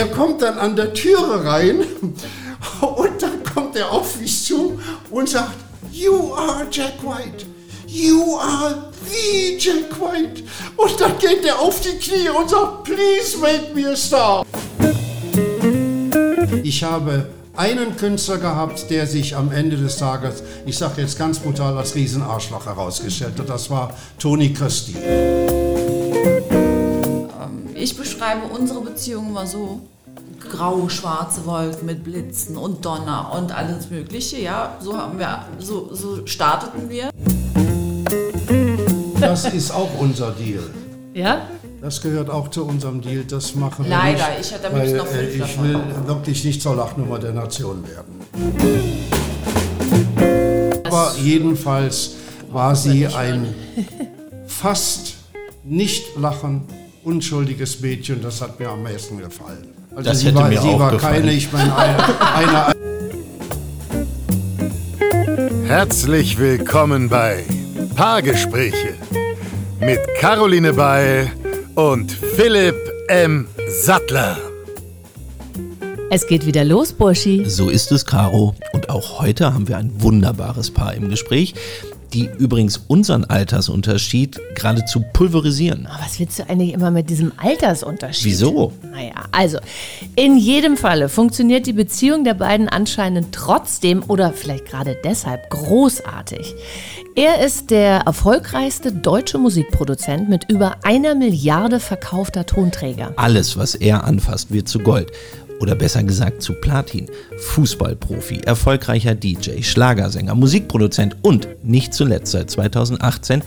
der 0.00 0.08
kommt 0.08 0.40
dann 0.40 0.56
an 0.56 0.76
der 0.76 0.94
Türe 0.94 1.44
rein 1.44 1.80
und 2.80 3.20
dann 3.22 3.44
kommt 3.44 3.76
er 3.76 3.92
auf 3.92 4.18
mich 4.18 4.44
zu 4.44 4.80
und 5.10 5.28
sagt, 5.28 5.56
You 5.92 6.32
are 6.34 6.66
Jack 6.70 6.94
White. 7.02 7.44
You 7.86 8.38
are 8.38 8.90
the 9.10 9.58
Jack 9.58 10.00
White. 10.00 10.42
Und 10.78 10.98
dann 10.98 11.18
geht 11.18 11.44
er 11.44 11.58
auf 11.58 11.82
die 11.82 11.98
Knie 11.98 12.30
und 12.30 12.48
sagt, 12.48 12.84
Please 12.84 13.36
make 13.36 13.74
me 13.74 13.92
a 13.92 13.94
star. 13.94 14.46
Ich 16.62 16.82
habe 16.82 17.26
einen 17.54 17.94
Künstler 17.94 18.38
gehabt, 18.38 18.88
der 18.88 19.06
sich 19.06 19.36
am 19.36 19.52
Ende 19.52 19.76
des 19.76 19.98
Tages, 19.98 20.42
ich 20.64 20.78
sage 20.78 21.02
jetzt 21.02 21.18
ganz 21.18 21.40
brutal, 21.40 21.76
als 21.76 21.94
Riesenarschloch 21.94 22.64
herausgestellt 22.64 23.38
hat. 23.38 23.50
Das 23.50 23.68
war 23.68 23.94
Toni 24.18 24.54
Christie. 24.54 24.96
Ich 27.80 27.96
beschreibe 27.96 28.46
unsere 28.46 28.82
Beziehung 28.82 29.28
immer 29.28 29.46
so. 29.46 29.80
Grau-schwarze 30.38 31.46
Wolken 31.46 31.86
mit 31.86 32.04
Blitzen 32.04 32.58
und 32.58 32.84
Donner 32.84 33.32
und 33.34 33.56
alles 33.56 33.88
Mögliche, 33.88 34.38
ja. 34.38 34.76
So 34.80 34.98
haben 34.98 35.18
wir, 35.18 35.46
so, 35.58 35.88
so 35.94 36.26
starteten 36.26 36.90
wir. 36.90 37.08
Das 39.18 39.46
ist 39.46 39.70
auch 39.70 39.88
unser 39.98 40.32
Deal. 40.32 40.62
Ja? 41.14 41.46
Das 41.80 42.02
gehört 42.02 42.28
auch 42.28 42.48
zu 42.48 42.66
unserem 42.66 43.00
Deal. 43.00 43.24
Das 43.24 43.54
machen 43.54 43.86
wir 43.86 43.90
Leider, 43.90 44.28
nicht, 44.28 44.40
ich 44.40 44.52
hätte 44.52 44.66
am 44.66 44.74
weil, 44.74 44.96
noch 44.96 45.06
äh, 45.06 45.08
fünf 45.08 45.34
Ich 45.34 45.40
davon. 45.40 45.64
will 45.64 45.80
wirklich 46.06 46.44
nicht 46.44 46.60
zur 46.60 46.76
Lachnummer 46.76 47.18
der 47.18 47.32
Nation 47.32 47.82
werden. 47.88 48.20
Aber 50.84 51.14
jedenfalls 51.22 52.10
war 52.50 52.76
sie 52.76 53.06
ein 53.06 53.54
fast 54.46 55.14
nicht 55.64 56.16
lachen, 56.16 56.66
unschuldiges 57.04 57.80
Mädchen. 57.80 58.22
Das 58.22 58.40
hat 58.40 58.58
mir 58.60 58.68
am 58.68 58.82
meisten 58.82 59.18
gefallen. 59.18 59.68
Also 59.94 60.10
Das 60.10 60.20
sie 60.20 60.26
hätte 60.26 60.36
war, 60.36 60.48
mir 60.48 60.60
sie 60.60 60.68
auch 60.68 60.78
war 60.78 60.90
gefallen. 60.92 61.22
keine, 61.22 61.32
ich 61.32 61.52
meine, 61.52 61.76
eine, 61.76 62.06
eine 62.34 62.74
Herzlich 65.66 66.38
willkommen 66.38 67.08
bei 67.08 67.44
Paargespräche 67.94 68.94
mit 69.80 70.00
Caroline 70.18 70.72
Beil 70.72 71.30
und 71.74 72.10
Philipp 72.12 72.74
M. 73.08 73.46
Sattler. 73.68 74.36
Es 76.12 76.26
geht 76.26 76.44
wieder 76.44 76.64
los, 76.64 76.92
Burschi. 76.92 77.44
So 77.48 77.68
ist 77.68 77.92
es, 77.92 78.04
Caro. 78.04 78.54
Und 78.72 78.90
auch 78.90 79.20
heute 79.20 79.54
haben 79.54 79.68
wir 79.68 79.76
ein 79.78 79.92
wunderbares 80.02 80.72
Paar 80.72 80.92
im 80.94 81.08
Gespräch, 81.08 81.54
die 82.12 82.28
übrigens 82.38 82.80
unseren 82.88 83.24
Altersunterschied 83.24 84.40
geradezu 84.54 85.02
pulverisieren. 85.12 85.86
Aber 85.86 86.04
Was 86.04 86.18
willst 86.18 86.38
du 86.38 86.48
eigentlich 86.48 86.72
immer 86.72 86.90
mit 86.90 87.10
diesem 87.10 87.32
Altersunterschied? 87.36 88.24
Wieso? 88.24 88.72
Naja, 88.90 89.12
also, 89.32 89.58
in 90.16 90.36
jedem 90.36 90.76
Falle 90.76 91.08
funktioniert 91.08 91.66
die 91.66 91.72
Beziehung 91.72 92.24
der 92.24 92.34
beiden 92.34 92.68
anscheinend 92.68 93.34
trotzdem 93.34 94.02
oder 94.06 94.32
vielleicht 94.32 94.66
gerade 94.66 94.96
deshalb 95.04 95.50
großartig. 95.50 96.54
Er 97.16 97.44
ist 97.44 97.70
der 97.70 98.02
erfolgreichste 98.06 98.92
deutsche 98.92 99.38
Musikproduzent 99.38 100.28
mit 100.28 100.48
über 100.48 100.76
einer 100.84 101.14
Milliarde 101.14 101.80
verkaufter 101.80 102.46
Tonträger. 102.46 103.12
Alles, 103.16 103.56
was 103.56 103.74
er 103.74 104.04
anfasst, 104.04 104.52
wird 104.52 104.68
zu 104.68 104.78
Gold. 104.78 105.10
Oder 105.60 105.74
besser 105.74 106.02
gesagt 106.02 106.42
zu 106.42 106.54
Platin. 106.54 107.06
Fußballprofi, 107.38 108.40
erfolgreicher 108.44 109.14
DJ, 109.14 109.62
Schlagersänger, 109.62 110.34
Musikproduzent 110.34 111.16
und 111.22 111.48
nicht 111.62 111.94
zuletzt 111.94 112.32
seit 112.32 112.50
2018 112.50 113.42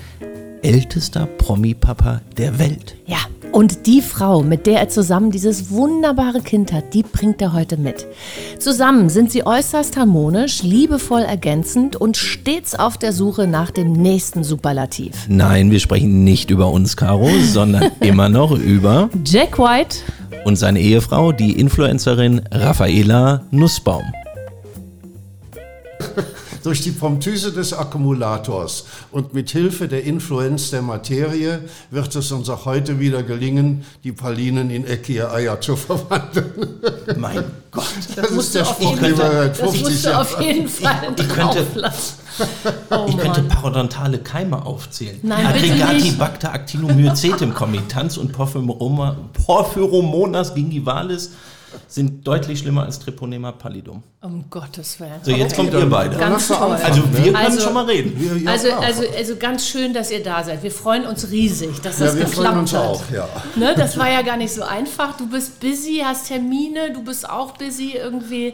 ältester 0.62 1.26
Promi-Papa 1.26 2.22
der 2.38 2.58
Welt. 2.60 2.96
Ja, 3.06 3.18
und 3.54 3.86
die 3.86 4.02
Frau, 4.02 4.42
mit 4.42 4.66
der 4.66 4.80
er 4.80 4.90
zusammen 4.90 5.32
dieses 5.32 5.70
wunderbare 5.70 6.42
Kind 6.42 6.74
hat, 6.74 6.94
die 6.94 7.04
bringt 7.04 7.42
er 7.42 7.54
heute 7.54 7.78
mit. 7.78 8.08
Zusammen 8.60 9.10
sind 9.10 9.32
sie 9.32 9.46
äußerst 9.46 9.96
harmonisch, 9.96 10.64
liebevoll 10.64 11.22
ergänzend 11.22 11.96
und 11.96 12.18
stets 12.18 12.74
auf 12.76 12.98
der 12.98 13.14
Suche 13.14 13.46
nach 13.48 13.70
dem 13.70 13.94
nächsten 13.94 14.44
Superlativ. 14.44 15.28
Nein, 15.28 15.70
wir 15.70 15.80
sprechen 15.80 16.24
nicht 16.24 16.50
über 16.50 16.72
uns, 16.72 16.98
Caro, 16.98 17.30
sondern 17.44 17.92
immer 18.00 18.28
noch 18.28 18.52
über 18.52 19.10
Jack 19.24 19.60
White 19.60 19.98
und 20.46 20.56
seine 20.56 20.80
Ehefrau, 20.80 21.32
die 21.32 21.60
Influencerin 21.60 22.42
Raffaela 22.52 23.44
Nussbaum. 23.52 24.04
durch 26.64 26.82
die 26.82 26.92
Promptüse 26.92 27.52
des 27.52 27.74
Akkumulators 27.74 28.86
und 29.12 29.34
mit 29.34 29.50
Hilfe 29.52 29.88
der 29.88 30.06
Influenz 30.06 30.72
der 30.72 30.82
Materie 30.82 31.62
wird 31.92 32.16
es 32.16 32.32
uns 32.32 32.50
auch 32.50 32.66
heute 32.66 33.00
wieder 33.00 33.22
gelingen, 33.22 33.86
die 34.04 34.14
Pralinen 34.14 34.72
in 34.72 34.88
eckige 34.88 35.32
Eier 35.32 35.62
zu 35.62 35.76
verwandeln. 35.76 36.80
Mein 37.18 37.44
Gott. 37.70 37.84
Das, 38.16 38.32
musst 38.32 38.48
ist 38.48 38.56
der 38.56 38.66
Spruch, 38.66 38.98
den 38.98 39.02
wir 39.02 39.18
seit 39.18 39.52
Das 39.52 39.60
50 39.60 39.84
musst 39.84 40.06
du 40.06 40.10
Jahren 40.10 40.22
auf 40.22 40.42
jeden 40.42 40.68
Fall 40.68 41.14
ich 41.16 41.30
könnte-. 41.30 41.68
Oh 42.90 43.06
Ich 43.08 43.16
könnte 43.16 43.44
parodontale 43.44 44.18
Keime 44.18 44.66
aufzählen. 44.66 45.20
Nein, 45.22 45.46
Aggregati 45.46 46.02
nicht. 46.02 46.18
Bacter 46.18 46.52
actinomycetem 46.52 47.54
comitans 47.54 48.18
und 48.18 48.32
Porphyromonas 48.32 50.56
gingivalis 50.56 51.30
sind 51.88 52.26
deutlich 52.28 52.60
schlimmer 52.60 52.84
als 52.84 53.00
Treponema 53.00 53.52
pallidum. 53.52 54.04
Um 54.22 54.46
Gottes 54.50 55.00
Willen. 55.00 55.12
So, 55.22 55.32
jetzt 55.32 55.56
kommt 55.56 55.74
ihr 55.74 55.86
beide. 55.90 56.16
Ganz 56.18 56.48
toll. 56.48 56.58
Also 56.84 57.04
wir 57.12 57.24
können 57.24 57.36
Also- 57.36 57.60
schon 57.62 57.74
mal 57.74 57.86
reden. 57.86 58.14
Wir, 58.18 58.38
ja, 58.38 58.52
Also, 58.52 58.72
also, 58.74 59.04
also 59.18 59.36
ganz 59.36 59.68
schön, 59.68 59.94
dass 59.94 60.10
ihr 60.12 60.24
da 60.24 60.44
seid. 60.44 60.64
Wir 60.64 60.72
freuen 60.72 61.06
uns 61.06 61.30
riesig, 61.30 61.82
dass 61.82 61.98
das 61.98 62.14
ja, 62.14 62.20
wir 62.20 62.26
geklappt 62.26 62.36
freuen 62.48 62.60
uns 62.60 62.74
hat. 62.74 62.82
auch, 62.82 63.02
ja. 63.12 63.28
Ne, 63.56 63.74
das 63.76 63.98
war 63.98 64.10
ja 64.10 64.22
gar 64.22 64.38
nicht 64.38 64.54
so 64.54 64.64
einfach. 64.64 65.18
Du 65.18 65.28
bist 65.30 65.60
busy, 65.60 66.02
hast 66.06 66.28
Termine, 66.28 66.92
du 66.94 67.04
bist 67.04 67.30
auch 67.30 67.52
busy 67.58 67.94
irgendwie. 67.96 68.54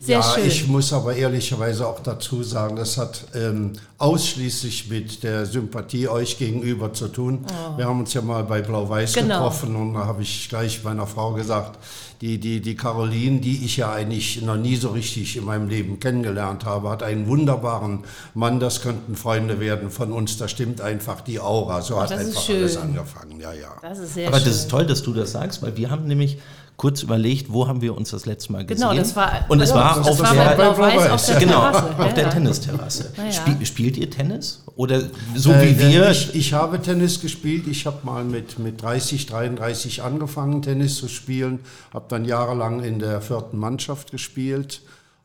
Sehr 0.00 0.18
ja, 0.18 0.22
schön. 0.22 0.46
ich 0.46 0.68
muss 0.68 0.92
aber 0.92 1.16
ehrlicherweise 1.16 1.84
auch 1.86 1.98
dazu 2.00 2.44
sagen, 2.44 2.76
das 2.76 2.96
hat 2.98 3.24
ähm, 3.34 3.72
ausschließlich 3.98 4.88
mit 4.88 5.24
der 5.24 5.44
Sympathie 5.44 6.06
euch 6.08 6.38
gegenüber 6.38 6.92
zu 6.92 7.08
tun. 7.08 7.44
Wir 7.76 7.86
haben 7.86 7.98
uns 8.00 8.14
ja 8.14 8.22
mal 8.22 8.44
bei 8.44 8.62
Blau-Weiß 8.62 9.14
Genau. 9.14 9.34
getroffen 9.38 9.74
und 9.74 9.94
da 9.94 10.06
habe 10.06 10.22
ich 10.22 10.48
gleich 10.48 10.84
meiner 10.84 11.06
Frau 11.08 11.32
gesagt, 11.32 11.78
die, 12.20 12.38
die, 12.38 12.60
die 12.60 12.76
Caroline, 12.76 13.40
die 13.40 13.64
ich 13.64 13.76
ja 13.76 13.92
eigentlich 13.92 14.40
noch 14.42 14.56
nie 14.56 14.76
so 14.76 14.90
richtig 14.90 15.36
in 15.36 15.44
meinem 15.44 15.68
Leben 15.68 15.98
kennengelernt 15.98 16.64
habe, 16.64 16.90
hat 16.90 17.02
einen 17.02 17.26
wunderbaren 17.26 18.04
Mann, 18.34 18.60
das 18.60 18.80
könnten 18.82 19.16
Freunde 19.16 19.58
werden 19.58 19.90
von 19.90 20.12
uns, 20.12 20.36
da 20.36 20.46
stimmt 20.46 20.80
einfach 20.80 21.20
die 21.22 21.40
Aura. 21.40 21.82
So 21.82 22.00
hat 22.00 22.10
das 22.12 22.20
ist 22.22 22.28
einfach 22.28 22.42
schön. 22.42 22.56
alles 22.58 22.76
angefangen, 22.76 23.40
ja, 23.40 23.52
ja. 23.52 23.74
das 23.82 23.98
ist 23.98 24.14
sehr 24.14 24.28
Aber 24.28 24.38
schön. 24.38 24.46
das 24.48 24.56
ist 24.58 24.70
toll, 24.70 24.86
dass 24.86 25.02
du 25.02 25.12
das 25.12 25.32
sagst, 25.32 25.60
weil 25.62 25.76
wir 25.76 25.90
haben 25.90 26.06
nämlich 26.06 26.38
kurz 26.78 27.02
überlegt, 27.02 27.52
wo 27.52 27.66
haben 27.68 27.80
wir 27.82 27.94
uns 27.96 28.10
das 28.10 28.24
letzte 28.24 28.52
Mal 28.52 28.64
gesehen. 28.64 28.88
Genau, 28.88 28.98
das 28.98 29.14
war- 29.16 29.44
Und 29.48 29.60
es 29.60 29.70
ja, 29.70 29.74
war 29.74 29.96
das 29.96 30.06
auf 30.06 30.20
war 30.20 30.32
der 30.32 30.44
bei 30.44 30.54
Blau-Weiß 30.54 30.92
Blau-Weiß, 30.94 31.10
auf 31.10 31.26
der 31.26 31.36
Genau, 31.40 31.52
Terrasse. 31.60 31.98
auf 31.98 32.14
der. 32.14 32.30
Tennisterrasse. 32.30 33.12
Ja. 33.16 33.32
Spiel, 33.32 33.66
spielt 33.66 33.96
ihr 33.96 34.08
Tennis? 34.10 34.62
Oder 34.76 35.02
so 35.34 35.52
Äh, 35.52 35.62
wie 35.62 35.78
wir? 35.78 36.10
Ich, 36.10 36.34
ich 36.36 36.52
habe 36.54 36.80
Tennis 36.80 37.20
gespielt. 37.20 37.66
Ich 37.66 37.84
habe 37.84 37.98
mal 38.04 38.24
mit, 38.24 38.58
mit 38.60 38.80
30, 38.80 39.26
33 39.26 40.02
angefangen, 40.04 40.62
Tennis 40.62 40.96
zu 40.96 41.08
spielen. 41.08 41.58
Habe 41.92 42.06
dann 42.08 42.24
jahrelang 42.24 42.82
in 42.84 43.00
der 43.00 43.20
vierten 43.20 43.58
Mannschaft 43.58 44.12
gespielt. 44.12 44.80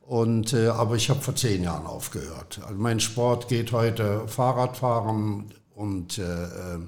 Und, 0.08 0.54
äh, 0.54 0.68
aber 0.68 0.96
ich 0.96 1.10
habe 1.12 1.22
vor 1.22 1.36
zehn 1.36 1.64
Jahren 1.64 1.86
aufgehört. 1.86 2.60
Also 2.68 2.80
mein 2.82 3.00
Sport 3.00 3.48
geht 3.48 3.72
heute 3.72 4.24
Fahrradfahren 4.28 5.46
und 5.76 6.18
äh, 6.18 6.22
äh, 6.24 6.80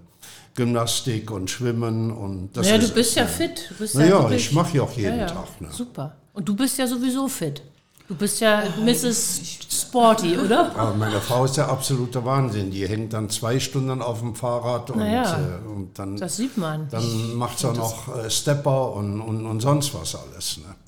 Gymnastik 0.55 1.29
und 1.31 1.49
Schwimmen. 1.49 2.11
Und 2.11 2.49
das 2.57 2.67
Ja, 2.69 2.77
du 2.77 2.85
ist 2.85 2.95
bist 2.95 3.15
ja 3.15 3.25
fit. 3.25 3.67
Du 3.69 3.75
bist 3.75 3.95
Na 3.95 4.05
ja, 4.05 4.29
ich 4.31 4.51
mache 4.51 4.77
ja 4.77 4.83
auch 4.83 4.93
jeden 4.93 5.19
Ja. 5.19 5.27
Tag. 5.27 5.61
Ne? 5.61 5.67
Super. 5.71 6.15
Und 6.33 6.47
du 6.49 6.55
bist 6.55 6.77
ja 6.77 6.87
sowieso 6.87 7.27
fit. 7.27 7.61
Du 8.07 8.13
bist 8.15 8.39
ja 8.39 8.61
Mrs. 8.83 9.41
Sporty, 9.67 10.37
oder? 10.37 10.75
Aber 10.77 10.93
meine 10.93 11.19
Frau 11.19 11.45
ist 11.45 11.57
der 11.57 11.69
absolute 11.69 12.23
Wahnsinn. 12.23 12.69
Die 12.69 12.87
hängt 12.87 13.13
dann 13.13 13.29
zwei 13.31 13.59
Stunden 13.59 13.99
auf 14.01 14.19
dem 14.19 14.35
Fahrrad 14.35 14.91
und, 14.91 14.99
Na 14.99 15.11
ja. 15.11 15.39
äh, 15.39 15.67
und 15.67 15.97
dann 15.97 16.15
Das 16.17 16.37
sieht 16.37 16.55
man. 16.55 16.87
Dann 16.91 17.33
macht 17.35 17.57
sie 17.57 17.67
auch 17.67 17.75
noch 17.75 18.15
äh, 18.15 18.29
Stepper 18.29 18.91
und, 18.93 19.21
und, 19.21 19.45
und 19.47 19.59
sonst 19.59 19.93
was 19.95 20.15
alles. 20.15 20.57
Ne? 20.57 20.84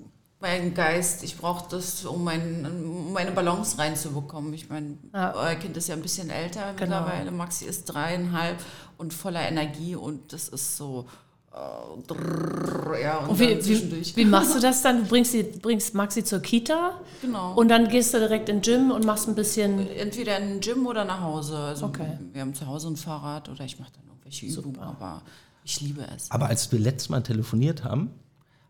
Mein 0.48 0.74
Geist, 0.74 1.24
ich 1.24 1.36
brauche 1.38 1.66
das, 1.70 2.06
um, 2.06 2.24
mein, 2.24 2.66
um 2.66 3.12
meine 3.12 3.32
Balance 3.32 3.78
reinzubekommen. 3.78 4.54
Ich 4.54 4.70
meine, 4.70 4.98
Ja. 5.14 5.34
euer 5.36 5.56
Kind 5.56 5.76
ist 5.76 5.90
ja 5.90 5.96
ein 5.96 6.02
bisschen 6.02 6.30
älter 6.30 6.74
Genau. 6.78 7.02
mittlerweile. 7.02 7.32
Maxi 7.32 7.66
ist 7.66 7.84
dreieinhalb 7.86 8.58
und 8.98 9.14
voller 9.14 9.42
Energie 9.46 9.96
und 9.98 10.32
das 10.32 10.48
ist 10.48 10.78
so. 10.78 11.06
Äh, 11.54 13.02
ja, 13.04 13.18
und, 13.18 13.30
Und 13.32 13.40
wie, 13.40 13.60
zwischendurch. 13.60 14.16
wie, 14.16 14.22
wie 14.22 14.26
machst 14.26 14.56
du 14.56 14.60
das 14.68 14.82
dann? 14.84 15.00
Du 15.04 15.10
bringst, 15.10 15.34
die, 15.34 15.44
bringst 15.44 15.94
Maxi 15.94 16.24
zur 16.24 16.40
Kita 16.40 16.94
Genau. 17.22 17.54
und 17.56 17.68
dann 17.68 17.90
gehst 17.90 18.14
du 18.14 18.20
direkt 18.20 18.48
in 18.48 18.58
den 18.58 18.62
Gym 18.62 18.92
und 18.92 19.06
machst 19.06 19.28
ein 19.28 19.36
bisschen. 19.36 19.86
Entweder 19.98 20.38
in 20.40 20.48
den 20.48 20.60
Gym 20.62 20.88
oder 20.88 21.04
nach 21.04 21.20
Hause. 21.22 21.58
Also 21.58 21.88
Okay. 21.88 22.18
wir 22.32 22.40
haben 22.42 22.54
zu 22.54 22.68
Hause 22.68 22.88
ein 22.88 22.96
Fahrrad 22.96 23.50
oder 23.50 23.66
ich 23.66 23.80
mache 23.80 23.92
dann 23.92 24.04
irgendwelche 24.08 24.46
Übungen, 24.46 24.80
aber 24.80 25.24
ich 25.66 25.82
liebe 25.82 26.06
es. 26.16 26.32
Aber 26.32 26.46
als 26.48 26.72
wir 26.72 26.80
letztes 26.80 27.10
Mal 27.10 27.22
telefoniert 27.22 27.84
haben, 27.84 28.12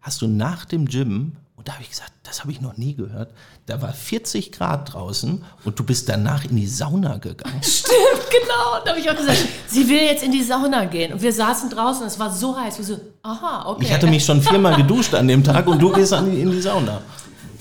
hast 0.01 0.21
du 0.21 0.27
nach 0.27 0.65
dem 0.65 0.85
Gym, 0.85 1.33
und 1.55 1.67
da 1.67 1.73
habe 1.73 1.83
ich 1.83 1.89
gesagt, 1.89 2.11
das 2.23 2.41
habe 2.41 2.51
ich 2.51 2.61
noch 2.61 2.77
nie 2.77 2.93
gehört, 2.93 3.31
da 3.65 3.81
war 3.81 3.93
40 3.93 4.51
Grad 4.51 4.93
draußen 4.93 5.43
und 5.63 5.79
du 5.79 5.83
bist 5.83 6.07
danach 6.07 6.45
in 6.45 6.55
die 6.55 6.67
Sauna 6.67 7.17
gegangen. 7.17 7.59
Stimmt, 7.63 8.29
genau. 8.29 8.83
Da 8.83 8.91
habe 8.91 8.99
ich 8.99 9.09
auch 9.09 9.15
gesagt, 9.15 9.39
sie 9.67 9.87
will 9.87 10.01
jetzt 10.01 10.23
in 10.23 10.31
die 10.31 10.43
Sauna 10.43 10.85
gehen. 10.85 11.13
Und 11.13 11.21
wir 11.21 11.33
saßen 11.33 11.69
draußen, 11.69 12.05
es 12.05 12.19
war 12.19 12.31
so 12.31 12.57
heiß. 12.57 12.77
Wir 12.77 12.85
so, 12.85 12.99
aha, 13.23 13.69
okay. 13.69 13.85
Ich 13.85 13.93
hatte 13.93 14.07
mich 14.07 14.23
schon 14.23 14.41
viermal 14.41 14.75
geduscht 14.75 15.13
an 15.15 15.27
dem 15.27 15.43
Tag 15.43 15.67
und 15.67 15.79
du 15.79 15.91
gehst 15.91 16.11
in 16.13 16.51
die 16.51 16.61
Sauna. 16.61 17.01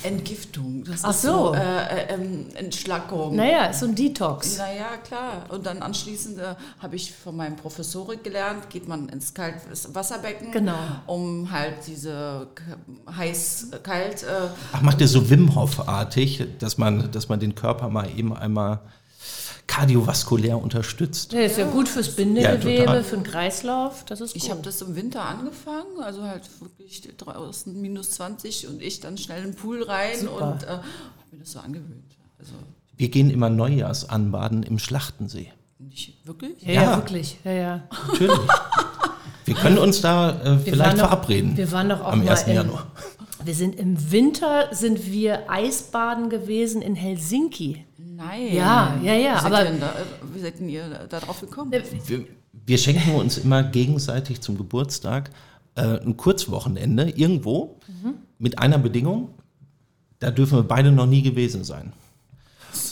Entgiftung, 0.02 0.84
das 0.84 1.04
Ach 1.04 1.10
ist 1.10 1.22
so. 1.22 1.48
so, 1.48 1.54
äh, 1.54 1.58
äh, 1.58 2.14
ähm, 2.14 2.46
Entschlackung. 2.54 3.34
Naja, 3.36 3.66
ist 3.66 3.80
so 3.80 3.86
ein 3.86 3.94
Detox. 3.94 4.58
Naja, 4.58 4.96
klar. 5.06 5.44
Und 5.48 5.66
dann 5.66 5.82
anschließend 5.82 6.38
äh, 6.38 6.54
habe 6.78 6.96
ich 6.96 7.12
von 7.12 7.36
meinem 7.36 7.56
Professorik 7.56 8.22
gelernt, 8.22 8.68
geht 8.70 8.86
man 8.88 9.08
ins 9.08 9.32
Kaltwasserbecken, 9.34 10.52
Genau. 10.52 10.74
um 11.06 11.50
halt 11.50 11.74
diese 11.86 12.48
k- 12.54 13.12
heiß, 13.16 13.70
äh, 13.72 13.78
kalt, 13.78 14.22
äh, 14.22 14.48
Ach, 14.72 14.82
macht 14.82 15.00
ihr 15.00 15.08
so 15.08 15.28
Wim 15.30 15.54
Hof-artig, 15.54 16.44
dass 16.58 16.78
man, 16.78 17.10
dass 17.10 17.28
man 17.28 17.40
den 17.40 17.54
Körper 17.54 17.88
mal 17.88 18.08
eben 18.16 18.36
einmal 18.36 18.80
kardiovaskulär 19.66 20.60
unterstützt? 20.62 21.32
Ja, 21.32 21.40
ist 21.40 21.58
ja 21.58 21.66
gut 21.70 21.88
fürs 21.88 22.08
Ja, 22.08 22.12
Bindegewebe, 22.16 22.84
total. 22.84 23.04
für 23.04 23.16
den 23.16 23.24
Kreislauf. 23.24 24.04
Das 24.04 24.20
ist 24.20 24.34
gut. 24.34 24.42
Ich 24.42 24.50
habe 24.50 24.62
das 24.62 24.80
im 24.82 24.94
Winter 24.96 25.22
angefangen, 25.24 26.00
also 26.02 26.22
halt 26.22 26.42
wirklich 26.60 27.02
draußen 27.16 27.80
minus 27.80 28.10
20 28.12 28.68
und 28.68 28.80
ich 28.82 29.00
dann 29.00 29.18
schnell 29.18 29.42
in 29.44 29.50
den 29.52 29.56
Pool 29.56 29.82
rein 29.82 30.18
Super. 30.20 30.52
und 30.52 30.62
äh, 30.62 30.66
habe 30.68 30.82
mir 31.32 31.38
das 31.40 31.52
so 31.52 31.58
angewöhnt. 31.58 32.16
Also 32.38 32.52
Wir 32.96 33.08
gehen 33.08 33.30
immer 33.30 33.50
Neujahrsanbaden 33.50 34.62
im 34.62 34.78
Schlachtensee. 34.78 35.52
nicht 35.78 36.26
wirklich. 36.26 36.62
ja, 36.62 36.72
ja, 36.72 36.82
Ja. 36.82 36.96
wirklich. 36.96 37.38
Ja, 37.44 37.52
ja. 37.52 37.82
Natürlich. 38.08 38.38
Wir 39.44 39.54
können 39.54 39.78
uns 39.78 40.00
da 40.00 40.30
äh, 40.42 40.58
vielleicht 40.58 40.94
doch- 40.94 41.08
verabreden. 41.08 41.56
Wir 41.56 41.70
waren 41.70 41.88
doch 41.88 42.00
auch 42.00 42.12
am 42.12 42.24
mal 42.24 42.30
1. 42.30 42.44
im, 42.48 42.54
Januar. 42.54 42.86
Wir 43.44 43.54
sind 43.54 43.78
im 43.78 44.10
Winter 44.10 44.68
sind 44.74 45.06
wir 45.06 45.48
Eisbaden 45.48 46.30
gewesen 46.30 46.82
in 46.82 46.96
Helsinki. 46.96 47.85
Nein. 48.16 48.54
Ja, 48.54 48.96
ja, 49.02 49.12
ja, 49.14 49.36
Wie 49.36 49.42
seid, 49.42 49.52
aber- 49.52 49.64
ihr, 49.72 49.78
da, 49.80 49.92
wie 50.34 50.40
seid 50.40 50.58
denn 50.60 50.68
ihr 50.68 51.06
da 51.08 51.20
drauf 51.20 51.40
gekommen? 51.40 51.70
Wir, 51.72 52.24
wir 52.66 52.78
schenken 52.78 53.14
uns 53.14 53.38
immer 53.38 53.62
gegenseitig 53.62 54.40
zum 54.40 54.56
Geburtstag 54.56 55.30
äh, 55.74 56.00
ein 56.00 56.16
Kurzwochenende 56.16 57.10
irgendwo 57.10 57.78
Mhm. 58.02 58.14
mit 58.38 58.58
einer 58.58 58.78
Bedingung. 58.78 59.30
Da 60.18 60.30
dürfen 60.30 60.56
wir 60.58 60.62
beide 60.62 60.90
noch 60.92 61.06
nie 61.06 61.22
gewesen 61.22 61.62
sein. 61.64 61.92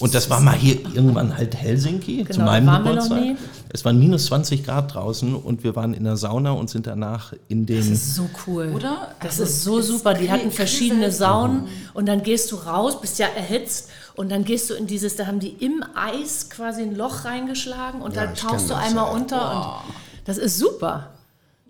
Und 0.00 0.14
das 0.14 0.30
war 0.30 0.40
mal 0.40 0.54
hier 0.54 0.76
irgendwann 0.94 1.36
halt 1.36 1.54
Helsinki 1.54 2.24
zu 2.24 2.32
Genau, 2.38 2.44
meinem 2.46 2.66
waren 2.66 2.84
wir 2.84 2.94
noch 2.94 3.02
Geburtstag. 3.02 3.20
nie. 3.22 3.36
Es 3.70 3.84
waren 3.84 3.98
minus 3.98 4.26
20 4.26 4.64
Grad 4.64 4.94
draußen 4.94 5.34
und 5.34 5.62
wir 5.62 5.76
waren 5.76 5.92
in 5.94 6.04
der 6.04 6.16
Sauna 6.16 6.52
und 6.52 6.70
sind 6.70 6.86
danach 6.86 7.34
in 7.48 7.66
den. 7.66 7.76
Das 7.78 7.88
ist 7.88 8.14
so 8.14 8.28
cool. 8.46 8.72
Oder? 8.74 9.08
Das 9.20 9.32
Also, 9.40 9.42
ist 9.42 9.62
so 9.62 9.80
super. 9.82 10.14
Die 10.14 10.30
hatten 10.30 10.50
verschiedene. 10.50 11.10
Saunen 11.10 11.64
und 11.92 12.06
dann 12.06 12.22
gehst 12.22 12.50
du 12.52 12.56
raus, 12.56 12.98
bist 13.00 13.18
ja 13.18 13.26
erhitzt 13.26 13.90
und 14.16 14.30
dann 14.30 14.44
gehst 14.44 14.70
du 14.70 14.74
in 14.74 14.86
dieses, 14.86 15.16
da 15.16 15.26
haben 15.26 15.40
die 15.40 15.50
im 15.64 15.84
Eis 15.94 16.48
quasi 16.50 16.82
ein 16.82 16.94
Loch 16.94 17.24
reingeschlagen 17.24 18.00
und 18.00 18.14
Ja, 18.14 18.24
dann 18.24 18.34
ich 18.34 18.40
tauchst 18.40 18.70
du 18.70 18.74
das, 18.74 18.84
einmal 18.84 19.06
ja. 19.06 19.12
unter 19.12 19.56
und 19.84 19.94
das 20.24 20.38
ist 20.38 20.58
super. 20.58 21.10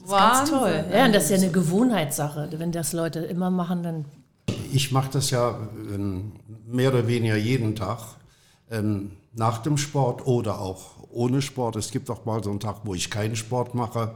Das 0.01 0.05
ist 0.05 0.11
ganz 0.11 0.39
Wahnsinn. 0.53 0.59
toll. 0.59 0.85
Ja, 0.93 1.05
und 1.07 1.15
das 1.15 1.25
ist 1.25 1.31
ja 1.31 1.37
eine 1.39 1.51
Gewohnheitssache. 1.51 2.49
Wenn 2.57 2.73
das 2.73 2.93
Leute 2.93 3.21
immer 3.21 3.51
machen, 3.51 3.83
dann 3.83 4.05
Ich 4.73 4.93
mache 4.93 5.11
das 5.13 5.31
ja 5.31 5.57
ähm, 5.93 6.33
mehr 6.67 6.91
oder 6.91 7.07
weniger 7.09 7.37
jeden 7.37 7.75
Tag. 7.75 7.99
Ähm, 8.71 9.13
nach 9.33 9.59
dem 9.59 9.79
Sport 9.79 10.27
oder 10.27 10.61
auch 10.61 10.91
ohne 11.11 11.41
Sport. 11.43 11.77
Es 11.77 11.91
gibt 11.91 12.11
auch 12.11 12.25
mal 12.25 12.43
so 12.45 12.51
einen 12.51 12.61
Tag, 12.61 12.77
wo 12.85 12.95
ich 12.95 13.11
keinen 13.11 13.35
Sport 13.37 13.75
mache. 13.75 14.15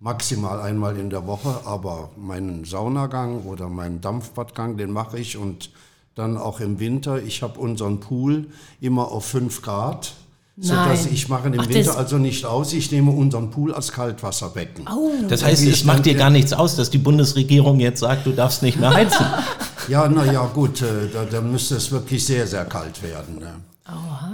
Maximal 0.00 0.60
einmal 0.60 0.96
in 0.96 1.10
der 1.10 1.26
Woche. 1.26 1.60
Aber 1.64 2.10
meinen 2.16 2.64
Saunagang 2.64 3.42
oder 3.44 3.68
meinen 3.68 4.00
Dampfbadgang, 4.00 4.76
den 4.76 4.90
mache 4.90 5.18
ich. 5.18 5.36
Und 5.36 5.70
dann 6.16 6.36
auch 6.36 6.60
im 6.60 6.80
Winter. 6.80 7.22
Ich 7.22 7.42
habe 7.42 7.60
unseren 7.60 8.00
Pool 8.00 8.46
immer 8.80 9.12
auf 9.12 9.26
5 9.26 9.62
Grad. 9.62 10.14
Sodass 10.58 11.04
Nein. 11.04 11.12
ich 11.12 11.28
mache 11.28 11.50
den 11.50 11.60
Ach, 11.60 11.68
Winter 11.68 11.98
also 11.98 12.16
nicht 12.16 12.46
aus. 12.46 12.72
Ich 12.72 12.90
nehme 12.90 13.10
unseren 13.10 13.50
Pool 13.50 13.74
als 13.74 13.92
Kaltwasserbecken. 13.92 14.88
Das 15.28 15.44
heißt, 15.44 15.62
es 15.62 15.68
ich 15.68 15.84
macht 15.84 16.06
dir 16.06 16.14
gar 16.14 16.30
nichts 16.30 16.54
aus, 16.54 16.76
dass 16.76 16.88
die 16.88 16.96
Bundesregierung 16.96 17.78
jetzt 17.78 18.00
sagt, 18.00 18.24
du 18.24 18.32
darfst 18.32 18.62
nicht 18.62 18.80
mehr 18.80 18.92
heizen. 18.92 19.24
Ja, 19.88 20.08
na 20.08 20.24
ja, 20.24 20.44
gut, 20.46 20.82
äh, 20.82 21.08
da, 21.12 21.24
da 21.24 21.40
müsste 21.40 21.76
es 21.76 21.92
wirklich 21.92 22.26
sehr, 22.26 22.48
sehr 22.48 22.64
kalt 22.64 23.04
werden. 23.04 23.38
Ne? 23.38 23.54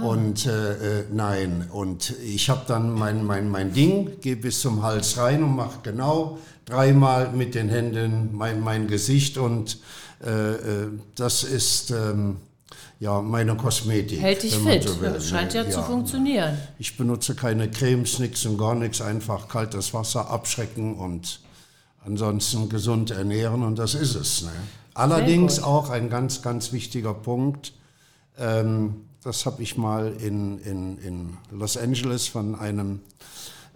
Und 0.03 0.47
äh, 0.47 1.01
äh, 1.01 1.03
nein, 1.13 1.67
und 1.71 2.11
ich 2.25 2.49
habe 2.49 2.61
dann 2.67 2.91
mein, 2.91 3.23
mein, 3.23 3.49
mein 3.49 3.71
Ding, 3.71 4.19
gehe 4.19 4.35
bis 4.35 4.61
zum 4.61 4.81
Hals 4.81 5.15
rein 5.19 5.43
und 5.43 5.55
mache 5.55 5.77
genau 5.83 6.39
dreimal 6.65 7.31
mit 7.33 7.53
den 7.53 7.69
Händen 7.69 8.29
mein, 8.33 8.61
mein 8.61 8.87
Gesicht 8.87 9.37
und 9.37 9.77
das 11.15 11.43
ist 11.43 11.91
ähm, 11.91 12.37
ja 12.99 13.21
meine 13.21 13.55
Kosmetik. 13.55 14.21
hält 14.21 14.43
dich 14.43 14.55
fit. 14.55 14.83
so 14.83 15.01
will, 15.01 15.11
das 15.11 15.29
scheint 15.29 15.53
ja, 15.53 15.63
ne? 15.63 15.69
zu 15.69 15.83
funktionieren. 15.83 16.57
Ich 16.79 16.95
benutze 16.97 17.35
keine 17.35 17.69
Cremes, 17.69 18.19
nichts 18.19 18.45
und 18.45 18.57
gar 18.57 18.75
nichts, 18.75 19.01
einfach 19.01 19.47
kaltes 19.47 19.93
Wasser 19.93 20.29
abschrecken 20.29 20.95
und 20.95 21.41
ansonsten 22.05 22.69
gesund 22.69 23.11
ernähren 23.11 23.63
und 23.63 23.77
das 23.77 23.95
ist 23.95 24.15
es. 24.15 24.43
Ne? 24.43 24.51
Allerdings 24.93 25.61
auch 25.61 25.89
ein 25.89 26.09
ganz, 26.09 26.41
ganz 26.41 26.71
wichtiger 26.71 27.13
Punkt, 27.13 27.73
ähm, 28.37 29.05
das 29.23 29.45
habe 29.45 29.63
ich 29.63 29.77
mal 29.77 30.13
in, 30.19 30.59
in, 30.59 30.97
in 30.97 31.37
Los 31.51 31.77
Angeles 31.77 32.27
von 32.27 32.55
einem 32.55 32.99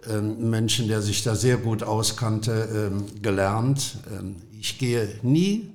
ähm, 0.08 0.50
Menschen, 0.50 0.88
der 0.88 1.02
sich 1.02 1.22
da 1.22 1.34
sehr 1.34 1.56
gut 1.56 1.82
auskannte, 1.82 2.90
ähm, 2.92 3.06
gelernt. 3.22 3.98
Ähm, 4.12 4.36
ich 4.58 4.78
gehe 4.78 5.08
nie 5.22 5.70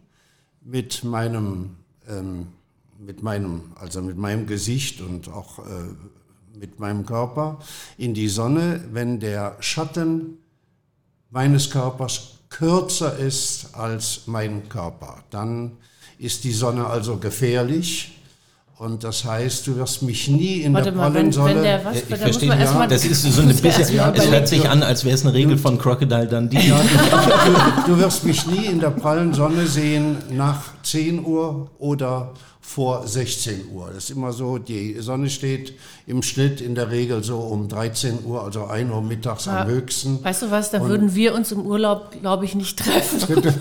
mit 0.65 1.03
meinem, 1.03 1.77
ähm, 2.07 2.47
mit 2.99 3.23
meinem, 3.23 3.73
also 3.75 4.01
mit 4.01 4.17
meinem 4.17 4.47
Gesicht 4.47 5.01
und 5.01 5.29
auch 5.29 5.59
äh, 5.59 5.71
mit 6.57 6.79
meinem 6.79 7.05
Körper 7.05 7.59
in 7.97 8.13
die 8.13 8.29
Sonne, 8.29 8.83
wenn 8.91 9.19
der 9.19 9.57
Schatten 9.59 10.37
meines 11.29 11.69
Körpers 11.69 12.39
kürzer 12.49 13.17
ist 13.17 13.73
als 13.73 14.27
mein 14.27 14.69
Körper. 14.69 15.23
Dann 15.31 15.77
ist 16.19 16.43
die 16.43 16.51
Sonne 16.51 16.85
also 16.85 17.17
gefährlich. 17.17 18.19
Und 18.83 19.01
das 19.05 19.23
heißt, 19.23 19.65
du 19.65 19.77
wirst 19.77 20.01
mich 20.01 20.27
nie 20.27 20.57
in 20.63 20.73
Warte 20.73 20.91
der 20.91 20.97
mal, 20.97 21.05
wenn, 21.13 21.31
Pollensonne... 21.31 21.55
wenn 21.55 21.63
der 21.63 21.85
was, 21.85 21.95
Ich 21.95 22.07
da 22.09 22.17
verstehe, 22.17 22.49
ja, 22.49 22.55
erstmal. 22.55 22.87
das 22.89 23.05
ist 23.05 23.21
so 23.23 23.41
eine 23.41 23.53
bisschen, 23.53 23.95
mal 23.95 24.13
es 24.13 24.29
hört 24.29 24.47
sich 24.49 24.69
an, 24.69 24.83
als 24.83 25.05
wäre 25.05 25.15
es 25.15 25.25
eine 25.25 25.33
Regel 25.33 25.57
von 25.57 25.77
Crocodile 25.77 26.27
Dundee. 26.27 26.73
Du 27.87 27.97
wirst 27.97 28.25
mich 28.25 28.45
nie 28.45 28.65
in 28.65 28.81
der 28.81 28.89
prallen 28.89 29.33
Sonne 29.33 29.67
sehen 29.67 30.17
nach 30.31 30.63
10 30.83 31.25
Uhr 31.25 31.71
oder 31.79 32.33
vor 32.65 33.05
16 33.05 33.65
Uhr. 33.73 33.91
Das 33.93 34.05
ist 34.05 34.09
immer 34.11 34.31
so, 34.31 34.57
die 34.57 34.95
Sonne 34.99 35.29
steht 35.29 35.73
im 36.07 36.23
Schnitt 36.23 36.61
in 36.61 36.75
der 36.75 36.89
Regel 36.89 37.21
so 37.21 37.37
um 37.39 37.67
13 37.67 38.19
Uhr, 38.25 38.41
also 38.41 38.65
1 38.65 38.89
Uhr 38.89 39.01
mittags 39.01 39.47
am 39.49 39.67
höchsten. 39.67 40.23
Weißt 40.23 40.43
du 40.43 40.49
was, 40.49 40.71
da 40.71 40.81
würden 40.87 41.13
wir 41.13 41.35
uns 41.35 41.51
im 41.51 41.65
Urlaub, 41.65 42.11
glaube 42.21 42.45
ich, 42.45 42.55
nicht 42.55 42.79
treffen. 42.79 43.19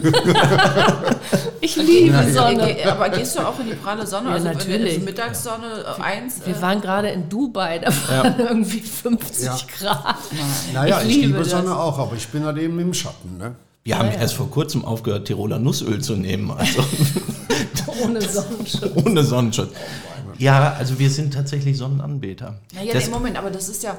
ich 1.60 1.76
liebe 1.76 2.32
Sonne. 2.32 2.78
Äh, 2.78 2.84
Aber 2.88 3.08
gehst 3.10 3.36
du 3.36 3.40
auch 3.40 3.58
in 3.58 3.66
die 3.66 3.74
pralle 3.74 4.06
Sonne? 4.06 4.28
Ja, 4.28 4.34
also 4.34 4.46
wenn 4.46 4.56
natürlich. 4.56 4.98
es 4.98 5.04
Mittagssonne 5.04 5.84
äh, 5.98 6.02
eins. 6.02 6.40
Wir 6.46 6.56
äh, 6.56 6.62
waren 6.62 6.80
gerade 6.80 7.08
in 7.08 7.28
Dubai, 7.28 7.80
da 7.80 7.92
waren 8.08 8.38
irgendwie 8.38 8.80
50 8.80 9.44
Ja. 9.44 9.58
Grad. 9.78 10.16
Naja, 10.72 11.00
ich 11.02 11.08
ich, 11.08 11.16
liebe 11.16 11.26
liebe 11.26 11.38
das. 11.40 11.50
Sonne 11.50 11.76
auch, 11.76 11.98
aber 11.98 12.14
ich 12.14 12.28
bin 12.28 12.44
halt 12.44 12.56
eben 12.58 12.78
im 12.78 12.94
Schatten. 12.94 13.36
Ne? 13.36 13.56
Wir 13.84 13.98
haben 13.98 14.10
erst 14.12 14.34
vor 14.34 14.48
kurzem 14.48 14.84
aufgehört, 14.84 15.26
Tiroler 15.26 15.58
Nussöl 15.58 16.00
zu 16.00 16.14
nehmen, 16.14 16.52
also 16.52 16.84
Ohne 18.04 18.20
Sonnenschutz. 18.20 18.90
ohne 19.04 19.22
Sonnenschutz. 19.24 19.70
Ja, 20.38 20.72
also 20.78 20.98
wir 20.98 21.10
sind 21.10 21.34
tatsächlich 21.34 21.76
Sonnenanbeter. 21.76 22.58
Naja, 22.74 22.94
Das- 22.94 23.06
nee, 23.06 23.10
Moment, 23.12 23.36
aber 23.36 23.50
das 23.50 23.68
ist 23.68 23.82
ja, 23.82 23.98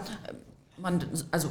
man, 0.78 1.04
also 1.32 1.50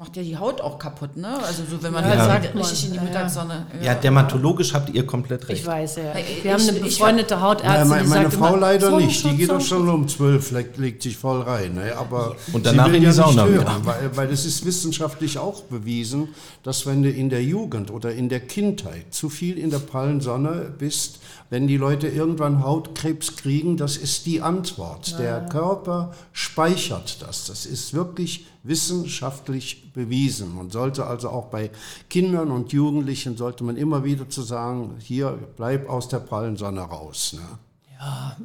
macht 0.00 0.16
ja 0.16 0.22
die 0.22 0.34
Haut 0.38 0.62
auch 0.62 0.78
kaputt, 0.78 1.14
ne? 1.18 1.28
Also 1.46 1.62
so, 1.70 1.82
wenn 1.82 1.92
man 1.92 2.02
Ja, 2.04 2.10
halt 2.16 2.20
sagt 2.42 2.54
richtig 2.56 2.84
in 2.86 2.90
die 2.92 2.96
Ja, 2.96 3.02
ja. 3.02 3.08
Mittagssonne. 3.10 3.66
ja, 3.82 3.94
dermatologisch 3.94 4.72
habt 4.72 4.88
ihr 4.94 5.04
komplett 5.06 5.46
recht. 5.46 5.60
Ich 5.60 5.66
weiß 5.66 5.96
ja. 5.96 6.02
Ich- 6.18 6.42
Wir 6.42 6.54
haben 6.54 6.62
eine 6.62 6.70
ich- 6.70 6.76
ich- 6.86 6.98
befreundete 6.98 7.38
Hautärztin, 7.42 7.78
Ja, 7.80 7.84
meine, 7.84 8.02
die 8.04 8.08
meine 8.08 8.30
Frau 8.30 8.48
immer, 8.48 8.56
leider 8.56 8.96
nicht. 8.96 9.22
Die 9.26 9.36
geht 9.36 9.50
doch 9.50 9.60
schon 9.60 9.86
um 9.90 10.08
12, 10.08 10.52
legt, 10.52 10.78
legt 10.78 11.02
sich 11.02 11.18
voll 11.18 11.42
rein. 11.42 11.74
Ne? 11.74 11.92
Aber 11.98 12.34
Und 12.54 12.64
danach 12.64 12.86
in 12.86 12.94
die 12.94 13.00
ja 13.00 13.12
Sauna 13.12 13.44
nicht 13.44 13.60
wieder. 13.60 13.64
hören, 13.72 13.84
weil, 13.84 14.16
weil 14.16 14.32
es 14.32 14.46
ist 14.46 14.64
wissenschaftlich 14.64 15.36
auch 15.36 15.60
bewiesen, 15.64 16.28
dass 16.62 16.86
wenn 16.86 17.02
du 17.02 17.10
in 17.10 17.28
der 17.28 17.42
Jugend 17.44 17.90
oder 17.90 18.10
in 18.10 18.30
der 18.30 18.40
Kindheit 18.40 19.12
zu 19.12 19.28
viel 19.28 19.58
in 19.58 19.68
der 19.68 19.80
prallen 19.80 20.22
Sonne 20.22 20.72
bist, 20.78 21.18
wenn 21.50 21.66
die 21.66 21.76
Leute 21.76 22.06
irgendwann 22.08 22.62
Hautkrebs 22.64 23.36
kriegen, 23.36 23.76
das 23.76 23.96
ist 23.96 24.24
die 24.26 24.40
Antwort. 24.40 25.18
Der 25.18 25.44
Körper 25.46 26.12
speichert 26.32 27.20
das. 27.22 27.46
Das 27.46 27.66
ist 27.66 27.92
wirklich 27.92 28.46
wissenschaftlich 28.62 29.92
bewiesen. 29.92 30.54
Man 30.54 30.70
sollte 30.70 31.06
also 31.06 31.28
auch 31.30 31.46
bei 31.46 31.70
Kindern 32.08 32.50
und 32.50 32.72
Jugendlichen 32.72 33.36
sollte 33.36 33.64
man 33.64 33.76
immer 33.76 34.04
wieder 34.04 34.28
zu 34.28 34.42
sagen, 34.42 34.94
hier 35.00 35.38
bleib 35.56 35.88
aus 35.88 36.08
der 36.08 36.18
prallen 36.18 36.56
Sonne 36.56 36.82
raus. 36.82 37.34
Ne? 37.34 37.40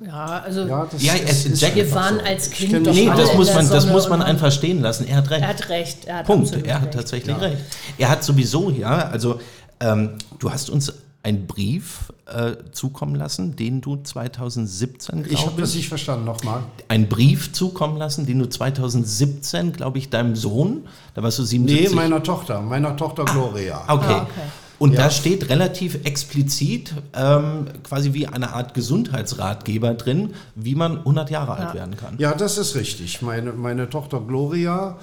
Ja, 0.07 0.41
also 0.43 0.61
Ja, 0.67 0.85
das 0.91 1.01
Ja, 1.01 1.13
es- 1.15 1.61
Jack- 1.61 1.75
wir 1.75 1.89
waren 1.93 2.15
so. 2.15 2.25
als 2.25 2.49
Kind 2.49 2.85
doch 2.85 2.93
Nee, 2.93 3.05
das 3.15 3.33
muss 3.35 3.53
man, 3.53 3.69
das 3.69 3.85
muss 3.85 4.09
man 4.09 4.21
einfach 4.21 4.51
stehen 4.51 4.81
lassen. 4.81 5.07
Er 5.07 5.17
hat 5.17 5.29
recht. 5.29 5.41
Er 5.41 5.47
hat 5.47 5.69
recht. 5.69 6.05
Er 6.05 6.15
hat 6.17 6.25
Punkt. 6.25 6.51
Er 6.65 6.75
hat 6.75 6.83
recht. 6.87 6.93
tatsächlich 6.93 7.39
recht. 7.39 7.57
Er 7.97 8.09
hat 8.09 8.23
sowieso, 8.23 8.69
ja, 8.71 9.07
also 9.09 9.39
ähm, 9.79 10.17
du 10.39 10.51
hast 10.51 10.69
uns 10.69 10.91
einen 11.25 11.47
Brief 11.47 12.13
äh, 12.27 12.53
zukommen 12.71 13.15
lassen, 13.15 13.55
den 13.55 13.81
du 13.81 13.95
2017, 13.97 15.23
glaube 15.23 15.33
ich. 15.33 15.45
habe 15.45 15.59
das 15.59 15.73
nicht 15.73 15.89
verstanden, 15.89 16.23
nochmal. 16.25 16.61
Einen 16.87 17.09
Brief 17.09 17.51
zukommen 17.51 17.97
lassen, 17.97 18.27
den 18.27 18.37
du 18.39 18.45
2017, 18.47 19.73
glaube 19.73 19.97
ich, 19.97 20.09
deinem 20.11 20.35
Sohn, 20.35 20.87
da 21.15 21.23
warst 21.23 21.39
du 21.39 21.43
77. 21.43 21.89
Nee, 21.89 21.95
meiner 21.95 22.21
Tochter, 22.21 22.61
meiner 22.61 22.95
Tochter 22.95 23.25
Gloria. 23.25 23.83
Okay. 23.87 24.05
Ah, 24.07 24.21
okay. 24.21 24.41
Und 24.77 24.93
Ja. 24.93 25.03
da 25.05 25.09
steht 25.09 25.49
relativ 25.49 26.05
explizit 26.05 26.93
ähm, 27.13 27.67
quasi 27.83 28.13
wie 28.13 28.27
eine 28.27 28.53
Art 28.53 28.73
Gesundheitsratgeber 28.73 29.93
drin, 29.95 30.33
wie 30.53 30.75
man 30.75 30.97
100 30.99 31.31
Jahre 31.31 31.53
alt 31.55 31.73
werden 31.73 31.97
kann. 31.97 32.15
Ja, 32.19 32.33
das 32.35 32.57
ist 32.59 32.75
richtig. 32.75 33.21
Meine, 33.21 33.53
meine 33.53 33.89
Tochter 33.89 34.19
Gloria 34.19 34.97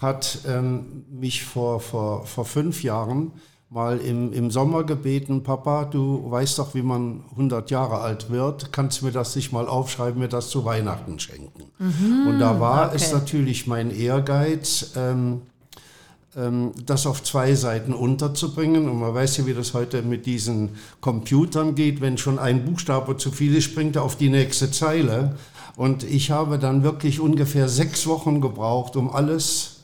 hat 0.00 0.38
ähm, 0.48 1.04
mich 1.10 1.44
vor, 1.44 1.78
vor, 1.80 2.26
vor 2.26 2.44
fünf 2.46 2.82
Jahren 2.82 3.32
mal 3.70 3.98
im, 3.98 4.32
im 4.32 4.50
Sommer 4.50 4.84
gebeten, 4.84 5.42
Papa, 5.42 5.84
du 5.84 6.30
weißt 6.30 6.58
doch, 6.58 6.74
wie 6.74 6.82
man 6.82 7.24
100 7.32 7.70
Jahre 7.70 7.98
alt 7.98 8.30
wird, 8.30 8.72
kannst 8.72 9.00
du 9.00 9.06
mir 9.06 9.12
das 9.12 9.36
nicht 9.36 9.52
mal 9.52 9.68
aufschreiben, 9.68 10.20
mir 10.20 10.28
das 10.28 10.48
zu 10.48 10.64
Weihnachten 10.64 11.18
schenken. 11.18 11.64
Und 12.28 12.38
da 12.38 12.60
war 12.60 12.94
es 12.94 13.08
okay. 13.08 13.20
natürlich 13.20 13.66
mein 13.66 13.90
Ehrgeiz, 13.90 14.92
ähm, 14.96 15.42
ähm, 16.34 16.72
das 16.86 17.06
auf 17.06 17.22
zwei 17.22 17.54
Seiten 17.54 17.92
unterzubringen. 17.92 18.88
Und 18.88 19.00
man 19.00 19.14
weiß 19.14 19.36
ja, 19.38 19.46
wie 19.46 19.54
das 19.54 19.74
heute 19.74 20.02
mit 20.02 20.24
diesen 20.24 20.70
Computern 21.00 21.74
geht. 21.74 22.00
Wenn 22.00 22.16
schon 22.16 22.38
ein 22.38 22.64
Buchstabe 22.64 23.18
zu 23.18 23.30
viel 23.30 23.54
ist, 23.54 23.64
springt 23.64 23.96
er 23.96 24.02
auf 24.02 24.16
die 24.16 24.30
nächste 24.30 24.70
Zeile. 24.70 25.36
Und 25.76 26.04
ich 26.04 26.30
habe 26.30 26.58
dann 26.58 26.82
wirklich 26.82 27.20
ungefähr 27.20 27.68
sechs 27.68 28.06
Wochen 28.06 28.40
gebraucht, 28.40 28.96
um 28.96 29.10
alles 29.10 29.77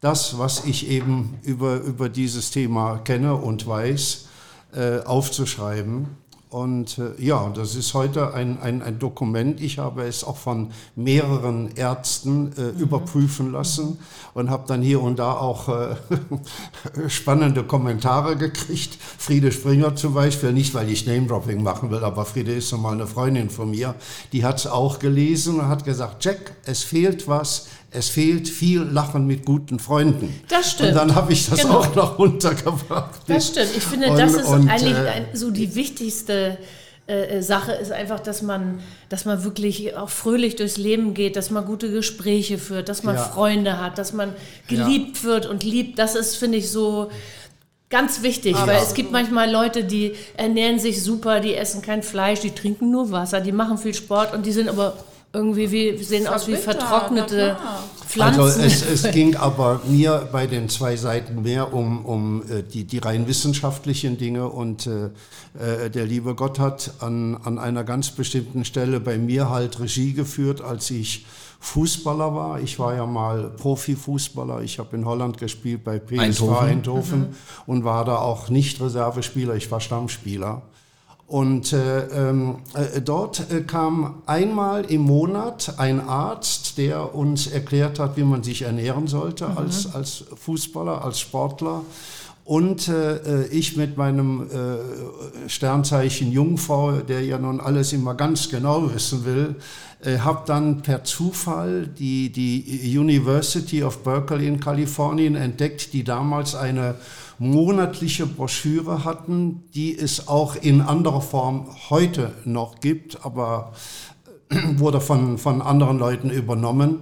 das, 0.00 0.38
was 0.38 0.64
ich 0.64 0.88
eben 0.88 1.38
über, 1.42 1.80
über 1.80 2.08
dieses 2.08 2.50
Thema 2.50 2.98
kenne 2.98 3.34
und 3.36 3.66
weiß, 3.66 4.26
äh, 4.74 5.00
aufzuschreiben. 5.00 6.08
Und 6.50 6.98
äh, 6.98 7.12
ja, 7.22 7.48
das 7.54 7.76
ist 7.76 7.94
heute 7.94 8.34
ein, 8.34 8.60
ein, 8.60 8.82
ein 8.82 8.98
Dokument. 8.98 9.60
Ich 9.60 9.78
habe 9.78 10.02
es 10.02 10.24
auch 10.24 10.36
von 10.36 10.72
mehreren 10.96 11.70
Ärzten 11.76 12.52
äh, 12.58 12.70
überprüfen 12.70 13.52
lassen 13.52 13.98
und 14.34 14.50
habe 14.50 14.64
dann 14.66 14.82
hier 14.82 15.00
und 15.00 15.20
da 15.20 15.32
auch 15.34 15.68
äh, 15.68 15.94
spannende 17.08 17.62
Kommentare 17.62 18.36
gekriegt. 18.36 18.98
Friede 19.00 19.52
Springer 19.52 19.94
zum 19.94 20.14
Beispiel, 20.14 20.52
nicht 20.52 20.74
weil 20.74 20.90
ich 20.90 21.06
Name-Dropping 21.06 21.62
machen 21.62 21.92
will, 21.92 22.02
aber 22.02 22.24
Friede 22.24 22.52
ist 22.52 22.72
nun 22.72 22.82
mal 22.82 22.94
eine 22.94 23.06
Freundin 23.06 23.48
von 23.48 23.70
mir, 23.70 23.94
die 24.32 24.44
hat 24.44 24.58
es 24.58 24.66
auch 24.66 24.98
gelesen 24.98 25.60
und 25.60 25.68
hat 25.68 25.84
gesagt, 25.84 26.24
Jack, 26.24 26.56
es 26.64 26.82
fehlt 26.82 27.28
was, 27.28 27.68
es 27.92 28.08
fehlt 28.08 28.48
viel 28.48 28.82
Lachen 28.82 29.26
mit 29.26 29.44
guten 29.44 29.78
Freunden. 29.78 30.32
Das 30.48 30.70
stimmt. 30.72 30.90
Und 30.90 30.94
dann 30.96 31.14
habe 31.14 31.32
ich 31.32 31.48
das 31.48 31.60
Genau. 31.62 31.78
auch 31.80 31.94
noch 31.94 32.18
runtergebracht. 32.18 33.20
Das 33.26 33.48
stimmt. 33.48 33.70
Ich 33.76 33.82
finde, 33.82 34.10
Und- 34.10 34.18
das 34.18 34.34
ist 34.34 34.46
und, 34.46 34.68
eigentlich 34.68 34.96
äh, 34.96 35.24
so 35.32 35.50
die 35.50 35.74
wichtigste 35.74 36.58
äh, 37.08 37.38
äh, 37.38 37.42
Sache 37.42 37.72
ist 37.72 37.90
einfach, 37.90 38.20
dass 38.20 38.42
man, 38.42 38.78
dass 39.08 39.24
man 39.24 39.42
wirklich 39.42 39.96
auch 39.96 40.08
fröhlich 40.10 40.54
durchs 40.54 40.76
Leben 40.76 41.12
geht, 41.14 41.34
dass 41.34 41.50
man 41.50 41.64
gute 41.66 41.90
Gespräche 41.90 42.56
führt, 42.58 42.88
dass 42.88 43.02
man 43.02 43.16
Ja. 43.16 43.24
Freunde 43.24 43.80
hat, 43.80 43.98
dass 43.98 44.12
man 44.12 44.32
geliebt 44.68 45.24
wird 45.24 45.46
und 45.46 45.64
liebt. 45.64 45.98
Das 45.98 46.14
ist, 46.14 46.36
finde 46.36 46.58
ich, 46.58 46.70
so 46.70 47.10
ganz 47.88 48.22
wichtig, 48.22 48.54
Ah, 48.54 48.68
weil 48.68 48.76
es 48.80 48.94
gibt 48.94 49.10
manchmal 49.10 49.50
Leute, 49.50 49.82
die 49.82 50.12
ernähren 50.36 50.78
sich 50.78 51.02
super, 51.02 51.40
die 51.40 51.56
essen 51.56 51.82
kein 51.82 52.04
Fleisch, 52.04 52.38
die 52.38 52.52
trinken 52.52 52.92
nur 52.92 53.10
Wasser, 53.10 53.40
die 53.40 53.50
machen 53.50 53.78
viel 53.78 53.94
Sport 53.94 54.32
und 54.32 54.46
die 54.46 54.52
sind 54.52 54.68
aber 54.68 54.96
irgendwie 55.32 55.70
wie, 55.70 55.96
sehen 56.02 56.26
aus 56.26 56.48
wie 56.48 56.56
vertrocknete. 56.56 57.56
Pflanzen. 58.10 58.40
Also 58.40 58.60
es, 58.60 58.82
es 58.82 59.10
ging 59.12 59.36
aber 59.36 59.80
mir 59.86 60.28
bei 60.32 60.48
den 60.48 60.68
zwei 60.68 60.96
Seiten 60.96 61.42
mehr 61.42 61.72
um, 61.72 62.04
um 62.04 62.42
äh, 62.50 62.62
die, 62.62 62.84
die 62.84 62.98
rein 62.98 63.28
wissenschaftlichen 63.28 64.18
Dinge 64.18 64.48
und 64.48 64.88
äh, 64.88 65.10
äh, 65.84 65.90
der 65.90 66.06
liebe 66.06 66.34
Gott 66.34 66.58
hat 66.58 66.94
an, 66.98 67.36
an 67.44 67.58
einer 67.58 67.84
ganz 67.84 68.10
bestimmten 68.10 68.64
Stelle 68.64 68.98
bei 68.98 69.16
mir 69.16 69.48
halt 69.48 69.78
Regie 69.78 70.12
geführt, 70.12 70.60
als 70.60 70.90
ich 70.90 71.24
Fußballer 71.60 72.34
war. 72.34 72.60
Ich 72.60 72.78
war 72.78 72.94
ja 72.94 73.06
mal 73.06 73.50
Profifußballer. 73.50 74.62
Ich 74.62 74.78
habe 74.78 74.96
in 74.96 75.04
Holland 75.04 75.38
gespielt 75.38 75.84
bei 75.84 75.98
PSV 75.98 76.20
Eindhoven. 76.20 76.56
Eindhoven, 76.56 77.26
und 77.66 77.84
war 77.84 78.04
da 78.04 78.16
auch 78.16 78.48
nicht 78.48 78.80
Reservespieler, 78.80 79.54
ich 79.54 79.70
war 79.70 79.80
Stammspieler. 79.80 80.62
Und 81.30 81.72
äh, 81.72 82.06
ähm, 82.08 82.56
äh, 82.74 83.00
dort 83.00 83.52
äh, 83.52 83.60
kam 83.60 84.14
einmal 84.26 84.84
im 84.86 85.02
Monat 85.02 85.74
ein 85.76 86.00
Arzt, 86.00 86.76
der 86.76 87.14
uns 87.14 87.46
erklärt 87.46 88.00
hat, 88.00 88.16
wie 88.16 88.24
man 88.24 88.42
sich 88.42 88.62
ernähren 88.62 89.06
sollte 89.06 89.56
als, 89.56 89.94
als 89.94 90.24
Fußballer, 90.34 91.04
als 91.04 91.20
Sportler. 91.20 91.82
Und 92.44 92.88
äh, 92.88 93.44
äh, 93.44 93.46
ich 93.46 93.76
mit 93.76 93.96
meinem 93.96 94.48
äh, 94.50 95.48
Sternzeichen 95.48 96.32
Jungfrau, 96.32 96.94
der 96.94 97.24
ja 97.24 97.38
nun 97.38 97.60
alles 97.60 97.92
immer 97.92 98.16
ganz 98.16 98.48
genau 98.48 98.92
wissen 98.92 99.24
will, 99.24 99.54
habe 100.02 100.44
dann 100.46 100.80
per 100.80 101.04
Zufall 101.04 101.86
die, 101.86 102.32
die 102.32 102.98
University 102.98 103.84
of 103.84 104.02
Berkeley 104.02 104.46
in 104.46 104.58
Kalifornien 104.58 105.34
entdeckt, 105.36 105.92
die 105.92 106.04
damals 106.04 106.54
eine 106.54 106.94
monatliche 107.40 108.26
Broschüre 108.26 109.04
hatten, 109.04 109.64
die 109.74 109.98
es 109.98 110.28
auch 110.28 110.56
in 110.56 110.82
anderer 110.82 111.22
Form 111.22 111.68
heute 111.88 112.34
noch 112.44 112.80
gibt, 112.80 113.24
aber 113.24 113.72
wurde 114.76 115.00
von, 115.00 115.38
von 115.38 115.62
anderen 115.62 115.98
Leuten 115.98 116.28
übernommen. 116.28 116.98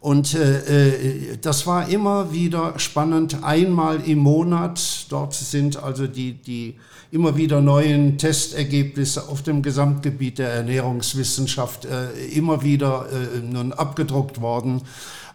Und 0.00 0.34
äh, 0.34 0.94
äh, 0.94 1.36
das 1.40 1.68
war 1.68 1.88
immer 1.88 2.32
wieder 2.32 2.78
spannend, 2.78 3.44
einmal 3.44 4.00
im 4.08 4.18
Monat. 4.18 5.06
Dort 5.08 5.34
sind 5.34 5.80
also 5.80 6.08
die, 6.08 6.32
die 6.32 6.74
immer 7.12 7.36
wieder 7.36 7.60
neuen 7.60 8.18
Testergebnisse 8.18 9.28
auf 9.28 9.42
dem 9.42 9.62
Gesamtgebiet 9.62 10.38
der 10.38 10.50
Ernährungswissenschaft 10.50 11.84
äh, 11.84 12.12
immer 12.34 12.64
wieder 12.64 13.06
äh, 13.12 13.38
nun 13.40 13.72
abgedruckt 13.72 14.40
worden. 14.40 14.82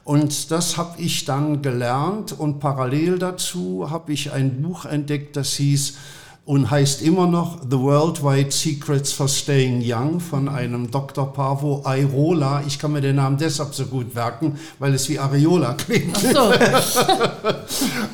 Und 0.04 0.52
das 0.52 0.78
habe 0.78 1.00
ich 1.02 1.26
dann 1.26 1.62
gelernt 1.62 2.32
und 2.38 2.60
parallel 2.60 3.20
dazu 3.20 3.90
habe 3.92 4.14
ich 4.14 4.32
ein 4.32 4.62
Buch 4.62 4.86
entdeckt, 4.86 5.36
das 5.36 5.54
hieß 5.54 5.98
und 6.46 6.72
heißt 6.72 7.04
immer 7.04 7.28
noch 7.28 7.62
The 7.70 7.78
Worldwide 7.78 8.52
Secrets 8.52 9.14
for 9.14 9.28
Staying 9.28 9.82
Young 9.86 10.20
von 10.20 10.50
einem 10.50 10.90
Dr. 10.90 11.32
Pavo 11.32 11.84
Airola. 11.86 12.64
Ich 12.66 12.80
kann 12.80 12.94
mir 12.94 13.02
den 13.02 13.18
Namen 13.18 13.38
deshalb 13.38 13.76
so 13.76 13.86
gut 13.86 14.16
merken, 14.16 14.58
weil 14.80 14.94
es 14.96 15.08
wie 15.08 15.20
Areola 15.20 15.74
klingt. 15.76 16.18
so, 16.18 16.52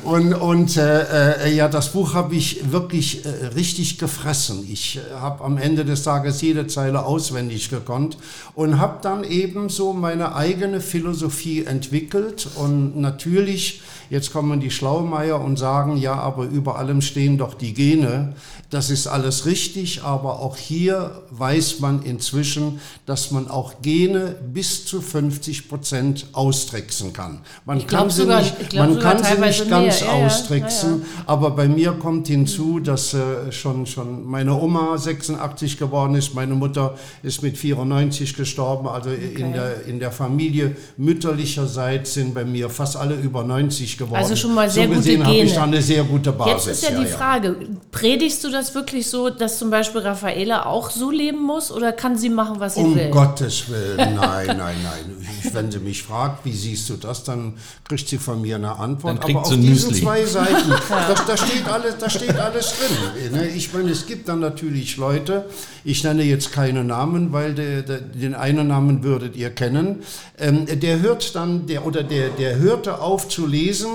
Und, 0.08 0.32
und 0.32 0.76
äh, 0.78 1.48
äh, 1.48 1.54
ja, 1.54 1.68
das 1.68 1.92
Buch 1.92 2.14
habe 2.14 2.34
ich 2.34 2.72
wirklich 2.72 3.26
äh, 3.26 3.46
richtig 3.54 3.98
gefressen. 3.98 4.66
Ich 4.70 4.96
äh, 4.96 5.14
habe 5.20 5.44
am 5.44 5.58
Ende 5.58 5.84
des 5.84 6.02
Tages 6.02 6.40
jede 6.40 6.66
Zeile 6.66 7.04
auswendig 7.04 7.68
gekonnt 7.68 8.16
und 8.54 8.78
habe 8.78 9.00
dann 9.02 9.22
eben 9.22 9.68
so 9.68 9.92
meine 9.92 10.34
eigene 10.34 10.80
Philosophie 10.80 11.64
entwickelt. 11.64 12.48
Und 12.54 12.96
natürlich, 12.96 13.82
jetzt 14.10 14.32
kommen 14.32 14.60
die 14.60 14.70
Schlaumeier 14.70 15.40
und 15.40 15.58
sagen, 15.58 15.96
ja, 15.96 16.14
aber 16.14 16.44
über 16.44 16.78
allem 16.78 17.00
stehen 17.00 17.38
doch 17.38 17.54
die 17.54 17.74
Gene. 17.74 18.34
Das 18.70 18.90
ist 18.90 19.06
alles 19.06 19.46
richtig, 19.46 20.02
aber 20.02 20.40
auch 20.40 20.56
hier 20.56 21.22
weiß 21.30 21.80
man 21.80 22.02
inzwischen, 22.02 22.80
dass 23.06 23.30
man 23.30 23.48
auch 23.48 23.80
Gene 23.80 24.36
bis 24.52 24.84
zu 24.84 25.00
50 25.00 25.68
Prozent 25.68 26.26
austricksen 26.32 27.14
kann. 27.14 27.40
Man 27.64 27.86
kann 27.86 28.10
sie 28.10 28.22
sogar- 28.22 28.42
nicht, 28.42 28.74
man 28.74 28.98
kann 28.98 29.24
sie 29.24 29.40
nicht 29.40 29.70
ganz 29.70 30.02
mehr. 30.02 30.12
Austricksen, 30.12 30.90
ja, 30.90 30.96
ja. 30.98 31.22
aber 31.26 31.52
bei 31.52 31.66
mir 31.66 31.92
kommt 31.92 32.28
hinzu, 32.28 32.78
dass 32.78 33.14
äh, 33.14 33.50
schon, 33.52 33.86
schon 33.86 34.26
meine 34.26 34.54
Oma 34.54 34.98
86 34.98 35.78
geworden 35.78 36.14
ist, 36.14 36.34
meine 36.34 36.54
Mutter 36.54 36.96
ist 37.22 37.42
mit 37.42 37.56
94 37.56 38.34
gestorben, 38.36 38.86
also 38.88 39.10
in, 39.10 39.52
der, 39.54 39.86
in 39.86 39.98
der 39.98 40.12
Familie 40.12 40.76
mütterlicherseits 40.98 42.14
sind 42.14 42.34
bei 42.34 42.44
mir 42.44 42.70
fast 42.70 42.96
alle 42.96 43.14
über 43.14 43.44
90 43.44 43.97
geworden. 43.98 44.18
Also 44.18 44.36
schon 44.36 44.54
mal 44.54 44.70
sehr 44.70 44.84
so 44.84 44.88
gute 44.88 45.00
gesehen 45.00 45.24
habe 45.24 45.34
ich 45.34 45.42
Gene. 45.42 45.54
da 45.54 45.62
eine 45.64 45.82
sehr 45.82 46.04
gute 46.04 46.32
Basis. 46.32 46.66
Jetzt 46.66 46.82
ist 46.82 46.90
ja, 46.90 47.00
die 47.00 47.06
Frage, 47.06 47.56
predigst 47.90 48.44
du 48.44 48.50
das 48.50 48.74
wirklich 48.74 49.06
so, 49.06 49.30
dass 49.30 49.58
zum 49.58 49.70
Beispiel 49.70 50.00
Raffaela 50.00 50.66
auch 50.66 50.90
so 50.90 51.10
leben 51.10 51.42
muss 51.42 51.70
oder 51.70 51.92
kann 51.92 52.16
sie 52.16 52.30
machen, 52.30 52.60
was 52.60 52.76
sie 52.76 52.80
Um 52.80 52.94
will? 52.94 53.10
Gottes 53.10 53.68
Willen, 53.68 53.96
nein, 54.14 54.46
nein, 54.46 54.56
nein. 54.56 55.26
Ich, 55.42 55.52
wenn 55.54 55.70
sie 55.70 55.78
mich 55.78 56.02
fragt, 56.02 56.44
wie 56.44 56.52
siehst 56.52 56.88
du 56.88 56.94
das, 56.94 57.24
dann 57.24 57.54
kriegt 57.84 58.08
sie 58.08 58.18
von 58.18 58.40
mir 58.40 58.56
eine 58.56 58.76
Antwort. 58.76 59.14
Dann 59.14 59.20
kriegt 59.20 59.38
Aber 59.38 59.46
auf 59.46 59.54
diesen 59.54 59.90
Müsli. 59.90 60.02
zwei 60.02 60.24
Seiten, 60.24 60.70
da, 60.88 61.14
da, 61.26 61.36
steht 61.36 61.68
alles, 61.68 61.98
da 61.98 62.08
steht 62.08 62.36
alles 62.38 62.74
drin. 62.78 63.32
Ne? 63.32 63.48
Ich 63.48 63.72
meine, 63.72 63.90
es 63.90 64.06
gibt 64.06 64.28
dann 64.28 64.40
natürlich 64.40 64.96
Leute, 64.96 65.46
ich 65.84 66.04
nenne 66.04 66.22
jetzt 66.22 66.52
keine 66.52 66.84
Namen, 66.84 67.32
weil 67.32 67.54
der, 67.54 67.82
der, 67.82 68.00
den 68.00 68.34
einen 68.34 68.68
Namen 68.68 69.02
würdet 69.02 69.36
ihr 69.36 69.50
kennen, 69.50 70.02
ähm, 70.38 70.66
der 70.66 71.00
hört 71.00 71.34
dann, 71.34 71.66
der, 71.66 71.86
oder 71.86 72.02
der, 72.02 72.28
der 72.30 72.56
hörte 72.56 73.00
auf 73.00 73.28
zu 73.28 73.46
lesen, 73.46 73.87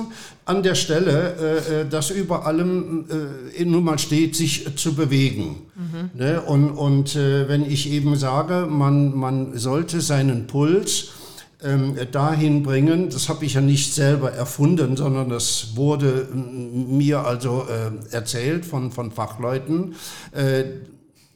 an 0.46 0.64
der 0.64 0.76
Stelle, 0.76 1.36
äh, 1.40 1.82
äh, 1.82 1.90
dass 1.90 2.10
über 2.10 2.46
allem 2.46 3.06
äh, 3.58 3.66
nun 3.66 3.84
mal 3.84 4.00
steht, 4.00 4.36
sich 4.36 4.68
äh, 4.68 4.76
zu 4.76 4.96
bewegen. 4.96 5.58
Ne? 6.14 6.42
Und, 6.42 6.72
und 6.72 7.16
äh, 7.16 7.48
wenn 7.48 7.66
ich 7.66 7.92
eben 7.92 8.16
sage, 8.16 8.68
man, 8.70 9.16
man 9.16 9.58
sollte 9.58 10.02
seinen 10.02 10.48
Puls 10.48 11.10
ähm, 11.64 11.96
dahin 12.12 12.62
bringen. 12.64 13.10
Das 13.10 13.30
habe 13.30 13.46
ich 13.46 13.54
ja 13.54 13.62
nicht 13.62 13.94
selber 13.94 14.32
erfunden, 14.32 14.98
sondern 14.98 15.30
das 15.30 15.76
wurde 15.76 16.28
mir 16.34 17.26
also 17.26 17.66
äh, 17.70 18.14
erzählt 18.14 18.66
von, 18.66 18.92
von 18.92 19.12
Fachleuten. 19.12 19.96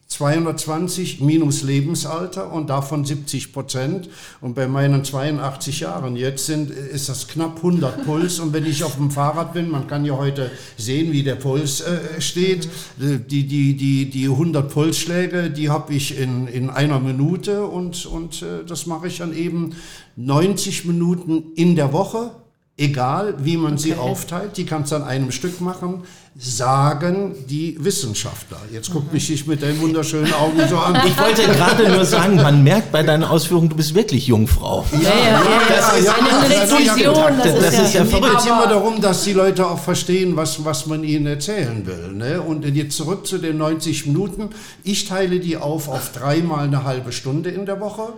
Äh, 0.07 0.17
220 0.17 1.21
minus 1.21 1.63
Lebensalter 1.63 2.51
und 2.51 2.69
davon 2.69 3.05
70 3.05 3.53
Prozent. 3.53 4.09
Und 4.41 4.55
bei 4.55 4.67
meinen 4.67 5.03
82 5.03 5.81
Jahren 5.81 6.15
jetzt 6.15 6.45
sind, 6.45 6.71
ist 6.71 7.09
das 7.09 7.27
knapp 7.27 7.57
100 7.57 8.03
Puls. 8.05 8.39
Und 8.39 8.53
wenn 8.53 8.65
ich 8.65 8.83
auf 8.83 8.95
dem 8.95 9.11
Fahrrad 9.11 9.53
bin, 9.53 9.69
man 9.69 9.87
kann 9.87 10.05
ja 10.05 10.17
heute 10.17 10.51
sehen, 10.77 11.11
wie 11.11 11.23
der 11.23 11.35
Puls 11.35 11.81
äh, 11.81 12.21
steht. 12.21 12.69
Die, 12.97 13.45
die, 13.47 13.75
die, 13.75 14.09
die 14.09 14.25
100 14.25 14.71
Pulsschläge, 14.71 15.49
die 15.49 15.69
habe 15.69 15.93
ich 15.93 16.17
in, 16.17 16.47
in 16.47 16.69
einer 16.69 16.99
Minute 16.99 17.65
und, 17.65 18.05
und 18.05 18.41
äh, 18.41 18.65
das 18.65 18.85
mache 18.85 19.07
ich 19.07 19.17
dann 19.17 19.35
eben 19.35 19.75
90 20.15 20.85
Minuten 20.85 21.51
in 21.55 21.75
der 21.75 21.93
Woche 21.93 22.31
egal 22.77 23.33
wie 23.43 23.57
man 23.57 23.73
okay. 23.73 23.81
sie 23.81 23.95
aufteilt, 23.95 24.55
die 24.57 24.65
kannst 24.65 24.91
du 24.91 24.97
an 24.97 25.03
einem 25.03 25.31
Stück 25.31 25.61
machen, 25.61 26.03
sagen 26.39 27.33
die 27.49 27.83
Wissenschaftler. 27.83 28.59
Jetzt 28.71 28.91
guck 28.91 29.11
mich 29.11 29.31
ich 29.31 29.47
mit 29.47 29.63
deinen 29.63 29.81
wunderschönen 29.81 30.31
Augen 30.33 30.61
so 30.69 30.77
an. 30.77 30.95
Ich 31.03 31.17
wollte 31.17 31.41
gerade 31.41 31.89
nur 31.89 32.05
sagen, 32.05 32.35
man 32.35 32.63
merkt 32.63 32.91
bei 32.91 33.01
deinen 33.01 33.23
Ausführungen, 33.23 33.69
du 33.69 33.75
bist 33.75 33.95
wirklich 33.95 34.27
Jungfrau. 34.27 34.85
Ja, 34.91 34.99
ja, 34.99 35.09
ja, 35.09 35.41
das 35.67 35.99
ist 35.99 36.09
eine 36.09 36.47
Präzision. 36.47 37.15
Das, 37.43 37.59
das 37.59 37.79
ist 37.79 37.93
ja 37.95 38.05
verrückt. 38.05 38.35
Es 38.37 38.43
geht 38.43 38.51
immer 38.51 38.67
darum, 38.67 39.01
dass 39.01 39.23
die 39.23 39.33
Leute 39.33 39.65
auch 39.65 39.79
verstehen, 39.79 40.35
was, 40.35 40.63
was 40.63 40.85
man 40.85 41.03
ihnen 41.03 41.25
erzählen 41.25 41.85
will. 41.87 42.13
Ne? 42.13 42.39
Und 42.39 42.63
jetzt 42.65 42.95
zurück 42.95 43.25
zu 43.25 43.39
den 43.39 43.57
90 43.57 44.05
Minuten. 44.05 44.49
Ich 44.83 45.07
teile 45.07 45.39
die 45.39 45.57
auf 45.57 45.87
auf 45.87 46.11
dreimal 46.11 46.65
eine 46.65 46.83
halbe 46.83 47.13
Stunde 47.13 47.49
in 47.49 47.65
der 47.65 47.79
Woche 47.79 48.13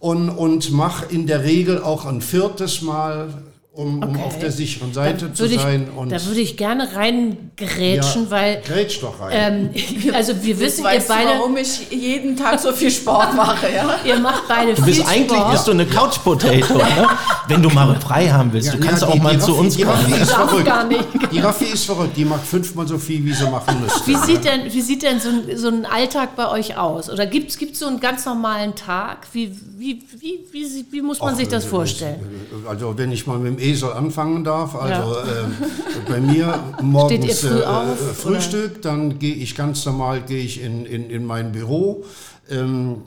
und, 0.00 0.30
und 0.30 0.72
mache 0.72 1.06
in 1.14 1.28
der 1.28 1.44
Regel 1.44 1.80
auch 1.80 2.06
ein 2.06 2.22
viertes 2.22 2.82
Mal 2.82 3.28
um, 3.74 4.02
okay. 4.02 4.06
um 4.06 4.22
auf 4.24 4.38
der 4.38 4.52
sicheren 4.52 4.92
Seite 4.92 5.32
zu 5.32 5.48
sein. 5.48 5.88
Ich, 5.90 5.96
und 5.96 6.12
da 6.12 6.22
würde 6.26 6.40
ich 6.40 6.58
gerne 6.58 6.94
reingrätschen, 6.94 8.24
ja, 8.24 8.30
weil. 8.30 8.60
Grätsch 8.60 9.00
doch 9.00 9.18
rein. 9.18 9.72
Ähm, 9.74 10.14
also 10.14 10.34
wir 10.42 10.60
wissen, 10.60 10.84
ihr 10.84 11.02
beide. 11.08 11.30
Du, 11.30 11.38
warum 11.38 11.56
ich 11.56 11.90
jeden 11.90 12.36
Tag 12.36 12.60
so 12.60 12.72
viel 12.72 12.90
Sport 12.90 13.34
mache, 13.34 13.72
ja? 13.74 13.96
ihr 14.04 14.18
macht 14.18 14.46
beide 14.46 14.74
du 14.74 14.84
bist 14.84 14.98
viel 14.98 15.08
Eigentlich 15.08 15.38
Sport. 15.38 15.52
bist 15.52 15.66
du 15.66 15.70
eine 15.70 15.86
Couch 15.86 16.18
Potato, 16.22 16.74
ne? 16.74 17.08
Wenn 17.48 17.62
du 17.62 17.70
mal 17.70 17.98
frei 17.98 18.28
haben 18.28 18.52
willst. 18.52 18.68
Ja, 18.68 18.74
du 18.74 18.86
kannst 18.86 19.02
ja, 19.02 19.10
die, 19.10 19.18
auch 19.18 19.22
mal 19.22 19.40
zu 19.40 19.56
uns 19.56 19.74
die 19.74 19.84
kommen. 19.84 19.96
Raffi 19.96 20.20
ist 20.20 20.32
verrückt. 20.32 20.66
Gar 20.66 20.84
nicht. 20.84 21.04
Die 21.32 21.40
Raffi 21.40 21.64
ist 21.64 21.84
verrückt. 21.86 22.16
Die 22.16 22.24
macht 22.26 22.44
fünfmal 22.44 22.86
so 22.86 22.98
viel, 22.98 23.24
wie 23.24 23.32
sie 23.32 23.48
machen 23.48 23.80
müsste. 23.80 24.06
Wie 24.06 24.16
sieht 24.16 24.44
denn, 24.44 24.70
wie 24.70 24.80
sieht 24.82 25.02
denn 25.02 25.18
so, 25.18 25.30
ein, 25.30 25.56
so 25.56 25.68
ein 25.68 25.86
Alltag 25.86 26.36
bei 26.36 26.50
euch 26.50 26.76
aus? 26.76 27.08
Oder 27.08 27.24
gibt 27.24 27.50
es 27.50 27.78
so 27.78 27.86
einen 27.86 28.00
ganz 28.00 28.26
normalen 28.26 28.74
Tag? 28.74 29.26
Wie, 29.32 29.50
wie, 29.78 30.02
wie, 30.20 30.40
wie, 30.52 30.84
wie 30.90 31.00
muss 31.00 31.20
man 31.20 31.32
Och, 31.32 31.38
sich 31.38 31.48
das 31.48 31.64
vorstellen? 31.64 32.20
Also 32.68 32.98
wenn 32.98 33.10
ich 33.12 33.26
mal 33.26 33.38
mit 33.38 33.58
dem 33.58 33.61
Esel 33.62 33.92
anfangen 33.92 34.44
darf. 34.44 34.74
Also 34.74 35.14
ja. 35.14 35.22
äh, 35.22 36.10
bei 36.10 36.20
mir 36.20 36.58
morgens 36.82 37.40
früh 37.40 37.60
äh, 37.60 37.64
auf, 37.64 37.98
Frühstück, 38.16 38.72
oder? 38.72 38.80
dann 38.80 39.18
gehe 39.18 39.34
ich 39.34 39.54
ganz 39.54 39.84
normal 39.86 40.22
gehe 40.22 40.42
ich 40.42 40.62
in, 40.62 40.84
in, 40.84 41.10
in 41.10 41.24
mein 41.24 41.52
Büro. 41.52 42.04
Ähm, 42.50 43.02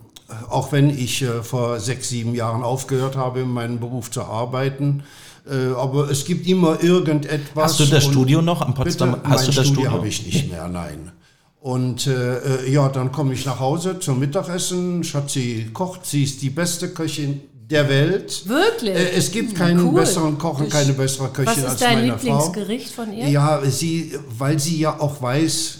auch 0.49 0.71
wenn 0.71 0.89
ich 0.89 1.21
äh, 1.21 1.43
vor 1.43 1.79
sechs, 1.79 2.09
sieben 2.09 2.33
Jahren 2.33 2.63
aufgehört 2.63 3.15
habe, 3.15 3.41
in 3.41 3.49
meinem 3.49 3.79
Beruf 3.79 4.09
zu 4.09 4.23
arbeiten. 4.23 5.03
Äh, 5.47 5.73
aber 5.75 6.09
es 6.09 6.25
gibt 6.25 6.47
immer 6.47 6.81
irgendetwas. 6.81 7.71
Hast 7.71 7.79
du 7.79 7.85
das 7.85 8.05
Studio 8.05 8.41
noch 8.41 8.61
am 8.61 8.73
Potsdam? 8.73 9.13
Bitte, 9.13 9.29
hast 9.29 9.47
du 9.47 9.51
das 9.51 9.67
Studio? 9.67 9.91
habe 9.91 10.07
ich 10.07 10.25
nicht 10.25 10.49
mehr, 10.49 10.67
nein. 10.67 11.11
Und 11.59 12.07
äh, 12.07 12.65
äh, 12.65 12.71
ja, 12.71 12.89
dann 12.89 13.11
komme 13.11 13.33
ich 13.33 13.45
nach 13.45 13.59
Hause 13.59 13.99
zum 13.99 14.19
Mittagessen. 14.19 15.03
Schatzi 15.03 15.69
kocht, 15.73 16.05
sie 16.05 16.23
ist 16.23 16.41
die 16.41 16.51
beste 16.51 16.89
Köchin 16.89 17.41
der 17.69 17.89
Welt. 17.89 18.47
Wirklich? 18.47 18.95
Äh, 18.95 19.11
es 19.17 19.31
gibt 19.31 19.55
keinen 19.55 19.87
cool. 19.87 19.95
besseren 19.95 20.37
Koch 20.37 20.61
keine 20.69 20.93
bessere 20.93 21.29
Köchin 21.29 21.47
als 21.47 21.57
meine 21.57 21.67
Frau. 21.67 21.67
Was 21.67 21.73
ist 21.73 21.81
dein 21.81 22.05
Lieblingsgericht 22.05 22.91
von 22.93 23.13
ihr? 23.13 23.27
Ja, 23.27 23.61
sie, 23.65 24.13
weil 24.37 24.59
sie 24.59 24.79
ja 24.79 24.99
auch 24.99 25.21
weiß, 25.21 25.79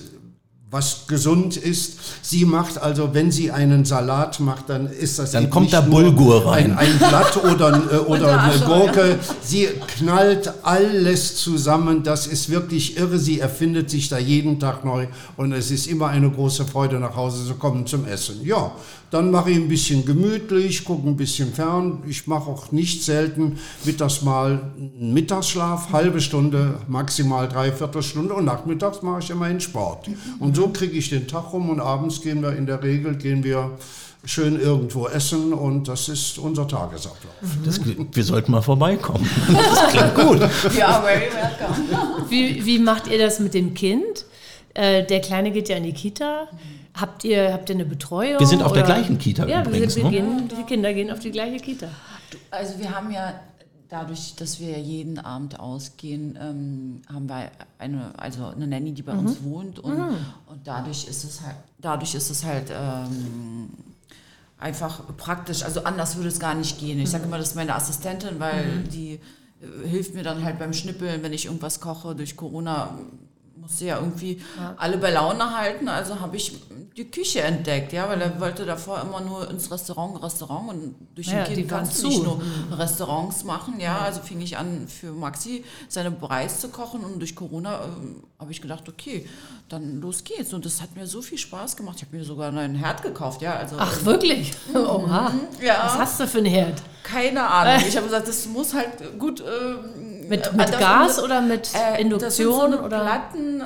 was 0.72 1.08
gesund 1.08 1.56
ist. 1.56 2.00
Sie 2.22 2.44
macht 2.44 2.78
also, 2.78 3.14
wenn 3.14 3.32
sie 3.32 3.50
einen 3.50 3.86
Salat 3.86 4.42
macht, 4.42 4.70
dann 4.70 4.88
ist 4.88 5.20
das 5.20 5.32
dann 5.32 5.50
kommt 5.50 5.72
da 5.72 5.80
Bulgur 5.80 6.48
rein. 6.48 6.72
Ein, 6.72 6.90
ein 6.90 6.98
Blatt 6.98 7.38
oder, 7.44 7.82
äh, 7.92 7.98
oder 7.98 8.42
eine 8.42 8.60
Gurke. 8.60 9.18
Sie 9.42 9.70
knallt 9.96 10.52
alles 10.64 11.38
zusammen. 11.38 12.04
Das 12.04 12.28
ist 12.28 12.50
wirklich 12.50 12.98
irre. 12.98 13.20
Sie 13.20 13.40
erfindet 13.40 13.90
sich 13.90 14.10
da 14.10 14.18
jeden 14.18 14.60
Tag 14.60 14.84
neu 14.84 15.08
und 15.38 15.54
es 15.54 15.72
ist 15.72 15.88
immer 15.88 16.08
eine 16.08 16.30
große 16.30 16.66
Freude, 16.66 17.00
nach 17.00 17.16
Hause 17.16 17.46
zu 17.46 17.56
kommen 17.56 17.86
zum 17.86 18.06
Essen. 18.06 18.44
Ja, 18.44 18.74
dann 19.12 19.32
mache 19.32 19.52
ich 19.52 19.58
ein 19.58 19.68
bisschen 19.68 20.06
gemütlich, 20.06 20.84
gucke 20.84 21.08
ein 21.08 21.16
bisschen 21.16 21.54
fern. 21.54 22.04
Ich 22.08 22.28
mache 22.28 22.50
auch 22.50 22.72
nicht 22.72 23.04
selten 23.04 23.58
mittags 23.84 24.22
mal 24.22 24.72
einen 24.78 25.14
Mittagsschlaf, 25.14 25.92
halbe 25.92 26.22
Stunde, 26.22 26.80
maximal 26.88 27.48
dreiviertel 27.48 28.02
Stunde 28.02 28.34
und 28.34 28.46
nachmittags 28.46 29.02
mache 29.02 29.20
ich 29.22 29.30
immerhin 29.30 29.60
Sport. 29.60 30.10
Und 30.40 30.56
so 30.56 30.70
kriege 30.70 30.98
ich 30.98 31.10
den 31.10 31.28
Tag 31.28 31.54
rum 31.54 31.70
und 31.70 31.80
abends 31.80 32.22
gehen 32.22 32.42
wir 32.42 32.56
in 32.56 32.66
der 32.66 32.82
Regel 32.84 33.16
gehen 33.16 33.44
wir 33.44 33.78
schön 34.26 34.60
irgendwo 34.60 35.08
essen 35.08 35.54
und 35.54 35.88
das 35.88 36.10
ist 36.10 36.40
unser 36.40 36.68
Tagesablauf. 36.68 37.34
Das, 37.64 37.80
wir 37.84 38.24
sollten 38.24 38.52
mal 38.52 38.62
vorbeikommen. 38.62 39.30
Das 39.56 39.92
klingt 39.92 40.16
gut. 40.16 40.42
Ja, 40.76 41.02
very 41.02 41.22
welcome. 41.32 42.26
Wie, 42.30 42.66
wie 42.66 42.80
macht 42.80 43.08
ihr 43.08 43.20
das 43.20 43.40
mit 43.40 43.54
dem 43.54 43.74
Kind? 43.74 44.26
Äh, 44.74 45.06
der 45.06 45.22
Kleine 45.22 45.52
geht 45.52 45.70
ja 45.70 45.78
in 45.78 45.84
die 45.84 45.94
Kita. 45.94 46.48
Habt 46.96 47.26
ihr, 47.26 47.52
habt 47.52 47.70
ihr 47.70 47.76
eine 47.76 47.86
Betreuung? 47.86 48.40
Wir 48.40 48.48
sind 48.48 48.64
auf 48.64 48.72
oder? 48.72 48.84
der 48.84 48.96
gleichen 48.96 49.18
Kita 49.18 49.46
ja, 49.46 49.62
übrigens. 49.62 49.96
Wir, 49.98 50.04
wir 50.04 50.12
ne? 50.12 50.18
gehen, 50.18 50.48
die 50.48 50.64
Kinder 50.64 50.94
gehen 50.94 51.12
auf 51.12 51.20
die 51.20 51.32
gleiche 51.32 51.58
Kita. 51.58 51.88
Also 52.52 52.80
wir 52.80 52.96
haben 52.96 53.12
ja 53.12 53.34
dadurch, 53.90 54.36
dass 54.36 54.60
wir 54.60 54.80
jeden 54.80 55.20
Abend 55.20 55.60
ausgehen, 55.60 56.38
ähm, 56.42 57.02
haben 57.12 57.28
wir 57.28 57.52
eine, 57.80 58.18
also 58.18 58.46
eine 58.46 58.68
Nanny, 58.68 58.94
die 58.94 59.02
bei 59.02 59.14
mhm. 59.14 59.20
uns 59.20 59.44
wohnt 59.44 59.80
und, 59.80 59.98
mhm. 59.98 60.18
und 60.48 60.66
dadurch 60.66 61.08
ist 61.08 61.24
es 61.24 61.42
halt, 61.42 61.58
dadurch 61.80 62.16
ist 62.16 62.30
es 62.30 62.46
halt 62.46 62.72
ähm, 62.72 63.70
einfach 64.58 65.02
praktisch. 65.18 65.64
Also 65.64 65.84
anders 65.84 66.16
würde 66.16 66.30
es 66.30 66.40
gar 66.40 66.56
nicht 66.56 66.80
gehen. 66.80 67.00
Ich 67.00 67.10
sage 67.10 67.24
mhm. 67.24 67.30
immer, 67.30 67.38
das 67.38 67.50
ist 67.50 67.56
meine 67.56 67.76
Assistentin, 67.76 68.40
weil 68.40 68.66
mhm. 68.66 68.90
die 68.90 69.20
äh, 69.62 69.88
hilft 69.88 70.16
mir 70.16 70.24
dann 70.24 70.44
halt 70.44 70.60
beim 70.60 70.74
Schnippeln, 70.74 71.24
wenn 71.24 71.34
ich 71.34 71.46
irgendwas 71.46 71.80
koche. 71.80 72.16
Durch 72.16 72.36
Corona 72.36 72.98
musste 73.56 73.86
ja 73.86 74.00
irgendwie 74.00 74.42
ja. 74.58 74.76
alle 74.78 74.98
bei 74.98 75.12
Laune 75.12 75.58
halten. 75.58 75.88
Also 75.88 76.20
habe 76.20 76.38
ich 76.38 76.54
die 76.98 77.10
Küche 77.10 77.42
entdeckt, 77.42 77.92
ja, 77.94 78.08
weil 78.08 78.22
er 78.22 78.40
wollte 78.40 78.66
davor 78.66 79.02
immer 79.02 79.22
nur 79.22 79.50
ins 79.50 79.70
Restaurant, 79.70 80.22
Restaurant 80.24 80.70
und 80.70 80.96
durch 81.14 81.28
ja, 81.28 81.44
den 81.44 81.56
Kind 81.56 81.70
kannst 81.70 82.02
du 82.02 82.08
nicht 82.08 82.24
nur 82.24 82.38
mhm. 82.38 82.74
Restaurants 82.74 83.44
machen, 83.44 83.80
ja. 83.80 84.00
Also 84.00 84.22
fing 84.22 84.40
ich 84.40 84.58
an 84.58 84.88
für 84.88 85.12
Maxi 85.12 85.66
seine 85.90 86.12
Preis 86.12 86.62
zu 86.62 86.70
kochen 86.70 87.04
und 87.04 87.20
durch 87.20 87.36
Corona 87.36 87.86
äh, 87.86 87.88
habe 88.40 88.52
ich 88.52 88.62
gedacht, 88.62 88.88
okay, 88.88 89.28
dann 89.68 90.00
los 90.00 90.24
geht's 90.24 90.54
und 90.54 90.66
das 90.66 90.82
hat 90.82 90.96
mir 90.96 91.08
so 91.08 91.22
viel 91.22 91.38
Spaß 91.38 91.76
gemacht. 91.76 91.98
Ich 91.98 92.04
habe 92.06 92.16
mir 92.16 92.24
sogar 92.24 92.50
einen 92.50 92.76
Herd 92.76 93.02
gekauft, 93.02 93.42
ja. 93.42 93.56
Also, 93.56 93.76
Ach 93.80 94.00
ähm, 94.00 94.06
wirklich? 94.06 94.54
Mhm. 94.70 94.76
Oha. 94.76 95.32
Ja. 95.62 95.84
Was 95.86 95.98
hast 95.98 96.20
du 96.20 96.28
für 96.28 96.38
einen 96.38 96.48
Herd? 96.48 96.82
Keine 97.04 97.48
Ahnung. 97.48 97.84
Ich 97.88 97.96
habe 97.96 98.08
gesagt, 98.08 98.28
das 98.28 98.48
muss 98.48 98.74
halt 98.74 99.20
gut. 99.20 99.42
Äh, 99.42 99.44
mit, 100.30 100.54
mit 100.54 100.80
Gas 100.80 101.22
oder 101.22 101.42
mit 101.42 101.70
äh, 101.74 102.02
Induktion? 102.02 102.72
So 102.72 102.80
oder? 102.80 103.00
Platten. 103.02 103.62
Äh, 103.62 103.66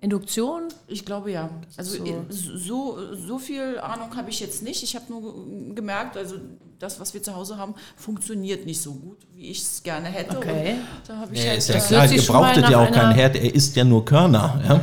Induktion? 0.00 0.64
Ich 0.86 1.04
glaube 1.04 1.32
ja. 1.32 1.48
Also 1.76 2.04
so, 2.04 2.24
so, 2.28 2.98
so 3.14 3.38
viel 3.38 3.78
Ahnung 3.78 4.14
habe 4.16 4.30
ich 4.30 4.40
jetzt 4.40 4.62
nicht. 4.62 4.82
Ich 4.82 4.94
habe 4.94 5.06
nur 5.08 5.74
gemerkt, 5.74 6.16
also 6.16 6.36
das, 6.78 7.00
was 7.00 7.14
wir 7.14 7.22
zu 7.22 7.34
Hause 7.34 7.56
haben, 7.56 7.74
funktioniert 7.96 8.66
nicht 8.66 8.80
so 8.80 8.92
gut, 8.92 9.18
wie 9.34 9.50
ich 9.50 9.62
es 9.62 9.82
gerne 9.82 10.08
hätte. 10.08 10.36
Okay. 10.36 10.76
da 11.06 11.16
habe 11.16 11.34
ich 11.34 11.42
ja, 11.42 11.50
halt 11.50 11.58
ist 11.58 11.68
ja 11.68 11.80
klar, 11.80 12.12
ihr 12.12 12.22
brauchtet 12.22 12.68
ja 12.68 12.78
auch 12.78 12.92
keinen 12.92 13.14
Herd, 13.14 13.36
er 13.36 13.54
isst 13.54 13.76
ja 13.76 13.84
nur 13.84 14.04
Körner. 14.04 14.60
Ja? 14.66 14.80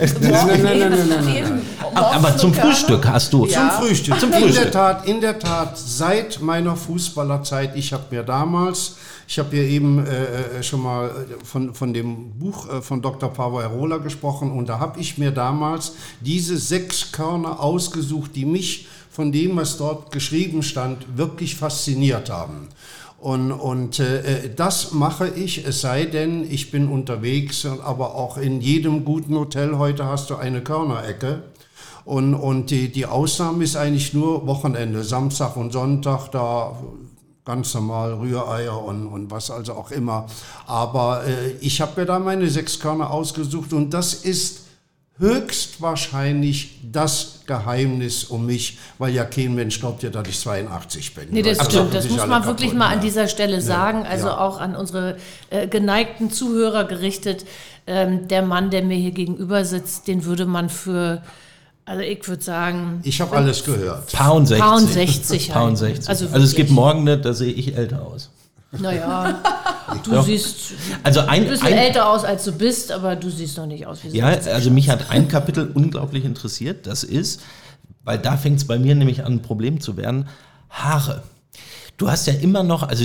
nein, 0.20 0.62
nein, 0.62 1.08
nein, 1.08 1.62
Aber 1.94 2.36
zum 2.36 2.52
Frühstück 2.52 3.06
hast 3.06 3.32
du. 3.32 3.46
Ja. 3.46 3.70
Zum 3.70 3.86
Frühstück. 3.86 4.20
Zum 4.20 4.32
Frühstück. 4.32 4.56
In 4.56 4.62
der 4.62 4.70
Tat, 4.70 5.06
in 5.06 5.20
der 5.20 5.38
Tat, 5.38 5.78
seit 5.78 6.40
meiner 6.40 6.76
Fußballerzeit, 6.76 7.76
ich 7.76 7.92
habe 7.92 8.04
mir 8.10 8.22
damals 8.22 8.96
ich 9.28 9.38
habe 9.38 9.50
hier 9.50 9.64
eben 9.64 10.06
äh, 10.06 10.58
äh, 10.58 10.62
schon 10.62 10.82
mal 10.82 11.08
äh, 11.08 11.44
von, 11.44 11.74
von 11.74 11.92
dem 11.92 12.38
Buch 12.38 12.68
äh, 12.68 12.80
von 12.80 13.02
Dr. 13.02 13.32
Pavel 13.32 13.62
Erola 13.62 13.98
gesprochen 13.98 14.52
und 14.52 14.68
da 14.68 14.78
habe 14.78 15.00
ich 15.00 15.18
mir 15.18 15.32
damals 15.32 15.94
diese 16.20 16.56
sechs 16.56 17.10
Körner 17.10 17.58
ausgesucht, 17.60 18.36
die 18.36 18.44
mich 18.44 18.86
von 19.16 19.32
dem, 19.32 19.56
was 19.56 19.78
dort 19.78 20.12
geschrieben 20.12 20.62
stand, 20.62 21.16
wirklich 21.16 21.56
fasziniert 21.56 22.28
haben. 22.28 22.68
Und, 23.18 23.50
und 23.50 23.98
äh, 23.98 24.54
das 24.54 24.92
mache 24.92 25.26
ich, 25.26 25.64
es 25.66 25.80
sei 25.80 26.04
denn, 26.04 26.44
ich 26.50 26.70
bin 26.70 26.86
unterwegs, 26.88 27.64
aber 27.64 28.14
auch 28.14 28.36
in 28.36 28.60
jedem 28.60 29.06
guten 29.06 29.34
Hotel 29.34 29.78
heute 29.78 30.04
hast 30.04 30.28
du 30.28 30.36
eine 30.36 30.60
Körnerecke. 30.60 31.44
Und, 32.04 32.34
und 32.34 32.70
die, 32.70 32.92
die 32.92 33.06
Ausnahme 33.06 33.64
ist 33.64 33.74
eigentlich 33.74 34.12
nur 34.12 34.46
Wochenende, 34.46 35.02
Samstag 35.02 35.56
und 35.56 35.72
Sonntag, 35.72 36.28
da 36.32 36.76
ganz 37.46 37.72
normal 37.72 38.12
Rühreier 38.12 38.84
und, 38.84 39.06
und 39.06 39.30
was 39.30 39.50
also 39.50 39.72
auch 39.72 39.92
immer. 39.92 40.26
Aber 40.66 41.24
äh, 41.24 41.52
ich 41.62 41.80
habe 41.80 42.02
mir 42.02 42.06
da 42.06 42.18
meine 42.18 42.50
sechs 42.50 42.78
Körner 42.78 43.10
ausgesucht 43.10 43.72
und 43.72 43.94
das 43.94 44.12
ist 44.12 44.65
höchstwahrscheinlich 45.18 46.78
das 46.92 47.40
Geheimnis 47.46 48.24
um 48.24 48.46
mich, 48.46 48.78
weil 48.98 49.14
ja 49.14 49.24
kein 49.24 49.54
Mensch 49.54 49.80
glaubt 49.80 50.02
ja, 50.02 50.10
dass 50.10 50.28
ich 50.28 50.38
82 50.40 51.14
bin. 51.14 51.28
Nee, 51.30 51.42
das 51.42 51.58
Also 51.58 51.70
stimmt. 51.70 51.94
Das 51.94 52.08
muss 52.08 52.26
man 52.26 52.44
wirklich 52.44 52.74
mal 52.74 52.88
an 52.88 53.00
dieser 53.00 53.28
Stelle 53.28 53.60
sagen. 53.60 54.04
Also 54.04 54.26
ja. 54.28 54.38
auch 54.38 54.60
an 54.60 54.76
unsere 54.76 55.16
äh, 55.50 55.68
geneigten 55.68 56.30
Zuhörer 56.30 56.84
gerichtet. 56.84 57.46
Ähm, 57.86 58.28
der 58.28 58.42
Mann, 58.42 58.70
der 58.70 58.82
mir 58.82 58.96
hier 58.96 59.12
gegenüber 59.12 59.64
sitzt, 59.64 60.08
den 60.08 60.24
würde 60.24 60.44
man 60.44 60.68
für, 60.68 61.22
also 61.84 62.02
ich 62.02 62.26
würde 62.26 62.42
sagen, 62.42 63.00
Ich 63.04 63.20
habe 63.20 63.36
alles 63.36 63.64
gehört. 63.64 64.12
Pound 64.12 64.48
60. 64.48 64.64
Pound 64.66 64.88
60 64.90 65.50
halt. 65.54 65.62
Pound 65.62 65.78
60. 65.78 66.08
Also 66.08 66.26
Also, 66.32 66.44
es 66.44 66.54
gibt 66.54 66.70
morgen 66.70 67.04
nicht, 67.04 67.24
da 67.24 67.32
sehe 67.32 67.52
ich 67.52 67.76
älter 67.76 68.02
aus. 68.02 68.30
Naja, 68.80 69.42
du 70.04 70.12
Doch. 70.12 70.24
siehst 70.24 70.72
Also 71.02 71.20
ein, 71.20 71.28
ein 71.42 71.48
bisschen 71.48 71.66
ein 71.68 71.72
älter 71.74 72.08
aus, 72.10 72.24
als 72.24 72.44
du 72.44 72.52
bist, 72.52 72.90
aber 72.92 73.16
du 73.16 73.30
siehst 73.30 73.56
noch 73.56 73.66
nicht 73.66 73.86
aus 73.86 73.98
wie 74.02 74.08
Ja, 74.16 74.30
60. 74.32 74.52
also 74.52 74.70
mich 74.70 74.88
hat 74.90 75.10
ein 75.10 75.28
Kapitel 75.28 75.70
unglaublich 75.74 76.24
interessiert. 76.24 76.86
Das 76.86 77.04
ist, 77.04 77.40
weil 78.04 78.18
da 78.18 78.36
fängt 78.36 78.58
es 78.58 78.66
bei 78.66 78.78
mir 78.78 78.94
nämlich 78.94 79.24
an, 79.24 79.34
ein 79.34 79.42
Problem 79.42 79.80
zu 79.80 79.96
werden, 79.96 80.28
Haare. 80.70 81.22
Du 81.96 82.10
hast 82.10 82.26
ja 82.26 82.34
immer 82.34 82.62
noch, 82.62 82.82
also 82.82 83.04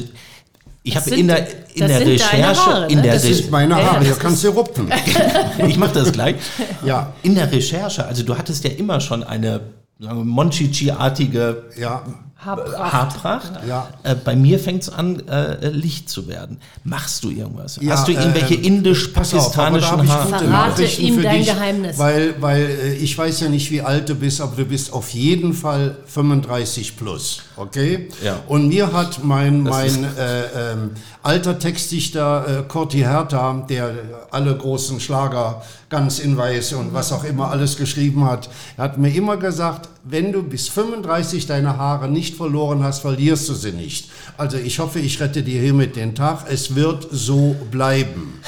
ich 0.83 0.93
Das 0.95 1.05
habe 1.05 1.15
in 1.15 1.27
der, 1.27 1.47
in 1.75 1.81
das 1.81 1.87
der 1.89 1.99
Recherche, 2.07 2.65
Haare, 2.65 2.87
in 2.87 2.95
ne? 2.97 3.01
der 3.03 3.13
Das 3.13 3.23
Re 3.25 3.33
sind 3.35 3.51
meine 3.51 3.75
Ja, 3.79 3.83
Haare, 3.85 3.97
das 3.99 4.07
hier 4.07 4.15
kannst 4.15 4.43
du 4.43 4.49
rupfen. 4.49 4.91
ich 5.67 5.77
mache 5.77 5.93
das 5.93 6.11
gleich. 6.11 6.35
Ja, 6.85 7.13
In 7.21 7.35
der 7.35 7.51
Recherche, 7.51 8.03
also 8.05 8.23
du 8.23 8.35
hattest 8.37 8.63
ja 8.63 8.71
immer 8.71 8.99
schon 8.99 9.23
eine 9.23 9.61
Monchichi-artige 9.99 11.63
ja, 11.77 12.01
Haarpracht. 12.43 12.93
Haarpracht. 12.93 13.51
Ja. 13.67 13.87
Äh, 14.01 14.15
bei 14.15 14.35
mir 14.35 14.57
fängt 14.57 14.81
es 14.81 14.89
an, 14.89 15.27
äh, 15.27 15.69
Licht 15.69 16.09
zu 16.09 16.27
werden. 16.27 16.57
Machst 16.83 17.23
du 17.23 17.29
irgendwas? 17.29 17.77
Ja, 17.79 17.93
Hast 17.93 18.07
du 18.07 18.13
irgendwelche 18.13 18.55
äh, 18.55 18.65
indisch-pakistanischen 18.65 20.09
Haare? 20.09 20.27
Verrate 20.27 20.45
Nachrichten 20.45 21.03
ihm 21.03 21.15
für 21.17 21.21
dein 21.21 21.37
dich, 21.37 21.47
Geheimnis. 21.47 21.97
Weil, 21.99 22.41
weil 22.41 22.63
äh, 22.63 22.93
ich 22.95 23.15
weiß 23.15 23.41
ja 23.41 23.49
nicht, 23.49 23.69
wie 23.69 23.81
alt 23.81 24.09
du 24.09 24.15
bist, 24.15 24.41
aber 24.41 24.55
du 24.55 24.65
bist 24.65 24.91
auf 24.91 25.11
jeden 25.11 25.53
Fall 25.53 25.97
35 26.07 26.97
plus, 26.97 27.43
okay? 27.57 28.09
Ja. 28.23 28.39
Und 28.47 28.69
mir 28.69 28.91
hat 28.91 29.23
mein, 29.23 29.61
mein 29.61 30.03
äh, 30.03 30.71
ähm, 30.71 30.91
alter 31.21 31.59
Textdichter 31.59 32.61
äh, 32.61 32.63
Corti 32.67 32.99
Herta, 32.99 33.65
der 33.69 33.93
alle 34.31 34.55
großen 34.57 34.99
Schlager 34.99 35.61
ganz 35.91 36.17
in 36.17 36.35
weiß 36.35 36.73
und 36.73 36.93
was 36.93 37.11
auch 37.11 37.23
immer 37.23 37.51
alles 37.51 37.77
geschrieben 37.77 38.25
hat, 38.25 38.49
er 38.77 38.85
hat 38.85 38.97
mir 38.97 39.13
immer 39.13 39.37
gesagt, 39.37 39.89
wenn 40.03 40.31
du 40.31 40.41
bis 40.41 40.67
35 40.69 41.45
deine 41.45 41.77
Haare 41.77 42.07
nicht 42.09 42.35
verloren 42.35 42.83
hast, 42.83 43.01
verlierst 43.01 43.47
du 43.49 43.53
sie 43.53 43.73
nicht. 43.73 44.09
Also 44.37 44.57
ich 44.57 44.79
hoffe, 44.79 44.99
ich 44.99 45.19
rette 45.19 45.43
dir 45.43 45.61
hiermit 45.61 45.95
den 45.95 46.15
Tag. 46.15 46.45
Es 46.49 46.73
wird 46.73 47.07
so 47.11 47.55
bleiben. 47.69 48.39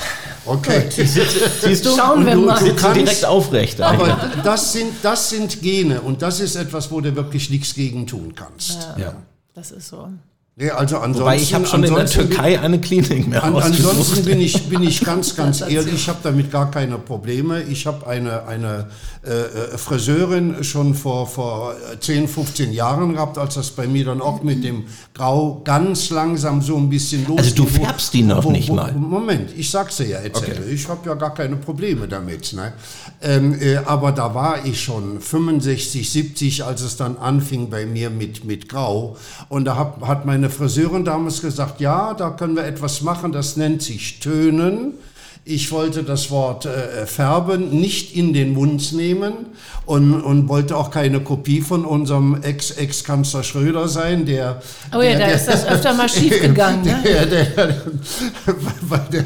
Okay. 0.46 0.86
Siehst 0.90 1.86
du? 1.86 1.96
Schauen 1.96 2.26
wir 2.26 2.34
du 2.34 2.42
mal. 2.46 2.58
sitzt 2.60 2.78
kannst- 2.82 2.98
direkt 3.00 3.26
aufrecht. 3.26 3.80
Aber 3.82 4.32
das 4.44 4.74
sind, 4.74 4.92
das 5.04 5.30
sind 5.30 5.62
Gene 5.62 6.02
und 6.02 6.22
das 6.24 6.40
ist 6.40 6.56
etwas, 6.56 6.90
wo 6.92 7.00
du 7.02 7.16
wirklich 7.16 7.50
nichts 7.50 7.76
gegen 7.76 8.08
tun 8.08 8.34
kannst. 8.36 8.88
ja. 8.98 9.14
Das 9.54 9.70
ist 9.70 9.90
so. 9.90 10.08
Nee, 10.56 10.70
also 10.70 10.98
ansonsten, 10.98 11.22
Wobei 11.22 11.38
ich 11.38 11.52
habe 11.56 11.66
schon 11.66 11.84
in 11.84 11.96
der 11.96 12.06
Türkei 12.06 12.60
eine 12.60 12.80
Klinik 12.80 13.28
mehr 13.28 13.44
An, 13.44 13.56
ansonsten 13.56 14.24
bin 14.24 14.40
ich, 14.40 14.70
bin 14.70 14.84
ich 14.84 15.04
ganz, 15.04 15.36
ganz 15.36 15.62
ehrlich, 15.62 15.96
ich 15.96 16.08
habe 16.08 16.20
damit 16.22 16.52
gar 16.52 16.70
keine 16.70 17.00
Probleme. 17.00 17.64
Ich 17.64 17.88
habe 17.88 18.06
eine, 18.06 18.46
eine 18.46 18.88
äh, 19.26 19.32
äh, 19.32 19.78
Friseurin 19.80 20.64
schon 20.64 20.94
vor, 20.94 21.26
vor 21.26 21.74
10, 22.00 22.28
15 22.28 22.72
Jahren 22.72 23.14
gehabt, 23.14 23.40
als 23.40 23.56
das 23.56 23.72
bei 23.72 23.88
mir 23.88 24.06
dann 24.06 24.22
auch 24.22 24.44
mit 24.44 24.64
dem 24.64 24.84
Grau 25.16 25.62
ganz 25.64 26.12
langsam 26.12 26.62
so 26.62 26.78
ein 26.78 26.88
bisschen 26.88 27.26
los. 27.26 27.40
Also 27.40 27.56
du 27.56 27.66
färbst 27.66 28.14
die 28.14 28.22
noch 28.22 28.46
nicht 28.46 28.72
mal? 28.72 28.92
Moment, 28.92 29.58
ich 29.58 29.72
sag's 29.72 29.98
dir 29.98 30.08
ja 30.08 30.22
jetzt. 30.22 30.44
Ich 30.70 30.88
habe 30.88 31.10
ja 31.10 31.16
gar 31.16 31.34
keine 31.34 31.56
Probleme 31.56 32.08
damit. 32.08 32.54
Ne? 32.54 32.74
Ähm, 33.24 33.60
äh, 33.60 33.78
aber 33.78 34.12
da 34.12 34.36
war 34.36 34.64
ich 34.66 34.80
schon 34.80 35.20
65, 35.20 36.12
70, 36.12 36.64
als 36.64 36.82
es 36.82 36.96
dann 36.96 37.18
anfing 37.18 37.72
bei 37.72 37.88
mir 37.88 38.12
mit, 38.12 38.46
mit 38.46 38.70
Grau. 38.70 39.18
Und 39.50 39.66
da 39.66 39.78
hab, 39.78 40.06
hat 40.06 40.28
meine 40.28 40.43
Friseurin 40.50 41.06
damals 41.06 41.42
gesagt, 41.42 41.80
ja, 41.82 42.14
da 42.14 42.30
können 42.30 42.56
wir 42.56 42.66
etwas 42.66 43.02
machen, 43.02 43.32
das 43.32 43.58
nennt 43.58 43.82
sich 43.82 44.20
Tönen. 44.20 44.94
Ich 45.46 45.74
wollte 45.74 46.04
das 46.04 46.32
Wort 46.32 46.66
äh, 46.66 47.06
färben 47.06 47.70
nicht 47.70 48.16
in 48.16 48.32
den 48.32 48.54
Mund 48.54 48.94
nehmen 48.94 49.34
und, 49.86 50.22
und 50.22 50.48
wollte 50.48 50.78
auch 50.78 50.90
keine 50.90 51.20
Kopie 51.20 51.60
von 51.60 51.84
unserem 51.84 52.42
Ex-Ex-Kanzler 52.42 53.44
Schröder 53.44 53.90
sein, 53.90 54.26
der... 54.26 54.62
Oh 54.96 55.02
ja, 55.02 55.10
der, 55.10 55.20
da 55.20 55.26
der, 55.26 55.36
ist 55.36 55.48
das 55.48 55.68
öfter 55.68 55.94
mal 55.96 56.08
schief 56.08 56.40
gegangen. 56.40 56.86
Ne? 56.86 56.98
der, 57.04 57.26
der, 57.26 57.46
der 59.12 59.26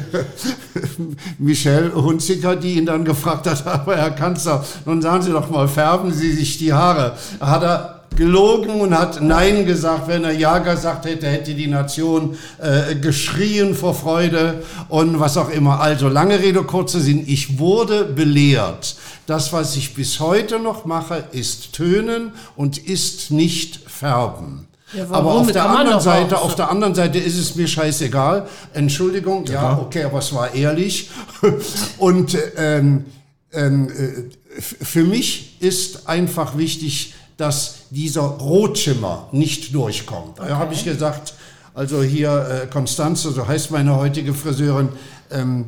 Michelle 1.38 1.94
Hunziker, 1.94 2.56
die 2.56 2.74
ihn 2.74 2.86
dann 2.86 3.04
gefragt 3.04 3.46
hat, 3.46 3.64
aber 3.64 3.96
Herr 3.96 4.10
Kanzler, 4.10 4.64
nun 4.86 5.00
sagen 5.00 5.22
Sie 5.22 5.30
doch 5.30 5.48
mal, 5.50 5.68
färben 5.68 6.12
Sie 6.12 6.32
sich 6.32 6.58
die 6.58 6.72
Haare. 6.72 7.16
Hat 7.38 7.62
er 7.62 7.97
gelogen 8.16 8.80
und 8.80 8.96
hat 8.96 9.22
Nein 9.22 9.64
gesagt. 9.66 10.08
Wenn 10.08 10.24
er 10.24 10.32
Ja 10.32 10.58
gesagt 10.58 11.06
hätte, 11.06 11.26
hätte 11.26 11.54
die 11.54 11.66
Nation 11.66 12.36
äh, 12.58 12.94
geschrien 12.96 13.74
vor 13.74 13.94
Freude 13.94 14.62
und 14.88 15.20
was 15.20 15.36
auch 15.36 15.50
immer. 15.50 15.80
Also 15.80 16.08
lange 16.08 16.38
Rede, 16.40 16.62
kurzer 16.64 17.00
Sinn. 17.00 17.24
Ich 17.26 17.58
wurde 17.58 18.04
belehrt. 18.04 18.96
Das, 19.26 19.52
was 19.52 19.76
ich 19.76 19.94
bis 19.94 20.20
heute 20.20 20.58
noch 20.58 20.84
mache, 20.84 21.24
ist 21.32 21.72
Tönen 21.74 22.32
und 22.56 22.78
ist 22.78 23.30
nicht 23.30 23.80
Färben. 23.86 24.68
Ja? 24.92 25.04
Aber 25.10 25.32
auf 25.32 25.52
der 25.52 25.68
anderen 25.68 26.00
Seite, 26.00 26.38
auf 26.38 26.54
der 26.54 26.70
anderen 26.70 26.94
Seite 26.94 27.18
ist 27.18 27.38
es 27.38 27.54
mir 27.54 27.66
scheißegal. 27.66 28.48
Entschuldigung, 28.72 29.44
ja, 29.46 29.78
okay, 29.78 30.04
aber 30.04 30.18
es 30.18 30.32
war 30.32 30.54
ehrlich. 30.54 31.10
Und 31.98 32.36
ähm, 32.56 33.04
ähm, 33.52 33.88
äh, 33.88 34.62
für 34.62 35.04
mich 35.04 35.56
ist 35.60 36.08
einfach 36.08 36.56
wichtig, 36.56 37.14
dass 37.36 37.77
dieser 37.90 38.22
Rotschimmer 38.22 39.28
nicht 39.32 39.74
durchkommt. 39.74 40.38
Da 40.38 40.56
habe 40.56 40.74
ich 40.74 40.84
gesagt, 40.84 41.34
also 41.74 42.02
hier 42.02 42.62
äh, 42.64 42.66
Konstanze, 42.66 43.30
so 43.30 43.46
heißt 43.46 43.70
meine 43.70 43.96
heutige 43.96 44.34
Friseurin, 44.34 44.88
ähm, 45.30 45.66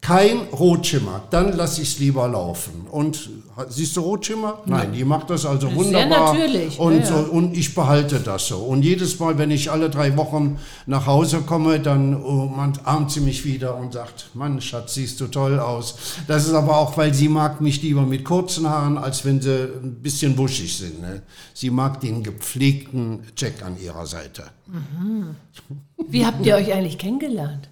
kein 0.00 0.38
Rotschimmer, 0.52 1.22
dann 1.30 1.56
lasse 1.56 1.82
ich 1.82 1.94
es 1.94 1.98
lieber 1.98 2.26
laufen. 2.28 2.86
Und 2.90 3.30
siehst 3.68 3.96
du 3.96 4.00
Rotschimmer? 4.00 4.58
Nein, 4.66 4.92
die 4.92 5.04
macht 5.04 5.30
das 5.30 5.44
also 5.46 5.68
Sehr 5.68 5.76
wunderbar. 5.76 6.32
natürlich, 6.34 6.78
Und, 6.78 6.94
ja, 6.94 7.00
ja. 7.00 7.06
so, 7.06 7.16
und 7.32 7.56
ich 7.56 7.74
behalte 7.74 8.20
das 8.20 8.46
so. 8.48 8.58
Und 8.58 8.82
jedes 8.82 9.18
Mal, 9.18 9.38
wenn 9.38 9.50
ich 9.50 9.70
alle 9.70 9.90
drei 9.90 10.16
Wochen 10.16 10.58
nach 10.86 11.06
Hause 11.06 11.40
komme, 11.42 11.80
dann 11.80 12.14
umarmt 12.14 13.10
sie 13.10 13.20
mich 13.20 13.44
wieder 13.44 13.76
und 13.76 13.92
sagt, 13.92 14.30
Mann, 14.34 14.60
Schatz, 14.60 14.94
siehst 14.94 15.20
du 15.20 15.26
toll 15.26 15.58
aus. 15.60 15.96
Das 16.26 16.46
ist 16.46 16.54
aber 16.54 16.78
auch, 16.78 16.96
weil 16.96 17.12
sie 17.14 17.28
mag 17.28 17.60
mich 17.60 17.82
lieber 17.82 18.02
mit 18.02 18.24
kurzen 18.24 18.68
Haaren, 18.68 18.98
als 18.98 19.24
wenn 19.24 19.40
sie 19.40 19.68
ein 19.82 19.96
bisschen 20.02 20.36
wuschig 20.38 20.76
sind. 20.76 21.00
Ne? 21.00 21.22
Sie 21.54 21.70
mag 21.70 22.00
den 22.00 22.22
gepflegten 22.22 23.20
Jack 23.36 23.62
an 23.64 23.76
ihrer 23.80 24.06
Seite. 24.06 24.44
Wie 26.08 26.24
habt 26.26 26.44
ihr 26.46 26.56
euch 26.56 26.72
eigentlich 26.72 26.98
kennengelernt? 26.98 27.68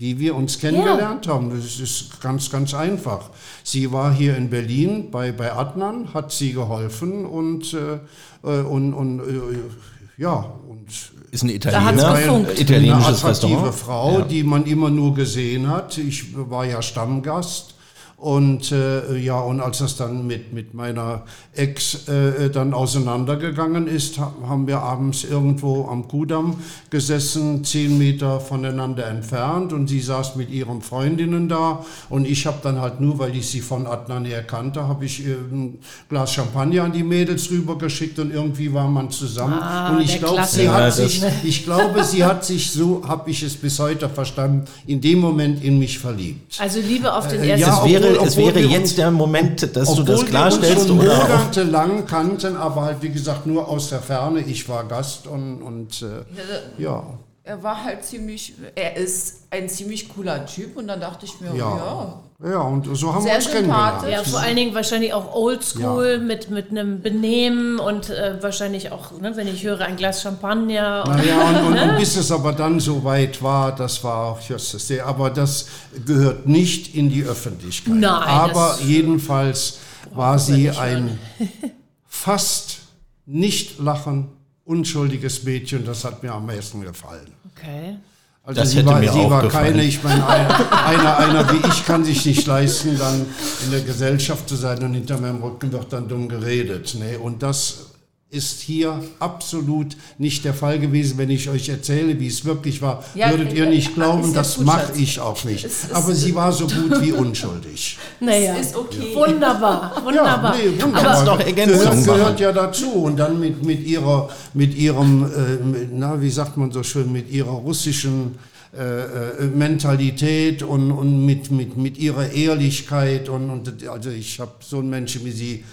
Wie 0.00 0.18
wir 0.18 0.34
uns 0.34 0.58
kennengelernt 0.58 1.28
haben, 1.28 1.50
das 1.54 1.78
ist 1.78 2.22
ganz, 2.22 2.50
ganz 2.50 2.72
einfach. 2.72 3.28
Sie 3.62 3.92
war 3.92 4.10
hier 4.14 4.34
in 4.34 4.48
Berlin 4.48 5.10
bei, 5.10 5.30
bei 5.30 5.52
Adnan, 5.52 6.14
hat 6.14 6.32
sie 6.32 6.54
geholfen 6.54 7.26
und, 7.26 7.74
äh, 7.74 7.98
äh, 8.42 8.62
und, 8.62 8.94
und 8.94 9.20
äh, 9.20 10.22
ja, 10.22 10.54
und 10.66 10.86
Ist 11.30 11.42
ein 11.44 11.50
hat's 11.50 11.66
Italiener, 11.66 12.48
italienisches 12.58 13.24
eine 13.24 13.32
attraktive 13.34 13.66
Restaurant. 13.66 13.74
Frau, 13.74 14.18
Ja. 14.20 14.24
die 14.24 14.42
man 14.42 14.64
immer 14.64 14.88
nur 14.88 15.14
gesehen 15.14 15.68
hat. 15.68 15.98
Ich 15.98 16.34
war 16.34 16.64
ja 16.64 16.80
Stammgast. 16.80 17.74
Und 18.20 18.70
äh, 18.70 19.16
ja, 19.16 19.40
und 19.40 19.60
als 19.60 19.78
das 19.78 19.96
dann 19.96 20.26
mit, 20.26 20.52
mit 20.52 20.74
meiner 20.74 21.22
Ex 21.54 22.06
äh, 22.06 22.50
dann 22.50 22.74
auseinandergegangen 22.74 23.86
ist, 23.86 24.18
ha- 24.18 24.34
haben 24.46 24.66
wir 24.66 24.80
abends 24.80 25.24
irgendwo 25.24 25.86
am 25.88 26.06
Kudamm 26.06 26.56
gesessen, 26.90 27.64
zehn 27.64 27.96
Meter 27.96 28.38
voneinander 28.38 29.06
entfernt. 29.06 29.72
Und 29.72 29.88
sie 29.88 30.00
saß 30.00 30.36
mit 30.36 30.50
ihren 30.50 30.82
Freundinnen 30.82 31.48
da. 31.48 31.82
Und 32.10 32.26
ich 32.26 32.46
habe 32.46 32.58
dann 32.62 32.78
halt 32.78 33.00
nur, 33.00 33.18
weil 33.18 33.34
ich 33.34 33.48
sie 33.48 33.62
von 33.62 33.86
Adnan 33.86 34.26
her 34.26 34.42
kannte, 34.42 34.86
habe 34.86 35.06
ich 35.06 35.26
äh, 35.26 35.30
ein 35.50 35.78
Glas 36.10 36.32
Champagner 36.34 36.82
an 36.84 36.92
die 36.92 37.02
Mädels 37.02 37.50
rübergeschickt 37.50 38.18
und 38.18 38.32
irgendwie 38.34 38.72
war 38.74 38.88
man 38.88 39.10
zusammen. 39.10 39.54
Ah, 39.54 39.92
und 39.92 40.02
ich 40.02 40.18
glaube, 40.18 40.44
sie 40.46 40.68
hat 40.68 40.80
Ja, 40.80 40.90
sich, 40.90 41.22
ich 41.42 41.64
glaube, 41.64 42.04
sie 42.04 42.22
hat 42.22 42.44
sich 42.44 42.70
so, 42.70 43.02
habe 43.08 43.30
ich 43.30 43.42
es 43.42 43.54
bis 43.56 43.78
heute 43.78 44.10
verstanden, 44.10 44.66
in 44.86 45.00
dem 45.00 45.20
Moment 45.20 45.64
in 45.64 45.78
mich 45.78 45.98
verliebt. 45.98 46.58
Also 46.60 46.80
Liebe 46.80 47.10
auf 47.14 47.26
den 47.26 47.40
Äh, 47.42 47.48
ersten 47.52 47.60
ja, 47.66 47.84
wäre, 48.12 48.20
obwohl- 48.20 48.28
es 48.28 48.36
wäre 48.36 48.54
wir 48.56 48.66
jetzt 48.66 48.80
uns- 48.82 48.94
der 48.96 49.10
Moment, 49.10 49.76
dass 49.76 49.94
du 49.94 50.02
das 50.02 50.20
wir 50.22 50.28
klarstellst 50.28 50.78
uns 50.78 50.86
schon 50.88 51.00
oder 51.00 51.16
monatelang 51.28 52.06
kannten, 52.06 52.56
aber 52.56 52.82
halt 52.82 53.02
wie 53.02 53.10
gesagt 53.10 53.46
nur 53.46 53.68
aus 53.68 53.88
der 53.90 54.00
Ferne. 54.00 54.40
Ich 54.40 54.68
war 54.68 54.84
Gast 54.84 55.26
und, 55.26 55.62
und 55.62 56.02
äh, 56.02 56.82
ja. 56.82 57.02
Er 57.42 57.62
war 57.62 57.82
halt 57.84 58.04
ziemlich, 58.04 58.54
er 58.74 58.96
ist 58.96 59.44
ein 59.50 59.68
ziemlich 59.68 60.08
cooler 60.08 60.44
Typ 60.46 60.76
und 60.76 60.86
dann 60.88 61.00
dachte 61.00 61.26
ich 61.26 61.40
mir, 61.40 61.48
Ja. 61.56 61.76
ja, 61.76 62.20
Ja, 62.42 62.60
und 62.60 62.86
so 62.96 63.12
haben 63.12 63.22
Sehr 63.22 63.32
wir 63.32 63.36
uns 63.36 63.50
kennengelernt. 63.50 64.02
Ja, 64.10 64.22
vor 64.24 64.40
allen 64.40 64.56
Dingen 64.56 64.74
wahrscheinlich 64.74 65.12
auch 65.12 65.34
oldschool 65.34 66.18
mit, 66.20 66.48
mit 66.48 66.70
einem 66.70 67.02
Benehmen 67.02 67.78
und 67.78 68.08
äh, 68.08 68.42
wahrscheinlich 68.42 68.90
auch, 68.92 69.12
ne, 69.20 69.36
wenn 69.36 69.46
ich 69.46 69.62
höre, 69.62 69.82
ein 69.82 69.96
Glas 69.96 70.22
Champagner. 70.22 71.04
Und 71.06 71.16
Naja, 71.16 71.48
und, 71.48 71.66
und, 71.66 71.78
und 71.90 71.98
bis 71.98 72.16
es 72.16 72.32
aber 72.32 72.52
dann 72.52 72.80
so 72.80 73.04
weit 73.04 73.42
war, 73.42 73.74
das 73.74 74.02
war 74.04 74.32
auch 74.32 74.40
just 74.40 74.70
sehr, 74.80 75.04
aber 75.04 75.28
das 75.28 75.66
gehört 76.06 76.46
nicht 76.46 76.94
in 76.94 77.10
die 77.10 77.24
Öffentlichkeit. 77.24 77.94
Nein, 77.94 78.10
aber 78.10 78.76
das 78.78 78.84
jedenfalls 78.84 79.80
war 80.14 80.38
sie 80.38 80.70
ein 80.70 81.18
fast 82.08 82.78
nicht 83.26 83.78
lachen, 83.80 84.28
unschuldiges 84.64 85.44
Mädchen, 85.44 85.84
das 85.84 86.04
hat 86.04 86.22
mir 86.22 86.32
am 86.32 86.46
meisten 86.46 86.80
gefallen. 86.80 87.34
okay. 87.54 87.98
Also 88.42 88.60
Das 88.62 88.70
sie 88.70 88.78
hätte 88.78 88.86
war, 88.88 89.00
mir 89.00 89.12
sie 89.12 89.18
auch 89.18 89.30
war 89.30 89.42
gefallen. 89.42 89.72
keine, 89.74 89.84
ich 89.84 90.02
meine, 90.02 90.26
einer, 90.26 90.86
einer, 90.86 91.18
einer 91.18 91.52
wie 91.52 91.66
ich 91.68 91.84
kann 91.86 92.04
sich 92.04 92.24
nicht 92.24 92.46
leisten, 92.46 92.98
dann 92.98 93.26
in 93.64 93.70
der 93.70 93.82
Gesellschaft 93.82 94.48
zu 94.48 94.56
sein 94.56 94.82
und 94.82 94.94
hinter 94.94 95.18
meinem 95.20 95.42
Rücken 95.42 95.70
wird 95.72 95.92
dann 95.92 96.08
dumm 96.08 96.28
geredet. 96.28 96.96
Ne? 96.98 97.18
Und 97.18 97.42
das 97.42 97.89
ist 98.32 98.60
hier 98.60 99.02
absolut 99.18 99.96
nicht 100.18 100.44
der 100.44 100.54
Fall 100.54 100.78
gewesen. 100.78 101.18
Wenn 101.18 101.30
ich 101.30 101.48
euch 101.48 101.68
erzähle, 101.68 102.18
wie 102.20 102.28
es 102.28 102.44
wirklich 102.44 102.80
war, 102.80 103.02
Ja, 103.14 103.30
würdet 103.30 103.52
ihr 103.52 103.66
äh, 103.66 103.70
nicht 103.70 103.94
glauben, 103.94 104.28
ja 104.28 104.34
das 104.34 104.58
mache 104.58 104.92
ich 104.96 105.18
auch 105.18 105.42
nicht. 105.42 105.66
Aber 105.92 106.14
sie 106.14 106.34
war 106.34 106.52
so 106.52 106.66
gut 106.68 107.00
wie 107.00 107.10
unschuldig. 107.12 107.98
Naja, 108.20 108.54
Ist 108.54 108.76
okay. 108.76 109.14
wunderbar, 109.14 110.00
wunderbar. 110.04 110.56
nee, 110.56 110.80
wunderbar. 110.80 111.02
Kannst 111.02 111.26
doch 111.26 111.54
gehört, 111.54 112.04
gehört 112.04 112.40
ja 112.40 112.52
dazu. 112.52 112.90
Und 112.90 113.16
dann 113.16 113.40
mit, 113.40 113.64
mit 113.64 113.84
ihrer, 113.84 114.28
mit 114.54 114.76
ihrem, 114.76 115.24
äh, 115.24 115.64
mit, 115.64 115.88
na, 115.92 116.22
wie 116.22 116.30
sagt 116.30 116.56
man 116.56 116.70
so 116.70 116.84
schön, 116.84 117.10
mit 117.10 117.28
ihrer 117.32 117.50
russischen 117.50 118.38
äh, 118.78 118.82
äh, 118.82 119.46
Mentalität 119.46 120.62
und, 120.62 120.92
und 120.92 121.26
mit, 121.26 121.50
mit, 121.50 121.76
mit 121.76 121.98
ihrer 121.98 122.30
Ehrlichkeit. 122.30 123.28
Und, 123.28 123.50
und 123.50 123.88
also 123.88 124.10
ich 124.10 124.38
habe 124.38 124.52
so 124.60 124.78
einen 124.78 124.90
Menschen 124.90 125.24
wie 125.24 125.32
sie 125.32 125.64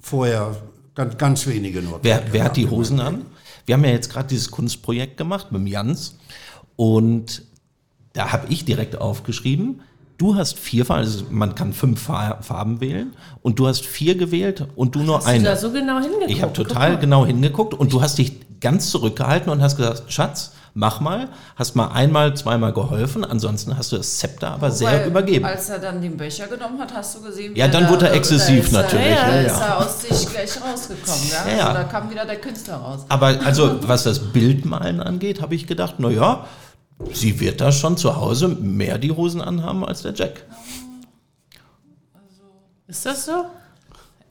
vorher 0.00 0.56
ganz, 0.96 1.16
ganz 1.16 1.46
wenige 1.46 1.80
nur. 1.82 2.00
Wer, 2.02 2.24
wer 2.32 2.44
hat 2.44 2.56
die 2.56 2.68
Hosen 2.68 2.98
an? 3.00 3.26
Wir 3.66 3.74
haben 3.76 3.84
ja 3.84 3.90
jetzt 3.90 4.10
gerade 4.12 4.26
dieses 4.28 4.50
Kunstprojekt 4.50 5.16
gemacht 5.16 5.52
mit 5.52 5.60
dem 5.60 5.66
Jans 5.68 6.16
und 6.76 7.42
da 8.12 8.32
habe 8.32 8.46
ich 8.48 8.64
direkt 8.64 8.98
aufgeschrieben, 9.00 9.82
du 10.18 10.34
hast 10.36 10.58
vier 10.58 10.84
Farben, 10.86 11.02
also 11.04 11.24
man 11.30 11.54
kann 11.54 11.72
fünf 11.72 12.00
Fa- 12.00 12.38
Farben 12.40 12.80
wählen 12.80 13.12
und 13.42 13.58
du 13.58 13.66
hast 13.66 13.84
vier 13.84 14.14
gewählt 14.16 14.66
und 14.76 14.94
du 14.94 15.00
nur 15.02 15.16
Hast 15.18 15.26
du 15.26 15.30
eine. 15.30 15.44
da 15.44 15.56
so 15.56 15.70
genau 15.70 16.00
hingeguckt? 16.00 16.30
ich 16.30 16.42
habe 16.42 16.52
total 16.52 16.98
genau 16.98 17.26
hingeguckt 17.26 17.74
und 17.74 17.92
du 17.92 18.00
hast 18.02 18.18
dich 18.18 18.32
ganz 18.60 18.90
zurückgehalten 18.90 19.50
und 19.52 19.60
hast 19.60 19.76
gesagt, 19.76 20.04
Schatz, 20.10 20.52
mach 20.76 21.00
mal, 21.00 21.28
hast 21.56 21.74
mal 21.74 21.88
einmal, 21.88 22.36
zweimal 22.36 22.72
geholfen, 22.72 23.24
ansonsten 23.24 23.76
hast 23.76 23.90
du 23.92 23.96
das 23.96 24.18
Zepter 24.18 24.50
aber 24.52 24.70
sehr 24.70 24.90
Weil, 24.92 25.06
übergeben. 25.08 25.44
Als 25.46 25.70
er 25.70 25.78
dann 25.78 26.00
den 26.02 26.16
Becher 26.18 26.46
genommen 26.46 26.78
hat, 26.78 26.94
hast 26.94 27.16
du 27.16 27.22
gesehen, 27.22 27.54
wie 27.54 27.58
Ja, 27.58 27.66
dann 27.66 27.84
da- 27.84 27.90
wurde 27.90 28.08
er 28.08 28.14
exzessiv 28.14 28.70
da 28.70 28.80
ist 28.82 28.92
natürlich, 28.92 29.06
Er, 29.06 29.12
ja, 29.14 29.26
da 29.26 29.34
ja. 29.40 29.46
ist 29.46 29.60
er 29.60 29.78
aus 29.78 30.02
sich 30.02 30.28
gleich 30.30 30.50
rausgekommen. 30.62 31.28
Ja? 31.30 31.50
Ja, 31.50 31.56
ja. 31.58 31.66
Also 31.68 31.78
da 31.78 31.84
kam 31.84 32.10
wieder 32.10 32.26
der 32.26 32.36
Künstler 32.36 32.76
raus. 32.76 33.06
Aber 33.08 33.26
also, 33.44 33.78
was 33.88 34.04
das 34.04 34.18
Bildmalen 34.18 35.00
angeht, 35.00 35.40
habe 35.40 35.54
ich 35.54 35.66
gedacht, 35.66 35.94
na 35.98 36.10
ja, 36.10 36.46
sie 37.12 37.40
wird 37.40 37.60
da 37.60 37.72
schon 37.72 37.96
zu 37.96 38.14
Hause 38.16 38.48
mehr 38.48 38.98
die 38.98 39.12
Hosen 39.12 39.40
anhaben 39.40 39.84
als 39.84 40.02
der 40.02 40.12
Jack. 40.14 40.44
Ist 42.86 43.04
das 43.06 43.24
so? 43.24 43.46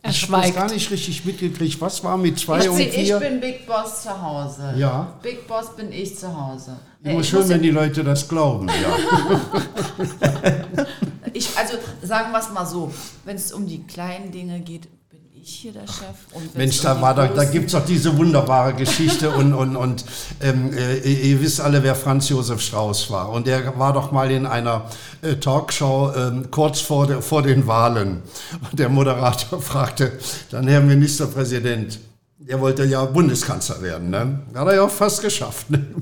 Er 0.06 0.12
Ich 0.12 0.30
habe 0.32 0.52
gar 0.52 0.72
nicht 0.72 0.92
richtig 0.92 1.26
mitgekriegt. 1.26 1.82
Was 1.82 2.04
war 2.04 2.16
mit 2.16 2.38
zwei 2.40 2.60
Ich, 2.60 2.70
und 2.70 2.80
ich 2.80 2.94
vier? 2.94 3.18
bin 3.20 3.40
Big 3.40 3.66
Boss 3.66 4.04
zu 4.04 4.22
Hause. 4.22 4.74
Ja. 4.78 5.14
Big 5.24 5.48
Boss 5.48 5.76
bin 5.76 5.92
ich 5.92 6.16
zu 6.18 6.28
Hause. 6.28 6.78
Immer 7.04 7.22
ich, 7.22 7.30
schön, 7.30 7.40
muss- 7.40 7.50
wenn 7.50 7.62
die 7.64 7.72
Leute 7.72 8.04
das 8.04 8.28
glauben. 8.28 8.68
Ja. 8.68 9.42
ich, 11.34 11.58
also 11.58 11.74
sagen 12.04 12.32
wir 12.32 12.40
es 12.40 12.52
mal 12.52 12.66
so, 12.66 12.94
wenn 13.24 13.36
es 13.36 13.52
um 13.52 13.66
die 13.66 13.84
kleinen 13.84 14.32
Dinge 14.32 14.60
geht, 14.60 14.88
ich 15.46 15.56
hier 15.56 15.74
der 15.74 15.86
Chef. 15.88 16.16
Mensch, 16.56 16.82
da, 16.82 17.00
war, 17.02 17.14
da, 17.14 17.28
da 17.28 17.44
großen- 17.44 17.52
gibt 17.52 17.66
es 17.68 17.72
doch 17.74 17.86
diese 17.86 18.18
wunderbare 18.18 18.74
Geschichte 18.74 19.30
und, 19.30 19.54
und, 19.54 19.76
und 19.76 20.04
ähm, 20.42 20.74
äh, 20.76 20.98
ihr 20.98 21.40
wisst 21.42 21.62
alle, 21.62 21.84
wer 21.84 21.96
Franz 21.96 22.30
Josef 22.30 22.62
Strauß 22.62 23.12
war. 23.12 23.30
Und 23.30 23.46
der 23.46 23.78
war 23.78 23.94
doch 23.94 24.12
mal 24.12 24.32
in 24.32 24.46
einer 24.48 24.86
äh, 25.22 25.36
Talkshow 25.36 26.12
ähm, 26.16 26.50
kurz 26.50 26.82
vor, 26.82 27.06
der, 27.06 27.22
vor 27.22 27.44
den 27.44 27.68
Wahlen. 27.68 28.24
Und 28.72 28.80
der 28.80 28.90
Moderator 28.90 29.62
fragte 29.72 30.14
dann, 30.50 30.68
Herr 30.68 30.82
Ministerpräsident, 30.82 32.00
der 32.40 32.60
wollte 32.60 32.84
ja 32.86 33.06
Bundeskanzler 33.06 33.82
werden, 33.82 34.10
ne? 34.10 34.40
Hat 34.54 34.68
er 34.68 34.76
ja 34.76 34.84
auch 34.84 34.90
fast 34.92 35.22
geschafft. 35.22 35.70
Ne? 35.70 35.86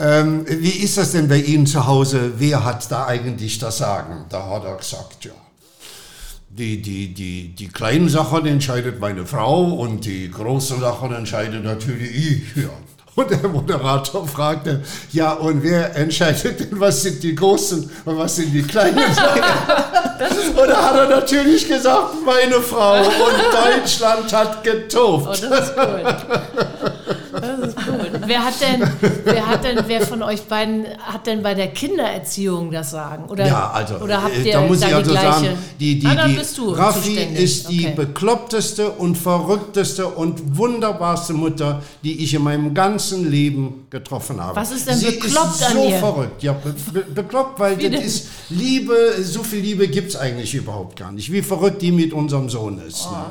Ähm, 0.00 0.44
wie 0.48 0.68
ist 0.70 0.96
das 0.96 1.10
denn 1.10 1.26
bei 1.26 1.38
Ihnen 1.38 1.66
zu 1.66 1.84
Hause? 1.84 2.30
Wer 2.38 2.64
hat 2.64 2.88
da 2.88 3.06
eigentlich 3.06 3.58
das 3.58 3.78
Sagen? 3.78 4.26
Da 4.28 4.48
hat 4.48 4.64
er 4.64 4.76
gesagt, 4.76 5.24
ja. 5.24 5.32
Die, 6.58 6.82
die, 6.82 7.14
die, 7.14 7.54
die 7.54 7.68
kleinen 7.68 8.08
Sachen 8.08 8.44
entscheidet 8.44 8.98
meine 8.98 9.24
Frau 9.24 9.62
und 9.62 10.04
die 10.04 10.28
großen 10.28 10.80
Sachen 10.80 11.14
entscheidet 11.14 11.62
natürlich 11.64 12.10
ich. 12.56 12.56
Ja. 12.64 12.70
Und 13.14 13.30
der 13.32 13.48
Moderator 13.48 14.26
fragte, 14.28 14.82
ja, 15.12 15.32
und 15.32 15.62
wer 15.64 15.94
entscheidet 15.96 16.60
denn, 16.60 16.78
was 16.78 17.02
sind 17.02 17.20
die 17.22 17.34
großen 17.34 17.90
und 18.04 18.16
was 18.18 18.36
sind 18.36 18.52
die 18.52 18.62
kleinen 18.62 19.12
Sachen? 19.12 19.42
und 20.56 20.68
da 20.68 20.84
hat 20.90 20.96
er 20.96 21.08
natürlich 21.08 21.66
gesagt, 21.66 22.14
meine 22.24 22.60
Frau 22.60 22.98
und 22.98 23.06
Deutschland 23.82 24.32
hat 24.32 24.58
Oh, 24.58 24.62
getobt. 24.62 25.42
das 25.42 25.68
ist 25.68 25.74
cool. 25.76 26.02
Das 27.32 27.68
ist 27.68 27.76
cool. 27.88 28.07
Wer 28.28 28.44
hat 28.44 28.54
denn, 28.60 28.88
wer 29.24 29.46
hat 29.46 29.64
denn, 29.64 29.78
wer 29.86 30.00
von 30.06 30.22
euch 30.22 30.42
beiden 30.42 30.84
hat 31.00 31.26
denn 31.26 31.42
bei 31.42 31.54
der 31.54 31.68
Kindererziehung 31.68 32.70
das 32.70 32.90
Sagen? 32.90 33.24
Oder, 33.28 33.46
Ja, 33.46 33.70
also 33.70 33.96
oder 33.96 34.22
habt 34.22 34.36
äh, 34.36 34.42
ihr 34.42 34.52
da 34.52 34.60
muss 34.60 34.78
ich 34.82 34.94
also 34.94 35.00
die 35.10 35.16
gleiche? 35.16 35.32
sagen, 35.32 35.58
die, 35.80 35.98
die, 35.98 36.06
ah, 36.06 36.26
die 36.28 36.34
bist 36.34 36.58
du 36.58 36.70
Raffi 36.70 37.08
zuständig. 37.14 37.42
ist 37.44 37.68
die 37.70 37.78
Okay. 37.86 37.94
bekloppteste 37.96 38.90
und 38.90 39.16
verrückteste 39.16 40.06
und 40.08 40.56
wunderbarste 40.56 41.32
Mutter, 41.32 41.82
die 42.04 42.22
ich 42.22 42.34
in 42.34 42.42
meinem 42.42 42.74
ganzen 42.74 43.30
Leben 43.30 43.86
getroffen 43.90 44.40
habe. 44.40 44.56
Was 44.56 44.72
ist 44.72 44.86
denn 44.88 44.96
Sie 44.96 45.06
bekloppt 45.06 45.54
ist 45.56 45.64
an 45.64 45.72
so 45.72 45.84
ihr? 45.88 45.98
verrückt, 45.98 46.42
ja, 46.42 46.52
be 46.52 46.74
be 46.92 47.00
bekloppt, 47.14 47.58
weil 47.58 47.78
Wie 47.78 47.84
das 47.84 47.92
denn? 47.92 48.02
ist 48.02 48.28
Liebe, 48.50 48.94
so 49.22 49.42
viel 49.42 49.60
Liebe 49.60 49.88
gibt 49.88 50.10
es 50.10 50.16
eigentlich 50.16 50.54
überhaupt 50.54 50.96
gar 50.98 51.12
nicht. 51.12 51.32
Wie 51.32 51.40
verrückt 51.42 51.80
die 51.82 51.92
mit 51.92 52.12
unserem 52.12 52.48
Sohn 52.50 52.78
ist. 52.86 53.06
Oh, 53.10 53.12
ne? 53.14 53.24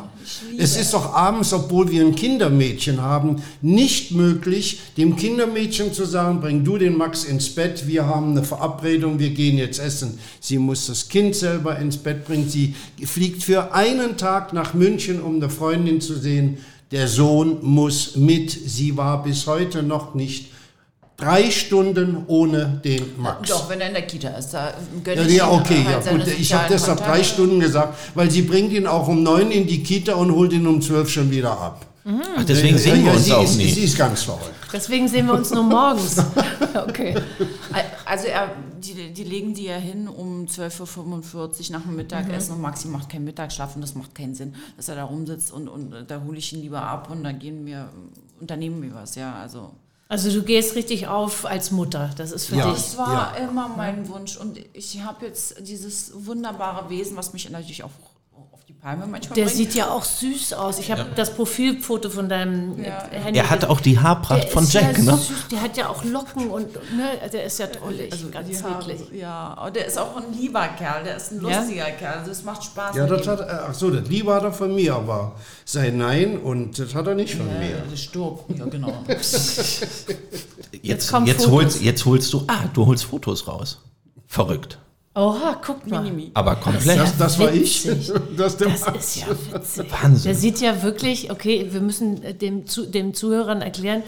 Es 0.57 0.75
ist 0.75 0.93
doch 0.93 1.13
abends, 1.13 1.53
obwohl 1.53 1.89
wir 1.89 2.03
ein 2.03 2.13
Kindermädchen 2.15 3.01
haben, 3.01 3.41
nicht 3.61 4.11
möglich, 4.11 4.79
dem 4.95 5.15
Kindermädchen 5.15 5.93
zu 5.93 6.05
sagen, 6.05 6.39
bring 6.39 6.63
du 6.63 6.77
den 6.77 6.97
Max 6.97 7.23
ins 7.23 7.49
Bett, 7.49 7.87
wir 7.87 8.05
haben 8.05 8.31
eine 8.31 8.43
Verabredung, 8.43 9.19
wir 9.19 9.31
gehen 9.31 9.57
jetzt 9.57 9.79
essen. 9.79 10.17
Sie 10.39 10.57
muss 10.57 10.87
das 10.87 11.09
Kind 11.09 11.35
selber 11.35 11.77
ins 11.77 11.97
Bett 11.97 12.25
bringen. 12.25 12.49
Sie 12.49 12.75
fliegt 13.03 13.43
für 13.43 13.73
einen 13.73 14.17
Tag 14.17 14.53
nach 14.53 14.73
München, 14.73 15.21
um 15.21 15.35
eine 15.35 15.49
Freundin 15.49 16.01
zu 16.01 16.15
sehen. 16.15 16.57
Der 16.91 17.07
Sohn 17.07 17.57
muss 17.61 18.15
mit. 18.15 18.49
Sie 18.51 18.95
war 18.95 19.23
bis 19.23 19.45
heute 19.45 19.83
noch 19.83 20.15
nicht 20.15 20.51
drei 21.17 21.49
Stunden 21.49 22.23
ohne 22.27 22.79
den 22.83 23.03
Max. 23.17 23.49
Doch, 23.49 23.69
wenn 23.69 23.81
er 23.81 23.87
in 23.87 23.93
der 23.93 24.03
Kita 24.03 24.29
ist, 24.29 24.51
da 24.51 24.73
gönne 25.03 25.23
Ja, 25.23 25.27
ja, 25.27 25.51
okay, 25.51 25.83
halt 25.83 26.05
ja 26.05 26.11
gut. 26.11 26.27
Ich 26.39 26.53
habe 26.53 26.65
deshalb 26.69 26.99
drei. 26.99 27.23
Stunden 27.23 27.59
gesagt, 27.59 27.97
weil 28.15 28.29
sie 28.29 28.43
bringt 28.43 28.71
ihn 28.71 28.87
auch 28.87 29.07
um 29.07 29.23
neun 29.23 29.51
in 29.51 29.67
die 29.67 29.83
Kita 29.83 30.13
und 30.13 30.31
holt 30.31 30.53
ihn 30.53 30.67
um 30.67 30.81
zwölf 30.81 31.09
schon 31.09 31.31
wieder 31.31 31.51
ab. 31.51 31.85
Ach, 32.37 32.43
deswegen 32.45 32.77
sehen 32.77 32.99
wir 33.03 33.07
Ja, 33.11 33.11
uns 33.13 33.25
sie 33.25 33.33
auch 33.33 33.43
ist, 33.43 33.57
nie. 33.57 33.69
Sie 33.69 33.83
ist 33.83 33.97
ganz 33.97 34.23
verrückt. 34.23 34.53
Deswegen 34.71 35.07
sehen 35.09 35.25
wir 35.27 35.33
uns 35.33 35.51
nur 35.51 35.63
morgens. 35.63 36.17
Okay. 36.87 37.15
Also 38.05 38.27
er, 38.27 38.51
die, 38.79 39.11
die 39.11 39.23
legen 39.23 39.53
die 39.53 39.65
ja 39.65 39.75
hin 39.77 40.07
um 40.07 40.45
12.45 40.45 41.35
Uhr 41.71 41.77
nach 41.77 41.81
dem 41.81 41.95
Mittagessen 41.95 42.53
und 42.53 42.61
Maxi 42.61 42.87
macht 42.87 43.09
keinen 43.09 43.25
Mittagsschlaf 43.25 43.75
und 43.75 43.81
das 43.81 43.95
macht 43.95 44.13
keinen 44.15 44.35
Sinn, 44.35 44.55
dass 44.77 44.87
er 44.87 44.95
da 44.95 45.03
rumsitzt 45.05 45.51
und, 45.51 45.67
und 45.67 45.91
äh, 45.93 46.05
da 46.05 46.21
hole 46.25 46.37
ich 46.37 46.53
ihn 46.53 46.61
lieber 46.61 46.81
ab 46.83 47.09
und 47.11 47.23
dann 47.23 47.39
gehen 47.39 47.65
wir, 47.65 47.89
unternehmen 48.39 48.81
wir 48.83 48.93
was, 48.93 49.15
ja, 49.15 49.33
also. 49.35 49.71
Also 50.07 50.31
du 50.31 50.43
gehst 50.43 50.75
richtig 50.75 51.07
auf 51.07 51.45
als 51.45 51.71
Mutter. 51.71 52.11
Das 52.15 52.31
ist 52.31 52.45
für 52.45 52.55
Ja. 52.55 52.65
dich. 52.71 52.75
Das 52.75 52.97
war 52.97 53.35
immer 53.37 53.67
mein 53.75 54.07
Wunsch 54.07 54.37
und 54.37 54.59
ich 54.73 55.01
habe 55.01 55.25
jetzt 55.25 55.67
dieses 55.67 56.11
wunderbare 56.15 56.89
Wesen, 56.89 57.17
was 57.17 57.33
mich 57.33 57.49
natürlich 57.49 57.83
auch 57.83 57.91
Palme 58.81 59.07
manchmal 59.07 59.35
Der 59.35 59.45
bringt. 59.45 59.57
sieht 59.57 59.73
ja 59.75 59.89
auch 59.89 60.03
süß 60.03 60.53
aus. 60.53 60.77
Ich 60.79 60.91
habe 60.91 61.05
das 61.15 61.33
Profilfoto 61.35 62.09
von 62.09 62.29
deinem 62.29 62.81
Ja. 62.83 63.07
äh, 63.11 63.19
Handy. 63.19 63.39
Er 63.39 63.49
hat 63.49 63.65
auch 63.65 63.81
die 63.81 63.97
Haarpracht 63.99 64.43
der 64.43 64.49
von 64.51 64.63
ist 64.63 64.73
Jack, 64.73 64.97
ja 64.97 65.03
ne? 65.03 65.17
Süß. 65.17 65.47
Der 65.51 65.61
hat 65.61 65.75
ja 65.77 65.89
auch 65.89 66.03
Locken 66.03 66.49
und 66.49 66.73
ne, 66.95 67.29
der 67.33 67.43
ist 67.45 67.59
ja 67.59 67.67
drollig, 67.67 68.09
ganz 68.31 68.47
die 68.49 68.63
Haare, 68.63 68.87
niedlich. 68.87 69.19
Ja, 69.19 69.53
und 69.65 69.75
der 69.75 69.87
ist 69.87 69.97
auch 69.97 70.15
ein 70.17 70.31
lieber 70.39 70.67
Kerl, 70.77 71.03
der 71.03 71.17
ist 71.17 71.31
ein 71.31 71.45
Ja? 71.45 71.59
lustiger 71.59 71.85
Kerl, 71.91 72.19
also 72.19 72.31
es 72.31 72.43
macht 72.43 72.63
Spaß. 72.63 72.95
Ja, 72.95 73.07
das 73.07 73.27
hat, 73.27 73.41
ach 73.41 73.73
so, 73.73 73.89
das 73.89 74.07
Liebe 74.07 74.33
hat 74.33 74.43
er 74.43 74.53
von 74.53 74.73
mir, 74.73 74.95
aber 74.95 75.33
sein 75.65 75.97
Nein 75.97 76.37
und 76.37 76.77
das 76.79 76.93
hat 76.95 77.07
er 77.07 77.15
nicht 77.15 77.35
von 77.35 77.47
Ja, 77.47 77.59
mir. 77.59 77.83
das 77.89 77.99
stirbt, 77.99 78.57
ja 78.57 78.65
genau. 78.65 78.93
Jetzt, 80.81 80.81
jetzt, 80.81 81.09
Fotos. 81.09 81.47
holst, 81.51 81.81
jetzt 81.81 82.05
holst 82.05 82.31
du, 82.33 82.43
ah, 82.47 82.65
du 82.73 82.85
holst 82.85 83.05
Fotos 83.05 83.47
raus. 83.47 83.79
Verrückt. 84.27 84.77
Oha, 85.17 85.59
guck 85.65 85.87
mal. 85.87 86.03
Minimi. 86.03 86.29
Aber 86.35 86.55
komplett. 86.57 86.99
Das, 86.99 87.17
das 87.17 87.39
war 87.39 87.51
ich. 87.51 87.89
Das, 88.37 88.55
der 88.57 88.69
Das 88.69 88.81
ist 88.97 89.15
ja 89.15 89.27
witzig. 89.51 89.91
Wahnsinn. 89.91 90.23
Der 90.23 90.35
sieht 90.35 90.61
ja 90.61 90.83
wirklich, 90.83 91.31
okay, 91.31 91.67
wir 91.71 91.81
müssen 91.81 92.21
äh, 92.21 92.35
dem, 92.35 92.67
Zu, 92.67 92.85
dem 92.85 93.15
Zuhörern 93.15 93.61
erklären, 93.61 94.03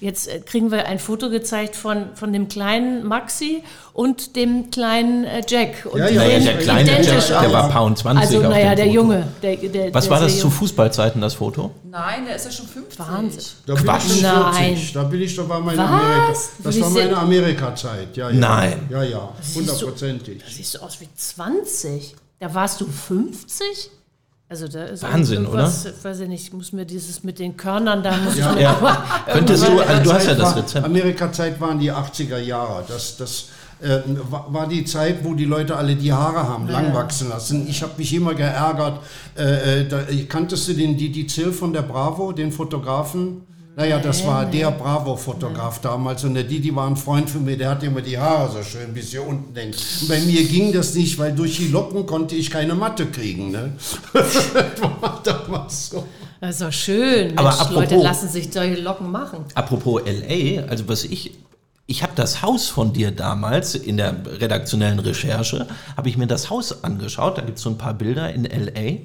Jetzt 0.00 0.28
äh, 0.28 0.40
kriegen 0.40 0.70
wir 0.70 0.86
ein 0.86 0.98
Foto 0.98 1.30
gezeigt 1.30 1.76
von, 1.76 2.14
von 2.14 2.32
dem 2.32 2.48
kleinen 2.48 3.06
Maxi 3.06 3.62
und 3.92 4.36
dem 4.36 4.70
kleinen 4.70 5.24
äh, 5.24 5.42
Jack. 5.48 5.86
Und 5.90 5.98
Ja, 6.00 6.08
ja, 6.08 6.20
sehen 6.26 6.44
der 6.44 6.58
kleine 6.58 7.02
Jack, 7.02 7.26
der 7.28 7.52
war 7.52 7.68
Pound 7.70 7.98
20 7.98 8.20
Also, 8.22 8.38
auf 8.38 8.50
naja, 8.50 8.70
dem 8.70 8.76
der 8.76 8.84
Foto. 8.86 8.94
Junge. 8.96 9.28
Der, 9.42 9.56
der, 9.56 9.94
Was 9.94 10.04
der 10.04 10.10
war 10.12 10.20
das 10.20 10.38
zu. 10.38 10.50
Fußballzeiten, 10.50 11.20
das 11.20 11.34
Foto? 11.34 11.70
Nein, 11.84 12.26
der 12.26 12.36
ist 12.36 12.44
ja 12.44 12.50
schon 12.50 12.66
50. 12.66 12.98
Wahnsinn. 12.98 13.42
Da 13.66 13.74
bin 13.74 13.84
Quatsch. 13.84 14.04
ich 14.06 14.12
schon 14.20 14.22
Nein. 14.22 14.64
40. 14.76 14.92
Da 14.92 15.02
bin 15.04 15.20
ich, 15.22 15.36
da 15.36 15.48
war 15.48 15.60
meine 15.60 15.78
Was? 15.78 15.88
Amerika. 15.88 16.32
Das 16.64 16.76
Wie 16.76 16.80
war 16.82 16.90
meine 16.90 17.16
Amerika-Zeit. 17.16 18.16
Ja, 18.16 18.30
ja. 18.30 18.36
Nein. 18.36 18.88
Ja, 18.90 19.02
ja. 19.02 19.28
Hundertprozentig. 19.54 20.42
Siehst 20.48 20.74
du 20.74 20.78
aus 20.80 21.00
wie 21.00 21.08
20. 21.14 22.14
Da 22.40 22.52
warst 22.52 22.80
du 22.80 22.86
50? 22.86 23.90
Also 24.54 24.68
da 24.68 24.84
ist 24.84 25.02
Wahnsinn, 25.02 25.42
irgendwas, 25.42 25.88
Weiß 26.04 26.20
ich 26.20 26.28
nicht, 26.28 26.46
ich 26.46 26.52
muss 26.52 26.72
mir 26.72 26.84
dieses 26.84 27.24
mit 27.24 27.40
den 27.40 27.56
Körnern, 27.56 28.04
da 28.04 28.16
muss 28.18 28.36
ich 28.36 28.44
mir 28.44 28.60
Ja. 28.60 29.04
Könntest 29.32 29.66
du, 29.66 29.80
also 29.80 30.02
du 30.04 30.12
hast 30.12 30.26
ja 30.28 30.34
das 30.36 30.44
war, 30.44 30.56
Rezept. 30.58 30.84
Amerika-Zeit 30.84 31.60
waren 31.60 31.80
die 31.80 31.90
80er 31.90 32.38
Jahre. 32.38 32.84
Das, 32.86 33.16
das 33.16 33.46
äh, 33.82 33.98
war 34.28 34.68
die 34.68 34.84
Zeit, 34.84 35.24
wo 35.24 35.34
die 35.34 35.44
Leute 35.44 35.74
alle 35.74 35.96
die 35.96 36.12
Haare 36.12 36.46
haben 36.48 36.68
lang 36.68 36.94
wachsen 36.94 37.30
lassen. 37.30 37.66
Ich 37.66 37.82
habe 37.82 37.94
mich 37.96 38.14
immer 38.14 38.34
geärgert. 38.34 39.00
Äh, 39.36 39.80
äh, 39.80 39.88
da, 39.88 40.02
kanntest 40.28 40.68
du 40.68 40.74
den 40.74 40.96
Didi 40.96 41.26
Zill 41.26 41.50
von 41.50 41.72
der 41.72 41.82
Bravo, 41.82 42.30
den 42.30 42.52
Fotografen? 42.52 43.40
Naja, 43.76 43.98
das 43.98 44.24
war 44.24 44.46
der 44.46 44.70
Bravo-Fotograf 44.70 45.80
damals 45.80 46.22
und 46.22 46.34
der 46.34 46.44
Didi 46.44 46.74
war 46.74 46.86
ein 46.86 46.96
Freund 46.96 47.28
von 47.28 47.44
mir, 47.44 47.56
der 47.56 47.70
hatte 47.70 47.86
immer 47.86 48.02
die 48.02 48.16
Haare 48.16 48.52
so 48.52 48.62
schön 48.62 48.94
bis 48.94 49.10
hier 49.10 49.26
unten 49.26 49.52
hängen. 49.56 49.74
Und 50.02 50.08
bei 50.08 50.20
mir 50.20 50.44
ging 50.44 50.72
das 50.72 50.94
nicht, 50.94 51.18
weil 51.18 51.32
durch 51.34 51.56
die 51.56 51.68
Locken 51.68 52.06
konnte 52.06 52.36
ich 52.36 52.50
keine 52.50 52.76
Matte 52.76 53.06
kriegen. 53.06 53.50
Ne? 53.50 53.72
das 54.12 55.48
war 55.48 55.68
so. 55.68 56.06
Das 56.40 56.50
ist 56.50 56.62
doch 56.62 56.72
schön. 56.72 57.26
Mensch, 57.28 57.38
Aber 57.38 57.50
apropos- 57.50 57.74
Leute 57.74 57.96
lassen 57.96 58.28
sich 58.28 58.52
solche 58.52 58.80
Locken 58.80 59.10
machen. 59.10 59.44
Apropos 59.54 60.02
LA, 60.04 60.66
also 60.68 60.86
was 60.86 61.02
ich, 61.04 61.32
ich 61.86 62.02
habe 62.04 62.12
das 62.14 62.42
Haus 62.42 62.68
von 62.68 62.92
dir 62.92 63.10
damals 63.10 63.74
in 63.74 63.96
der 63.96 64.14
redaktionellen 64.40 65.00
Recherche, 65.00 65.66
habe 65.96 66.08
ich 66.08 66.16
mir 66.16 66.28
das 66.28 66.48
Haus 66.48 66.84
angeschaut, 66.84 67.38
da 67.38 67.42
gibt 67.42 67.58
es 67.58 67.64
so 67.64 67.70
ein 67.70 67.78
paar 67.78 67.94
Bilder 67.94 68.32
in 68.32 68.44
LA. 68.44 68.98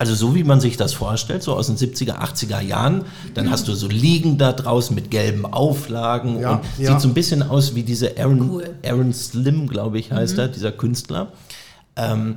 Also 0.00 0.14
so 0.14 0.34
wie 0.34 0.44
man 0.44 0.62
sich 0.62 0.78
das 0.78 0.94
vorstellt, 0.94 1.42
so 1.42 1.52
aus 1.52 1.66
den 1.66 1.76
70er, 1.76 2.20
80er 2.20 2.62
Jahren, 2.62 3.04
dann 3.34 3.50
hast 3.50 3.68
du 3.68 3.74
so 3.74 3.86
Liegen 3.86 4.38
da 4.38 4.54
draußen 4.54 4.94
mit 4.94 5.10
gelben 5.10 5.44
Auflagen 5.44 6.40
Ja, 6.40 6.52
und 6.52 6.60
ja. 6.78 6.92
sieht 6.92 7.02
so 7.02 7.08
ein 7.08 7.12
bisschen 7.12 7.42
aus 7.42 7.74
wie 7.74 7.82
diese 7.82 8.16
Aaron, 8.16 8.50
Cool. 8.50 8.70
Aaron 8.82 9.12
Slim, 9.12 9.66
glaube 9.68 9.98
ich, 9.98 10.10
heißt 10.10 10.38
er, 10.38 10.48
dieser 10.48 10.72
Künstler. 10.72 11.32
Ähm, 11.96 12.36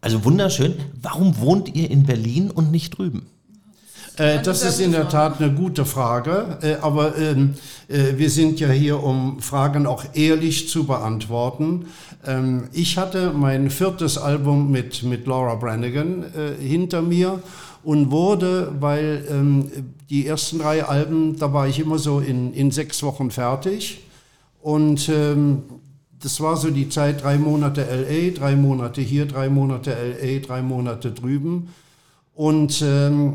also 0.00 0.24
wunderschön. 0.24 0.74
Warum 1.02 1.40
wohnt 1.40 1.74
ihr 1.74 1.90
in 1.90 2.04
Berlin 2.04 2.48
und 2.48 2.70
nicht 2.70 2.96
drüben? 2.96 3.26
Äh, 4.16 4.42
das 4.42 4.62
ist 4.62 4.78
in 4.80 4.92
der 4.92 5.08
Tat 5.08 5.40
eine 5.40 5.52
gute 5.52 5.84
Frage, 5.84 6.58
äh, 6.62 6.74
aber 6.80 7.16
ähm, 7.18 7.54
äh, 7.88 8.18
wir 8.18 8.30
sind 8.30 8.60
ja 8.60 8.68
hier, 8.68 9.02
um 9.02 9.40
Fragen 9.40 9.86
auch 9.86 10.04
ehrlich 10.14 10.68
zu 10.68 10.84
beantworten. 10.84 11.86
Ähm, 12.26 12.68
ich 12.72 12.98
hatte 12.98 13.32
mein 13.32 13.70
viertes 13.70 14.18
Album 14.18 14.70
mit, 14.70 15.02
mit 15.02 15.26
Laura 15.26 15.54
Branigan 15.54 16.24
äh, 16.34 16.62
hinter 16.62 17.02
mir 17.02 17.42
und 17.82 18.10
wurde, 18.10 18.72
weil 18.78 19.26
ähm, 19.30 19.70
die 20.10 20.26
ersten 20.26 20.58
drei 20.58 20.84
Alben, 20.84 21.38
da 21.38 21.52
war 21.52 21.66
ich 21.66 21.80
immer 21.80 21.98
so 21.98 22.20
in, 22.20 22.52
in 22.52 22.70
sechs 22.70 23.02
Wochen 23.02 23.30
fertig 23.30 24.00
und 24.60 25.08
ähm, 25.08 25.62
das 26.22 26.40
war 26.40 26.56
so 26.56 26.70
die 26.70 26.88
Zeit, 26.88 27.22
drei 27.22 27.38
Monate 27.38 27.82
LA, 27.82 28.30
drei 28.38 28.54
Monate 28.54 29.00
hier, 29.00 29.26
drei 29.26 29.48
Monate 29.48 29.90
LA, 29.90 30.40
drei 30.40 30.60
Monate 30.60 31.12
drüben. 31.12 31.68
Und 32.34 32.82
ähm, 32.82 33.34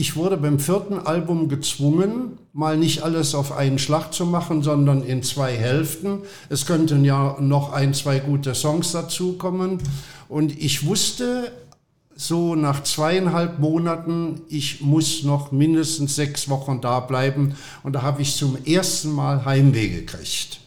ich 0.00 0.16
wurde 0.16 0.38
beim 0.38 0.58
vierten 0.58 0.98
Album 0.98 1.50
gezwungen, 1.50 2.38
mal 2.54 2.78
nicht 2.78 3.02
alles 3.02 3.34
auf 3.34 3.52
einen 3.52 3.78
Schlag 3.78 4.14
zu 4.14 4.24
machen, 4.24 4.62
sondern 4.62 5.02
in 5.02 5.22
zwei 5.22 5.52
Hälften. 5.52 6.20
Es 6.48 6.64
könnten 6.64 7.04
ja 7.04 7.36
noch 7.38 7.72
ein, 7.72 7.92
zwei 7.92 8.18
gute 8.18 8.54
Songs 8.54 8.92
dazukommen. 8.92 9.78
Und 10.30 10.58
ich 10.58 10.86
wusste 10.86 11.52
so 12.16 12.54
nach 12.54 12.82
zweieinhalb 12.82 13.58
Monaten, 13.58 14.40
ich 14.48 14.80
muss 14.80 15.22
noch 15.22 15.52
mindestens 15.52 16.16
sechs 16.16 16.48
Wochen 16.48 16.80
da 16.80 17.00
bleiben. 17.00 17.54
Und 17.82 17.92
da 17.92 18.00
habe 18.00 18.22
ich 18.22 18.36
zum 18.36 18.56
ersten 18.64 19.12
Mal 19.12 19.44
Heimweh 19.44 19.88
gekriegt. 19.88 20.60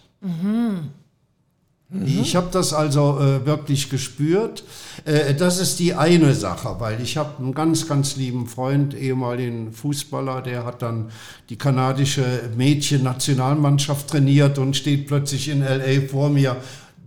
Ich 2.05 2.35
habe 2.35 2.47
das 2.51 2.73
also 2.73 3.19
äh, 3.19 3.45
wirklich 3.45 3.89
gespürt. 3.89 4.63
Äh, 5.05 5.35
das 5.35 5.59
ist 5.59 5.79
die 5.79 5.93
eine 5.93 6.33
Sache, 6.33 6.75
weil 6.79 7.01
ich 7.01 7.17
habe 7.17 7.37
einen 7.37 7.53
ganz, 7.53 7.87
ganz 7.87 8.15
lieben 8.15 8.47
Freund, 8.47 8.95
ehemaligen 8.95 9.71
Fußballer, 9.73 10.41
der 10.41 10.65
hat 10.65 10.81
dann 10.81 11.11
die 11.49 11.57
kanadische 11.57 12.49
Mädchen-Nationalmannschaft 12.57 14.07
trainiert 14.09 14.57
und 14.57 14.75
steht 14.75 15.07
plötzlich 15.07 15.49
in 15.49 15.61
LA 15.61 16.07
vor 16.09 16.29
mir. 16.29 16.57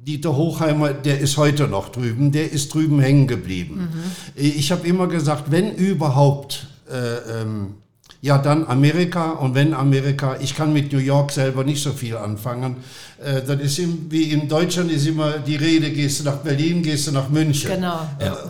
Dieter 0.07 0.37
Hochheimer, 0.37 0.93
der 0.93 1.19
ist 1.19 1.37
heute 1.37 1.67
noch 1.67 1.89
drüben, 1.89 2.31
der 2.31 2.53
ist 2.53 2.73
drüben 2.73 3.01
hängen 3.01 3.27
geblieben. 3.27 3.89
Ich 4.37 4.71
habe 4.71 4.87
immer 4.87 5.09
gesagt, 5.09 5.51
wenn 5.51 5.75
überhaupt, 5.75 6.69
äh, 6.89 7.41
ähm, 7.43 7.75
ja 8.21 8.39
dann 8.39 8.67
Amerika 8.67 9.31
und 9.31 9.55
wenn 9.55 9.75
Amerika, 9.75 10.37
ich 10.41 10.57
kann 10.57 10.73
mit 10.73 10.93
New 10.93 10.99
York 10.99 11.33
selber 11.33 11.65
nicht 11.65 11.83
so 11.83 11.93
viel 11.93 12.17
anfangen. 12.17 12.77
Äh, 13.25 13.41
das 13.47 13.61
ist 13.63 13.79
im, 13.79 14.07
wie 14.11 14.25
in 14.25 14.47
Deutschland 14.47 14.93
ist 14.93 15.07
immer 15.07 15.39
die 15.39 15.57
Rede, 15.57 15.91
gehst 15.91 16.21
du 16.21 16.25
nach 16.25 16.37
Berlin, 16.37 16.83
gehst 16.83 17.07
du 17.07 17.13
nach 17.13 17.31
München. 17.31 17.71
Genau. 17.71 18.01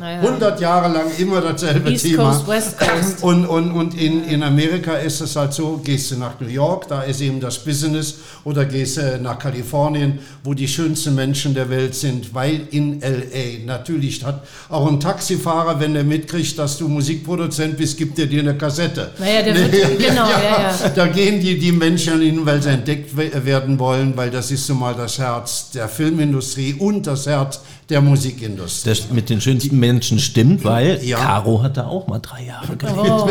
Naja. 0.00 0.20
100 0.20 0.60
Jahre 0.60 0.92
lang 0.92 1.06
immer 1.18 1.40
dasselbe 1.40 1.90
East 1.90 2.04
Thema. 2.04 2.32
Coast, 2.32 2.48
West 2.48 2.78
Coast. 2.78 3.22
Und, 3.22 3.46
und, 3.46 3.70
und 3.70 3.94
in, 4.00 4.24
in 4.24 4.42
Amerika 4.42 4.94
ist 4.94 5.20
es 5.20 5.36
halt 5.36 5.52
so, 5.52 5.80
gehst 5.84 6.10
du 6.10 6.16
nach 6.16 6.40
New 6.40 6.48
York, 6.48 6.88
da 6.88 7.02
ist 7.02 7.20
eben 7.20 7.38
das 7.38 7.58
Business, 7.64 8.16
oder 8.42 8.64
gehst 8.64 8.96
du 8.96 9.20
nach 9.22 9.38
Kalifornien, 9.38 10.18
wo 10.42 10.52
die 10.52 10.66
schönsten 10.66 11.14
Menschen 11.14 11.54
der 11.54 11.70
Welt 11.70 11.94
sind, 11.94 12.34
weil 12.34 12.62
in 12.72 13.00
L.A. 13.02 13.64
natürlich 13.64 14.24
hat 14.24 14.42
auch 14.68 14.88
ein 14.90 14.98
Taxifahrer, 14.98 15.78
wenn 15.78 15.94
er 15.94 16.02
mitkriegt, 16.04 16.58
dass 16.58 16.76
du 16.78 16.88
Musikproduzent 16.88 17.76
bist, 17.76 17.96
gibt 17.98 18.18
er 18.18 18.26
dir 18.26 18.40
eine 18.40 18.56
Kassette. 18.56 19.12
Naja, 19.20 19.42
der 19.42 19.54
wird, 19.54 19.72
genau, 19.98 20.28
ja, 20.28 20.72
ja. 20.82 20.88
Da 20.88 21.06
gehen 21.06 21.40
die, 21.40 21.56
die 21.56 21.70
Menschen 21.70 22.20
hin, 22.20 22.40
weil 22.44 22.60
sie 22.60 22.70
entdeckt 22.70 23.16
we- 23.16 23.44
werden 23.44 23.78
wollen, 23.78 24.16
weil 24.16 24.30
das 24.30 24.50
ist 24.50 24.55
nun 24.68 24.78
mal 24.78 24.94
das 24.94 25.18
Herz 25.18 25.70
der 25.70 25.88
Filmindustrie 25.88 26.74
und 26.74 27.06
das 27.06 27.26
Herz 27.26 27.60
der 27.88 28.00
Musikindustrie. 28.00 28.88
Das 28.90 29.10
mit 29.10 29.28
den 29.30 29.40
schönsten 29.40 29.78
Menschen 29.78 30.18
stimmt, 30.18 30.64
weil 30.64 31.00
Ja. 31.04 31.18
Caro 31.18 31.62
hat 31.62 31.76
da 31.76 31.86
auch 31.86 32.06
mal 32.06 32.18
drei 32.20 32.44
Jahre 32.44 32.76
gelebt. 32.76 32.98
Oh. 32.98 33.28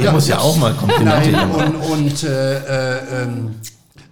Ich 0.00 0.12
muss 0.12 0.28
ja 0.28 0.38
auch 0.38 0.56
mal 0.56 0.72
Komplimente 0.74 1.30
Nein, 1.32 1.50
und, 1.50 1.74
und 1.76 2.22
äh, 2.24 2.56
äh, 2.56 3.22
ähm, 3.22 3.50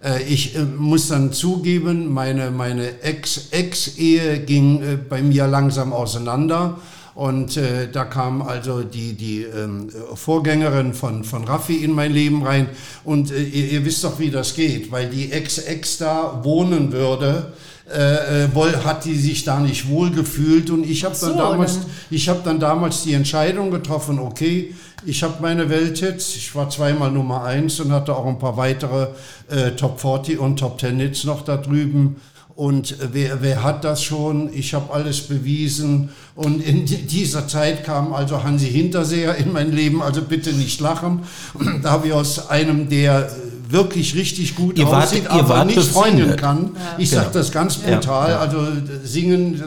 äh, 0.02 0.22
ich 0.22 0.54
äh, 0.56 0.60
muss 0.62 1.08
dann 1.08 1.32
zugeben, 1.32 2.12
meine, 2.12 2.50
meine 2.50 3.02
Ex- 3.02 3.48
Ex-Ehe 3.50 4.40
ging 4.40 4.82
äh, 4.82 4.96
bei 4.96 5.22
mir 5.22 5.46
langsam 5.46 5.92
auseinander. 5.92 6.78
Und 7.18 7.56
äh, 7.56 7.88
da 7.90 8.04
kam 8.04 8.42
also 8.42 8.84
die, 8.84 9.14
die 9.14 9.42
ähm, 9.42 9.88
Vorgängerin 10.14 10.94
von, 10.94 11.24
von 11.24 11.42
Raffi 11.42 11.78
in 11.82 11.90
mein 11.90 12.12
Leben 12.12 12.44
rein. 12.44 12.68
Und 13.02 13.32
äh, 13.32 13.42
ihr, 13.42 13.72
ihr 13.72 13.84
wisst 13.84 14.04
doch, 14.04 14.20
wie 14.20 14.30
das 14.30 14.54
geht, 14.54 14.92
weil 14.92 15.08
die 15.08 15.32
Ex-Ex 15.32 15.98
da 15.98 16.38
wohnen 16.44 16.92
würde, 16.92 17.54
äh, 17.92 18.44
äh, 18.44 18.54
wohl, 18.54 18.84
hat 18.84 19.04
die 19.04 19.16
sich 19.16 19.42
da 19.42 19.58
nicht 19.58 19.88
wohl 19.88 20.12
gefühlt. 20.12 20.70
Und 20.70 20.88
ich 20.88 21.04
habe 21.04 21.16
dann, 21.20 21.32
so, 21.32 21.36
damals, 21.36 21.80
dann- 21.80 21.86
ich 22.08 22.28
hab 22.28 22.44
dann 22.44 22.60
damals 22.60 23.02
die 23.02 23.14
Entscheidung 23.14 23.72
getroffen, 23.72 24.20
okay, 24.20 24.72
ich 25.04 25.24
habe 25.24 25.34
meine 25.40 25.68
Welthits, 25.68 26.36
ich 26.36 26.54
war 26.54 26.70
zweimal 26.70 27.10
Nummer 27.10 27.42
eins 27.42 27.80
und 27.80 27.90
hatte 27.90 28.14
auch 28.14 28.26
ein 28.26 28.38
paar 28.38 28.56
weitere 28.56 29.08
äh, 29.50 29.72
Top 29.72 29.98
40 30.00 30.38
und 30.38 30.60
Top 30.60 30.78
10 30.80 31.00
Hits 31.00 31.24
noch 31.24 31.42
da 31.44 31.56
drüben. 31.56 32.20
Und 32.58 32.96
wer, 33.12 33.40
wer 33.40 33.62
hat 33.62 33.84
das 33.84 34.02
schon? 34.02 34.52
Ich 34.52 34.74
habe 34.74 34.92
alles 34.92 35.20
bewiesen. 35.20 36.08
Und 36.34 36.60
in 36.60 36.86
di- 36.86 36.96
dieser 37.02 37.46
Zeit 37.46 37.84
kam 37.84 38.12
also 38.12 38.42
Hansi 38.42 38.66
Hinterseher 38.66 39.36
in 39.36 39.52
mein 39.52 39.70
Leben, 39.70 40.02
also 40.02 40.22
bitte 40.22 40.52
nicht 40.52 40.80
lachen. 40.80 41.20
Da 41.84 41.92
habe 41.92 42.08
ich 42.08 42.12
aus 42.12 42.48
einem, 42.50 42.88
der 42.88 43.30
wirklich 43.70 44.16
richtig 44.16 44.56
gut 44.56 44.76
Ihr 44.76 44.86
wart- 44.86 45.04
aussieht, 45.04 45.22
ihr 45.24 45.30
aber 45.30 45.64
nicht 45.66 45.76
singen 45.80 45.86
befreundet. 45.94 46.40
kann. 46.40 46.70
Ich 46.96 47.10
Genau. 47.10 47.22
sage 47.22 47.34
das 47.34 47.52
ganz 47.52 47.78
Ja, 47.86 47.94
brutal. 47.94 48.30
ja. 48.30 48.38
Also 48.40 48.58
äh, 48.58 49.06
singen, 49.06 49.62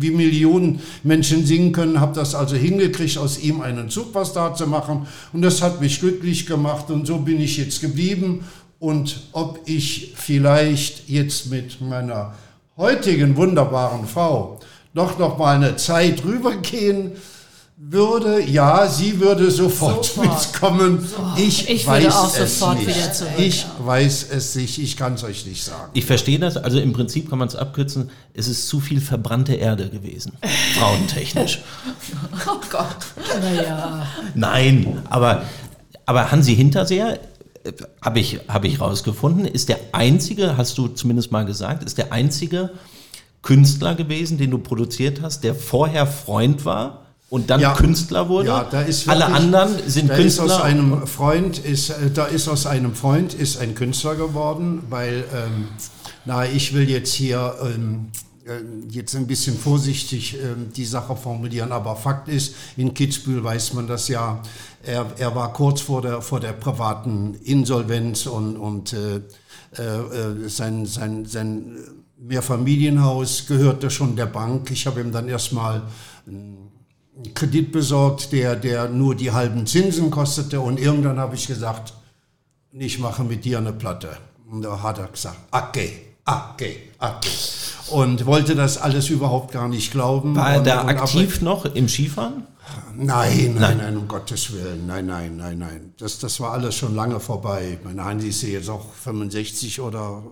wie 0.00 0.10
Millionen 0.10 0.80
Menschen 1.04 1.46
singen 1.46 1.70
können, 1.70 2.00
habe 2.00 2.12
das 2.16 2.34
also 2.34 2.56
hingekriegt, 2.56 3.18
aus 3.18 3.38
ihm 3.38 3.60
einen 3.60 3.88
Superstar 3.88 4.56
zu 4.56 4.66
machen. 4.66 5.06
Und 5.32 5.42
das 5.42 5.62
hat 5.62 5.80
mich 5.80 6.00
glücklich 6.00 6.46
gemacht 6.46 6.90
und 6.90 7.06
so 7.06 7.18
bin 7.18 7.40
ich 7.40 7.56
jetzt 7.56 7.80
geblieben. 7.80 8.40
Und 8.82 9.20
ob 9.30 9.60
ich 9.66 10.12
vielleicht 10.16 11.08
jetzt 11.08 11.46
mit 11.46 11.80
meiner 11.80 12.34
heutigen 12.76 13.36
wunderbaren 13.36 14.08
Frau 14.08 14.58
doch 14.92 15.20
noch 15.20 15.38
mal 15.38 15.54
eine 15.54 15.76
Zeit 15.76 16.24
rübergehen 16.24 17.12
würde, 17.76 18.42
ja, 18.42 18.88
sie 18.88 19.20
würde 19.20 19.52
sofort, 19.52 20.04
Sofort. 20.04 20.44
mitkommen. 20.44 21.08
Ich, 21.36 21.70
ich 21.70 21.86
würde 21.86 22.06
weiß 22.06 22.14
auch 22.16 22.36
es 22.36 22.58
sofort 22.58 22.78
nicht. 22.78 22.88
wieder 22.88 23.12
zurück, 23.12 23.30
Ich 23.38 23.66
weiß 23.78 24.26
es 24.32 24.56
nicht, 24.56 24.78
ich 24.78 24.96
kann 24.96 25.14
es 25.14 25.22
euch 25.22 25.46
nicht 25.46 25.62
sagen. 25.62 25.90
Ich 25.94 26.04
verstehe 26.04 26.40
das, 26.40 26.56
also 26.56 26.80
im 26.80 26.92
Prinzip 26.92 27.30
kann 27.30 27.38
man 27.38 27.46
es 27.46 27.54
abkürzen, 27.54 28.10
es 28.34 28.48
ist 28.48 28.66
zu 28.66 28.80
viel 28.80 29.00
verbrannte 29.00 29.54
Erde 29.54 29.90
gewesen, 29.90 30.32
frauentechnisch. 30.76 31.60
Oh 32.48 32.58
Gott. 32.68 32.96
Naja. 33.40 34.08
Nein, 34.34 35.02
aber, 35.08 35.44
aber 36.04 36.32
Hansi 36.32 36.56
Hinterseher, 36.56 37.20
habe 38.02 38.20
ich, 38.20 38.40
hab 38.48 38.64
ich 38.64 38.80
rausgefunden, 38.80 39.44
ist 39.44 39.68
der 39.68 39.78
einzige, 39.92 40.56
hast 40.56 40.78
du 40.78 40.88
zumindest 40.88 41.30
mal 41.32 41.44
gesagt, 41.44 41.84
ist 41.84 41.98
der 41.98 42.12
einzige 42.12 42.70
Künstler 43.42 43.94
gewesen, 43.94 44.38
den 44.38 44.50
du 44.50 44.58
produziert 44.58 45.20
hast, 45.22 45.42
der 45.44 45.54
vorher 45.54 46.06
Freund 46.06 46.64
war 46.64 47.06
und 47.28 47.50
dann 47.50 47.60
Ja. 47.60 47.74
Künstler 47.74 48.28
wurde. 48.28 48.48
Ja, 48.48 48.64
da 48.70 48.82
ist 48.82 49.08
Alle 49.08 49.20
wirklich- 49.20 49.36
anderen 49.36 49.70
sind 49.86 50.10
da 50.10 50.16
Künstler. 50.16 50.44
Ist 50.46 50.52
aus 50.52 50.60
einem 50.60 51.06
Freund 51.06 51.58
ist, 51.58 51.90
äh, 51.90 52.10
da 52.12 52.26
ist 52.26 52.48
aus 52.48 52.66
einem 52.66 52.94
Freund 52.94 53.34
ist 53.34 53.58
ein 53.58 53.74
Künstler 53.74 54.14
geworden, 54.16 54.82
weil 54.90 55.24
ähm, 55.34 55.68
na, 56.24 56.44
ich 56.46 56.72
will 56.74 56.88
jetzt 56.88 57.12
hier 57.14 57.54
ähm, 57.62 58.08
äh, 58.14 58.31
jetzt 58.88 59.14
ein 59.14 59.26
bisschen 59.26 59.56
vorsichtig 59.56 60.36
ähm, 60.42 60.72
die 60.74 60.84
Sache 60.84 61.16
formulieren, 61.16 61.70
aber 61.72 61.94
Fakt 61.96 62.28
ist, 62.28 62.54
in 62.76 62.92
Kitzbühel 62.92 63.42
weiß 63.42 63.74
man 63.74 63.86
das 63.86 64.08
ja, 64.08 64.42
er, 64.82 65.06
er 65.16 65.34
war 65.34 65.52
kurz 65.52 65.80
vor 65.80 66.02
der, 66.02 66.22
vor 66.22 66.40
der 66.40 66.52
privaten 66.52 67.34
Insolvenz 67.44 68.26
und, 68.26 68.56
und 68.56 68.92
äh, 68.92 69.16
äh, 69.80 70.48
sein, 70.48 70.86
sein, 70.86 71.24
sein 71.24 71.78
Mehrfamilienhaus 72.18 73.46
gehörte 73.46 73.90
schon 73.90 74.16
der 74.16 74.26
Bank. 74.26 74.70
Ich 74.70 74.86
habe 74.86 75.00
ihm 75.00 75.12
dann 75.12 75.28
erstmal 75.28 75.82
einen 76.26 76.70
Kredit 77.34 77.72
besorgt, 77.72 78.32
der, 78.32 78.56
der 78.56 78.88
nur 78.88 79.14
die 79.14 79.30
halben 79.30 79.66
Zinsen 79.66 80.10
kostete 80.10 80.60
und 80.60 80.80
irgendwann 80.80 81.18
habe 81.18 81.36
ich 81.36 81.46
gesagt, 81.46 81.94
ich 82.72 82.98
mache 82.98 83.22
mit 83.22 83.44
dir 83.44 83.58
eine 83.58 83.72
Platte. 83.72 84.16
Und 84.50 84.62
da 84.62 84.82
hat 84.82 84.98
er 84.98 85.08
gesagt, 85.08 85.38
okay, 85.50 86.11
okay, 86.26 86.90
okay. 86.98 87.30
Und 87.90 88.24
wollte 88.26 88.54
das 88.54 88.78
alles 88.78 89.10
überhaupt 89.10 89.52
gar 89.52 89.68
nicht 89.68 89.90
glauben. 89.92 90.34
war 90.34 90.54
er 90.54 90.60
da 90.62 90.80
und 90.82 90.88
aber- 90.90 91.02
aktiv 91.02 91.40
noch 91.42 91.64
im 91.66 91.88
Skifahren? 91.88 92.46
Nein, 92.96 93.56
nein, 93.58 93.78
nein, 93.78 93.96
um 93.96 94.06
Gottes 94.06 94.52
Willen. 94.52 94.86
Nein, 94.86 95.06
nein, 95.06 95.36
nein, 95.36 95.58
nein. 95.58 95.94
Das, 95.98 96.18
das 96.18 96.38
war 96.40 96.52
alles 96.52 96.74
schon 96.74 96.94
lange 96.94 97.20
vorbei. 97.20 97.78
Meine 97.84 98.04
Hansi 98.04 98.28
ist 98.28 98.42
jetzt 98.42 98.70
auch 98.70 98.92
65 98.94 99.80
oder. 99.80 100.22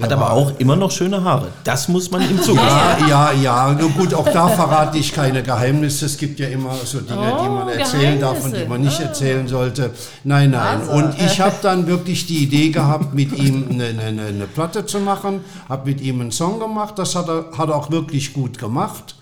Hat 0.00 0.12
aber 0.12 0.30
auch 0.32 0.58
immer 0.58 0.76
noch 0.76 0.90
schöne 0.90 1.24
Haare. 1.24 1.48
Das 1.64 1.88
muss 1.88 2.10
man 2.10 2.20
ihm 2.20 2.40
zugestehen. 2.42 3.08
Ja, 3.08 3.32
ja, 3.32 3.32
ja. 3.32 3.72
Nur 3.72 3.88
gut, 3.90 4.12
auch 4.12 4.28
da 4.28 4.48
verrate 4.48 4.98
ich 4.98 5.10
keine 5.12 5.42
Geheimnisse. 5.42 6.04
Es 6.04 6.18
gibt 6.18 6.38
ja 6.38 6.48
immer 6.48 6.74
so 6.84 7.00
Dinge, 7.00 7.38
die 7.42 7.48
man 7.48 7.66
Oh, 7.66 7.70
erzählen 7.70 8.20
darf 8.20 8.44
und 8.44 8.54
die 8.54 8.66
man 8.66 8.82
nicht 8.82 9.00
erzählen 9.00 9.48
sollte. 9.48 9.92
Nein, 10.22 10.50
nein. 10.50 10.86
Und 10.86 11.14
ich 11.18 11.40
habe 11.40 11.56
dann 11.62 11.86
wirklich 11.86 12.26
die 12.26 12.42
Idee 12.42 12.68
gehabt, 12.68 13.14
mit 13.14 13.32
ihm 13.38 13.68
eine, 13.70 13.86
eine, 13.86 14.26
eine 14.26 14.46
Platte 14.46 14.84
zu 14.84 15.00
machen. 15.00 15.40
Habe 15.66 15.88
mit 15.88 16.02
ihm 16.02 16.20
einen 16.20 16.30
Song 16.30 16.60
gemacht. 16.60 16.98
Das 16.98 17.14
hat 17.14 17.28
er, 17.28 17.46
hat 17.56 17.70
er 17.70 17.76
auch 17.76 17.90
wirklich 17.90 18.34
gut 18.34 18.58
gemacht. 18.58 19.16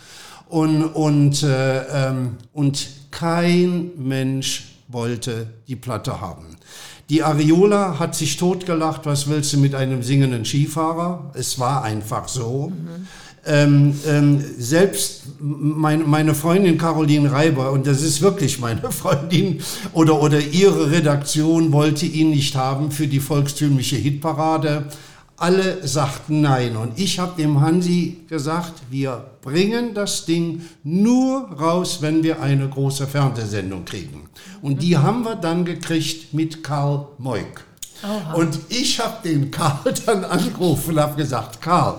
Und, 0.48 0.84
und, 0.86 1.42
äh, 1.44 2.08
ähm, 2.08 2.36
und 2.52 2.88
kein 3.12 3.90
Mensch 3.96 4.64
wollte 4.88 5.46
die 5.68 5.76
Platte 5.76 6.20
haben. 6.20 6.53
Die 7.10 7.22
Ariola 7.22 7.98
hat 7.98 8.14
sich 8.14 8.36
totgelacht, 8.36 9.04
was 9.04 9.28
willst 9.28 9.52
du 9.52 9.58
mit 9.58 9.74
einem 9.74 10.02
singenden 10.02 10.44
Skifahrer? 10.44 11.30
Es 11.34 11.58
war 11.58 11.82
einfach 11.82 12.28
so. 12.28 12.72
Ähm, 13.46 13.94
ähm, 14.06 14.42
selbst 14.56 15.24
mein, 15.38 16.08
meine 16.08 16.34
Freundin 16.34 16.78
Caroline 16.78 17.30
Reiber, 17.30 17.72
und 17.72 17.86
das 17.86 18.00
ist 18.00 18.22
wirklich 18.22 18.58
meine 18.58 18.80
Freundin, 18.90 19.60
oder, 19.92 20.22
oder 20.22 20.40
ihre 20.40 20.90
Redaktion 20.90 21.72
wollte 21.72 22.06
ihn 22.06 22.30
nicht 22.30 22.56
haben 22.56 22.90
für 22.90 23.06
die 23.06 23.20
volkstümliche 23.20 23.96
Hitparade. 23.96 24.86
Alle 25.36 25.86
sagten 25.86 26.40
nein. 26.42 26.76
Und 26.76 26.98
ich 26.98 27.18
habe 27.18 27.40
dem 27.40 27.60
Hansi 27.60 28.20
gesagt, 28.28 28.82
wir 28.90 29.24
bringen 29.42 29.92
das 29.94 30.24
Ding 30.26 30.62
nur 30.84 31.50
raus, 31.58 31.98
wenn 32.00 32.22
wir 32.22 32.40
eine 32.40 32.68
große 32.68 33.06
Fernsehsendung 33.06 33.84
kriegen. 33.84 34.28
Und 34.62 34.82
die 34.82 34.96
haben 34.96 35.24
wir 35.24 35.34
dann 35.34 35.64
gekriegt 35.64 36.32
mit 36.32 36.62
Karl 36.62 37.08
Moik. 37.18 37.64
Und 38.34 38.58
ich 38.68 39.00
habe 39.00 39.26
den 39.28 39.50
Karl 39.50 39.94
dann 40.06 40.24
angerufen 40.24 40.94
und 40.94 41.00
habe 41.00 41.16
gesagt, 41.16 41.60
Karl, 41.60 41.96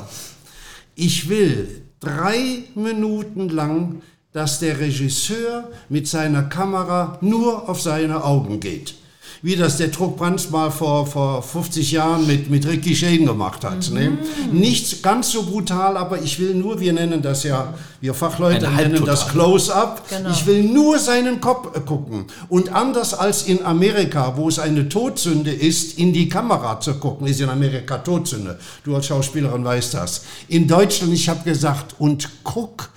ich 0.95 1.27
will 1.27 1.83
drei 1.99 2.63
Minuten 2.75 3.49
lang, 3.49 4.01
dass 4.31 4.59
der 4.59 4.79
Regisseur 4.79 5.69
mit 5.89 6.07
seiner 6.07 6.43
Kamera 6.43 7.17
nur 7.21 7.69
auf 7.69 7.81
seine 7.81 8.23
Augen 8.23 8.59
geht. 8.59 8.95
Wie 9.41 9.55
das 9.55 9.77
der 9.77 9.89
Druck 9.89 10.17
Brands 10.17 10.49
mal 10.49 10.71
vor, 10.71 11.05
vor 11.07 11.41
50 11.41 11.91
Jahren 11.91 12.27
mit, 12.27 12.49
mit 12.49 12.67
Ricky 12.67 12.95
Shane 12.95 13.25
gemacht 13.25 13.63
hat. 13.63 13.91
Ne? 13.91 14.17
Nicht 14.51 15.03
ganz 15.03 15.31
so 15.31 15.43
brutal, 15.43 15.97
aber 15.97 16.21
ich 16.21 16.39
will 16.39 16.55
nur, 16.55 16.79
wir 16.79 16.93
nennen 16.93 17.21
das 17.21 17.43
ja, 17.43 17.73
wir 18.01 18.13
Fachleute 18.13 18.69
nennen 18.69 19.03
das. 19.05 19.27
Close-up. 19.29 20.03
Ich 20.31 20.45
will 20.45 20.63
nur 20.63 20.99
seinen 20.99 21.41
Kopf 21.41 21.75
äh, 21.75 21.79
gucken. 21.79 22.25
Und 22.49 22.69
anders 22.73 23.13
als 23.13 23.43
in 23.43 23.65
Amerika, 23.65 24.37
wo 24.37 24.47
es 24.47 24.59
eine 24.59 24.87
Todsünde 24.89 25.51
ist, 25.51 25.97
in 25.97 26.13
die 26.13 26.29
Kamera 26.29 26.79
zu 26.79 26.93
gucken, 26.95 27.27
ist 27.27 27.41
in 27.41 27.49
Amerika 27.49 27.97
Todsünde. 27.97 28.59
Du 28.83 28.95
als 28.95 29.07
Schauspielerin 29.07 29.63
weißt 29.63 29.95
das. 29.95 30.23
In 30.47 30.67
Deutschland, 30.67 31.13
ich 31.13 31.27
habe 31.29 31.43
gesagt, 31.43 31.95
und 31.99 32.29
guck 32.43 32.89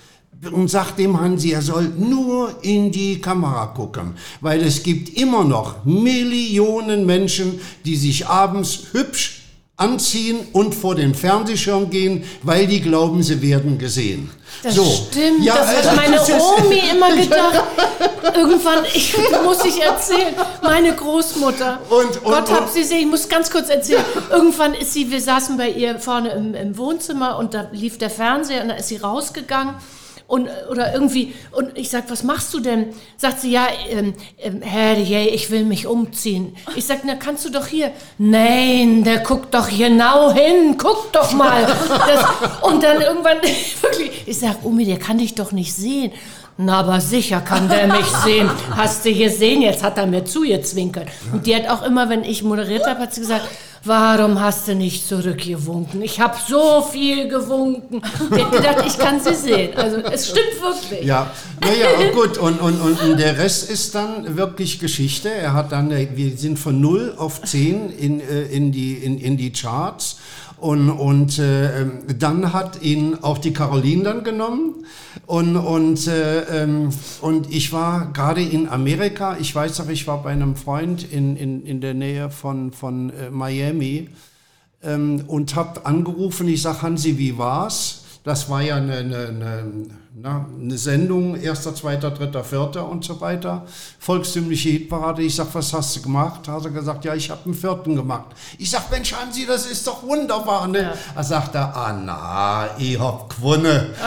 und 0.51 0.69
sagt 0.69 0.99
dem 0.99 1.19
Hansi, 1.19 1.51
er 1.51 1.61
soll 1.61 1.89
nur 1.97 2.53
in 2.61 2.91
die 2.91 3.19
Kamera 3.19 3.67
gucken, 3.67 4.15
weil 4.41 4.61
es 4.61 4.83
gibt 4.83 5.17
immer 5.17 5.43
noch 5.43 5.83
Millionen 5.85 7.05
Menschen, 7.05 7.59
die 7.85 7.95
sich 7.95 8.25
abends 8.27 8.83
hübsch 8.93 9.35
anziehen 9.75 10.39
und 10.51 10.75
vor 10.75 10.95
den 10.95 11.15
Fernsehschirm 11.15 11.89
gehen, 11.89 12.23
weil 12.43 12.67
die 12.67 12.81
glauben, 12.81 13.23
sie 13.23 13.41
werden 13.41 13.77
gesehen. 13.77 14.29
Das 14.61 14.75
so. 14.75 14.83
stimmt, 14.83 15.41
Ja, 15.43 15.55
das 15.55 15.87
hat 15.87 15.95
meine 15.95 16.17
das 16.17 16.27
ist- 16.27 16.41
Omi 16.41 16.81
immer 16.91 17.15
gedacht. 17.21 17.63
Irgendwann, 18.35 18.83
ich 18.93 19.15
muss 19.45 19.63
ich 19.63 19.81
erzählen, 19.81 20.33
meine 20.61 20.93
Großmutter. 20.93 21.79
Und- 21.89 22.17
und- 22.17 22.23
Gott 22.23 22.51
hab 22.51 22.69
sie 22.69 22.83
sehen, 22.83 22.99
ich 22.99 23.07
muss 23.07 23.29
ganz 23.29 23.49
kurz 23.49 23.69
erzählen. 23.69 24.03
Irgendwann 24.29 24.73
ist 24.73 24.93
sie, 24.93 25.09
wir 25.11 25.21
saßen 25.21 25.55
bei 25.57 25.69
ihr 25.69 25.97
vorne 25.99 26.29
im, 26.31 26.53
im 26.55 26.77
Wohnzimmer 26.77 27.37
und 27.37 27.53
da 27.53 27.67
lief 27.71 27.97
der 27.97 28.09
Fernseher 28.09 28.63
und 28.63 28.69
da 28.69 28.75
ist 28.75 28.89
sie 28.89 28.97
rausgegangen. 28.97 29.75
Und, 30.29 30.47
oder 30.69 30.93
irgendwie, 30.93 31.33
und 31.53 31.75
ich 31.75 31.89
sag, 31.89 32.03
was 32.11 32.21
machst 32.21 32.53
du 32.53 32.59
denn? 32.59 32.93
Sagt 33.17 33.41
sie, 33.41 33.49
ja, 33.49 33.67
ähm, 33.89 34.13
ähm, 34.37 34.61
Herrje, 34.61 35.27
ich 35.27 35.49
will 35.49 35.65
mich 35.65 35.87
umziehen. 35.87 36.55
Ich 36.75 36.85
sag, 36.85 36.99
na, 37.03 37.15
kannst 37.15 37.45
du 37.45 37.49
doch 37.49 37.65
hier. 37.65 37.89
Nein, 38.19 39.03
der 39.03 39.21
guckt 39.21 39.51
doch 39.55 39.67
genau 39.75 40.31
hin, 40.31 40.75
guck 40.77 41.11
doch 41.13 41.33
mal. 41.33 41.65
Das, 41.65 42.61
und 42.61 42.83
dann 42.83 43.01
irgendwann, 43.01 43.37
wirklich, 43.81 44.27
ich 44.27 44.37
sag, 44.37 44.63
Omi, 44.63 44.85
der 44.85 44.99
kann 44.99 45.17
dich 45.17 45.33
doch 45.33 45.51
nicht 45.51 45.73
sehen. 45.73 46.11
Na, 46.57 46.81
aber 46.81 47.01
sicher 47.01 47.41
kann 47.41 47.67
der 47.67 47.87
mich 47.87 48.05
sehen. 48.23 48.51
Hast 48.69 49.05
du 49.05 49.11
gesehen? 49.11 49.63
Jetzt 49.63 49.81
hat 49.81 49.97
er 49.97 50.05
mir 50.05 50.25
zugezwinkert. 50.25 51.07
Und 51.33 51.47
die 51.47 51.55
hat 51.55 51.67
auch 51.67 51.81
immer, 51.81 52.07
wenn 52.09 52.23
ich 52.23 52.43
moderiert 52.43 52.85
habe, 52.85 52.99
hat 52.99 53.15
sie 53.15 53.21
gesagt, 53.21 53.47
warum 53.83 54.39
hast 54.39 54.67
du 54.67 54.75
nicht 54.75 55.07
zurückgewunken? 55.07 56.01
Ich 56.01 56.19
habe 56.19 56.35
so 56.47 56.81
viel 56.81 57.27
gewunken. 57.27 58.01
Die 58.35 58.41
hat 58.41 58.51
gedacht, 58.51 58.83
ich 58.85 58.97
kann 58.97 59.19
sie 59.19 59.33
sehen. 59.33 59.75
Also 59.75 59.97
es 59.97 60.29
stimmt 60.29 60.61
wirklich. 60.61 61.05
Ja, 61.05 61.31
naja, 61.61 62.11
gut. 62.13 62.37
Und, 62.37 62.59
und, 62.59 62.79
und, 62.81 63.01
und 63.01 63.19
der 63.19 63.37
Rest 63.37 63.69
ist 63.69 63.95
dann 63.95 64.37
wirklich 64.37 64.79
Geschichte. 64.79 65.29
Er 65.29 65.53
hat 65.53 65.71
dann, 65.71 65.91
äh, 65.91 66.07
wir 66.15 66.37
sind 66.37 66.59
von 66.59 66.79
0 66.79 67.15
auf 67.17 67.41
10 67.41 67.89
in, 67.91 68.19
äh, 68.21 68.43
in, 68.43 68.71
die, 68.71 68.93
in, 68.95 69.19
in 69.19 69.37
die 69.37 69.51
Charts. 69.51 70.17
Und, 70.59 70.89
und 70.89 71.39
äh, 71.39 71.81
ähm, 71.81 71.99
dann 72.17 72.51
hat 72.51 72.81
ihn 72.81 73.17
auch 73.21 73.37
die 73.37 73.53
Caroline 73.53 74.03
dann 74.03 74.23
genommen. 74.23 74.85
Und, 75.25 75.55
und, 75.55 76.07
äh, 76.07 76.63
ähm, 76.63 76.89
und 77.21 77.53
ich 77.53 77.71
war 77.71 78.11
gerade 78.11 78.41
in 78.41 78.67
Amerika, 78.67 79.37
ich 79.39 79.53
weiß 79.55 79.79
auch, 79.81 79.89
ich 79.89 80.07
war 80.07 80.23
bei 80.23 80.31
einem 80.31 80.55
Freund 80.55 81.09
in, 81.11 81.37
in, 81.37 81.65
in 81.65 81.81
der 81.81 81.93
Nähe 81.93 82.29
von, 82.29 82.71
von 82.71 83.09
äh, 83.11 83.29
Miami 83.29 84.09
ähm, 84.83 85.23
und 85.27 85.55
habe 85.55 85.85
angerufen. 85.85 86.47
Ich 86.47 86.61
sage, 86.61 86.81
Hansi, 86.81 87.17
wie 87.17 87.37
war's? 87.37 87.98
Das 88.29 88.47
war 88.47 88.61
ja 88.61 88.75
eine, 88.75 88.97
eine, 88.97 89.17
eine, 89.29 89.63
na, 90.13 90.45
eine 90.55 90.77
Sendung, 90.77 91.35
erster, 91.35 91.73
zweiter, 91.73 92.11
dritter, 92.11 92.43
vierter 92.43 92.87
und 92.87 93.03
so 93.03 93.19
weiter. 93.19 93.65
Volkstümliche 93.97 94.69
Hitparade. 94.69 95.23
Ich 95.23 95.35
sag, 95.35 95.47
was 95.53 95.73
hast 95.73 95.95
du 95.95 96.03
gemacht? 96.03 96.47
Hat 96.47 96.63
er 96.63 96.69
gesagt, 96.69 97.05
ja, 97.05 97.15
ich 97.15 97.31
habe 97.31 97.41
einen 97.45 97.55
vierten 97.55 97.95
gemacht. 97.95 98.27
Ich 98.59 98.69
sag, 98.69 98.91
Mensch, 98.91 99.15
Hansi, 99.15 99.47
das 99.47 99.65
ist 99.65 99.87
doch 99.87 100.03
wunderbar. 100.03 100.67
Ne? 100.67 100.93
Er 101.15 101.23
sagt 101.23 101.55
er, 101.55 101.75
ah 101.75 101.91
na, 101.91 102.69
ich 102.77 102.99
hab 102.99 103.35
gewonnen. 103.35 103.95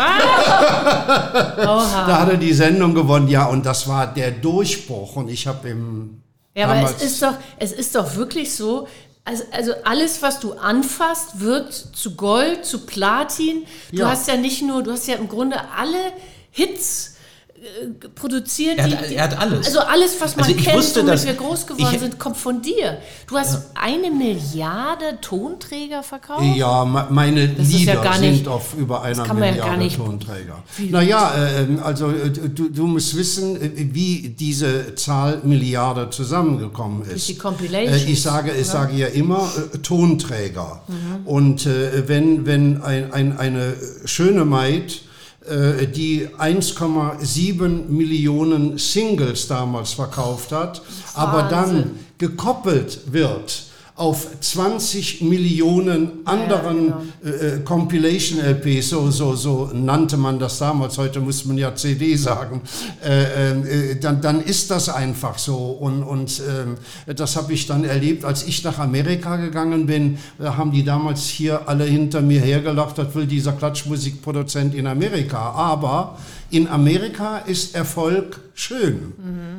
Da 1.57 2.21
hat 2.21 2.29
er 2.29 2.37
die 2.37 2.53
Sendung 2.53 2.95
gewonnen, 2.95 3.27
ja, 3.27 3.47
und 3.47 3.67
das 3.67 3.89
war 3.89 4.07
der 4.07 4.31
Durchbruch. 4.31 5.17
Und 5.17 5.31
ich 5.31 5.49
habe 5.49 5.69
im 5.69 6.23
Ja, 6.55 6.69
aber 6.69 6.89
es 6.89 7.03
ist 7.03 7.21
doch, 7.21 7.35
es 7.59 7.73
ist 7.73 7.93
doch 7.97 8.15
wirklich 8.15 8.55
so, 8.55 8.87
also, 9.25 9.45
also 9.53 9.73
alles, 9.85 10.21
was 10.23 10.41
du 10.41 10.53
anfasst, 10.55 11.41
wird 11.41 11.73
zu 11.73 12.17
Gold, 12.17 12.65
zu 12.65 12.81
Platin. 12.87 13.65
Du 13.91 13.99
Ja. 13.99 14.11
hast 14.11 14.27
ja 14.29 14.37
nicht 14.37 14.63
nur, 14.63 14.83
du 14.83 14.93
hast 14.93 15.07
ja 15.07 15.15
im 15.17 15.29
Grunde 15.29 15.57
alle 15.77 15.99
Hits 16.51 17.12
produziert. 18.15 18.79
Er 18.79 18.85
hat- 18.91 19.11
die, 19.11 19.15
er 19.15 19.25
hat 19.25 19.39
alles. 19.39 19.67
Also 19.67 19.81
alles, 19.81 20.17
was 20.21 20.37
man 20.37 20.45
Also 20.47 20.57
ich 20.57 20.65
kennt, 20.65 20.77
wusste, 20.77 21.01
womit 21.01 21.15
dass- 21.15 21.27
wir 21.27 21.35
groß 21.35 21.67
geworden 21.67 21.95
ich- 21.95 22.01
sind, 22.01 22.19
kommt 22.19 22.37
von 22.37 22.61
dir. 22.63 22.99
Du 23.29 23.37
hast 23.37 23.71
eine 23.75 24.11
Milliarde 24.11 25.19
Tonträger 25.21 26.03
verkauft? 26.03 26.45
Ja, 26.57 26.85
me- 26.85 27.07
meine 27.11 27.49
Das 27.49 27.67
ist 27.69 27.73
ja 27.73 27.79
Lieder 27.79 27.95
gar 28.03 28.15
sind 28.19 28.31
nicht- 28.33 28.49
auf 28.49 28.75
über 28.77 29.03
einer 29.03 29.27
man 29.27 29.29
ja 29.29 29.51
Milliarde 29.51 29.71
gar 29.71 29.77
nicht- 29.77 29.97
Tonträger. 29.97 30.63
Naja, 30.91 31.33
äh, 31.35 31.81
also 31.83 32.11
äh, 32.11 32.31
du, 32.31 32.69
du 32.69 32.87
musst 32.87 33.17
wissen, 33.17 33.57
äh, 33.61 33.71
wie 33.93 34.31
diese 34.31 34.95
Zahl 34.95 35.41
Milliarde 35.45 36.11
zusammengekommen 36.11 37.03
ist. 37.09 37.29
die 37.29 37.39
Compilations, 37.39 38.03
Äh, 38.05 38.11
ich 38.11 38.23
sage, 38.23 38.53
ich 38.53 38.67
sage 38.67 38.97
ja 38.97 39.07
immer 39.09 39.49
äh, 39.75 39.79
Tonträger. 39.79 40.83
Und 41.25 41.67
äh, 41.67 42.09
wenn, 42.09 42.45
wenn 42.47 42.83
ein, 42.83 43.13
ein, 43.13 43.39
eine 43.39 43.75
schöne 44.05 44.45
Maid 44.45 44.93
äh, 44.93 45.12
die 45.45 46.29
1,7 46.39 47.89
Millionen 47.89 48.79
Singles 48.79 49.49
damals 49.49 49.93
verkauft 49.93 50.53
hat, 50.53 50.83
aber 51.15 51.45
dann 51.45 51.99
gekoppelt 52.19 53.01
wird 53.13 53.72
auf 54.03 54.27
20 54.41 55.21
Millionen 55.21 56.27
anderen 56.27 56.93
genau. 57.23 57.37
äh, 57.37 57.61
Compilation-LPs, 57.61 58.89
so, 58.89 59.13
so, 59.13 59.37
so 59.37 59.71
nannte 59.73 60.17
man 60.17 60.41
das 60.41 60.59
damals, 60.59 60.99
heute 60.99 61.21
muss 61.21 61.45
man 61.45 61.57
ja 61.57 61.73
CD 61.77 62.17
sagen, 62.17 62.63
äh, 63.05 63.93
äh, 63.93 64.01
dann, 64.01 64.21
dann 64.21 64.43
ist 64.43 64.73
das 64.73 64.89
einfach 64.89 65.39
so. 65.39 65.57
Und, 65.57 66.03
und 66.03 66.43
äh, 67.07 67.15
das 67.15 67.37
habe 67.37 67.53
ich 67.53 67.69
dann 67.69 67.85
erlebt, 67.85 68.25
als 68.25 68.43
ich 68.43 68.65
nach 68.65 68.81
Amerika 68.81 69.37
gegangen 69.37 69.87
bin, 69.87 70.19
äh, 70.41 70.47
haben 70.47 70.73
die 70.73 70.83
damals 70.83 71.29
hier 71.29 71.69
alle 71.69 71.85
hinter 71.85 72.23
mir 72.23 72.41
hergelacht, 72.41 72.99
das 72.99 73.15
will 73.15 73.27
dieser 73.27 73.53
Klatschmusikproduzent 73.53 74.75
in 74.75 74.89
Amerika. 74.89 75.53
Aber 75.53 76.19
in 76.53 76.69
Amerika 76.69 77.39
ist 77.39 77.75
Erfolg 77.75 78.39
schön. 78.55 79.15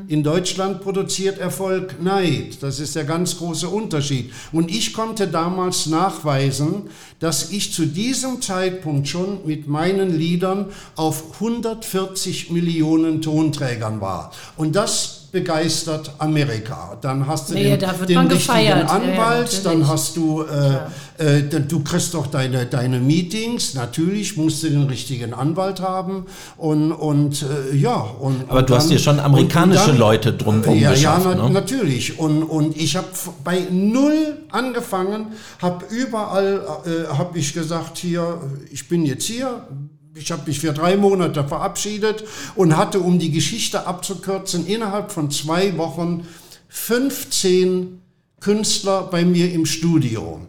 In 0.07 0.21
Deutschland 0.21 0.81
produziert 0.81 1.39
Erfolg 1.39 2.01
Neid. 2.01 2.61
Das 2.61 2.79
ist 2.79 2.95
der 2.95 3.03
ganz 3.03 3.37
große 3.39 3.67
Unterschied. 3.67 4.31
Und 4.51 4.69
ich 4.69 4.93
konnte 4.93 5.27
damals 5.27 5.87
nachweisen, 5.87 6.83
dass 7.19 7.51
ich 7.51 7.73
zu 7.73 7.87
diesem 7.87 8.43
Zeitpunkt 8.43 9.07
schon 9.07 9.39
mit 9.45 9.67
meinen 9.67 10.15
Liedern 10.15 10.67
auf 10.95 11.33
140 11.33 12.51
Millionen 12.51 13.23
Tonträgern 13.23 13.99
war. 13.99 14.31
Und 14.55 14.75
das 14.75 15.22
begeistert 15.33 16.11
Amerika. 16.19 16.95
Dann 17.01 17.27
hast 17.27 17.49
du 17.49 17.55
Naja, 17.55 17.71
den, 17.75 17.79
da 17.79 17.99
wird 17.99 18.09
den 18.09 18.15
man 18.17 18.27
richtigen 18.27 18.47
gefeiert. 18.47 18.77
Ja, 18.77 18.85
ja, 18.85 18.91
Anwalt, 18.93 19.41
natürlich. 19.41 19.63
dann 19.63 19.87
hast 19.87 20.15
du, 20.15 20.43
äh, 20.43 21.37
äh, 21.37 21.49
dann- 21.49 21.67
du 21.67 21.83
kriegst 21.83 22.13
doch 22.13 22.27
deine, 22.27 22.67
deine 22.67 22.99
Meetings. 22.99 23.73
Natürlich 23.73 24.37
musst 24.37 24.61
du 24.61 24.69
den 24.69 24.83
richtigen 24.83 25.33
Anwalt 25.33 25.81
haben 25.81 26.27
und, 26.55 26.91
und 26.91 27.41
äh, 27.71 27.75
ja. 27.75 27.95
Und, 27.95 28.43
Aber 28.47 28.59
und 28.59 28.69
du 28.69 28.75
hast 28.75 28.91
dir 28.91 28.99
schon 28.99 29.19
amerikanische 29.19 29.87
dann- 29.87 29.97
Leute 29.97 30.33
drumherum 30.33 30.77
ja, 30.79 30.91
geschafft, 30.91 31.25
Ja, 31.25 31.35
na, 31.35 31.47
ne? 31.47 31.49
natürlich. 31.49 32.19
Und, 32.19 32.43
und 32.43 32.77
ich 32.77 32.95
habe 32.95 33.07
bei 33.43 33.63
null 33.71 34.37
angefangen, 34.51 35.27
habe 35.63 35.83
überall, 35.89 36.61
äh, 36.85 37.11
habe 37.17 37.39
ich 37.39 37.53
gesagt, 37.55 37.97
hier, 37.97 38.39
ich 38.71 38.87
bin 38.87 39.03
jetzt 39.03 39.25
hier. 39.25 39.67
Ich 40.15 40.31
habe 40.31 40.43
mich 40.45 40.59
für 40.59 40.73
drei 40.73 40.95
Monate 40.95 41.43
verabschiedet 41.43 42.23
und 42.55 42.77
hatte, 42.77 42.99
um 42.99 43.17
die 43.17 43.31
Geschichte 43.31 43.87
abzukürzen, 43.87 44.67
innerhalb 44.67 45.11
von 45.11 45.31
zwei 45.31 45.75
Wochen 45.77 46.27
15 46.69 47.99
Künstler 48.39 49.07
bei 49.09 49.25
mir 49.25 49.51
im 49.51 49.65
Studio. 49.65 50.41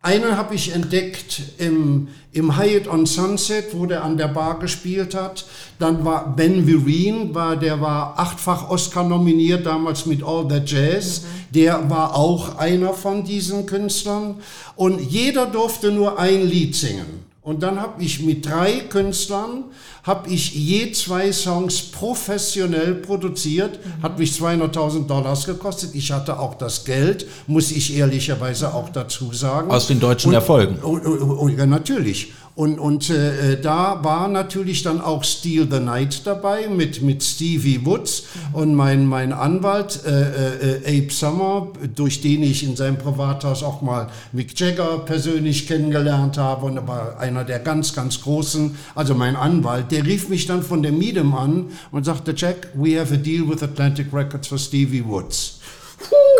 Einen 0.00 0.34
habe 0.38 0.54
ich 0.54 0.72
entdeckt 0.72 1.42
im, 1.58 2.08
im 2.32 2.56
Hyatt 2.56 2.88
on 2.88 3.04
Sunset, 3.04 3.74
wo 3.74 3.84
der 3.84 4.02
an 4.02 4.16
der 4.16 4.28
Bar 4.28 4.58
gespielt 4.58 5.14
hat. 5.14 5.44
Dann 5.78 6.02
war 6.06 6.34
Ben 6.34 6.64
Vereen, 6.64 7.34
war, 7.34 7.56
der 7.56 7.82
war 7.82 8.18
achtfach 8.18 8.70
Oscar 8.70 9.04
nominiert, 9.04 9.66
damals 9.66 10.06
mit 10.06 10.22
All 10.22 10.48
That 10.48 10.70
Jazz. 10.70 11.24
Der 11.50 11.90
war 11.90 12.16
auch 12.16 12.56
einer 12.56 12.94
von 12.94 13.24
diesen 13.24 13.66
Künstlern. 13.66 14.36
Und 14.74 15.02
jeder 15.02 15.44
durfte 15.44 15.92
nur 15.92 16.18
ein 16.18 16.48
Lied 16.48 16.74
singen. 16.74 17.29
Und 17.42 17.62
dann 17.62 17.80
habe 17.80 18.02
ich 18.02 18.20
mit 18.22 18.44
drei 18.44 18.80
Künstlern, 18.80 19.64
habe 20.02 20.28
ich 20.28 20.54
je 20.54 20.92
zwei 20.92 21.32
Songs 21.32 21.80
professionell 21.80 22.94
produziert, 22.96 23.78
hat 24.02 24.18
mich 24.18 24.32
200.000 24.32 25.06
Dollars 25.06 25.46
gekostet. 25.46 25.94
Ich 25.94 26.12
hatte 26.12 26.38
auch 26.38 26.54
das 26.56 26.84
Geld, 26.84 27.26
muss 27.46 27.70
ich 27.70 27.96
ehrlicherweise 27.96 28.74
auch 28.74 28.90
dazu 28.90 29.32
sagen. 29.32 29.70
Aus 29.70 29.86
den 29.86 30.00
deutschen 30.00 30.28
Und- 30.28 30.34
Erfolgen. 30.34 30.76
und, 30.82 31.00
und, 31.06 31.20
und, 31.22 31.58
ja, 31.58 31.64
natürlich. 31.64 32.32
Und, 32.60 32.78
und 32.78 33.08
äh, 33.08 33.58
da 33.58 34.04
war 34.04 34.28
natürlich 34.28 34.82
dann 34.82 35.00
auch 35.00 35.24
Steal 35.24 35.66
the 35.70 35.80
Night 35.80 36.26
dabei 36.26 36.68
mit, 36.68 37.00
mit 37.00 37.22
Stevie 37.22 37.86
Woods 37.86 38.24
und 38.52 38.74
mein, 38.74 39.06
mein 39.06 39.32
Anwalt 39.32 40.00
äh, 40.04 40.76
äh, 40.76 40.98
Abe 40.98 41.10
Summer, 41.10 41.68
durch 41.94 42.20
den 42.20 42.42
ich 42.42 42.62
in 42.62 42.76
seinem 42.76 42.98
Privathaus 42.98 43.62
auch 43.62 43.80
mal 43.80 44.08
Mick 44.32 44.60
Jagger 44.60 44.98
persönlich 45.06 45.66
kennengelernt 45.68 46.36
habe 46.36 46.66
und 46.66 46.86
war 46.86 47.18
einer 47.18 47.44
der 47.44 47.60
ganz, 47.60 47.94
ganz 47.94 48.20
großen, 48.20 48.76
also 48.94 49.14
mein 49.14 49.36
Anwalt, 49.36 49.90
der 49.90 50.04
rief 50.04 50.28
mich 50.28 50.44
dann 50.44 50.62
von 50.62 50.82
der 50.82 50.92
Medium 50.92 51.34
an 51.34 51.70
und 51.92 52.04
sagte, 52.04 52.34
Jack, 52.36 52.68
we 52.74 53.00
have 53.00 53.14
a 53.14 53.16
deal 53.16 53.48
with 53.48 53.62
Atlantic 53.62 54.12
Records 54.12 54.48
for 54.48 54.58
Stevie 54.58 55.02
Woods. 55.02 55.60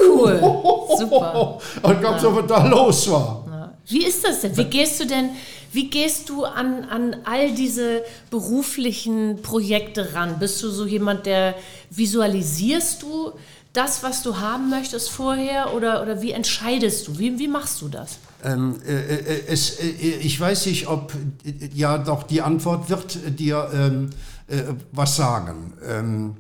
Cool. 0.06 0.38
Super. 0.98 1.58
Und 1.80 2.00
glaubst 2.00 2.24
du, 2.26 2.36
was 2.36 2.46
da 2.46 2.66
los 2.66 3.10
war? 3.10 3.46
Wie 3.90 4.04
ist 4.04 4.24
das 4.24 4.42
denn? 4.42 4.56
Wie 4.56 4.64
gehst 4.64 5.00
du 5.00 5.06
denn, 5.06 5.30
wie 5.72 5.88
gehst 5.88 6.28
du 6.28 6.44
an, 6.44 6.84
an 6.84 7.16
all 7.24 7.54
diese 7.54 8.02
beruflichen 8.30 9.40
Projekte 9.42 10.14
ran? 10.14 10.38
Bist 10.38 10.62
du 10.62 10.70
so 10.70 10.86
jemand, 10.86 11.26
der 11.26 11.54
visualisierst 11.90 13.02
du 13.02 13.32
das, 13.72 14.02
was 14.02 14.22
du 14.22 14.38
haben 14.38 14.68
möchtest 14.68 15.10
vorher 15.10 15.72
oder, 15.74 16.02
oder 16.02 16.22
wie 16.22 16.32
entscheidest 16.32 17.06
du? 17.06 17.18
Wie, 17.18 17.38
wie 17.38 17.48
machst 17.48 17.80
du 17.82 17.88
das? 17.88 18.18
Ähm, 18.42 18.80
äh, 18.84 19.16
äh, 19.16 19.42
es, 19.46 19.78
äh, 19.78 19.88
ich 19.88 20.40
weiß 20.40 20.66
nicht, 20.66 20.88
ob, 20.88 21.12
äh, 21.44 21.68
ja 21.74 21.98
doch, 21.98 22.24
die 22.24 22.42
Antwort 22.42 22.90
wird 22.90 23.18
dir 23.38 23.70
ähm, 23.72 24.10
äh, 24.48 24.62
was 24.92 25.16
sagen. 25.16 25.74
Ähm, 25.86 26.36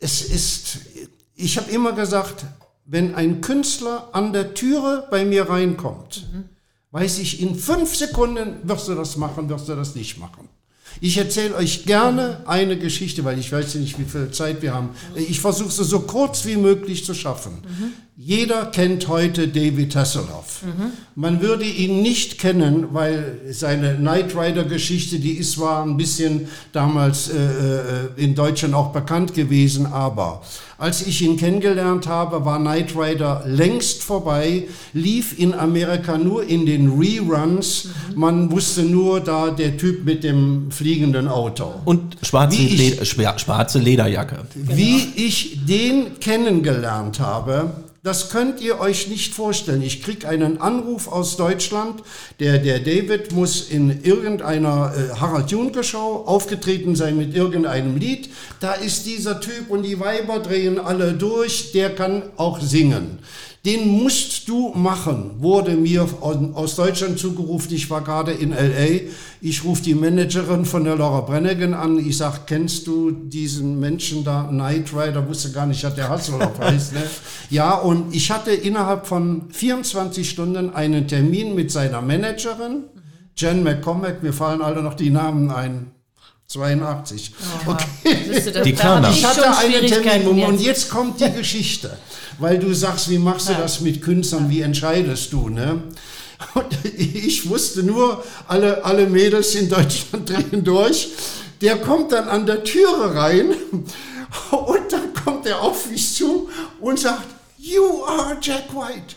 es 0.00 0.22
ist, 0.22 0.78
ich 1.36 1.56
habe 1.58 1.70
immer 1.70 1.92
gesagt, 1.92 2.44
wenn 2.86 3.14
ein 3.14 3.40
Künstler 3.40 4.08
an 4.12 4.32
der 4.32 4.54
Türe 4.54 5.06
bei 5.10 5.24
mir 5.24 5.48
reinkommt, 5.48 6.26
weiß 6.94 7.18
ich, 7.18 7.42
in 7.42 7.56
fünf 7.56 7.96
Sekunden 7.96 8.54
wirst 8.62 8.86
du 8.86 8.94
das 8.94 9.16
machen, 9.16 9.48
wirst 9.48 9.68
du 9.68 9.74
das 9.74 9.96
nicht 9.96 10.16
machen. 10.16 10.48
Ich 11.00 11.18
erzähle 11.18 11.56
euch 11.56 11.86
gerne 11.86 12.42
eine 12.46 12.78
Geschichte, 12.78 13.24
weil 13.24 13.36
ich 13.36 13.50
weiß 13.50 13.74
nicht, 13.74 13.98
wie 13.98 14.04
viel 14.04 14.30
Zeit 14.30 14.62
wir 14.62 14.72
haben. 14.72 14.90
Ich 15.16 15.40
versuche 15.40 15.70
es 15.70 15.76
so 15.76 16.00
kurz 16.00 16.44
wie 16.46 16.54
möglich 16.56 17.04
zu 17.04 17.12
schaffen. 17.12 17.58
Jeder 18.16 18.66
kennt 18.66 19.08
heute 19.08 19.48
David 19.48 19.96
Hasselhoff. 19.96 20.60
Man 21.16 21.40
würde 21.42 21.64
ihn 21.64 22.00
nicht 22.00 22.38
kennen, 22.38 22.86
weil 22.92 23.40
seine 23.50 23.96
Knight 23.96 24.36
Rider-Geschichte, 24.36 25.18
die 25.18 25.32
ist 25.32 25.52
zwar 25.54 25.84
ein 25.84 25.96
bisschen 25.96 26.46
damals 26.70 27.28
äh, 27.28 27.34
äh, 27.36 28.08
in 28.16 28.36
Deutschland 28.36 28.72
auch 28.74 28.92
bekannt 28.92 29.34
gewesen, 29.34 29.86
aber 29.86 30.42
als 30.78 31.04
ich 31.04 31.22
ihn 31.22 31.36
kennengelernt 31.36 32.06
habe, 32.06 32.44
war 32.44 32.60
Knight 32.60 32.94
Rider 32.96 33.42
längst 33.46 34.04
vorbei, 34.04 34.68
lief 34.92 35.36
in 35.36 35.52
Amerika 35.52 36.16
nur 36.16 36.44
in 36.46 36.66
den 36.66 36.92
Reruns. 36.96 37.88
Man 38.14 38.52
wusste 38.52 38.82
nur 38.82 39.18
da 39.20 39.50
der 39.50 39.76
Typ 39.76 40.04
mit 40.04 40.22
dem 40.22 40.70
fliegenden 40.70 41.26
Auto. 41.26 41.66
Und 41.84 42.16
schwarze, 42.22 42.62
ich- 42.62 42.78
Leder, 42.78 43.04
schwarze 43.38 43.80
Lederjacke. 43.80 44.38
Wie 44.54 44.98
ich 45.16 45.58
den 45.66 46.20
kennengelernt 46.20 47.18
habe, 47.18 47.70
das 48.04 48.28
könnt 48.28 48.60
ihr 48.60 48.80
euch 48.80 49.08
nicht 49.08 49.32
vorstellen. 49.32 49.80
Ich 49.80 50.02
krieg 50.02 50.26
einen 50.26 50.60
Anruf 50.60 51.08
aus 51.08 51.38
Deutschland, 51.38 52.02
der, 52.38 52.58
der 52.58 52.78
David 52.78 53.32
muss 53.32 53.70
in 53.70 54.04
irgendeiner 54.04 54.92
äh, 54.94 55.18
Harald 55.18 55.50
Junke 55.50 55.82
Show 55.82 56.22
aufgetreten 56.26 56.96
sein 56.96 57.16
mit 57.16 57.34
irgendeinem 57.34 57.96
Lied. 57.96 58.28
Da 58.60 58.74
ist 58.74 59.06
dieser 59.06 59.40
Typ 59.40 59.70
und 59.70 59.84
die 59.84 59.98
Weiber 59.98 60.38
drehen 60.40 60.78
alle 60.78 61.14
durch, 61.14 61.72
der 61.72 61.94
kann 61.94 62.24
auch 62.36 62.60
singen. 62.60 63.20
Den 63.64 63.88
musst 63.88 64.46
du 64.46 64.74
machen, 64.74 65.36
wurde 65.38 65.70
mir 65.74 66.06
aus- 66.20 66.76
Deutschland 66.76 67.18
zugerufen. 67.18 67.72
Ich 67.72 67.88
war 67.88 68.02
gerade 68.04 68.32
in 68.32 68.52
L.A. 68.52 69.08
Ich 69.40 69.64
rufe 69.64 69.82
die 69.82 69.94
Managerin 69.94 70.66
von 70.66 70.84
der 70.84 70.96
Laura 70.96 71.22
Brennigan 71.22 71.72
an. 71.72 71.98
Ich 71.98 72.18
sag, 72.18 72.46
kennst 72.46 72.86
du 72.86 73.10
diesen 73.10 73.80
Menschen 73.80 74.22
da, 74.22 74.44
Knight 74.50 74.92
Rider? 74.92 75.26
Wusste 75.26 75.50
gar 75.50 75.64
nicht, 75.64 75.82
dass 75.82 75.94
der 75.94 76.10
Hasselhoff 76.10 76.58
heißt. 76.58 76.92
Ne? 76.92 77.02
Ja, 77.50 77.74
und 77.74 78.14
ich 78.14 78.30
hatte 78.30 78.50
innerhalb 78.52 79.06
von 79.06 79.48
24 79.50 80.28
Stunden 80.28 80.70
einen 80.74 81.08
Termin 81.08 81.54
mit 81.54 81.70
seiner 81.70 82.02
Managerin, 82.02 82.84
Jen 83.36 83.62
McCormack. 83.62 84.22
Mir 84.22 84.32
fallen 84.34 84.60
alle 84.60 84.82
noch 84.82 84.94
die 84.94 85.08
Namen 85.10 85.50
ein. 85.50 85.90
82. 86.46 87.32
Okay. 87.66 87.86
Du, 88.52 88.62
Die 88.62 88.76
hab 88.76 89.10
Ich 89.10 89.24
hatte 89.24 89.56
einen 89.56 89.86
Termin 89.86 90.44
und 90.44 90.60
jetzt 90.60 90.90
kommt 90.90 91.18
die 91.20 91.30
Geschichte, 91.38 91.96
weil 92.38 92.58
du 92.58 92.74
sagst, 92.74 93.10
wie 93.10 93.18
machst 93.18 93.48
du 93.48 93.54
das 93.54 93.80
mit 93.80 94.02
Künstlern, 94.02 94.50
wie 94.50 94.60
entscheidest 94.60 95.32
du, 95.32 95.48
ne? 95.48 95.82
Und 96.54 96.84
ich 96.84 97.48
wusste 97.48 97.82
nur, 97.82 98.22
alle, 98.48 98.84
alle 98.84 99.06
Mädels 99.06 99.54
in 99.54 99.68
Deutschland 99.68 100.28
drehen 100.28 100.64
durch. 100.64 101.10
Der 101.60 101.76
kommt 101.76 102.12
dann 102.12 102.28
an 102.28 102.44
der 102.44 102.64
Türe 102.64 103.14
rein 103.14 103.46
und 104.50 104.92
dann 104.92 105.14
kommt 105.14 105.46
er 105.46 105.62
auf 105.62 105.88
mich 105.88 106.14
zu 106.14 106.50
und 106.80 106.98
sagt, 106.98 107.24
You 107.56 108.04
are 108.04 108.36
Jack 108.42 108.74
White. 108.74 109.14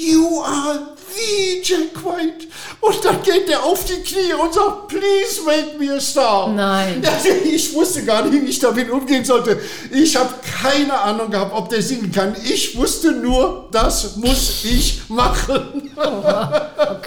You 0.00 0.42
are 0.44 0.78
the 1.16 1.60
Jack 1.62 2.04
White. 2.04 2.46
Und 2.80 3.04
dann 3.04 3.20
geht 3.22 3.48
er 3.50 3.64
auf 3.64 3.84
die 3.84 4.00
Knie 4.02 4.32
und 4.40 4.54
sagt, 4.54 4.86
please 4.88 5.42
make 5.44 5.76
me 5.78 5.92
a 5.96 6.00
star. 6.00 6.48
Nein. 6.48 7.02
Also 7.18 7.28
ich 7.44 7.74
wusste 7.74 8.04
gar 8.04 8.24
nicht, 8.24 8.42
wie 8.44 8.48
ich 8.50 8.58
damit 8.60 8.88
umgehen 8.90 9.24
sollte. 9.24 9.58
Ich 9.90 10.14
habe 10.14 10.28
keine 10.62 10.96
Ahnung 10.96 11.30
gehabt, 11.30 11.52
ob 11.54 11.68
der 11.68 11.82
singen 11.82 12.12
kann. 12.12 12.36
Ich 12.44 12.76
wusste 12.76 13.10
nur, 13.12 13.68
das 13.72 14.16
muss 14.16 14.64
ich 14.64 15.00
machen. 15.08 15.90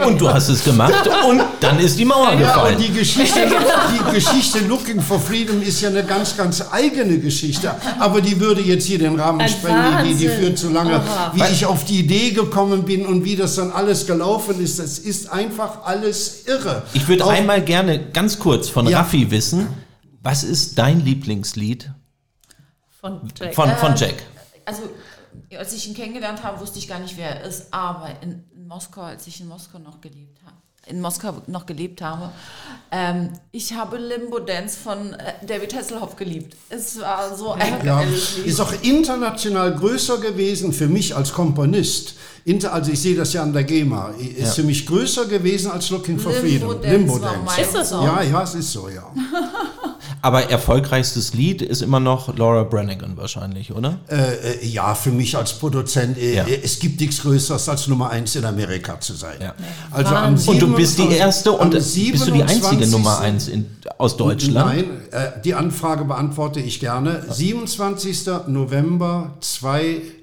Und 0.05 0.19
du 0.19 0.29
hast 0.29 0.49
es 0.49 0.63
gemacht 0.63 1.09
und 1.29 1.41
dann 1.61 1.79
ist 1.79 1.97
die 1.97 2.03
Mauer 2.05 2.33
Ja, 2.33 2.39
gefallen. 2.39 2.75
und 2.75 2.81
die 2.83 2.91
Geschichte, 2.91 3.39
die 3.93 4.15
Geschichte 4.15 4.59
Looking 4.67 5.01
for 5.01 5.19
Freedom 5.19 5.61
ist 5.61 5.79
ja 5.81 5.89
eine 5.89 6.03
ganz, 6.03 6.35
ganz 6.35 6.61
eigene 6.71 7.17
Geschichte. 7.19 7.73
Aber 7.99 8.19
die 8.19 8.37
würde 8.39 8.61
jetzt 8.61 8.85
hier 8.87 8.99
den 8.99 9.17
Rahmen 9.19 9.39
Ein 9.41 9.49
sprengen, 9.49 10.03
die, 10.03 10.15
die 10.15 10.27
führt 10.27 10.57
zu 10.57 10.69
lange. 10.69 10.95
Aha. 10.95 11.31
Wie 11.33 11.43
ich 11.53 11.65
auf 11.65 11.85
die 11.85 11.99
Idee 11.99 12.31
gekommen 12.31 12.80
bin 12.85 13.05
und 13.05 13.23
wie 13.25 13.35
das 13.35 13.55
dann 13.55 13.71
alles 13.71 14.05
gelaufen 14.07 14.61
ist, 14.61 14.79
das 14.79 14.99
ist 14.99 15.29
einfach 15.31 15.83
alles 15.83 16.45
irre. 16.47 16.83
ich 16.93 17.07
würde 17.07 17.25
Auch- 17.25 17.29
einmal 17.31 17.61
gerne 17.63 18.11
ganz 18.11 18.39
kurz 18.39 18.69
von 18.69 18.87
Ja. 18.87 18.99
Raffi 18.99 19.29
wissen, 19.31 19.67
was 20.21 20.43
ist 20.43 20.77
dein 20.77 21.03
Lieblingslied 21.03 21.91
Von 22.99 23.21
Jack. 23.39 23.55
von, 23.55 23.69
von 23.77 23.95
Jack? 23.95 24.15
Also, 24.65 24.83
als 25.57 25.73
ich 25.73 25.87
ihn 25.87 25.95
kennengelernt 25.95 26.43
habe, 26.43 26.59
wusste 26.59 26.77
ich 26.79 26.87
gar 26.87 26.99
nicht, 26.99 27.17
wer 27.17 27.41
er 27.41 27.47
ist. 27.47 27.67
Aber 27.73 28.09
in, 28.21 28.43
in 28.55 28.67
Moskau, 28.67 29.01
als 29.01 29.25
ich 29.27 29.41
in 29.41 29.47
Moskau 29.47 29.79
noch 29.79 29.99
gelebt 30.01 30.37
habe, 30.45 30.55
in 30.87 30.99
Moskau 31.01 31.41
noch 31.47 31.65
gelebt 31.65 32.01
habe, 32.01 32.31
ähm, 32.91 33.29
ich 33.51 33.73
habe 33.73 33.97
Limbo 33.97 34.39
Dance 34.39 34.77
von 34.77 35.13
äh, 35.13 35.33
David 35.45 35.75
Hasselhoff 35.75 36.15
geliebt. 36.15 36.55
Es 36.69 36.99
war 36.99 37.35
so 37.35 37.51
ein 37.53 37.85
Ja, 37.85 38.03
ist 38.45 38.59
auch 38.59 38.73
international 38.81 39.75
größer 39.75 40.17
gewesen 40.19 40.73
für 40.73 40.87
mich 40.87 41.15
als 41.15 41.33
Komponist. 41.33 42.15
Inter, 42.43 42.73
also 42.73 42.91
ich 42.91 42.99
sehe 42.99 43.15
das 43.15 43.33
ja 43.33 43.43
an 43.43 43.53
der 43.53 43.63
GEMA. 43.63 44.13
Ist 44.37 44.55
für 44.55 44.63
mich 44.63 44.85
größer 44.85 45.25
gewesen 45.25 45.71
als 45.71 45.89
Looking 45.89 46.19
for 46.19 46.31
Limbo 46.31 46.69
Freedom. 46.69 46.81
Dance 46.81 47.21
war 47.21 47.43
mein 47.45 47.61
Ist 47.61 47.75
das 47.75 47.89
so? 47.89 48.03
Ja, 48.03 48.21
ja, 48.23 48.43
es 48.43 48.55
ist 48.55 48.71
so, 48.71 48.89
ja. 48.89 49.03
Aber 50.23 50.49
erfolgreichstes 50.51 51.33
Lied 51.33 51.63
ist 51.63 51.81
immer 51.81 51.99
noch 51.99 52.35
Laura 52.37 52.63
Branigan 52.63 53.17
wahrscheinlich, 53.17 53.73
oder? 53.73 53.97
Äh, 54.07 54.61
äh, 54.61 54.65
ja, 54.67 54.93
für 54.93 55.09
mich 55.11 55.35
als 55.35 55.53
Produzent, 55.53 56.17
äh, 56.17 56.35
Ja. 56.35 56.45
es 56.45 56.77
gibt 56.77 56.99
nichts 57.01 57.21
Größeres 57.21 57.67
als 57.67 57.87
Nummer 57.87 58.11
eins 58.11 58.35
in 58.35 58.45
Amerika 58.45 58.99
zu 58.99 59.13
sein. 59.13 59.37
Ja. 59.41 59.55
Also 59.89 60.13
am. 60.13 60.35
Und 60.35 60.61
du 60.61 60.75
bist 60.75 60.99
die 60.99 61.03
27 61.03 61.17
erste 61.19 61.51
und 61.53 61.71
bist 61.71 61.95
du 61.95 62.31
die 62.31 62.43
einzige 62.43 62.85
27. 62.85 62.91
Nummer 62.91 63.19
eins 63.19 63.47
in, 63.47 63.65
aus 63.97 64.15
Deutschland? 64.15 64.67
Nein, 64.67 64.85
äh, 65.11 65.41
die 65.43 65.55
Anfrage 65.55 66.05
beantworte 66.05 66.59
ich 66.59 66.79
gerne. 66.79 67.25
27. 67.27 68.27
November 68.47 69.33
2000, 69.39 70.20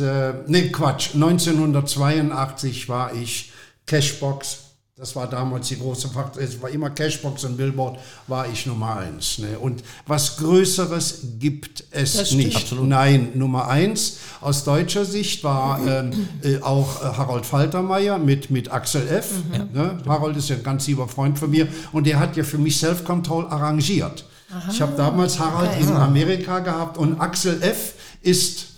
äh, 0.00 0.34
nee 0.46 0.70
Quatsch, 0.70 1.14
1982 1.14 2.88
war 2.88 3.14
ich 3.14 3.52
Cashbox. 3.86 4.58
Das 4.94 5.16
war 5.16 5.26
damals 5.26 5.68
die 5.68 5.78
große 5.78 6.10
Fakt. 6.10 6.36
Es 6.36 6.62
war 6.62 6.70
immer 6.70 6.90
Cashbox 6.90 7.44
und 7.44 7.56
Billboard 7.56 7.98
war 8.28 8.46
ich 8.48 8.66
Nummer 8.66 8.98
eins. 8.98 9.38
Ne? 9.38 9.58
Und 9.58 9.82
was 10.06 10.36
Größeres 10.36 11.22
gibt 11.38 11.84
es 11.90 12.32
nicht. 12.32 12.72
Nein, 12.80 13.30
Nummer 13.34 13.68
eins 13.68 14.18
aus 14.40 14.64
deutscher 14.64 15.04
Sicht 15.04 15.42
war 15.44 15.80
ähm, 15.84 16.28
äh, 16.42 16.60
auch 16.60 17.02
äh, 17.02 17.06
Harold 17.06 17.46
Faltermeier 17.46 18.18
mit, 18.18 18.50
mit 18.50 18.70
Axel 18.70 19.08
F. 19.08 19.30
Ne? 19.72 19.98
Harold 20.06 20.36
ist 20.36 20.50
ja 20.50 20.56
ein 20.56 20.62
ganz 20.62 20.86
lieber 20.86 21.08
Freund 21.08 21.38
von 21.38 21.50
mir 21.50 21.66
und 21.92 22.06
der 22.06 22.20
hat 22.20 22.36
ja 22.36 22.44
für 22.44 22.58
mich 22.58 22.78
Self-Control 22.78 23.46
arrangiert. 23.46 24.24
Ich 24.70 24.80
habe 24.82 24.94
damals 24.96 25.38
Harald 25.38 25.80
in 25.80 25.88
Amerika 25.88 26.58
gehabt 26.58 26.98
und 26.98 27.18
Axel 27.20 27.62
F. 27.62 27.94
ist 28.20 28.71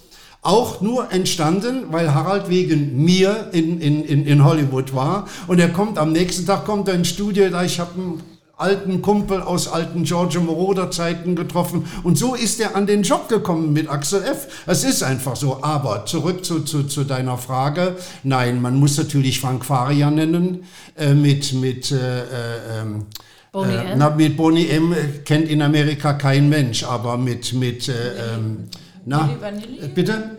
auch 0.44 0.82
nur 0.82 1.10
entstanden, 1.10 1.86
weil 1.90 2.14
Harald 2.14 2.48
wegen 2.48 3.02
mir 3.02 3.48
in, 3.52 3.80
in, 3.80 4.04
in, 4.04 4.26
in 4.26 4.44
Hollywood 4.44 4.94
war. 4.94 5.26
Und 5.46 5.58
er 5.58 5.70
kommt 5.70 5.98
am 5.98 6.12
nächsten 6.12 6.46
Tag 6.46 6.66
kommt 6.66 6.86
er 6.86 6.94
ins 6.94 7.08
Studio, 7.08 7.48
da 7.48 7.64
ich 7.64 7.80
habe 7.80 7.90
einen 7.94 8.22
alten 8.56 9.02
Kumpel 9.02 9.40
aus 9.40 9.68
alten 9.68 10.04
Giorgio 10.04 10.42
Moroder 10.42 10.90
Zeiten 10.90 11.34
getroffen. 11.34 11.86
Und 12.02 12.18
so 12.18 12.34
ist 12.34 12.60
er 12.60 12.76
an 12.76 12.86
den 12.86 13.02
Job 13.02 13.28
gekommen 13.28 13.72
mit 13.72 13.88
Axel 13.88 14.22
F. 14.22 14.46
Es 14.66 14.84
ist 14.84 15.02
einfach 15.02 15.34
so. 15.34 15.62
Aber 15.62 16.04
zurück 16.04 16.44
zu, 16.44 16.60
zu, 16.60 16.84
zu 16.84 17.04
deiner 17.04 17.38
Frage. 17.38 17.96
Nein, 18.22 18.60
man 18.60 18.76
muss 18.76 18.98
natürlich 18.98 19.40
Frank 19.40 19.64
Faria 19.64 20.10
nennen 20.10 20.64
äh, 20.96 21.14
mit, 21.14 21.54
mit 21.54 21.90
äh, 21.90 21.96
äh, 21.96 22.80
ähm, 22.80 23.06
Boney 23.50 23.74
äh, 23.74 23.92
M. 23.92 23.98
na, 23.98 24.10
mit 24.10 24.36
Boney 24.36 24.68
M. 24.68 24.94
kennt 25.24 25.48
in 25.48 25.62
Amerika 25.62 26.12
kein 26.12 26.48
Mensch, 26.48 26.84
aber 26.84 27.16
mit, 27.16 27.54
mit 27.54 27.88
äh, 27.88 27.92
ähm, 28.34 28.68
na, 29.06 29.26
Nilli 29.26 29.40
Vanilli? 29.40 29.78
äh, 29.80 29.88
bitte? 29.88 30.38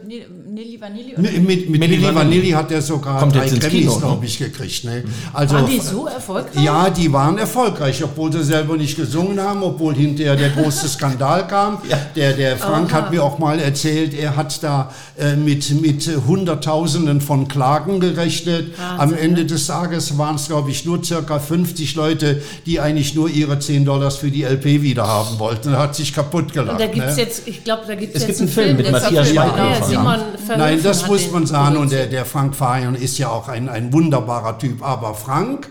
Nilli- 0.56 0.66
Nilli 0.66 0.82
Vanilli? 0.82 1.14
oder? 1.14 1.22
Mit, 1.22 1.34
mit, 1.48 1.70
mit 1.70 1.80
Milli 1.80 1.98
Milli 1.98 2.04
Vanilli. 2.04 2.16
Vanilli 2.16 2.50
hat 2.52 2.72
er 2.72 2.82
sogar 2.82 3.20
Kommt 3.20 3.36
drei 3.36 3.48
Grammys, 3.48 3.94
ne? 3.94 4.00
glaube 4.00 4.26
ich, 4.26 4.38
gekriegt. 4.40 4.84
Ne? 4.86 5.04
Also, 5.34 5.56
Waren 5.56 5.66
die 5.70 5.80
so 5.80 6.08
erfolgreich? 6.08 6.64
ja, 6.64 6.90
die 6.90 7.12
waren 7.12 7.38
erfolgreich, 7.38 8.04
obwohl 8.04 8.32
sie 8.32 8.44
selber 8.44 8.78
nicht 8.78 8.96
gesungen 8.96 9.40
haben, 9.40 9.62
obwohl 9.64 9.94
hinterher 9.96 10.36
der 10.36 10.50
große 10.50 10.88
Skandal 10.88 11.46
kam. 11.48 11.80
Der, 12.16 12.32
der 12.34 12.56
Frank 12.58 12.94
hat 12.94 13.12
mir 13.12 13.22
auch 13.24 13.40
mal 13.40 13.60
erzählt, 13.60 14.14
er 14.14 14.38
hat 14.38 14.64
da 14.64 14.90
äh, 15.20 15.36
mit, 15.36 15.82
mit 15.82 16.10
Hunderttausenden 16.28 17.20
von 17.20 17.48
Klagen 17.48 18.00
gerechnet. 18.00 18.74
Am 18.98 19.14
Ende 19.14 19.46
des 19.46 19.68
Tages 19.68 20.18
waren 20.18 20.36
es, 20.36 20.48
glaube 20.48 20.72
ich, 20.72 20.86
nur 20.86 21.04
circa 21.04 21.40
50 21.40 21.96
Leute, 21.96 22.42
die 22.66 22.80
eigentlich 22.80 23.16
nur 23.16 23.30
ihre 23.30 23.60
10 23.60 23.84
Dollars 23.84 24.16
für 24.18 24.32
die 24.32 24.44
LP 24.44 24.82
wieder 24.82 25.06
haben 25.08 25.40
wollten. 25.40 25.74
Er 25.74 25.80
hat 25.80 25.96
sich 25.96 26.14
kaputt 26.14 26.54
gelacht. 26.54 26.72
Und 26.74 26.80
da 26.80 26.88
gibt 26.88 27.06
es 27.06 27.16
ne? 27.18 27.24
jetzt, 27.24 27.48
ich 27.48 27.64
glaube, 27.64 27.84
da 27.88 27.96
gibt 27.96 28.16
Es 28.16 28.22
jetzt 28.28 28.40
gibt 28.40 28.40
einen 28.42 28.50
Film 28.50 28.78
mit 28.78 28.92
Matthias 28.92 29.30
Schweighöfer. 29.30 29.80
Ja, 29.80 29.84
Simon 29.84 30.20
Verhoeven 30.46 30.76
Nein, 30.76 30.84
das 30.84 31.08
muss 31.08 31.32
man 31.32 31.46
sagen. 31.46 31.78
Und 31.78 31.92
der, 31.92 32.08
der 32.08 32.26
Frank 32.26 32.56
Fajon 32.56 32.96
ist 32.96 33.18
ja 33.18 33.30
auch 33.30 33.48
ein, 33.48 33.70
ein 33.70 33.92
wunderbarer 33.92 34.58
Typ. 34.58 34.84
Aber 34.84 35.14
Frank, 35.14 35.70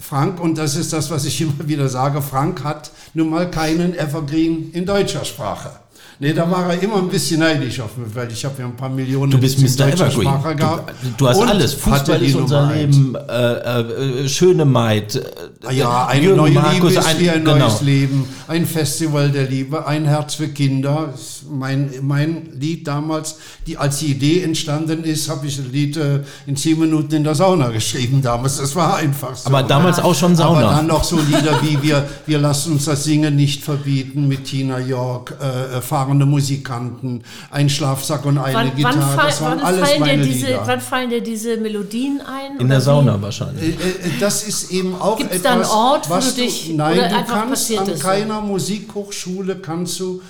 Frank, 0.00 0.40
und 0.40 0.56
das 0.58 0.76
ist 0.76 0.92
das, 0.92 1.10
was 1.10 1.24
ich 1.24 1.40
immer 1.42 1.66
wieder 1.66 1.88
sage, 1.88 2.22
Frank 2.22 2.64
hat 2.64 2.90
nun 3.14 3.30
mal 3.30 3.50
keinen 3.50 3.94
Evergreen 3.94 4.70
in 4.72 4.86
deutscher 4.86 5.24
Sprache. 5.24 5.81
Nee, 6.22 6.32
da 6.34 6.48
war 6.48 6.72
er 6.72 6.80
immer 6.80 6.98
ein 6.98 7.08
bisschen 7.08 7.40
neidisch 7.40 7.80
auf 7.80 7.96
mich, 7.96 8.14
weil 8.14 8.30
ich 8.30 8.44
habe 8.44 8.54
ja 8.60 8.64
ein 8.66 8.76
paar 8.76 8.88
Millionen 8.88 9.32
Du 9.32 9.38
bist 9.38 9.58
Mr. 9.58 9.88
Evergreen. 9.88 10.30
Du, 10.56 11.08
du 11.16 11.28
hast 11.28 11.40
alles. 11.40 11.74
Fußball 11.74 12.22
ist 12.22 12.36
unser 12.36 12.60
Nummer. 12.60 12.74
Leben, 12.76 13.16
äh, 13.28 13.80
äh, 14.22 14.28
schöne 14.28 14.64
Maid. 14.64 15.16
äh, 15.16 15.74
Ja, 15.74 16.06
eine 16.06 16.22
Jürgen 16.22 16.36
neue 16.36 16.52
Markus, 16.52 16.74
Liebe 16.74 16.88
ist 17.00 17.06
ein- 17.06 17.18
wie 17.18 17.28
ein 17.28 17.44
genau. 17.44 17.58
neues 17.58 17.80
Leben, 17.80 18.24
ein 18.46 18.66
Festival 18.66 19.30
der 19.32 19.48
Liebe, 19.48 19.84
ein 19.84 20.04
Herz 20.04 20.34
für 20.36 20.46
Kinder. 20.46 21.12
Mein, 21.50 21.90
mein 22.02 22.50
Lied 22.56 22.86
damals, 22.86 23.38
die, 23.66 23.76
als 23.76 23.98
die 23.98 24.12
Idee 24.12 24.42
entstanden 24.44 25.02
ist, 25.02 25.28
habe 25.28 25.48
ich 25.48 25.58
ein 25.58 25.72
Lied 25.72 25.96
äh, 25.96 26.20
in 26.46 26.54
zehn 26.54 26.78
Minuten 26.78 27.16
in 27.16 27.24
der 27.24 27.34
Sauna 27.34 27.70
geschrieben 27.70 28.22
damals. 28.22 28.58
Das 28.58 28.76
war 28.76 28.94
einfach 28.94 29.34
so. 29.34 29.48
Aber 29.48 29.64
damals 29.64 29.98
auch 29.98 30.14
schon 30.14 30.36
Sauna. 30.36 30.68
Aber 30.68 30.76
dann 30.76 30.86
noch 30.86 31.02
so 31.02 31.16
Lieder 31.18 31.60
wie 31.62 31.82
wir, 31.82 32.06
wir 32.26 32.38
lassen 32.38 32.74
uns 32.74 32.84
das 32.84 33.02
Singen 33.02 33.34
nicht 33.34 33.64
verbieten 33.64 34.28
mit 34.28 34.44
Tina 34.44 34.78
York, 34.78 35.34
äh, 35.40 35.80
fahrende 36.12 36.26
Musikanten, 36.26 37.22
ein 37.50 37.68
Schlafsack 37.70 38.24
und 38.26 38.36
eine 38.38 38.54
Wann, 38.54 38.66
wann, 38.68 38.76
Gitarre. 38.76 39.00
fall, 39.00 39.26
das 39.26 39.40
waren 39.40 39.58
wann, 39.58 39.66
alles 39.66 39.80
fallen 39.88 39.94
dir 40.04 40.10
meine 40.10 40.22
diese, 40.24 40.46
Lieder. 40.46 40.62
wann 40.66 40.80
fallen 40.80 41.10
dir 41.10 41.20
diese 41.22 41.56
Melodien 41.56 42.20
ein? 42.20 42.60
In 42.60 42.68
der 42.68 42.78
wie? 42.78 42.82
Sauna 42.82 43.20
wahrscheinlich. 43.22 43.62
Äh, 43.80 43.88
äh, 43.88 43.94
Das 44.20 44.46
ist 44.46 44.70
eben 44.70 44.94
auch 45.00 45.16
Gibt's 45.16 45.36
etwas, 45.36 45.42
da 45.42 45.52
einen 45.52 45.64
Ort, 45.64 46.10
wo 46.10 46.14
was 46.14 46.34
du 46.34 46.42
dich- 46.42 46.70
nein, 46.74 46.98
oder 46.98 47.08
du 47.08 47.24
kannst 47.24 47.78
an 47.78 47.98
keiner 47.98 48.40
Musikhochschule 48.42 49.56
kannst 49.56 49.98
du 50.00 50.20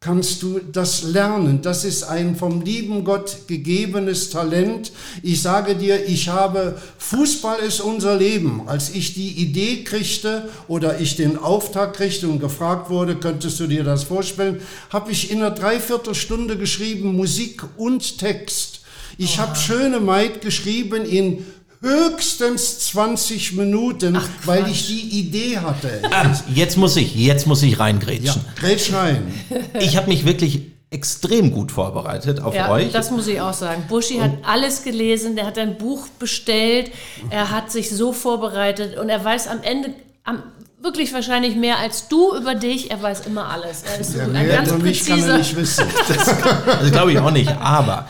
kannst 0.00 0.42
du 0.42 0.60
das 0.60 1.02
lernen. 1.02 1.60
Das 1.62 1.84
ist 1.84 2.04
ein 2.04 2.36
vom 2.36 2.62
lieben 2.62 3.02
Gott 3.02 3.48
gegebenes 3.48 4.30
Talent. 4.30 4.92
Ich 5.24 5.42
sage 5.42 5.74
dir, 5.74 6.06
ich 6.06 6.28
habe, 6.28 6.80
Fußball 6.98 7.58
ist 7.58 7.80
unser 7.80 8.16
Leben. 8.16 8.62
Als 8.68 8.94
ich 8.94 9.14
die 9.14 9.32
Idee 9.42 9.82
kriegte 9.82 10.48
oder 10.68 11.00
ich 11.00 11.16
den 11.16 11.36
Auftrag 11.36 11.94
kriegte 11.94 12.28
und 12.28 12.38
gefragt 12.38 12.90
wurde, 12.90 13.16
könntest 13.16 13.58
du 13.58 13.66
dir 13.66 13.82
das 13.82 14.04
vorstellen, 14.04 14.60
habe 14.90 15.10
ich 15.10 15.32
in 15.32 15.38
einer 15.38 15.50
Dreiviertelstunde 15.50 16.56
geschrieben, 16.56 17.16
Musik 17.16 17.64
und 17.76 18.18
Text. 18.18 18.82
Ich 19.20 19.40
habe 19.40 19.56
Schöne 19.56 19.98
Maid 19.98 20.42
geschrieben 20.42 21.04
in 21.04 21.44
höchstens 21.80 22.80
20 22.80 23.52
Minuten, 23.52 24.18
weil 24.44 24.66
ich 24.68 24.86
die 24.86 25.18
Idee 25.20 25.58
hatte. 25.58 26.02
Ah, 26.10 26.26
jetzt 26.54 26.76
muss 26.76 26.96
ich, 26.96 27.14
jetzt 27.14 27.46
muss 27.46 27.62
ich 27.62 27.78
reingrätschen. 27.78 28.26
Ja, 28.46 28.52
grätsch 28.60 28.92
rein. 28.92 29.32
Ich 29.80 29.96
habe 29.96 30.08
mich 30.08 30.24
wirklich 30.26 30.62
extrem 30.90 31.52
gut 31.52 31.70
vorbereitet 31.70 32.40
auf 32.40 32.54
Ja, 32.54 32.70
euch. 32.70 32.90
das 32.92 33.10
muss 33.10 33.26
ich 33.26 33.40
auch 33.40 33.52
sagen. 33.52 33.84
Buschi 33.88 34.18
hat 34.18 34.32
alles 34.42 34.82
gelesen, 34.84 35.36
der 35.36 35.46
hat 35.46 35.58
ein 35.58 35.76
Buch 35.76 36.08
bestellt, 36.18 36.90
er 37.30 37.50
hat 37.50 37.70
sich 37.70 37.90
so 37.90 38.12
vorbereitet 38.12 38.96
und 38.98 39.08
er 39.10 39.22
weiß 39.22 39.48
am 39.48 39.62
Ende 39.62 39.90
am, 40.24 40.42
wirklich 40.80 41.12
wahrscheinlich 41.12 41.56
mehr 41.56 41.78
als 41.78 42.08
du 42.08 42.34
über 42.34 42.54
dich. 42.54 42.90
Er 42.90 43.02
weiß 43.02 43.26
immer 43.26 43.50
alles. 43.50 43.82
Er 43.82 44.00
ist 44.00 44.14
Ja, 44.16 44.24
ein 44.24 44.48
ganz 44.48 44.70
über 44.70 44.78
mich 44.78 45.04
kann 45.06 45.18
er 45.20 45.34
präziser. 45.36 45.38
nicht 45.38 45.56
wissen. 45.56 45.84
Das 46.08 46.90
glaube 46.92 47.12
ich 47.12 47.18
auch 47.18 47.30
nicht. 47.32 47.50
Aber 47.60 48.08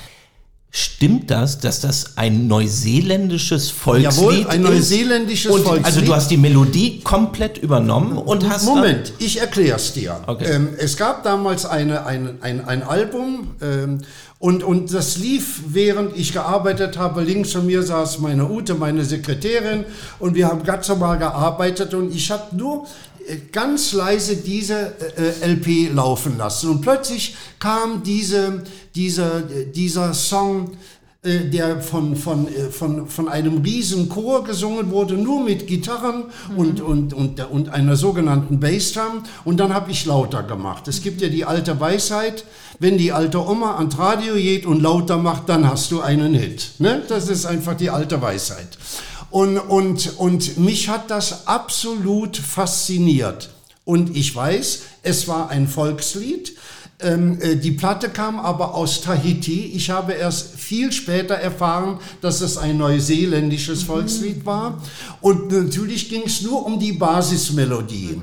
Stimmt 0.70 1.30
das, 1.30 1.60
dass 1.60 1.80
das 1.80 2.18
ein 2.18 2.46
neuseeländisches 2.46 3.70
Volkslied 3.70 4.12
Jawohl, 4.12 4.46
ein 4.48 4.62
ist? 4.62 4.68
neuseeländisches 4.70 5.50
und, 5.50 5.62
Volkslied. 5.62 5.86
Also 5.86 6.00
du 6.02 6.14
hast 6.14 6.30
die 6.30 6.36
Melodie 6.36 7.00
komplett 7.00 7.56
übernommen 7.56 8.18
und 8.18 8.46
hast 8.46 8.66
Moment, 8.66 9.14
ich 9.18 9.40
erklär's 9.40 9.94
dir. 9.94 10.20
Okay. 10.26 10.44
Ähm, 10.44 10.68
es 10.76 10.98
gab 10.98 11.22
damals 11.24 11.64
eine, 11.64 12.04
ein, 12.04 12.42
ein, 12.42 12.66
ein 12.66 12.82
Album 12.82 13.54
ähm, 13.62 14.00
und, 14.38 14.62
und 14.62 14.92
das 14.92 15.16
lief, 15.16 15.62
während 15.68 16.14
ich 16.16 16.34
gearbeitet 16.34 16.98
habe. 16.98 17.22
Links 17.22 17.52
von 17.52 17.64
mir 17.64 17.82
saß 17.82 18.18
meine 18.18 18.48
Ute, 18.50 18.74
meine 18.74 19.06
Sekretärin 19.06 19.86
und 20.18 20.34
wir 20.34 20.48
haben 20.48 20.64
ganz 20.64 20.86
normal 20.88 21.18
gearbeitet 21.18 21.94
und 21.94 22.14
ich 22.14 22.30
habe 22.30 22.54
nur 22.54 22.86
ganz 23.52 23.92
leise 23.92 24.36
diese 24.36 24.94
äh, 25.16 25.46
LP 25.46 25.92
laufen 25.94 26.38
lassen 26.38 26.70
und 26.70 26.80
plötzlich 26.80 27.36
kam 27.58 28.02
diese, 28.02 28.64
dieser, 28.94 29.42
dieser 29.42 30.14
Song 30.14 30.76
äh, 31.28 31.50
der 31.50 31.80
von, 31.80 32.14
von, 32.14 32.46
äh, 32.46 32.70
von, 32.70 33.08
von 33.08 33.28
einem 33.28 33.58
riesen 33.58 34.08
Chor 34.08 34.44
gesungen 34.44 34.90
wurde, 34.90 35.14
nur 35.14 35.42
mit 35.42 35.66
Gitarren 35.66 36.26
und, 36.56 36.80
und, 36.80 37.12
und, 37.12 37.40
und 37.50 37.68
einer 37.70 37.96
sogenannten 37.96 38.60
Bassdrum. 38.60 39.24
Und 39.44 39.58
dann 39.58 39.74
habe 39.74 39.90
ich 39.90 40.06
lauter 40.06 40.44
gemacht. 40.44 40.86
Es 40.86 41.02
gibt 41.02 41.20
ja 41.20 41.28
die 41.28 41.44
alte 41.44 41.80
Weisheit, 41.80 42.44
wenn 42.78 42.98
die 42.98 43.10
alte 43.10 43.44
Oma 43.44 43.78
ans 43.78 43.98
Radio 43.98 44.34
geht 44.34 44.64
und 44.64 44.80
lauter 44.80 45.18
macht, 45.18 45.48
dann 45.48 45.68
hast 45.68 45.90
du 45.90 46.00
einen 46.00 46.34
Hit. 46.34 46.70
Ne? 46.78 47.02
Das 47.08 47.28
ist 47.28 47.46
einfach 47.46 47.74
die 47.74 47.90
alte 47.90 48.22
Weisheit. 48.22 48.78
Und, 49.30 49.58
und, 49.58 50.18
und 50.18 50.58
mich 50.58 50.88
hat 50.88 51.10
das 51.10 51.46
absolut 51.46 52.36
fasziniert. 52.36 53.50
Und 53.84 54.16
ich 54.16 54.34
weiß, 54.34 54.80
es 55.02 55.28
war 55.28 55.50
ein 55.50 55.68
Volkslied. 55.68 56.56
Ähm, 57.00 57.40
äh, 57.40 57.56
die 57.56 57.70
Platte 57.72 58.08
kam 58.08 58.40
aber 58.40 58.74
aus 58.74 59.02
Tahiti. 59.02 59.72
Ich 59.74 59.90
habe 59.90 60.14
erst 60.14 60.56
viel 60.56 60.92
später 60.92 61.34
erfahren, 61.34 62.00
dass 62.20 62.40
es 62.40 62.56
ein 62.56 62.76
neuseeländisches 62.76 63.84
Volkslied 63.84 64.44
war. 64.44 64.82
Und 65.20 65.52
natürlich 65.52 66.08
ging 66.08 66.22
es 66.26 66.42
nur 66.42 66.66
um 66.66 66.80
die 66.80 66.92
Basismelodie. 66.92 68.20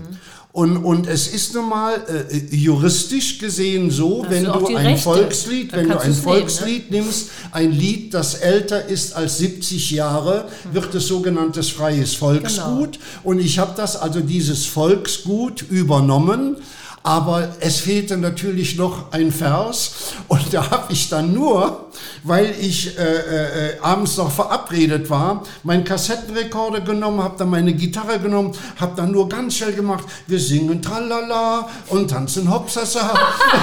Und, 0.55 0.77
und 0.85 1.05
es 1.05 1.27
ist 1.27 1.53
nun 1.53 1.67
mal 1.67 1.95
äh, 2.07 2.55
juristisch 2.55 3.39
gesehen 3.39 3.91
so, 3.91 4.23
Hast 4.23 4.31
wenn 4.31 4.45
du 4.45 4.67
ein 4.67 4.85
Rechte. 4.85 5.01
Volkslied, 5.01 5.73
wenn 5.73 5.89
du 5.89 5.99
ein 5.99 6.09
nehmen, 6.09 6.15
ne? 6.15 6.23
Volkslied 6.23 6.91
nimmst, 6.91 7.29
ein 7.51 7.73
Lied, 7.73 8.13
das 8.13 8.35
älter 8.35 8.85
ist 8.85 9.17
als 9.17 9.39
70 9.39 9.91
Jahre, 9.91 10.47
wird 10.71 10.95
es 10.95 11.07
sogenanntes 11.07 11.71
freies 11.71 12.13
Volksgut. 12.15 12.99
Und 13.25 13.39
ich 13.39 13.59
habe 13.59 13.73
das, 13.75 13.97
also 13.97 14.21
dieses 14.21 14.65
Volksgut 14.65 15.61
übernommen. 15.69 16.55
Aber 17.03 17.49
es 17.59 17.81
fehlte 17.81 18.15
natürlich 18.15 18.77
noch 18.77 19.11
ein 19.11 19.31
Vers 19.33 19.91
und 20.27 20.41
da 20.51 20.71
habe 20.71 20.91
ich 20.91 21.07
dann 21.09 21.33
nur, 21.35 21.84
weil 22.25 22.55
ich 22.59 22.97
äh, 22.97 23.01
äh, 23.03 23.79
abends 23.81 24.17
noch 24.17 24.31
verabredet 24.31 25.09
war, 25.09 25.43
meinen 25.63 25.83
Kassettenrekorder 25.83 26.81
genommen, 26.81 27.21
habe 27.23 27.35
dann 27.37 27.51
meine 27.51 27.73
Gitarre 27.73 28.19
genommen, 28.19 28.51
habe 28.77 28.93
dann 28.95 29.11
nur 29.11 29.29
ganz 29.29 29.57
schnell 29.57 29.73
gemacht, 29.73 30.03
wir 30.25 30.39
singen 30.39 30.81
Tralala 30.81 31.69
und 31.89 32.09
tanzen 32.09 32.51
Hopsasa. 32.51 33.13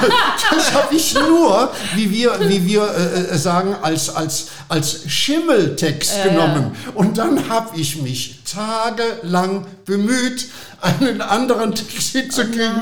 das 0.51 0.73
habe 0.73 0.95
ich 0.95 1.15
nur, 1.15 1.71
wie 1.97 2.11
wir, 2.11 2.39
wie 2.49 2.65
wir 2.65 2.83
äh, 2.83 3.35
äh, 3.35 3.37
sagen, 3.37 3.75
als, 3.83 4.15
als, 4.15 4.47
als 4.69 5.11
Schimmeltext 5.11 6.23
genommen. 6.23 6.77
Und 6.95 7.19
dann 7.19 7.49
habe 7.49 7.77
ich 7.77 8.01
mich 8.01 8.42
tagelang 8.53 9.67
bemüht, 9.85 10.47
einen 10.81 11.21
anderen 11.21 11.75
Text 11.75 12.09
hinzukriegen. 12.17 12.81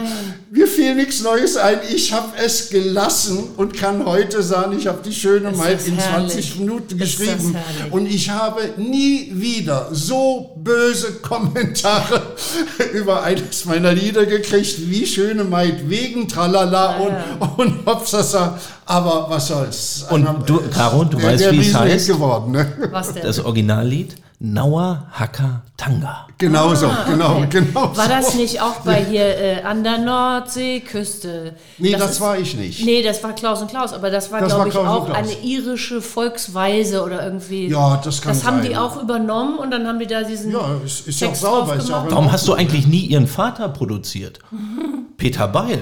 Mir 0.51 0.67
fiel 0.67 0.95
nichts 0.95 1.23
Neues 1.23 1.57
ein. 1.57 1.79
Ich 1.95 2.13
habe 2.13 2.29
es 2.43 2.71
gelassen 2.71 3.51
und 3.57 3.75
kann 3.75 4.05
heute 4.07 4.43
sagen, 4.43 4.77
ich 4.79 4.87
habe 4.87 4.99
die 5.05 5.13
schöne 5.13 5.51
Maid 5.53 5.87
in 5.87 5.97
herrlich. 5.97 6.33
20 6.33 6.57
Minuten 6.61 6.99
geschrieben. 6.99 7.57
Und 7.91 8.07
ich 8.07 8.31
habe 8.31 8.63
nie 8.79 9.31
wieder 9.35 9.89
so 9.93 10.51
böse 10.57 11.13
Kommentare 11.21 12.23
über 12.95 13.23
eines 13.23 13.65
meiner 13.67 13.93
Lieder 13.93 14.25
gekriegt, 14.27 14.91
wie 14.91 15.07
Schöne 15.07 15.45
Maid, 15.45 15.89
wegen 15.91 16.27
Tralala 16.27 16.97
und, 16.99 17.59
und 17.59 17.87
Hopsasa. 17.87 18.59
Aber 18.87 19.27
was 19.29 19.49
soll's. 19.49 20.07
Und 20.11 20.27
du, 20.47 20.61
Caro, 20.71 21.05
du 21.05 21.19
der- 21.19 21.27
weißt, 21.33 21.45
der 21.45 21.53
wie 21.53 21.61
es 21.61 21.75
heißt? 21.75 22.07
geworden, 22.09 22.53
ne? 22.53 22.67
Was 22.91 23.13
denn? 23.13 23.23
Das 23.23 23.39
Originallied 23.39 24.15
Nauer 24.43 25.07
Hacker 25.13 25.61
Tanga. 25.77 26.27
Genau 26.39 26.75
so, 26.75 26.87
Ah, 26.87 27.05
genau, 27.07 27.45
genau 27.51 27.95
War 27.95 28.09
das 28.09 28.33
so. 28.33 28.39
nicht 28.39 28.59
auch 28.63 28.77
bei 28.81 29.05
hier 29.05 29.37
äh, 29.37 29.63
an 29.63 29.85
der 29.85 29.99
Nordseeküste? 29.99 31.55
Nee, 31.77 31.93
das, 31.93 32.13
ist- 32.13 32.21
war 32.23 32.39
ich 32.39 32.55
nicht. 32.57 32.83
Nee, 32.83 33.03
das 33.03 33.23
war 33.23 33.35
Klaus 33.35 33.61
und 33.61 33.69
Klaus, 33.69 33.93
aber 33.93 34.09
das 34.11 34.33
war, 34.33 34.41
Das 34.41 34.49
glaube 34.55 34.71
ich, 34.71 34.77
auch 34.79 35.11
eine 35.11 35.33
irische 35.43 36.01
Volksweise 36.01 37.05
oder 37.05 37.23
irgendwie. 37.23 37.69
Ja, 37.69 38.01
das 38.03 38.23
kann 38.23 38.33
Das 38.33 38.45
haben 38.47 38.63
die 38.63 38.69
sein. 38.69 38.79
auch 38.79 39.03
übernommen 39.03 39.59
und 39.59 39.71
dann 39.73 39.87
haben 39.87 39.99
die 39.99 40.07
da 40.07 40.23
diesen. 40.23 40.53
Ja, 40.53 40.71
es 40.87 41.03
ist 41.03 41.21
ja 41.21 41.29
auch 41.29 41.35
sauber. 41.35 41.77
Ist 41.77 41.91
auch 41.91 41.99
gemacht. 41.99 42.07
Warum 42.11 42.33
hast 42.33 42.49
du 42.49 42.55
eigentlich 42.55 42.87
nie 42.87 43.05
ihren 43.07 43.27
Vater 43.27 43.69
produziert? 43.69 44.39
Peter 45.19 45.49
Beil. 45.49 45.81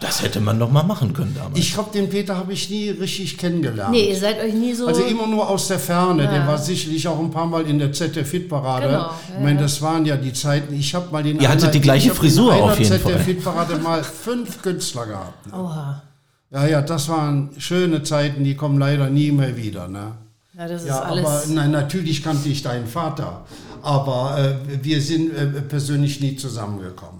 Das 0.00 0.22
hätte 0.22 0.40
man 0.40 0.58
doch 0.58 0.70
mal 0.70 0.82
machen 0.82 1.12
können 1.12 1.34
damals. 1.36 1.58
Ich 1.58 1.74
glaube, 1.74 1.90
den 1.92 2.08
Peter 2.08 2.34
habe 2.36 2.54
ich 2.54 2.70
nie 2.70 2.88
richtig 2.88 3.36
kennengelernt. 3.36 3.90
Nee, 3.90 4.08
ihr 4.08 4.16
seid 4.18 4.40
euch 4.40 4.54
nie 4.54 4.72
so. 4.72 4.86
Also 4.86 5.02
immer 5.02 5.26
nur 5.26 5.46
aus 5.48 5.68
der 5.68 5.78
Ferne. 5.78 6.22
Der 6.22 6.38
Ja. 6.38 6.46
war 6.46 6.56
sicherlich 6.56 7.06
auch 7.06 7.18
ein 7.18 7.30
paar 7.30 7.44
Mal 7.46 7.66
in 7.66 7.78
der 7.78 7.92
ZDF-Hitparade. 7.92 8.86
Genau, 8.86 8.98
ja, 8.98 9.14
ich 9.36 9.44
meine, 9.44 9.60
das 9.60 9.82
waren 9.82 10.06
ja 10.06 10.16
die 10.16 10.32
Zeiten. 10.32 10.72
Ich 10.74 10.94
habe 10.94 11.10
mal 11.12 11.22
den 11.22 11.38
Ihr 11.38 11.48
hattet 11.50 11.74
die 11.74 11.82
gleiche 11.82 12.14
Frisur 12.14 12.54
in 12.56 12.62
auf 12.62 12.78
jeden 12.78 12.98
Fall. 12.98 13.12
ZDF-Hitparade 13.12 13.76
mal 13.78 14.02
fünf 14.24 14.62
Künstler 14.62 15.04
gehabt. 15.06 15.46
Ne? 15.48 15.52
Oha. 15.54 16.02
Ja, 16.50 16.66
ja, 16.66 16.80
das 16.82 17.08
waren 17.10 17.50
schöne 17.58 18.02
Zeiten, 18.02 18.42
die 18.42 18.54
kommen 18.56 18.78
leider 18.78 19.10
nie 19.10 19.30
mehr 19.32 19.54
wieder. 19.56 19.86
Ne? 19.86 20.12
Ja, 20.56 20.66
das 20.66 20.80
ist 20.82 20.88
Ja, 20.88 21.00
alles. 21.02 21.26
aber 21.26 21.42
nein, 21.48 21.70
natürlich 21.72 22.22
kannte 22.24 22.48
ich 22.48 22.62
deinen 22.62 22.86
Vater. 22.86 23.44
Aber 23.82 24.38
äh, 24.38 24.82
wir 24.82 25.00
sind 25.02 25.36
äh, 25.36 25.46
persönlich 25.60 26.20
nie 26.22 26.36
zusammengekommen. 26.36 27.19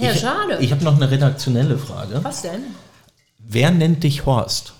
Ja. 0.00 0.12
ja, 0.12 0.16
schade. 0.16 0.58
Ich 0.60 0.72
habe 0.72 0.84
noch 0.84 0.96
eine 0.96 1.10
redaktionelle 1.10 1.78
Frage. 1.78 2.20
Was 2.22 2.42
denn? 2.42 2.62
Wer 3.38 3.70
nennt 3.70 4.02
dich 4.04 4.26
Horst? 4.26 4.72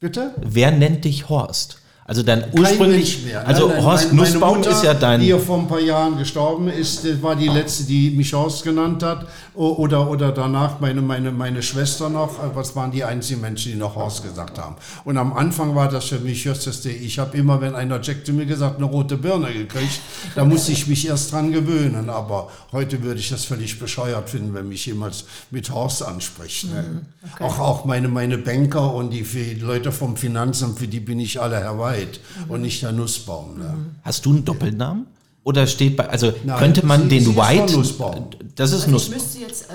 Bitte? 0.00 0.34
Wer 0.40 0.70
nennt 0.70 1.04
dich 1.04 1.28
Horst? 1.28 1.77
Also 2.08 2.22
dein 2.22 2.42
ursprünglich, 2.58 3.18
also 3.44 3.66
Nein, 3.68 3.76
nein, 3.76 3.84
Horst 3.84 4.04
meine- 4.06 4.16
meine 4.22 4.30
Nussbaum 4.32 4.56
Mutter, 4.56 4.70
ist 4.70 4.82
ja 4.82 4.94
dein, 4.94 5.20
Die 5.20 5.26
ja 5.26 5.36
vor 5.36 5.58
ein 5.58 5.68
paar 5.68 5.78
Jahren 5.78 6.16
gestorben 6.16 6.68
ist, 6.68 7.04
das 7.04 7.20
war 7.20 7.36
die 7.36 7.48
letzte, 7.48 7.84
die 7.84 8.10
mich 8.12 8.32
Horst 8.32 8.64
genannt 8.64 9.02
hat. 9.02 9.26
Oder, 9.54 10.08
oder 10.08 10.30
danach 10.32 10.78
meine, 10.80 11.02
meine, 11.02 11.32
meine 11.32 11.62
Schwester 11.62 12.08
noch. 12.08 12.30
Was 12.54 12.74
waren 12.76 12.92
die 12.92 13.02
einzigen 13.04 13.40
Menschen, 13.42 13.72
die 13.72 13.78
noch 13.78 13.94
Horst 13.96 14.22
gesagt 14.22 14.56
haben? 14.58 14.76
Und 15.04 15.18
am 15.18 15.32
Anfang 15.34 15.74
war 15.74 15.88
das 15.90 16.06
für 16.06 16.20
mich 16.20 16.44
Jösteste. 16.44 16.88
Ich 16.90 17.18
habe 17.18 17.36
immer, 17.36 17.60
wenn 17.60 17.74
einer 17.74 18.00
Jack 18.00 18.24
zu 18.24 18.32
mir 18.32 18.46
gesagt, 18.46 18.76
eine 18.76 18.86
rote 18.86 19.16
Birne 19.18 19.52
gekriegt. 19.52 20.00
Da 20.34 20.44
musste 20.46 20.72
ich 20.72 20.86
mich 20.86 21.06
erst 21.08 21.32
dran 21.32 21.52
gewöhnen. 21.52 22.08
Aber 22.08 22.50
heute 22.72 23.02
würde 23.02 23.20
ich 23.20 23.28
das 23.28 23.44
völlig 23.44 23.78
bescheuert 23.80 24.30
finden, 24.30 24.54
wenn 24.54 24.68
mich 24.68 24.86
jemand 24.86 25.24
mit 25.50 25.70
Horst 25.70 26.02
anspricht. 26.04 26.72
Ne? 26.72 27.02
Auch, 27.40 27.58
auch 27.58 27.84
meine, 27.84 28.08
meine 28.08 28.38
Banker 28.38 28.94
und 28.94 29.10
die, 29.10 29.24
die 29.24 29.54
Leute 29.60 29.90
vom 29.92 30.16
Finanzamt, 30.16 30.78
für 30.78 30.86
die 30.88 31.00
bin 31.00 31.18
ich 31.20 31.38
alle 31.40 31.56
Herr 31.58 31.76
White 32.00 32.20
und 32.48 32.62
nicht 32.62 32.82
der 32.82 32.92
Nussbaum. 32.92 33.58
Ne? 33.58 33.74
hast 34.02 34.24
du 34.26 34.30
einen 34.30 34.44
Doppelnamen? 34.44 35.06
Oder 35.44 35.66
steht 35.66 35.96
bei, 35.96 36.06
also 36.08 36.32
Nein, 36.44 36.58
könnte 36.58 36.84
man 36.84 37.02
sie- 37.04 37.08
den 37.08 37.24
sie 37.24 37.30
ist 37.30 37.36
von 37.36 37.46
White, 37.48 37.72
Nussbaum. 37.72 38.26
das 38.54 38.70
ist 38.70 38.74
Also 38.74 38.86
ich 38.86 38.92
Nussbaum. 38.92 39.14
müsste 39.14 39.38
jetzt 39.38 39.70
äh, 39.70 39.74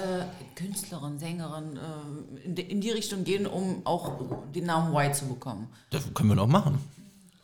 Künstlerin, 0.56 1.18
Sängerin 1.18 1.64
äh, 1.78 2.46
in, 2.46 2.56
die- 2.56 2.62
in 2.64 2.80
die 2.82 2.92
Richtung 2.92 3.24
gehen, 3.24 3.48
um 3.48 3.82
auch 3.86 4.12
den 4.54 4.66
Namen 4.68 4.94
White 4.94 5.18
zu 5.18 5.26
bekommen. 5.26 5.68
Das 5.90 6.04
können 6.14 6.30
wir 6.30 6.36
doch 6.36 6.48
machen. 6.48 6.78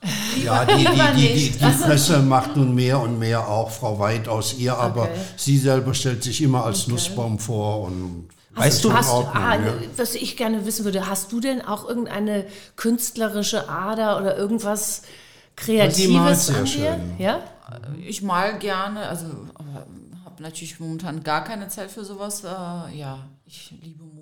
Ja, 0.46 0.64
die, 0.64 0.78
die, 0.86 0.86
die, 1.18 1.34
die, 1.34 1.50
die 1.52 1.66
Presse 1.84 2.20
macht 2.22 2.56
nun 2.56 2.74
mehr 2.74 3.02
und 3.02 3.20
mehr 3.20 3.46
auch 3.50 3.70
Frau 3.70 4.00
White 4.00 4.32
aus 4.32 4.58
ihr, 4.58 4.78
aber 4.78 5.04
Okay. 5.04 5.12
sie 5.36 5.58
selber 5.58 5.94
stellt 5.94 6.24
sich 6.24 6.42
immer 6.42 6.64
als 6.64 6.88
Nussbaum 6.88 7.38
vor 7.40 7.82
und 7.82 8.30
Weißt 8.52 8.84
du, 8.84 8.93
Hast, 8.93 9.12
Ordnung, 9.12 9.36
ah, 9.36 9.56
ja. 9.56 9.74
was 9.95 10.16
ich 10.16 10.36
gerne 10.36 10.66
wissen 10.66 10.84
würde, 10.84 11.08
hast 11.08 11.32
du 11.32 11.39
denn 11.39 11.62
auch 11.62 11.88
irgendeine 11.88 12.45
künstlerische 12.76 13.70
Ader 13.70 14.18
oder 14.18 14.38
irgendwas 14.38 15.04
Kreatives 15.56 16.50
an 16.50 16.66
dir? 16.66 16.68
schön. 16.68 17.16
Ja? 17.20 17.43
Ich 18.06 18.22
mal 18.24 18.58
gerne, 18.58 19.08
also 19.08 19.28
habe 20.39 20.43
natürlich 20.43 20.80
momentan 20.80 21.24
gar 21.24 21.43
keine 21.43 21.68
Zeit 21.68 21.91
für 21.91 22.06
sowas. 22.06 22.43
Äh, 22.43 22.97
ja, 22.97 23.20
ich 23.45 23.74
liebe 23.82 24.04
Mode. 24.04 24.18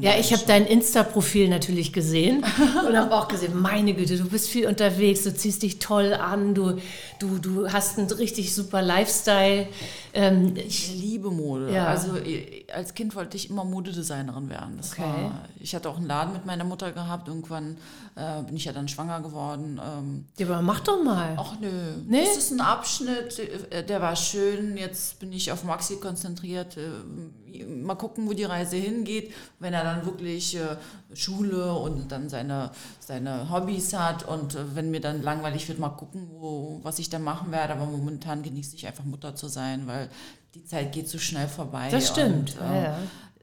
Ja, 0.00 0.12
ich 0.18 0.32
habe 0.32 0.42
dein 0.46 0.66
Insta-Profil 0.66 1.48
natürlich 1.48 1.92
gesehen 1.92 2.44
und 2.88 2.96
habe 2.96 3.14
auch 3.14 3.28
gesehen, 3.28 3.60
meine 3.60 3.94
Güte, 3.94 4.16
du 4.16 4.28
bist 4.28 4.48
viel 4.48 4.66
unterwegs, 4.66 5.22
du 5.24 5.34
ziehst 5.34 5.62
dich 5.62 5.78
toll 5.78 6.14
an, 6.14 6.54
du, 6.54 6.78
du, 7.18 7.38
du 7.38 7.72
hast 7.72 7.98
einen 7.98 8.08
richtig 8.08 8.54
super 8.54 8.82
Lifestyle. 8.82 9.66
Ähm, 10.12 10.54
ich 10.56 10.94
liebe 10.94 11.30
Mode. 11.30 11.72
Ja. 11.72 11.86
Also 11.86 12.16
äh, 12.16 12.64
als 12.72 12.94
Kind 12.94 13.14
wollte 13.14 13.36
ich 13.36 13.50
immer 13.50 13.64
Modedesignerin 13.64 14.48
werden. 14.48 14.74
Das 14.76 14.92
Okay. 14.92 15.02
war, 15.02 15.44
ich 15.60 15.74
hatte 15.74 15.88
auch 15.88 15.96
einen 15.98 16.06
Laden 16.06 16.32
mit 16.32 16.46
meiner 16.46 16.64
Mutter 16.64 16.92
gehabt. 16.92 17.28
Irgendwann 17.28 17.76
äh, 18.20 18.42
bin 18.42 18.56
ich 18.56 18.64
ja 18.66 18.72
dann 18.72 18.88
schwanger 18.88 19.20
geworden. 19.20 19.80
Ähm, 19.82 20.24
ja, 20.38 20.46
aber 20.46 20.60
mach 20.62 20.80
doch 20.80 21.02
mal. 21.02 21.34
ach 21.38 21.58
nö, 21.60 21.70
Nee? 22.06 22.24
das 22.24 22.36
ist 22.36 22.50
ein 22.50 22.60
Abschnitt, 22.60 23.38
äh, 23.38 23.84
der 23.84 24.00
war 24.02 24.14
schön. 24.16 24.76
Jetzt 24.76 25.18
bin 25.18 25.32
ich 25.32 25.50
auf 25.50 25.64
Maxi 25.64 25.96
konzentriert. 25.96 26.76
Äh, 26.76 27.64
mal 27.64 27.94
gucken, 27.94 28.28
wo 28.28 28.32
die 28.32 28.44
Reise 28.44 28.76
hingeht. 28.76 29.32
Wenn 29.58 29.72
er 29.72 29.84
dann 29.84 30.04
wirklich 30.04 30.56
äh, 30.56 30.76
Schule 31.14 31.72
und 31.74 32.12
dann 32.12 32.28
seine, 32.28 32.70
seine 33.00 33.50
Hobbys 33.50 33.92
hat 33.94 34.28
und 34.28 34.54
äh, 34.54 34.74
wenn 34.74 34.90
mir 34.90 35.00
dann 35.00 35.22
langweilig 35.22 35.68
wird, 35.68 35.78
mal 35.78 35.88
gucken, 35.90 36.28
wo, 36.32 36.80
was 36.82 36.98
ich 36.98 37.08
dann 37.10 37.22
machen 37.22 37.50
werde. 37.52 37.74
Aber 37.74 37.86
momentan 37.86 38.42
genieße 38.42 38.76
ich 38.76 38.86
einfach 38.86 39.04
Mutter 39.04 39.34
zu 39.34 39.48
sein, 39.48 39.86
weil 39.86 40.08
die 40.54 40.64
Zeit 40.64 40.92
geht 40.92 41.08
so 41.08 41.18
schnell 41.18 41.48
vorbei. 41.48 41.88
Das 41.90 42.08
stimmt, 42.08 42.56
Und, 42.60 42.60
ja, 42.60 42.82
ja. 42.82 42.98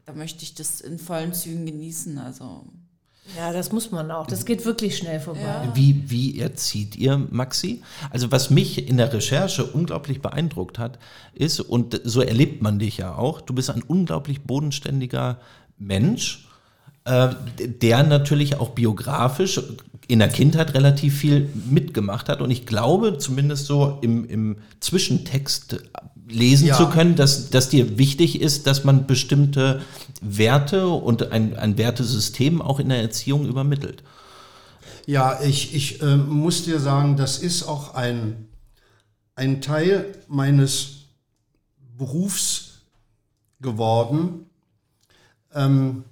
Da 0.05 0.13
möchte 0.13 0.43
ich 0.43 0.55
das 0.55 0.79
in 0.79 0.99
vollen 0.99 1.33
Zügen 1.33 1.65
genießen. 1.65 2.17
Also 2.17 2.65
Ja, 3.35 3.51
das 3.51 3.71
muss 3.71 3.91
man 3.91 4.09
auch. 4.11 4.27
Das 4.27 4.45
geht 4.45 4.65
wirklich 4.65 4.97
schnell 4.97 5.19
vorbei. 5.19 5.67
Wie, 5.73 6.03
wie 6.07 6.39
erzieht 6.39 6.95
ihr 6.95 7.17
Maxi? 7.29 7.81
Also 8.09 8.31
was 8.31 8.49
mich 8.49 8.87
in 8.87 8.97
der 8.97 9.11
Recherche 9.11 9.65
unglaublich 9.65 10.21
beeindruckt 10.21 10.79
hat, 10.79 10.97
ist, 11.33 11.59
und 11.59 11.99
so 12.03 12.21
erlebt 12.21 12.61
man 12.61 12.79
dich 12.79 12.97
ja 12.97 13.15
auch, 13.15 13.41
du 13.41 13.53
bist 13.53 13.69
ein 13.69 13.83
unglaublich 13.83 14.41
bodenständiger 14.43 15.39
Mensch, 15.77 16.47
äh, 17.05 17.29
der 17.59 18.03
natürlich 18.03 18.59
auch 18.59 18.69
biografisch 18.69 19.61
in 20.07 20.19
der 20.19 20.29
Kindheit 20.29 20.73
relativ 20.73 21.17
viel 21.17 21.49
mitgemacht 21.69 22.29
hat. 22.29 22.41
Und 22.41 22.49
ich 22.51 22.65
glaube, 22.65 23.17
zumindest 23.17 23.65
so 23.65 23.97
im, 24.01 24.25
im 24.29 24.57
Zwischentext 24.79 25.77
lesen 26.29 26.67
Ja. 26.67 26.75
zu 26.75 26.87
können, 26.87 27.15
dass, 27.15 27.49
dass 27.49 27.69
dir 27.69 27.97
wichtig 27.97 28.41
ist, 28.41 28.67
dass 28.67 28.83
man 28.83 29.07
bestimmte 29.07 29.81
Werte 30.21 30.87
und 30.87 31.31
ein, 31.31 31.55
ein 31.55 31.77
Wertesystem 31.77 32.61
auch 32.61 32.79
in 32.79 32.89
der 32.89 33.01
Erziehung 33.01 33.45
übermittelt. 33.47 34.03
Ja, 35.05 35.39
ich, 35.41 35.73
ich 35.73 36.01
äh, 36.01 36.17
muss 36.17 36.65
dir 36.65 36.79
sagen, 36.79 37.15
das 37.15 37.37
ist 37.37 37.63
auch 37.63 37.95
ein, 37.95 38.47
ein 39.35 39.61
Teil 39.61 40.15
meines 40.27 41.05
Berufs 41.97 42.79
geworden. 43.61 44.47
Ähm, 45.53 46.03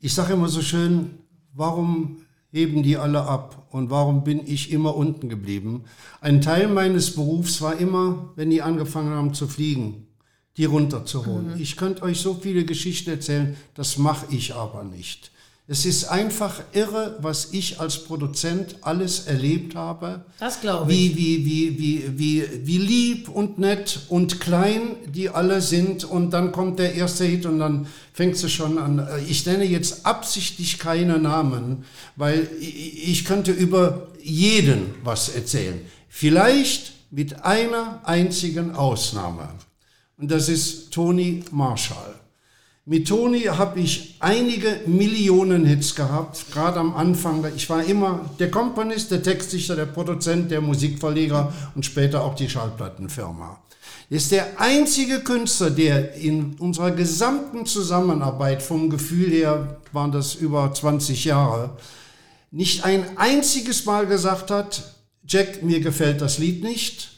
ich 0.00 0.14
sage 0.14 0.34
immer 0.34 0.48
so 0.48 0.60
schön, 0.60 1.18
warum 1.54 2.18
heben 2.50 2.82
die 2.82 2.96
alle 2.96 3.22
ab 3.22 3.68
und 3.70 3.90
warum 3.90 4.24
bin 4.24 4.46
ich 4.46 4.70
immer 4.70 4.96
unten 4.96 5.28
geblieben? 5.28 5.84
Ein 6.20 6.40
Teil 6.40 6.68
meines 6.68 7.14
Berufs 7.14 7.60
war 7.62 7.78
immer, 7.78 8.32
wenn 8.36 8.50
die 8.50 8.62
angefangen 8.62 9.14
haben 9.14 9.34
zu 9.34 9.46
fliegen, 9.46 10.07
die 10.58 10.66
runterzuholen. 10.66 11.54
Ich 11.58 11.76
könnte 11.76 12.02
euch 12.02 12.20
so 12.20 12.34
viele 12.34 12.64
Geschichten 12.64 13.10
erzählen, 13.10 13.56
das 13.74 13.96
mache 13.96 14.26
ich 14.30 14.54
aber 14.54 14.82
nicht. 14.82 15.30
Es 15.70 15.84
ist 15.84 16.06
einfach 16.06 16.62
irre, 16.72 17.18
was 17.20 17.52
ich 17.52 17.78
als 17.78 18.04
Produzent 18.04 18.76
alles 18.80 19.26
erlebt 19.26 19.74
habe. 19.74 20.24
Das 20.40 20.62
glaube 20.62 20.90
ich. 20.90 21.14
Wie, 21.14 21.16
wie, 21.16 21.44
wie, 21.44 21.78
wie, 21.78 22.18
wie, 22.18 22.66
wie 22.66 22.78
lieb 22.78 23.28
und 23.28 23.58
nett 23.58 24.00
und 24.08 24.40
klein 24.40 24.96
die 25.06 25.28
alle 25.28 25.60
sind. 25.60 26.04
Und 26.04 26.30
dann 26.30 26.52
kommt 26.52 26.78
der 26.78 26.94
erste 26.94 27.26
Hit 27.26 27.44
und 27.44 27.58
dann 27.58 27.86
fängst 28.14 28.42
du 28.42 28.48
schon 28.48 28.78
an. 28.78 29.06
Ich 29.28 29.44
nenne 29.44 29.64
jetzt 29.64 30.06
absichtlich 30.06 30.78
keine 30.78 31.18
Namen, 31.18 31.84
weil 32.16 32.48
ich 32.60 33.26
könnte 33.26 33.52
über 33.52 34.08
jeden 34.22 34.94
was 35.04 35.28
erzählen. 35.28 35.78
Vielleicht 36.08 36.92
mit 37.10 37.44
einer 37.44 38.00
einzigen 38.04 38.74
Ausnahme. 38.74 39.50
Und 40.18 40.30
das 40.30 40.48
ist 40.48 40.90
Tony 40.92 41.44
Marshall. 41.52 42.14
Mit 42.84 43.06
Toni 43.06 43.42
habe 43.42 43.80
ich 43.80 44.16
einige 44.18 44.80
Millionen 44.86 45.64
Hits 45.64 45.94
gehabt, 45.94 46.50
gerade 46.50 46.80
am 46.80 46.96
Anfang. 46.96 47.44
Ich 47.54 47.68
war 47.68 47.84
immer 47.84 48.28
der 48.38 48.50
Komponist, 48.50 49.10
der 49.10 49.22
Textdichter, 49.22 49.76
der 49.76 49.86
Produzent, 49.86 50.50
der 50.50 50.60
Musikverleger 50.60 51.52
und 51.74 51.84
später 51.84 52.24
auch 52.24 52.34
die 52.34 52.48
Schallplattenfirma. 52.48 53.60
Er 54.10 54.16
ist 54.16 54.32
der 54.32 54.58
einzige 54.58 55.20
Künstler, 55.20 55.68
der 55.70 56.14
in 56.14 56.54
unserer 56.54 56.92
gesamten 56.92 57.66
Zusammenarbeit, 57.66 58.62
vom 58.62 58.88
Gefühl 58.88 59.30
her 59.30 59.76
waren 59.92 60.10
das 60.10 60.34
über 60.34 60.72
20 60.72 61.26
Jahre, 61.26 61.76
nicht 62.50 62.84
ein 62.84 63.18
einziges 63.18 63.84
Mal 63.84 64.06
gesagt 64.06 64.50
hat, 64.50 64.94
Jack, 65.26 65.62
mir 65.62 65.80
gefällt 65.80 66.22
das 66.22 66.38
Lied 66.38 66.64
nicht. 66.64 67.17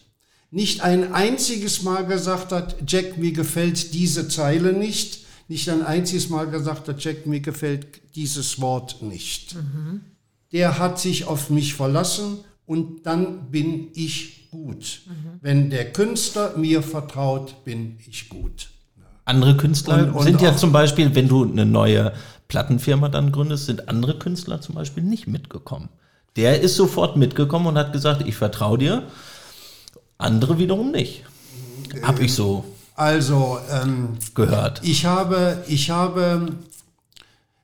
Nicht 0.51 0.81
ein 0.83 1.13
einziges 1.13 1.83
Mal 1.83 2.05
gesagt 2.07 2.51
hat, 2.53 2.77
Jack, 2.87 3.19
mir 3.19 3.33
gefällt 3.33 3.95
diese 3.95 4.29
Zeile 4.29 4.73
nicht. 4.73 5.21
Nicht 5.49 5.69
ein 5.69 5.83
einziges 5.85 6.29
Mal 6.29 6.49
gesagt 6.49 6.89
hat, 6.89 7.03
Jack, 7.05 7.27
mir 7.27 7.41
gefällt 7.41 7.87
dieses 8.15 8.61
Wort 8.61 9.03
nicht. 9.03 9.57
Der 10.53 10.79
hat 10.79 10.99
sich 10.99 11.25
auf 11.27 11.51
mich 11.51 11.75
verlassen 11.75 12.39
und 12.67 13.05
dann 13.07 13.51
bin 13.51 13.89
ich 13.95 14.49
gut. 14.51 15.03
Wenn 15.41 15.71
der 15.71 15.93
Künstler 15.93 16.57
mir 16.57 16.83
vertraut, 16.83 17.65
bin 17.65 17.99
ich 18.09 18.29
gut. 18.29 18.71
Andere 19.25 19.57
Künstler 19.57 20.05
Und- 20.09 20.11
und 20.15 20.23
sind 20.25 20.41
ja 20.41 20.57
zum 20.57 20.73
Beispiel, 20.73 21.15
wenn 21.15 21.29
du 21.29 21.45
eine 21.45 21.65
neue 21.67 22.13
Plattenfirma 22.49 23.09
dann 23.09 23.31
gründest, 23.31 23.67
sind 23.67 23.89
andere 23.89 24.19
Künstler 24.19 24.61
zum 24.61 24.75
Beispiel 24.75 25.05
nicht 25.05 25.29
mitgekommen. 25.29 25.89
Der 26.35 26.61
ist 26.61 26.75
sofort 26.75 27.17
mitgekommen 27.17 27.67
und 27.67 27.79
hat 27.79 27.93
gesagt, 27.93 28.27
ich 28.27 28.35
vertraue 28.35 28.79
dir. 28.79 29.05
Andere 30.21 30.59
wiederum 30.59 30.91
nicht. 30.93 31.25
Hab 32.03 32.21
ich 32.21 32.33
so 32.35 32.65
Also, 32.95 33.59
ähm, 33.73 34.11
gehört. 34.35 34.81
Ich 34.85 35.05
habe, 35.07 35.65
ich 35.67 35.91
habe, 35.91 36.53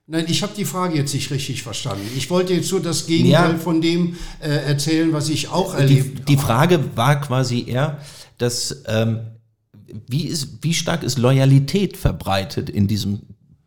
nein, 0.07 0.25
ich 0.27 0.41
habe 0.43 0.53
die 0.57 0.65
Frage 0.65 0.95
jetzt 0.97 1.13
nicht 1.13 1.29
richtig 1.31 1.63
verstanden. 1.63 2.07
Ich 2.15 2.29
wollte 2.29 2.53
jetzt 2.53 2.67
so 2.69 2.79
das 2.79 3.05
Gegenteil 3.05 3.51
Ja. 3.53 3.57
von 3.57 3.81
dem 3.81 4.17
äh, 4.39 4.49
erzählen, 4.49 5.13
was 5.13 5.29
ich 5.29 5.49
auch 5.49 5.75
erlebt 5.75 6.27
die 6.27 6.37
Frage 6.37 6.79
war 6.95 7.21
quasi 7.21 7.65
eher, 7.67 7.99
dass 8.37 8.83
ähm, 8.87 9.19
wie, 10.07 10.27
ist, 10.27 10.57
wie 10.61 10.73
stark 10.73 11.03
ist 11.03 11.17
Loyalität 11.17 11.95
verbreitet 11.95 12.69
in 12.69 12.87
diesem 12.87 13.19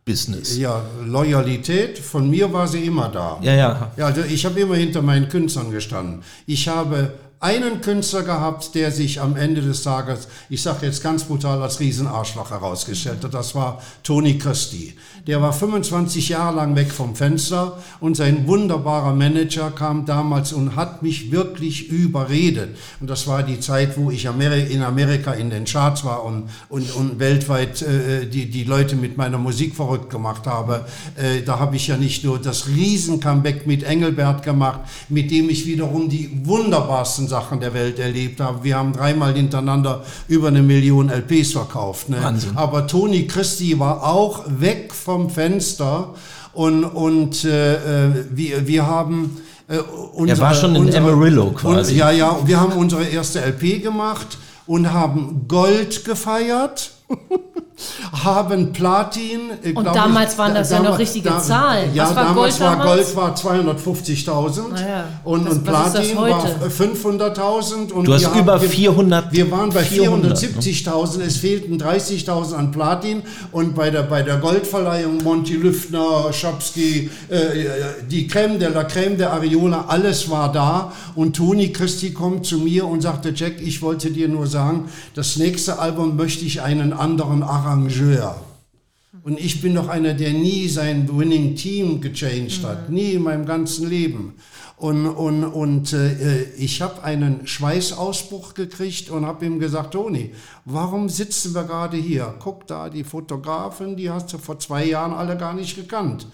Business? 0.05 0.57
Ja, 0.59 0.83
Loyalität, 1.05 1.99
von 1.99 2.29
mir 2.29 2.53
war 2.53 2.67
sie 2.69 2.85
immer 2.85 3.09
da. 3.09 3.39
Ja, 3.43 3.55
ja. 3.55 3.93
Ja, 3.97 4.07
also 4.07 4.23
ich 4.23 4.45
habe 4.45 4.61
immer 4.61 4.75
hinter 4.77 5.03
meinen 5.03 5.29
Künstlern 5.29 5.71
gestanden. 5.71 6.23
Ich 6.47 6.69
habe 6.69 7.13
einen 7.43 7.81
Künstler 7.81 8.23
gehabt, 8.23 8.75
der 8.75 8.93
sich 8.93 9.19
am 9.19 9.35
Ende 9.35 9.63
des 9.63 9.83
Tages, 9.83 10.29
ich 10.51 10.61
sage 10.61 10.85
jetzt 10.85 11.03
ganz 11.03 11.25
brutal, 11.25 11.63
als 11.63 11.81
Riesenarschloch 11.81 12.51
herausgestellt 12.51 13.25
hat. 13.25 13.33
Das 13.33 13.55
war 13.55 13.81
Tony 14.03 14.37
Christie. 14.37 14.93
Der 15.27 15.41
war 15.41 15.55
25 15.55 16.29
Jahre 16.29 16.57
lang 16.57 16.77
weg 16.77 16.93
vom 16.93 17.17
Fenster 17.17 17.79
und 17.99 18.15
sein 18.15 18.47
wunderbarer 18.47 19.15
Manager 19.15 19.71
kam 19.71 20.05
damals 20.05 20.53
und 20.53 20.77
hat 20.77 21.03
mich 21.03 21.33
wirklich 21.33 21.89
überredet. 21.89 22.77
Und 23.01 23.09
das 23.09 23.27
war 23.27 23.43
die 23.43 23.59
Zeit, 23.59 23.97
wo 23.97 24.11
ich 24.11 24.27
in 24.27 24.83
Amerika 24.83 25.33
in 25.33 25.49
den 25.49 25.65
Charts 25.65 26.05
war 26.05 26.25
und, 26.25 26.51
und, 26.69 26.95
und 26.95 27.19
weltweit 27.21 27.81
äh, 27.81 28.27
die, 28.27 28.51
die 28.51 28.65
Leute 28.65 28.97
mit 28.97 29.17
meiner 29.17 29.39
Musik 29.39 29.75
verrückt 29.75 30.11
gemacht 30.11 30.47
habe. 30.47 30.85
Äh, 31.17 31.41
da 31.41 31.59
habe 31.59 31.77
ich 31.77 31.87
ja 31.87 31.97
nicht 31.97 32.23
nur 32.23 32.39
das 32.39 32.69
Riesen-Comeback 32.69 33.67
mit 33.67 33.83
Engelbert 33.83 34.43
gemacht, 34.43 34.81
mit 35.09 35.31
dem 35.31 35.49
ich 35.49 35.65
wiederum 35.65 36.11
die 36.11 36.31
wunderbarsten 36.45 37.30
Sachen 37.31 37.61
der 37.61 37.73
Welt 37.73 37.99
erlebt 37.99 38.41
habe. 38.41 38.63
Wir 38.65 38.77
haben 38.77 38.93
dreimal 38.93 39.33
hintereinander 39.33 40.03
über 40.29 40.49
eine 40.49 40.63
Million 40.63 41.09
LPs 41.09 41.53
verkauft. 41.53 42.11
Ne? 42.11 42.23
Wahnsinn. 42.23 42.53
Aber 42.57 42.87
Tony 42.87 43.27
Christie 43.27 43.79
war 43.79 44.05
auch 44.05 44.45
weg 44.47 44.93
vom 44.93 45.31
Fenster 45.31 46.15
und, 46.53 46.85
und 46.85 47.45
äh, 47.45 48.09
äh, 48.09 48.27
wir, 48.31 48.67
wir 48.67 48.87
haben... 48.87 49.39
Äh, 49.69 49.79
unsere, 50.13 50.41
war 50.41 50.55
schon 50.55 50.77
in 50.77 50.95
Amarillo 50.95 51.53
quasi. 51.53 51.93
Und, 51.93 51.99
ja, 51.99 52.11
ja, 52.11 52.39
wir 52.45 52.61
haben 52.61 52.73
unsere 52.73 53.05
erste 53.05 53.41
LP 53.41 53.83
gemacht 53.83 54.37
und 54.67 54.93
haben 54.93 55.47
Gold 55.49 56.05
gefeiert. 56.05 56.93
haben 58.25 58.73
Platin. 58.73 59.41
äh, 59.63 59.73
Und 59.73 59.85
damals 59.87 60.37
waren 60.37 60.55
das 60.55 60.71
ja 60.71 60.81
noch 60.83 60.99
richtige 60.99 61.31
Zahlen. 61.39 61.95
Ja, 61.95 62.05
Was 62.09 62.17
war 62.17 62.25
damals 62.25 62.59
Gold 62.59 62.61
war 62.61 62.77
damals? 62.77 63.15
Gold 63.15 63.17
war 63.17 63.35
250.000 63.37 64.61
Na 64.73 64.81
ja. 64.89 65.05
und, 65.25 65.49
und 65.49 65.65
Platin 65.65 66.19
heute? 66.19 66.33
war 66.61 66.69
500.000. 66.69 67.93
und 67.93 68.07
Du 68.07 68.13
hast 68.15 68.21
wir 68.23 68.31
haben- 68.31 68.41
über 68.41 68.61
wir- 68.61 68.69
400 68.69 69.33
Wir 69.33 69.51
waren 69.51 69.71
bei 69.71 69.83
400, 69.83 70.37
470.000, 70.39 71.23
es 71.23 71.37
fehlten 71.39 71.79
30.000 71.81 72.55
an 72.55 72.71
Platin 72.71 73.23
und 73.53 73.75
bei 73.75 73.91
der, 73.91 74.03
bei 74.03 74.23
der 74.23 74.37
Goldverleihung 74.39 75.23
Monty 75.23 75.55
Lüftner, 75.55 76.33
Schopski, 76.33 77.11
äh, 77.29 77.39
die 78.11 78.27
Creme 78.27 78.59
de 78.59 78.69
la 78.73 78.85
Creme 78.85 79.17
der 79.17 79.33
Ariola, 79.33 79.85
alles 79.89 80.29
war 80.31 80.53
da 80.53 80.93
und 81.15 81.37
Toni 81.37 81.73
Christi 81.73 82.13
kommt 82.13 82.45
zu 82.47 82.59
mir 82.59 82.87
und 82.87 83.01
sagte, 83.03 83.33
Jack, 83.35 83.55
ich 83.61 83.81
wollte 83.83 84.11
dir 84.11 84.29
nur 84.29 84.47
sagen, 84.47 84.89
das 85.15 85.37
nächste 85.37 85.79
Album 85.79 86.17
möchte 86.17 86.45
ich 86.45 86.61
einen 86.63 86.93
anderen 87.01 87.43
Arrangeur. 87.43 88.41
Und 89.23 89.39
ich 89.39 89.61
bin 89.61 89.75
doch 89.75 89.89
einer, 89.89 90.15
der 90.15 90.33
nie 90.33 90.69
sein 90.69 91.09
Winning 91.17 91.55
Team 91.55 92.01
gechanged 92.01 92.65
hat, 92.65 92.91
nie 92.91 93.13
in 93.13 93.23
meinem 93.23 93.45
ganzen 93.45 93.89
Leben. 93.89 94.35
Und, 94.77 95.07
und, 95.07 95.45
und 95.45 95.93
äh, 95.93 96.45
ich 96.55 96.81
habe 96.81 97.03
einen 97.03 97.47
Schweißausbruch 97.47 98.55
gekriegt 98.55 99.11
und 99.11 99.27
habe 99.27 99.45
ihm 99.45 99.59
gesagt, 99.59 99.93
Toni, 99.93 100.35
warum 100.65 101.11
sitzen 101.11 101.55
wir 101.55 101.65
gerade 101.65 101.99
hier? 101.99 102.35
Guck 102.39 102.67
da, 102.67 102.89
die 102.89 103.05
Fotografen, 103.05 103.97
die 103.97 104.09
hast 104.09 104.33
du 104.33 104.39
vor 104.39 104.59
zwei 104.59 104.87
Jahren 104.87 105.13
alle 105.13 105.37
gar 105.37 105.53
nicht 105.53 105.77
gekannt. 105.77 106.27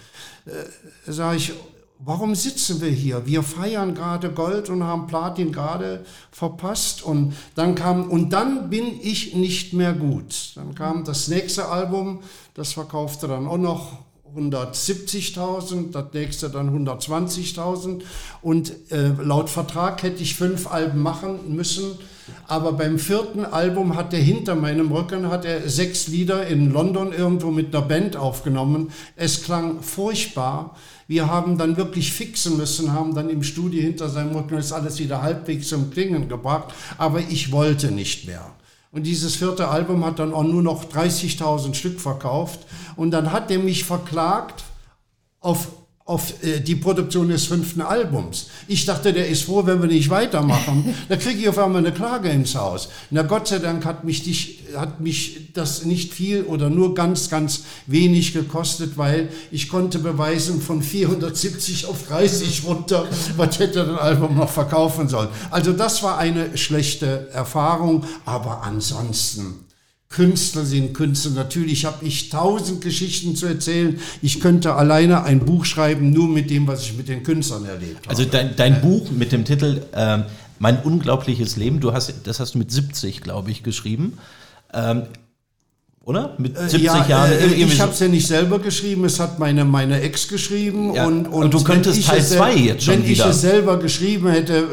Äh, 0.47 1.11
Sag 1.11 1.37
ich, 1.37 1.55
warum 1.99 2.35
sitzen 2.35 2.81
wir 2.81 2.91
hier? 2.91 3.27
Wir 3.27 3.43
feiern 3.43 3.95
gerade 3.95 4.31
Gold 4.31 4.71
und 4.71 4.85
haben 4.85 5.07
Platin 5.07 5.53
gerade 5.53 6.05
verpasst. 6.31 7.03
Und 7.03 7.35
dann 7.55 7.75
kam, 7.75 8.11
und 8.11 8.31
dann 8.31 8.71
bin 8.71 9.01
ich 9.01 9.35
nicht 9.35 9.73
mehr 9.73 9.93
gut. 9.93 10.53
Dann 10.57 10.75
kam 10.75 11.05
das 11.05 11.29
nächste 11.29 11.69
Album, 11.69 12.21
das 12.55 12.73
verkaufte 12.73 13.29
dann 13.29 13.47
auch 13.47 13.59
noch 13.59 14.07
170.000, 14.37 15.93
das 15.93 16.13
nächste 16.13 16.51
dann 16.51 16.87
120.000 16.87 18.03
und 18.43 18.73
äh, 18.91 19.09
laut 19.23 19.49
Vertrag 19.49 20.03
hätte 20.03 20.23
ich 20.23 20.35
fünf 20.35 20.71
Alben 20.71 21.01
machen 21.01 21.55
müssen, 21.55 21.99
aber 22.47 22.73
beim 22.73 22.99
vierten 22.99 23.45
Album 23.45 23.97
hat 23.97 24.13
er 24.13 24.21
hinter 24.21 24.55
meinem 24.55 24.93
Rücken 24.93 25.31
hat 25.31 25.45
er 25.45 25.69
sechs 25.69 26.09
Lieder 26.09 26.47
in 26.47 26.73
London 26.73 27.13
irgendwo 27.13 27.51
mit 27.51 27.75
einer 27.75 27.87
Band 27.87 28.17
aufgenommen. 28.17 28.91
Es 29.15 29.43
klang 29.43 29.81
furchtbar. 29.81 30.77
Wir 31.09 31.29
haben 31.29 31.57
dann 31.57 31.77
wirklich 31.77 32.13
fixen 32.13 32.57
müssen, 32.57 32.93
haben 32.93 33.15
dann 33.15 33.31
im 33.31 33.43
Studio 33.43 33.81
hinter 33.81 34.09
seinem 34.09 34.35
Rücken 34.35 34.57
das 34.57 34.73
alles 34.73 34.99
wieder 34.99 35.23
halbwegs 35.23 35.69
zum 35.69 35.91
Klingen 35.91 36.29
gebracht, 36.29 36.75
aber 36.99 37.21
ich 37.21 37.53
wollte 37.53 37.93
nicht 37.93 38.27
mehr. 38.27 38.45
Und 38.91 39.05
dieses 39.05 39.37
vierte 39.37 39.69
Album 39.69 40.05
hat 40.05 40.19
dann 40.19 40.33
auch 40.33 40.43
nur 40.43 40.63
noch 40.63 40.85
30.000 40.85 41.75
Stück 41.75 42.01
verkauft. 42.01 42.61
Und 42.97 43.11
dann 43.11 43.31
hat 43.31 43.51
er 43.51 43.59
mich 43.59 43.85
verklagt 43.85 44.65
auf, 45.41 45.69
auf 46.07 46.45
äh, 46.45 46.61
die 46.61 46.77
Produktion 46.77 47.29
des 47.29 47.47
fünften 47.47 47.83
Albums. 47.83 48.47
Ich 48.69 48.87
dachte, 48.87 49.13
der 49.13 49.27
ist 49.27 49.43
froh, 49.43 49.67
wenn 49.67 49.83
wir 49.83 49.89
nicht 49.89 50.09
weitermachen. 50.09 50.95
da 51.09 51.17
kriege 51.17 51.41
ich 51.41 51.49
auf 51.49 51.59
einmal 51.59 51.85
eine 51.85 51.93
Klage 51.93 52.29
ins 52.29 52.55
Haus. 52.55 52.89
Na 53.11 53.23
Gott 53.23 53.49
sei 53.49 53.59
Dank 53.59 53.85
hat 53.85 54.05
mich, 54.05 54.23
dich, 54.23 54.61
hat 54.77 55.01
mich 55.01 55.53
das 55.53 55.85
nicht 55.85 56.15
viel 56.15 56.45
oder 56.45 56.71
nur 56.71 56.95
ganz, 56.95 57.29
ganz 57.29 57.65
wenig 57.87 58.33
gekostet, 58.33 58.97
weil 58.97 59.31
ich 59.51 59.69
konnte 59.69 59.99
beweisen, 59.99 60.61
von 60.63 60.81
470 60.81 61.87
auf 61.87 62.07
30 62.07 62.63
runter, 62.65 63.09
was 63.37 63.59
hätte 63.59 63.85
das 63.85 63.99
Album 63.99 64.37
noch 64.37 64.51
verkaufen 64.51 65.09
sollen. 65.09 65.29
Also 65.51 65.73
das 65.73 66.05
war 66.05 66.19
eine 66.19 66.57
schlechte 66.57 67.29
Erfahrung, 67.33 68.05
aber 68.25 68.63
ansonsten 68.63 69.66
Künstler 70.17 70.65
sind 70.65 70.95
Künstler. 70.95 71.33
Natürlich 71.33 71.85
habe 71.85 72.07
ich 72.07 72.31
tausend 72.31 72.81
Geschichten 72.81 73.37
zu 73.37 73.45
erzählen. 73.45 74.01
Ich 74.23 74.41
könnte 74.41 74.75
alleine 74.75 75.25
ein 75.25 75.41
Buch 75.41 75.67
schreiben, 75.67 76.11
nur 76.11 76.27
mit 76.27 76.49
dem, 76.49 76.67
was 76.67 76.85
ich 76.85 76.97
mit 76.97 77.09
den 77.09 77.23
Künstlern 77.23 77.67
erlebt 77.67 77.99
habe. 77.99 78.09
Also 78.09 78.25
dein, 78.25 78.57
dein 78.57 78.81
Buch 78.81 79.11
mit 79.11 79.31
dem 79.33 79.45
Titel 79.45 79.83
ähm, 79.95 80.25
Mein 80.59 80.81
unglaubliches 80.83 81.57
Leben, 81.57 81.81
du 81.81 81.93
hast, 81.93 82.15
das 82.25 82.41
hast 82.41 82.55
du 82.55 82.59
mit 82.59 82.73
70, 82.73 83.21
glaube 83.21 83.51
ich, 83.51 83.63
geschrieben. 83.63 84.15
Ähm, 84.73 85.03
oder? 86.03 86.35
Mit 86.39 86.57
70 86.57 86.83
ja, 86.83 87.07
Jahren. 87.07 87.33
Äh, 87.33 87.47
ich 87.49 87.79
habe 87.79 87.93
es 87.93 87.99
ja 87.99 88.09
nicht 88.09 88.27
selber 88.27 88.59
geschrieben, 88.59 89.05
es 89.05 89.21
hat 89.21 89.39
meine, 89.39 89.67
meine 89.67 90.01
Ex 90.01 90.29
geschrieben. 90.29 90.95
Ja, 90.95 91.07
und, 91.07 91.27
und 91.27 91.53
du 91.53 91.59
wenn 91.59 91.67
könntest 91.67 92.07
Teil 92.07 92.21
es 92.21 92.31
sel- 92.31 92.39
zwei 92.39 92.55
jetzt 92.55 92.85
schon 92.85 92.95
Wenn 92.95 93.07
wieder. 93.07 93.25
ich 93.25 93.31
es 93.31 93.41
selber 93.43 93.79
geschrieben 93.79 94.31
hätte, 94.31 94.57
äh, 94.57 94.65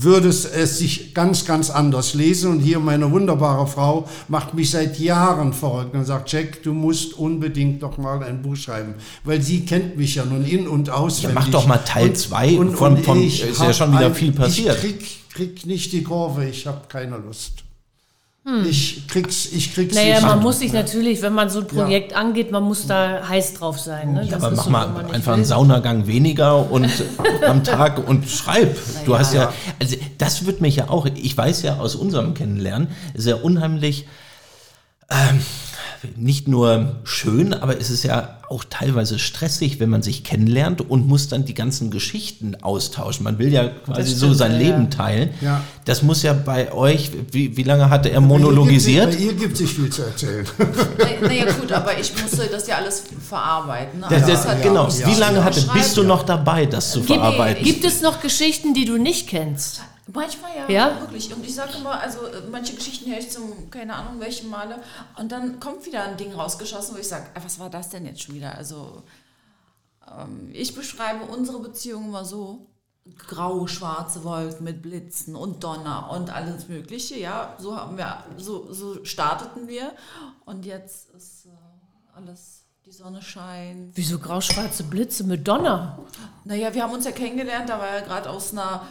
würde 0.00 0.28
es, 0.28 0.44
es 0.44 0.78
sich 0.78 1.14
ganz, 1.14 1.44
ganz 1.44 1.70
anders 1.70 2.14
lesen. 2.14 2.50
Und 2.52 2.60
hier 2.60 2.78
meine 2.80 3.10
wunderbare 3.10 3.66
Frau 3.66 4.08
macht 4.28 4.54
mich 4.54 4.70
seit 4.70 4.98
Jahren 4.98 5.52
verrückt 5.52 5.94
und 5.94 6.04
sagt, 6.04 6.30
Jack, 6.32 6.62
du 6.62 6.72
musst 6.72 7.14
unbedingt 7.18 7.82
doch 7.82 7.98
mal 7.98 8.22
ein 8.22 8.42
Buch 8.42 8.56
schreiben. 8.56 8.94
Weil 9.24 9.42
sie 9.42 9.64
kennt 9.64 9.96
mich 9.96 10.14
ja 10.16 10.24
nun 10.24 10.44
in- 10.44 10.68
und 10.68 10.90
auswendig. 10.90 11.34
mach 11.34 11.48
doch 11.48 11.66
mal 11.66 11.78
Teil 11.78 12.08
Und- 12.08 12.16
zwei 12.18 12.56
und- 12.58 12.76
von- 12.76 12.96
und 12.96 13.04
von- 13.04 13.20
ich 13.22 13.42
ist 13.42 13.60
ja 13.60 13.72
schon 13.72 13.92
wieder 13.92 14.06
ein- 14.06 14.14
viel 14.14 14.32
passiert. 14.32 14.76
Ich 14.76 14.80
krieg, 14.80 15.06
krieg 15.34 15.66
nicht 15.66 15.92
die 15.92 16.02
Kurve, 16.02 16.46
ich 16.46 16.66
habe 16.66 16.82
keine 16.88 17.16
Lust. 17.18 17.64
Hm. 18.48 18.64
Ich 18.66 19.06
krieg's, 19.08 19.46
ich 19.52 19.74
krieg's 19.74 19.94
Naja, 19.94 20.14
nicht. 20.14 20.22
man 20.22 20.34
hin. 20.36 20.42
muss 20.42 20.58
sich 20.60 20.72
natürlich, 20.72 21.20
wenn 21.20 21.34
man 21.34 21.50
so 21.50 21.60
ein 21.60 21.66
Projekt 21.66 22.14
angeht, 22.16 22.50
man 22.50 22.62
muss 22.62 22.86
da 22.86 23.28
heiß 23.28 23.52
drauf 23.54 23.78
sein. 23.78 24.14
Ne? 24.14 24.26
Das 24.30 24.42
aber 24.42 24.56
mach 24.56 24.64
so, 24.64 24.70
mal 24.70 24.88
man 24.88 25.06
einfach 25.10 25.26
will. 25.26 25.34
einen 25.34 25.44
Saunagang 25.44 26.06
weniger 26.06 26.70
und 26.70 26.88
am 27.46 27.62
Tag 27.62 28.08
und 28.08 28.26
schreib. 28.28 28.74
Du 29.04 29.18
hast 29.18 29.34
ja, 29.34 29.52
also 29.78 29.96
das 30.16 30.46
wird 30.46 30.62
mich 30.62 30.76
ja 30.76 30.88
auch, 30.88 31.04
ich 31.14 31.36
weiß 31.36 31.60
ja 31.62 31.76
aus 31.78 31.94
unserem 31.94 32.32
Kennenlernen, 32.32 32.88
sehr 33.14 33.44
unheimlich, 33.44 34.06
ähm, 35.10 35.40
nicht 36.16 36.48
nur 36.48 36.96
schön, 37.04 37.52
aber 37.54 37.78
es 37.80 37.90
ist 37.90 38.02
ja 38.04 38.38
auch 38.48 38.64
teilweise 38.64 39.18
stressig, 39.18 39.78
wenn 39.78 39.90
man 39.90 40.02
sich 40.02 40.24
kennenlernt 40.24 40.80
und 40.80 41.06
muss 41.06 41.28
dann 41.28 41.44
die 41.44 41.52
ganzen 41.54 41.90
Geschichten 41.90 42.56
austauschen. 42.62 43.24
Man 43.24 43.38
will 43.38 43.52
ja 43.52 43.68
quasi 43.68 44.00
Das 44.00 44.10
so 44.12 44.26
stimmt, 44.26 44.36
sein 44.38 44.52
ja, 44.52 44.58
Leben 44.58 44.90
teilen. 44.90 45.30
Ja. 45.42 45.60
Das 45.84 46.02
muss 46.02 46.22
ja 46.22 46.32
bei 46.32 46.72
euch, 46.72 47.10
wie, 47.30 47.56
wie 47.58 47.62
lange 47.62 47.90
hatte 47.90 48.08
er 48.10 48.20
Bei 48.20 48.26
monologisiert? 48.26 49.18
ihr 49.20 49.34
gibt 49.34 49.60
es 49.60 49.70
viel 49.70 49.90
zu 49.90 50.02
erzählen. 50.02 50.46
Naja 51.20 51.52
gut, 51.52 51.70
aber 51.72 51.98
ich 51.98 52.10
musste 52.22 52.46
das 52.50 52.66
ja 52.66 52.76
alles 52.76 53.02
verarbeiten. 53.28 54.00
Ne? 54.00 54.06
Das, 54.08 54.22
Also 54.22 54.48
das, 54.48 54.62
genau. 54.62 54.88
ja, 54.88 55.06
Wie 55.14 55.18
lange 55.20 55.38
ja. 55.38 55.44
hatte, 55.44 55.62
bist 55.74 55.96
du 55.96 56.02
noch 56.04 56.22
dabei, 56.22 56.64
das 56.66 56.92
zu 56.92 57.00
Gibt, 57.00 57.12
verarbeiten? 57.12 57.64
gibt 57.64 57.84
es 57.84 58.00
noch 58.00 58.20
Geschichten, 58.20 58.72
die 58.72 58.84
du 58.86 58.96
nicht 58.98 59.28
kennst? 59.28 59.82
Manchmal 60.12 60.56
ja, 60.56 60.68
Ja? 60.68 61.00
wirklich. 61.00 61.32
Und 61.34 61.44
ich 61.44 61.54
sage 61.54 61.76
immer, 61.78 62.00
also 62.00 62.26
äh, 62.26 62.42
manche 62.50 62.74
Geschichten 62.74 63.10
höre 63.10 63.18
ich 63.18 63.30
zum, 63.30 63.70
keine 63.70 63.94
Ahnung, 63.94 64.20
welchen 64.20 64.48
Male. 64.48 64.80
Und 65.18 65.30
dann 65.30 65.60
kommt 65.60 65.84
wieder 65.84 66.02
ein 66.04 66.16
Ding 66.16 66.32
rausgeschossen, 66.32 66.94
wo 66.94 66.98
ich 66.98 67.08
sage, 67.08 67.26
was 67.42 67.58
war 67.58 67.68
das 67.68 67.90
denn 67.90 68.06
jetzt 68.06 68.22
schon 68.22 68.34
wieder? 68.34 68.54
Also 68.54 69.02
ähm, 70.10 70.50
ich 70.52 70.74
beschreibe 70.74 71.24
unsere 71.24 71.60
Beziehung 71.60 72.06
immer 72.06 72.24
so. 72.24 72.66
Graue, 73.16 73.68
schwarze 73.68 74.22
Wolken 74.22 74.64
mit 74.64 74.82
Blitzen 74.82 75.34
und 75.34 75.64
Donner 75.64 76.10
und 76.10 76.28
alles 76.30 76.68
Mögliche. 76.68 77.18
Ja, 77.18 77.54
so 77.58 77.74
haben 77.74 77.96
wir, 77.96 78.22
so, 78.36 78.70
so 78.72 79.02
starteten 79.04 79.66
wir. 79.66 79.92
Und 80.44 80.66
jetzt 80.66 81.08
ist 81.10 81.46
äh, 81.46 81.48
alles, 82.14 82.64
die 82.84 82.92
Sonne 82.92 83.22
scheint. 83.22 83.96
Wieso 83.96 84.18
grauschwarze 84.18 84.84
Blitze 84.84 85.24
mit 85.24 85.48
Donner? 85.48 85.98
Naja, 86.44 86.74
wir 86.74 86.82
haben 86.82 86.92
uns 86.92 87.06
ja 87.06 87.12
kennengelernt, 87.12 87.70
da 87.70 87.78
war 87.78 87.88
er 87.88 88.02
gerade 88.02 88.28
aus 88.28 88.52
einer 88.52 88.82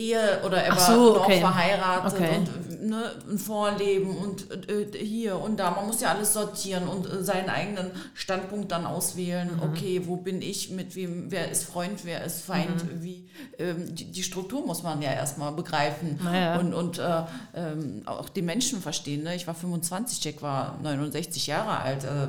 Ehe 0.00 0.40
oder 0.46 0.62
er 0.62 0.72
war 0.72 0.80
so, 0.94 1.14
noch 1.14 1.24
okay. 1.26 1.40
verheiratet 1.40 2.14
Okay. 2.14 2.36
und 2.38 2.82
ne, 2.88 3.12
ein 3.30 3.38
Vorleben 3.38 4.16
und 4.16 4.50
äh, 4.70 4.86
hier 4.98 5.38
und 5.38 5.60
da. 5.60 5.70
Man 5.72 5.86
muss 5.86 6.00
ja 6.00 6.08
alles 6.14 6.32
sortieren 6.32 6.88
und 6.88 7.06
äh, 7.06 7.22
seinen 7.22 7.50
eigenen 7.50 7.90
Standpunkt 8.14 8.72
dann 8.72 8.86
auswählen. 8.86 9.50
Mhm. 9.56 9.62
Okay, 9.62 10.02
wo 10.06 10.16
bin 10.16 10.40
ich, 10.40 10.70
mit 10.70 10.96
wem, 10.96 11.30
wer 11.30 11.50
ist 11.50 11.64
Freund, 11.64 12.04
wer 12.04 12.24
ist 12.24 12.42
Feind, 12.42 12.82
Mhm. 12.84 13.02
wie 13.02 13.28
ähm, 13.58 13.94
die, 13.94 14.10
die 14.10 14.22
Struktur 14.22 14.64
muss 14.66 14.82
man 14.82 15.02
ja 15.02 15.12
erstmal 15.12 15.52
begreifen 15.52 16.18
Naja. 16.24 16.58
und, 16.58 16.72
und 16.72 16.98
äh, 16.98 17.22
ähm, 17.54 18.02
auch 18.06 18.28
die 18.30 18.42
Menschen 18.42 18.80
verstehen. 18.80 19.22
Ne? 19.22 19.34
Ich 19.36 19.46
war 19.46 19.54
25, 19.54 20.24
Jack 20.24 20.40
war 20.40 20.78
69 20.82 21.46
Jahre 21.46 21.78
alt. 21.78 22.04
Äh, 22.04 22.28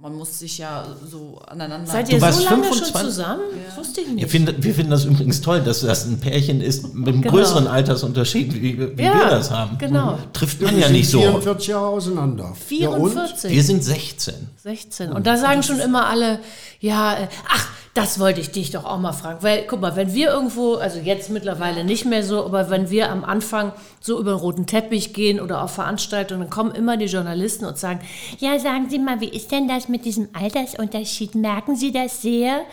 man 0.00 0.14
muss 0.14 0.38
sich 0.38 0.58
ja 0.58 0.84
so 1.10 1.38
aneinander. 1.46 1.90
Seid 1.90 2.08
Du 2.08 2.12
ihr 2.12 2.18
so 2.20 2.26
warst 2.26 2.44
lange 2.44 2.62
25? 2.64 2.92
schon 2.96 3.04
zusammen? 3.10 3.42
Das 3.66 3.76
wusste 3.78 4.00
ich 4.02 4.06
Wir 4.08 4.14
nicht. 4.14 4.30
finden, 4.30 4.54
wir 4.62 4.74
finden 4.74 4.90
das 4.90 5.04
übrigens 5.04 5.40
toll, 5.40 5.60
dass 5.62 5.80
das 5.80 6.04
ein 6.06 6.20
Pärchen 6.20 6.60
ist 6.60 6.94
mit 6.94 7.08
einem 7.08 7.22
Genau. 7.22 7.34
größeren 7.34 7.66
Altersunterschied, 7.66 8.54
wie, 8.54 8.78
wie 8.96 9.02
Ja, 9.02 9.14
wir 9.14 9.30
das 9.30 9.50
haben. 9.50 9.78
genau. 9.78 10.18
Trifft 10.32 10.60
Wir 10.60 10.68
man 10.68 10.78
ja 10.78 10.86
sind 10.88 10.96
nicht 10.96 11.10
so. 11.10 11.20
44 11.20 11.68
Jahre 11.68 11.86
auseinander. 11.86 12.54
Ja, 12.70 12.88
und? 12.90 13.10
44. 13.10 13.50
Wir 13.50 13.62
sind 13.64 13.82
16. 13.82 14.34
16. 14.62 15.12
Und 15.12 15.26
da 15.26 15.36
sagen 15.38 15.62
schon 15.62 15.80
immer 15.80 16.06
alle, 16.06 16.40
ja, 16.80 17.14
äh, 17.14 17.28
ach, 17.48 17.68
das 17.96 18.18
wollte 18.18 18.40
ich 18.40 18.50
dich 18.50 18.70
doch 18.70 18.84
auch 18.84 18.98
mal 18.98 19.12
fragen. 19.12 19.42
Weil, 19.42 19.66
guck 19.66 19.80
mal, 19.80 19.96
wenn 19.96 20.12
wir 20.12 20.28
irgendwo, 20.28 20.74
also 20.74 20.98
jetzt 20.98 21.30
mittlerweile 21.30 21.82
nicht 21.82 22.04
mehr 22.04 22.22
so, 22.22 22.44
aber 22.44 22.68
wenn 22.68 22.90
wir 22.90 23.10
am 23.10 23.24
Anfang 23.24 23.72
so 24.00 24.20
über 24.20 24.32
den 24.32 24.40
roten 24.40 24.66
Teppich 24.66 25.14
gehen 25.14 25.40
oder 25.40 25.62
auf 25.62 25.72
Veranstaltungen, 25.72 26.42
dann 26.42 26.50
kommen 26.50 26.74
immer 26.74 26.98
die 26.98 27.06
Journalisten 27.06 27.64
und 27.64 27.78
sagen, 27.78 28.00
ja, 28.38 28.58
sagen 28.58 28.90
Sie 28.90 28.98
mal, 28.98 29.20
wie 29.20 29.28
ist 29.28 29.50
denn 29.50 29.66
das 29.66 29.88
mit 29.88 30.04
diesem 30.04 30.28
Altersunterschied? 30.34 31.34
Merken 31.34 31.74
Sie 31.74 31.90
das 31.90 32.20
sehr? 32.20 32.66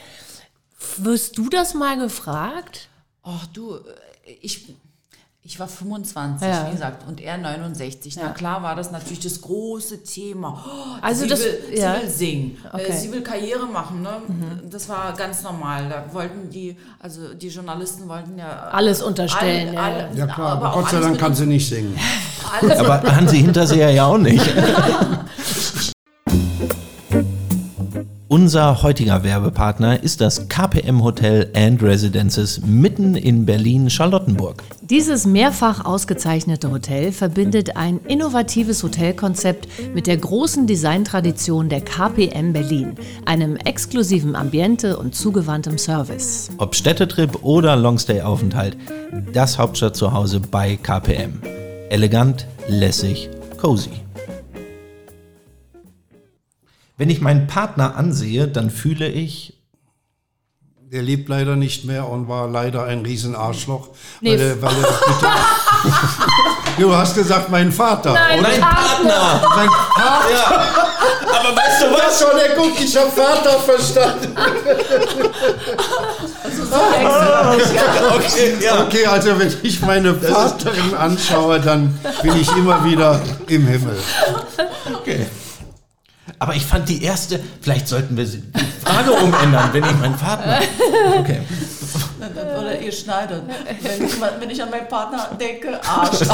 Wirst 0.97 1.37
du 1.37 1.47
das 1.47 1.73
mal 1.73 1.97
gefragt? 1.97 2.89
Ach 3.23 3.47
du, 3.47 3.79
ich, 4.41 4.75
ich 5.45 5.59
war 5.59 5.67
25, 5.67 6.47
Ja. 6.47 6.67
wie 6.67 6.71
gesagt, 6.71 7.05
und 7.07 7.19
er 7.19 7.37
69. 7.37 8.15
Na 8.15 8.21
Ja. 8.23 8.29
klar 8.29 8.63
war 8.63 8.75
das 8.77 8.91
natürlich 8.91 9.19
das 9.19 9.41
große 9.41 10.01
Thema. 10.03 10.63
Oh, 10.65 10.95
Also 11.01 11.23
sie, 11.23 11.27
das- 11.27 11.39
will, 11.41 11.59
ja. 11.75 11.95
sie 11.97 12.01
will 12.01 12.09
singen, 12.09 12.57
Okay. 12.71 12.83
äh, 12.87 12.93
sie 12.97 13.11
will 13.11 13.21
Karriere 13.23 13.65
machen. 13.65 14.01
Ne? 14.01 14.09
Das 14.71 14.87
war 14.87 15.13
ganz 15.13 15.43
normal. 15.43 15.89
Da 15.89 16.05
wollten 16.13 16.49
die, 16.49 16.77
also 16.99 17.33
die 17.33 17.49
Journalisten 17.49 18.07
wollten 18.07 18.37
ja 18.37 18.69
Alles 18.71 19.01
unterstellen, 19.03 19.77
Alle, 19.77 19.97
ja, 19.99 20.05
alle, 20.07 20.17
Ja 20.17 20.27
klar, 20.27 20.51
aber 20.53 20.65
aber 20.69 20.81
Gott 20.81 20.91
sei 20.91 20.99
Dank 21.01 21.19
kann 21.19 21.35
sie 21.35 21.45
nicht 21.45 21.67
singen. 21.67 21.97
alles 22.61 22.79
Aber 22.79 23.01
Hansi 23.15 23.39
Hinterseher 23.41 23.89
ja 23.91 24.05
auch 24.05 24.17
nicht. 24.17 24.45
Unser 28.33 28.81
heutiger 28.81 29.23
Werbepartner 29.23 30.01
ist 30.01 30.19
das 30.19 30.47
KPM 30.49 31.03
Hotel 31.03 31.51
and 31.55 31.83
Residences 31.83 32.61
mitten 32.65 33.13
in 33.13 33.45
Berlin-Charlottenburg. 33.45 34.63
Dieses 34.81 35.27
mehrfach 35.27 35.85
ausgezeichnete 35.85 36.71
Hotel 36.71 37.11
verbindet 37.11 37.77
ein 37.77 37.99
innovatives 38.07 38.81
Hotelkonzept 38.81 39.67
mit 39.93 40.07
der 40.07 40.17
großen 40.17 40.65
Designtradition 40.65 41.69
der 41.69 41.81
KPM 41.81 42.53
Berlin, 42.53 42.95
einem 43.25 43.55
exklusiven 43.55 44.35
Ambiente 44.35 44.97
und 44.97 45.13
zugewandtem 45.13 45.77
Service. 45.77 46.49
Ob 46.57 46.73
Städtetrip 46.73 47.43
oder 47.43 47.75
Longstay-Aufenthalt, 47.75 48.77
das 49.31 49.59
Hauptstadt 49.59 49.95
zu 49.95 50.11
Hause 50.11 50.39
bei 50.39 50.75
KPM. 50.75 51.39
Elegant, 51.91 52.47
lässig, 52.67 53.29
cozy. 53.61 53.91
Wenn 56.97 57.09
ich 57.09 57.21
meinen 57.21 57.47
Partner 57.47 57.95
ansehe, 57.95 58.47
dann 58.47 58.69
fühle 58.69 59.07
ich. 59.07 59.53
Der 60.91 61.01
lebt 61.01 61.27
leider 61.27 61.55
nicht 61.55 61.85
mehr 61.85 62.07
und 62.07 62.27
war 62.27 62.47
leider 62.47 62.83
ein 62.83 63.01
Riesenarschloch. 63.01 63.89
Nee. 64.21 64.33
Weil 64.33 64.41
er, 64.41 64.61
weil 64.61 64.75
er 64.75 64.99
du 66.77 66.95
hast 66.95 67.15
gesagt, 67.15 67.49
mein 67.49 67.71
Vater. 67.71 68.13
Nein, 68.13 68.39
oder? 68.39 68.49
Mein 68.49 68.61
Partner! 68.61 69.49
Mein 69.55 69.69
Vater. 69.69 70.31
Ja! 70.31 70.67
Aber 71.39 71.55
weißt 71.55 71.81
du 71.81 71.97
Das 71.97 72.19
schon 72.19 72.37
der 72.37 72.55
Guck, 72.55 72.79
ich 72.79 72.95
habe 72.95 73.09
Vater 73.09 73.59
verstanden. 73.59 74.35
Okay, 78.15 78.57
ja. 78.61 78.83
Okay, 78.83 79.05
also 79.05 79.37
wenn 79.37 79.53
ich 79.61 79.81
meine 79.81 80.19
Vaterin 80.19 80.95
anschaue, 80.95 81.59
dann 81.59 81.99
bin 82.23 82.35
ich 82.35 82.49
immer 82.55 82.83
wieder 82.83 83.21
im 83.47 83.67
Himmel. 83.67 83.97
Okay. 84.95 85.27
Aber 86.43 86.55
ich 86.55 86.65
fand 86.65 86.89
die 86.89 87.01
erste, 87.01 87.39
vielleicht 87.61 87.87
sollten 87.87 88.17
wir 88.17 88.25
die 88.25 88.43
Frage 88.83 89.13
umändern, 89.13 89.69
wenn 89.71 89.85
ich 89.85 89.95
meinen 89.95 90.17
Partner. 90.17 90.59
Okay. 91.19 91.39
Oder 92.59 92.81
ihr 92.81 92.91
schneidet. 92.91 93.43
Wenn 93.81 94.05
ich, 94.05 94.21
wenn 94.41 94.49
ich 94.49 94.61
an 94.61 94.69
meinen 94.69 94.89
Partner 94.89 95.29
denke, 95.39 95.79
Arsch. 95.81 96.19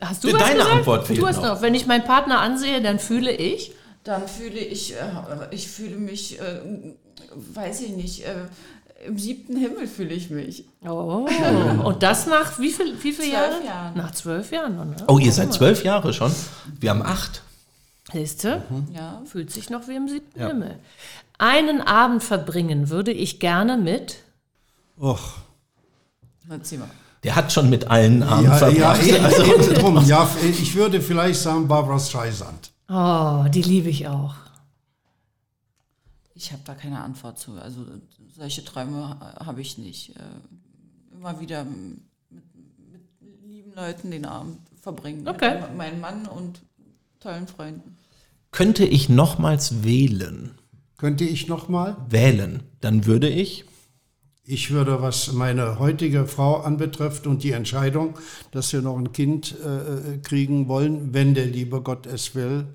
Hast 0.00 0.22
du 0.22 0.32
was 0.32 0.38
Deine 0.38 0.54
gesagt? 0.54 0.72
Antwort 0.76 1.08
fehlt 1.08 1.18
Du 1.20 1.26
hast 1.26 1.42
noch. 1.42 1.54
noch. 1.56 1.60
Wenn 1.62 1.74
ich 1.74 1.86
meinen 1.86 2.04
Partner 2.04 2.38
ansehe, 2.38 2.80
dann 2.80 3.00
fühle 3.00 3.32
ich. 3.32 3.72
Dann 4.04 4.28
fühle 4.28 4.60
ich, 4.60 4.94
äh, 4.94 4.98
ich 5.50 5.66
fühle 5.68 5.96
mich, 5.96 6.38
äh, 6.38 6.60
weiß 7.34 7.80
ich 7.80 7.90
nicht, 7.90 8.24
äh, 8.24 8.46
im 9.06 9.18
siebten 9.18 9.56
Himmel 9.56 9.86
fühle 9.86 10.12
ich 10.14 10.30
mich. 10.30 10.64
Oh. 10.86 11.26
Und 11.84 12.02
das 12.02 12.26
nach 12.26 12.58
wie 12.58 12.70
viel, 12.70 12.94
wie 13.02 13.12
viele 13.12 13.28
Zwölf 13.30 13.32
Jahre? 13.32 13.64
Jahren. 13.64 13.96
Nach 13.96 14.10
zwölf 14.12 14.50
Jahren. 14.52 14.76
Ne? 14.76 14.96
Oh, 15.06 15.18
ihr 15.18 15.32
seid 15.32 15.52
zwölf 15.52 15.84
Jahre 15.84 16.12
schon? 16.12 16.32
Wir 16.80 16.90
haben 16.90 17.02
acht. 17.02 17.42
Siehste? 18.12 18.62
Ja. 18.94 19.22
Fühlt 19.26 19.52
sich 19.52 19.70
noch 19.70 19.86
wie 19.88 19.96
im 19.96 20.08
siebten 20.08 20.40
Ja. 20.40 20.48
Himmel. 20.48 20.78
Einen 21.38 21.80
Abend 21.80 22.24
verbringen 22.24 22.88
würde 22.90 23.12
ich 23.12 23.38
gerne 23.38 23.76
mit. 23.76 24.16
Och. 25.00 25.20
Erzähl 26.50 26.78
mal. 26.78 26.88
Der 27.24 27.36
hat 27.36 27.52
schon 27.52 27.68
mit 27.68 27.88
allen 27.88 28.22
Armen 28.22 28.44
Ja, 28.46 28.52
ja, 28.52 28.56
verbracht. 28.94 29.02
eben, 29.06 29.24
also, 29.24 29.72
drum. 29.74 30.04
Ja, 30.06 30.28
ich 30.42 30.74
würde 30.74 31.00
vielleicht 31.00 31.40
sagen 31.40 31.68
Barbara 31.68 31.98
Streisand. 31.98 32.70
Oh, 32.88 33.44
die 33.52 33.62
liebe 33.62 33.90
ich 33.90 34.08
auch. 34.08 34.34
Ich 36.38 36.52
habe 36.52 36.62
da 36.64 36.74
keine 36.74 37.00
Antwort 37.02 37.36
zu. 37.38 37.52
Also 37.60 37.84
solche 38.36 38.64
Träume 38.64 39.16
äh, 39.20 39.44
habe 39.44 39.60
ich 39.60 39.76
nicht. 39.76 40.14
Äh, 40.16 40.22
immer 41.16 41.40
wieder 41.40 41.64
mit, 41.64 42.44
mit 42.92 43.02
lieben 43.44 43.74
Leuten 43.74 44.12
den 44.12 44.24
Abend 44.24 44.58
verbringen. 44.80 45.26
Okay. 45.26 45.60
Mit 45.60 45.76
meinem 45.76 46.00
Mann 46.00 46.26
und 46.26 46.62
tollen 47.18 47.48
Freunden. 47.48 47.96
könnte 48.52 48.84
ich 48.84 49.08
nochmals 49.08 49.82
wählen, 49.82 50.52
Könnte 50.96 51.24
ich 51.24 51.48
noch 51.48 51.68
mal? 51.68 51.96
wählen, 52.08 52.62
dann 52.80 53.04
würde 53.04 53.28
ich. 53.28 53.64
Ich 54.44 54.70
würde, 54.70 55.02
was 55.02 55.32
meine 55.32 55.80
heutige 55.80 56.26
Frau 56.28 56.60
anbetrifft 56.60 57.26
und 57.26 57.42
die 57.42 57.50
Entscheidung, 57.50 58.16
dass 58.52 58.72
wir 58.72 58.80
noch 58.80 58.96
ein 58.96 59.12
Kind 59.12 59.56
äh, 59.60 60.18
kriegen 60.18 60.68
wollen, 60.68 61.12
wenn 61.12 61.34
der 61.34 61.46
liebe 61.46 61.82
Gott 61.82 62.06
es 62.06 62.36
will, 62.36 62.68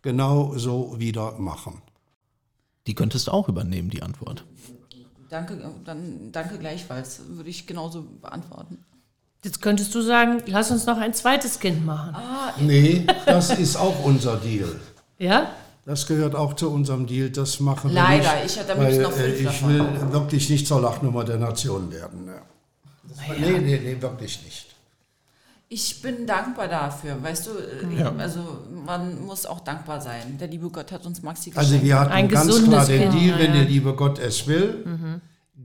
genau 0.00 0.56
so 0.56 0.98
wieder 0.98 1.38
machen. 1.38 1.82
Die 2.86 2.94
könntest 2.94 3.28
du 3.28 3.32
auch 3.32 3.48
übernehmen, 3.48 3.90
die 3.90 4.02
Antwort. 4.02 4.44
Danke, 5.30 5.58
dann 5.84 6.30
danke 6.32 6.58
gleichfalls. 6.58 7.20
Würde 7.28 7.50
ich 7.50 7.66
genauso 7.66 8.06
beantworten. 8.20 8.78
Jetzt 9.42 9.60
könntest 9.60 9.94
du 9.94 10.00
sagen, 10.00 10.42
lass 10.46 10.70
uns 10.70 10.86
noch 10.86 10.98
ein 10.98 11.12
zweites 11.12 11.58
Kind 11.58 11.84
machen. 11.84 12.16
Nee, 12.60 13.06
das 13.26 13.50
ist 13.58 13.76
auch 13.76 14.04
unser 14.04 14.36
Deal. 14.36 14.80
Ja? 15.18 15.50
Das 15.84 16.06
gehört 16.06 16.34
auch 16.34 16.54
zu 16.54 16.70
unserem 16.70 17.06
Deal. 17.06 17.28
Das 17.30 17.60
machen 17.60 17.90
wir 17.90 18.02
Leider, 18.02 18.34
nicht. 18.36 18.46
ich 18.46 18.58
hätte 18.58 18.72
am 18.72 18.78
weil, 18.78 19.02
noch 19.02 19.12
fünf 19.12 19.26
äh, 19.26 19.34
Ich 19.34 19.44
davon. 19.44 19.68
will 19.68 20.12
wirklich 20.12 20.48
nicht 20.48 20.66
zur 20.66 20.80
Lachnummer 20.80 21.24
der 21.24 21.36
Nation 21.36 21.90
werden. 21.92 22.24
Ne. 22.24 22.40
Nee, 23.38 23.58
nee, 23.58 23.78
nee, 23.78 23.96
wirklich 24.00 24.42
nicht. 24.44 24.73
Ich 25.74 26.00
bin 26.02 26.24
dankbar 26.24 26.68
dafür, 26.68 27.20
weißt 27.20 27.48
du, 27.48 27.50
äh, 27.50 28.00
Ja. 28.00 28.14
also 28.16 28.40
man 28.86 29.20
muss 29.26 29.44
auch 29.44 29.58
dankbar 29.58 30.00
sein. 30.00 30.38
Der 30.38 30.46
liebe 30.46 30.70
Gott 30.70 30.92
hat 30.92 31.04
uns 31.04 31.20
Maxi 31.20 31.50
geschenkt. 31.50 31.72
Also 31.72 31.84
wir 31.84 31.98
hatten 31.98 32.12
Ein 32.12 32.28
ganz 32.28 32.62
klar 32.62 32.86
den 32.86 33.10
Deal, 33.10 33.36
wenn 33.40 33.52
ja. 33.52 33.60
der 33.60 33.64
liebe 33.64 33.92
Gott 33.94 34.20
es 34.20 34.46
will, 34.46 34.84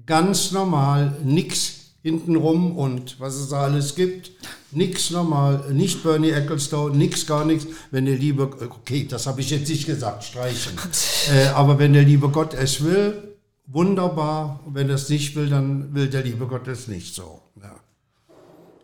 ganz 0.07 0.51
normal, 0.51 1.16
nix 1.24 1.91
hintenrum 2.01 2.76
und 2.76 3.20
was 3.20 3.36
es 3.36 3.49
da 3.49 3.62
alles 3.66 3.93
gibt, 3.93 4.32
nix 4.72 5.12
normal, 5.12 5.72
nicht 5.74 6.01
Bernie 6.01 6.32
Ecclestone, 6.32 6.97
nix 6.97 7.28
gar 7.28 7.45
nichts, 7.45 7.68
wenn 7.91 8.05
der 8.05 8.18
liebe, 8.18 8.43
okay, 8.43 9.05
das 9.07 9.28
habe 9.28 9.41
ich 9.41 9.51
jetzt 9.51 9.70
nicht 9.70 9.86
gesagt, 9.86 10.24
streichen, 10.24 10.74
äh, 11.36 11.49
aber 11.49 11.78
wenn 11.78 11.93
der 11.93 12.03
liebe 12.03 12.30
Gott 12.30 12.55
es 12.55 12.84
will, 12.84 13.36
wunderbar, 13.68 14.62
wenn 14.66 14.89
er 14.89 14.95
es 14.95 15.07
nicht 15.10 15.36
will, 15.36 15.49
dann 15.49 15.93
will 15.93 16.10
der 16.10 16.24
liebe 16.24 16.47
Gott 16.47 16.68
es 16.68 16.88
nicht 16.88 17.14
so. 17.14 17.41
Ja. 17.62 17.76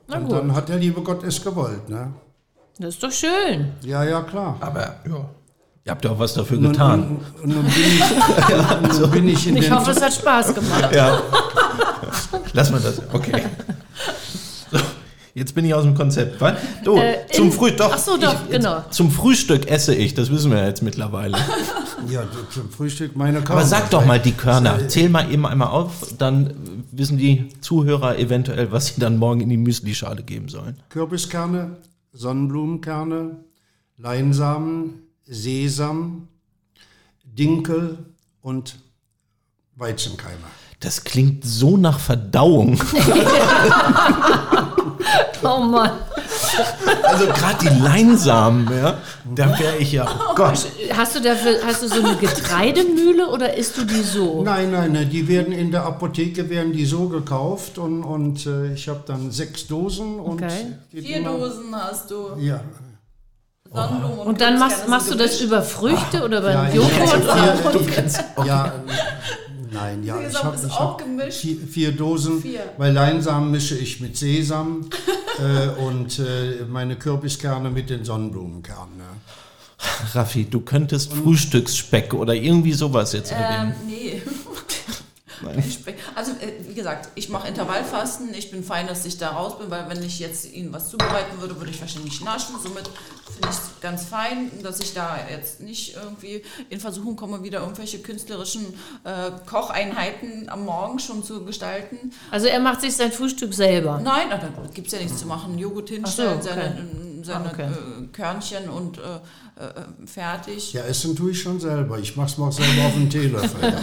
Na 0.07 0.17
Und 0.17 0.23
gut. 0.25 0.31
dann 0.37 0.53
hat 0.55 0.69
der 0.69 0.77
liebe 0.77 1.01
Gott 1.01 1.23
es 1.23 1.41
gewollt, 1.43 1.89
ne? 1.89 2.11
Das 2.77 2.89
ist 2.95 3.03
doch 3.03 3.11
schön. 3.11 3.71
Ja, 3.81 4.03
ja, 4.03 4.21
klar. 4.21 4.57
Aber 4.59 4.81
ja. 4.81 5.25
Ihr 5.85 5.91
habt 5.91 6.03
ja 6.03 6.11
auch 6.11 6.19
was 6.19 6.33
dafür 6.33 6.57
Nun, 6.57 6.71
getan. 6.71 7.19
nun, 7.43 7.55
nun, 7.55 7.63
bin 7.63 7.73
ich, 7.73 8.99
nun 8.99 9.11
bin 9.11 9.27
ich 9.29 9.47
in 9.47 9.57
Ich 9.57 9.69
hoffe, 9.71 9.91
es 9.91 10.01
hat 10.01 10.13
Spaß 10.13 10.53
gemacht. 10.55 10.93
Ja. 10.95 11.21
Lass 12.53 12.71
mal 12.71 12.79
das. 12.81 13.01
Okay. 13.13 13.43
So, 14.71 14.79
jetzt 15.35 15.53
bin 15.53 15.63
ich 15.65 15.73
aus 15.73 15.83
dem 15.83 15.93
Konzept. 15.95 16.41
Was? 16.41 16.55
Du, 16.83 16.97
Äh, 16.97 17.25
zum 17.31 17.51
Frühstück. 17.51 17.77
Doch. 17.77 17.91
Ach 17.93 17.97
so, 17.99 18.17
doch, 18.17 18.33
ich, 18.45 18.51
genau. 18.51 18.83
Zum 18.89 19.11
Frühstück 19.11 19.67
esse 19.69 19.93
ich, 19.93 20.13
das 20.15 20.31
wissen 20.31 20.49
wir 20.51 20.57
ja 20.59 20.65
jetzt 20.67 20.81
mittlerweile. 20.81 21.37
Ja, 22.09 22.23
zum 22.51 22.69
Frühstück 22.71 23.15
meine 23.15 23.41
Körner. 23.41 23.61
Aber 23.61 23.65
sag 23.67 23.89
doch 23.91 24.05
mal 24.05 24.19
die 24.19 24.31
Körner. 24.33 24.87
Zähl 24.87 25.09
mal 25.09 25.31
eben 25.31 25.45
einmal 25.45 25.67
auf, 25.69 25.91
dann 26.17 26.83
wissen 26.97 27.17
die 27.17 27.49
Zuhörer 27.61 28.17
eventuell, 28.17 28.71
was 28.71 28.87
sie 28.87 28.99
dann 28.99 29.17
morgen 29.17 29.41
in 29.41 29.49
die 29.49 29.57
Müslischale 29.57 30.23
geben 30.23 30.49
sollen. 30.49 30.77
Kürbiskerne, 30.89 31.77
Sonnenblumenkerne, 32.11 33.37
Leinsamen, 33.97 35.01
Sesam, 35.23 36.27
Dinkel 37.23 37.97
und 38.41 38.79
Weizenkeime. 39.75 40.37
Das 40.79 41.03
klingt 41.03 41.43
so 41.43 41.77
nach 41.77 41.99
Verdauung. 41.99 42.79
Oh 45.43 45.59
Mann. 45.59 45.91
Also 47.03 47.25
gerade 47.27 47.57
die 47.61 47.81
Leinsamen, 47.83 48.67
ja, 48.75 48.97
da 49.35 49.59
wäre 49.59 49.77
ich 49.77 49.91
ja, 49.91 50.05
oh 50.29 50.35
Gott. 50.35 50.65
Hast 50.95 51.15
du 51.15 51.19
dafür, 51.21 51.57
hast 51.65 51.83
du 51.83 51.87
so 51.87 51.99
eine 52.03 52.15
Getreidemühle 52.15 53.27
oder 53.29 53.53
isst 53.55 53.77
du 53.77 53.83
die 53.85 54.01
so? 54.01 54.41
Nein, 54.43 54.71
nein, 54.71 54.91
nein, 54.93 55.09
die 55.09 55.27
werden 55.27 55.53
in 55.53 55.71
der 55.71 55.83
Apotheke 55.85 56.49
werden 56.49 56.73
die 56.73 56.85
so 56.85 57.07
gekauft 57.09 57.77
und, 57.77 58.03
und 58.03 58.45
äh, 58.45 58.73
ich 58.73 58.87
habe 58.89 59.01
dann 59.05 59.31
sechs 59.31 59.67
Dosen 59.67 60.19
und 60.19 60.41
Okay. 60.43 60.73
Vier 60.91 61.17
immer- 61.17 61.37
Dosen 61.37 61.75
hast 61.75 62.11
du. 62.11 62.35
Ja, 62.39 62.61
Sonnenblumen 63.73 64.19
Und 64.19 64.39
dann 64.41 64.57
machst, 64.59 64.87
machst 64.87 65.11
du 65.11 65.15
das 65.15 65.41
über 65.41 65.61
Früchte 65.61 66.23
oder 66.23 66.39
über 66.39 66.51
Ja, 66.51 66.69
Joghurt? 66.69 66.91
Ja, 67.25 68.41
Oder? 68.41 68.45
ja, 68.47 68.71
nein, 69.75 70.03
ja, 70.03 70.19
ich 70.19 70.27
Sesam 70.27 70.43
habe 70.43 70.55
ist 70.55 70.65
ich 70.65 70.71
auch 70.71 70.79
hab 70.79 70.97
gemischt. 70.99 71.39
vier, 71.41 71.57
vier 71.67 71.91
Dosen, 71.91 72.41
Vier. 72.41 72.61
weil 72.77 72.91
Leinsamen 72.93 73.51
mische 73.51 73.75
ich 73.77 74.01
mit 74.01 74.17
Sesam 74.17 74.89
äh, 75.39 75.81
und 75.81 76.19
äh, 76.19 76.65
meine 76.69 76.95
Kürbiskerne 76.95 77.69
mit 77.69 77.89
den 77.89 78.03
Sonnenblumenkernen. 78.05 78.99
Ja. 78.99 79.05
Raffi, 80.19 80.45
du 80.45 80.61
könntest 80.61 81.13
Frühstücksspeck 81.13 82.13
oder 82.13 82.33
irgendwie 82.33 82.73
sowas 82.73 83.13
jetzt 83.13 83.31
Ähm, 83.31 83.37
erwähnen. 83.37 83.75
nee. 83.87 84.21
Also, 86.15 86.31
äh, 86.33 86.53
wie 86.67 86.73
gesagt, 86.73 87.09
ich 87.15 87.29
mache 87.29 87.47
Intervallfasten. 87.47 88.33
Ich 88.33 88.51
bin 88.51 88.63
fein, 88.63 88.87
dass 88.87 89.05
ich 89.05 89.17
da 89.17 89.31
raus 89.31 89.57
bin, 89.57 89.69
weil 89.69 89.89
wenn 89.89 90.03
ich 90.03 90.19
jetzt 90.19 90.51
Ihnen 90.51 90.71
was 90.73 90.89
zubereiten 90.89 91.39
würde, 91.39 91.57
würde 91.57 91.71
ich 91.71 91.81
wahrscheinlich 91.81 92.21
naschen. 92.21 92.55
Somit 92.61 92.87
finde 93.25 93.49
ich 93.49 93.57
es 93.57 93.61
ganz 93.81 94.05
fein, 94.05 94.51
dass 94.63 94.79
ich 94.79 94.93
da 94.93 95.17
jetzt 95.29 95.61
nicht 95.61 95.95
irgendwie 95.95 96.43
in 96.69 96.79
Versuchung 96.79 97.15
komme, 97.15 97.43
wieder 97.43 97.59
irgendwelche 97.61 97.99
künstlerischen 97.99 98.65
äh, 99.03 99.31
Kocheinheiten 99.45 100.49
am 100.49 100.65
Morgen 100.65 100.99
schon 100.99 101.23
zu 101.23 101.43
gestalten. 101.43 102.11
Also 102.31 102.47
er 102.47 102.59
macht 102.59 102.81
sich 102.81 102.95
sein 102.95 103.11
Frühstück 103.11 103.53
selber. 103.53 103.99
Nein, 104.03 104.29
da 104.29 104.39
gibt 104.73 104.87
es 104.87 104.93
ja 104.93 104.99
nichts 104.99 105.19
zu 105.19 105.27
machen. 105.27 105.57
Joghurt 105.57 105.89
hinstellen, 105.89 106.41
so, 106.41 106.49
seine, 106.49 106.61
okay. 106.61 106.79
ein 106.79 107.05
seine 107.25 107.49
Ah, 107.49 107.51
okay. 107.51 107.63
äh, 107.63 108.07
Körnchen 108.13 108.69
und 108.69 108.97
äh, 108.99 109.01
äh, 109.57 110.05
fertig. 110.07 110.73
Ja, 110.73 110.81
essen 110.83 111.15
tue 111.15 111.31
ich 111.31 111.41
schon 111.41 111.59
selber. 111.59 111.97
Ich 111.99 112.15
mache 112.15 112.27
es 112.27 112.37
mal 112.37 112.47
auch 112.47 112.51
selber 112.51 112.85
auf 112.87 112.93
dem 112.93 113.09
Teelöffel. 113.09 113.73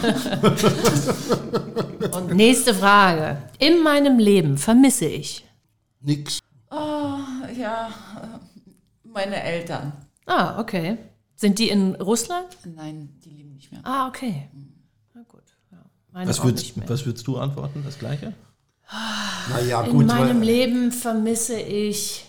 Nächste 2.35 2.75
Frage. 2.75 3.43
In 3.59 3.83
meinem 3.83 4.18
Leben 4.18 4.59
vermisse 4.59 5.07
ich. 5.07 5.45
Nix. 6.01 6.41
Ja, 6.70 7.89
äh, 7.89 8.39
meine 9.09 9.43
Eltern. 9.43 9.93
Ah, 10.27 10.59
okay. 10.61 10.97
Sind 11.37 11.59
die 11.59 11.68
in 11.68 11.95
Russland? 11.97 12.47
Nein, 12.64 13.11
die 13.25 13.31
leben 13.31 13.53
nicht 13.55 13.70
mehr. 13.73 13.81
Ah, 13.85 14.09
okay. 14.09 14.49
Na 15.14 15.23
gut. 15.29 15.43
Ja. 15.70 15.79
Meine 16.12 16.31
Was 16.31 16.43
würdest, 16.43 16.73
was 16.89 17.05
würdest 17.05 17.27
du 17.27 17.36
antworten? 17.39 17.82
Das 17.85 17.99
gleiche? 17.99 18.32
Naja, 19.51 19.82
In 19.85 19.93
gut. 19.93 20.07
meinem 20.07 20.39
weil- 20.40 20.47
Leben 20.47 20.93
vermisse 20.93 21.59
ich. 21.61 22.24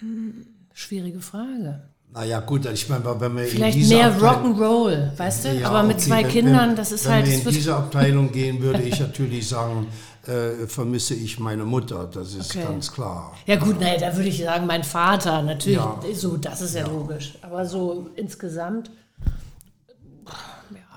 Hm, 0.00 0.46
Schwierige 0.82 1.20
Frage. 1.20 1.80
Naja, 2.14 2.38
gut, 2.38 2.64
ich 2.66 2.88
meine, 2.88 3.04
wenn 3.20 3.36
wir 3.36 3.44
Vielleicht 3.46 3.76
in 3.76 3.82
diese 3.82 3.94
mehr 3.96 4.06
Abteilung- 4.12 4.56
Rock'n'Roll, 4.56 5.18
weißt 5.18 5.44
du? 5.44 5.52
Ja, 5.54 5.68
Aber 5.70 5.82
mit 5.82 5.96
okay, 5.96 6.06
zwei 6.06 6.22
wenn- 6.22 6.28
Kindern, 6.30 6.68
wenn, 6.70 6.76
das 6.76 6.92
ist 6.92 7.04
wenn 7.06 7.12
halt. 7.14 7.26
wir 7.26 7.34
es 7.36 7.44
in 7.44 7.50
diese 7.52 7.74
Abteilung 7.74 8.30
gehen, 8.38 8.60
würde 8.62 8.82
ich 8.82 8.98
natürlich 9.00 9.48
sagen, 9.48 9.88
äh, 10.26 10.66
vermisse 10.68 11.14
ich 11.14 11.40
meine 11.40 11.64
Mutter. 11.64 12.08
Das 12.12 12.32
ist 12.32 12.54
Okay. 12.54 12.64
ganz 12.64 12.92
klar. 12.92 13.34
Ja 13.46 13.56
gut, 13.56 13.80
naja, 13.80 13.98
da 13.98 14.16
würde 14.16 14.28
ich 14.28 14.38
sagen, 14.38 14.66
mein 14.66 14.84
Vater, 14.84 15.42
natürlich, 15.42 15.78
Ja. 15.78 15.98
so, 16.14 16.36
das 16.36 16.60
ist 16.62 16.76
ja, 16.76 16.86
logisch. 16.86 17.34
Aber 17.42 17.66
so 17.66 18.08
insgesamt. 18.14 18.90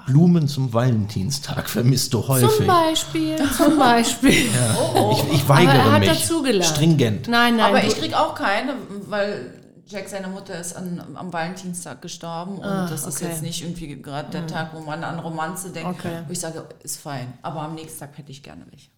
Blumen 0.08 0.48
zum 0.48 0.72
Valentinstag 0.74 1.70
vermisst 1.70 2.14
du 2.14 2.28
häufig. 2.28 2.50
Zum 2.58 2.68
Beispiel, 2.68 3.36
zum 3.58 3.78
Beispiel. 3.78 4.30
Ich, 4.32 5.34
ich 5.34 5.50
weigere 5.50 5.74
Aber 5.74 5.84
er 5.84 5.92
hat 5.94 6.00
mich. 6.02 6.10
dazugelernt. 6.10 6.66
Stringent. 6.66 7.28
Nein, 7.28 7.58
nein. 7.58 7.66
Aber 7.76 7.84
ich 7.84 7.96
krieg 7.98 8.14
auch 8.14 8.34
keine, 8.36 8.74
weil 9.08 9.54
Jack, 9.92 10.08
seine 10.08 10.28
Mutter, 10.28 10.58
ist 10.60 10.76
an, 10.76 11.02
am 11.16 11.34
Valentinstag 11.34 12.02
gestorben 12.02 12.58
und 12.60 12.64
Ah, 12.64 12.88
das 12.90 13.06
ist 13.06 13.18
okay. 13.18 13.30
jetzt 13.30 13.42
nicht 13.42 13.62
irgendwie 13.62 14.02
gerade 14.02 14.30
der 14.32 14.48
Tag, 14.48 14.72
wo 14.74 14.80
man 14.80 15.04
an 15.04 15.20
Romanze 15.20 15.70
denkt, 15.70 16.00
Okay. 16.00 16.20
wo 16.28 16.32
ich 16.32 16.40
sage, 16.40 16.64
ist 16.84 16.98
fein. 16.98 17.34
Aber 17.42 17.62
am 17.62 17.76
nächsten 17.76 18.00
Tag 18.00 18.18
hätte 18.18 18.32
ich 18.32 18.42
gerne 18.42 18.64
welche. 18.70 18.90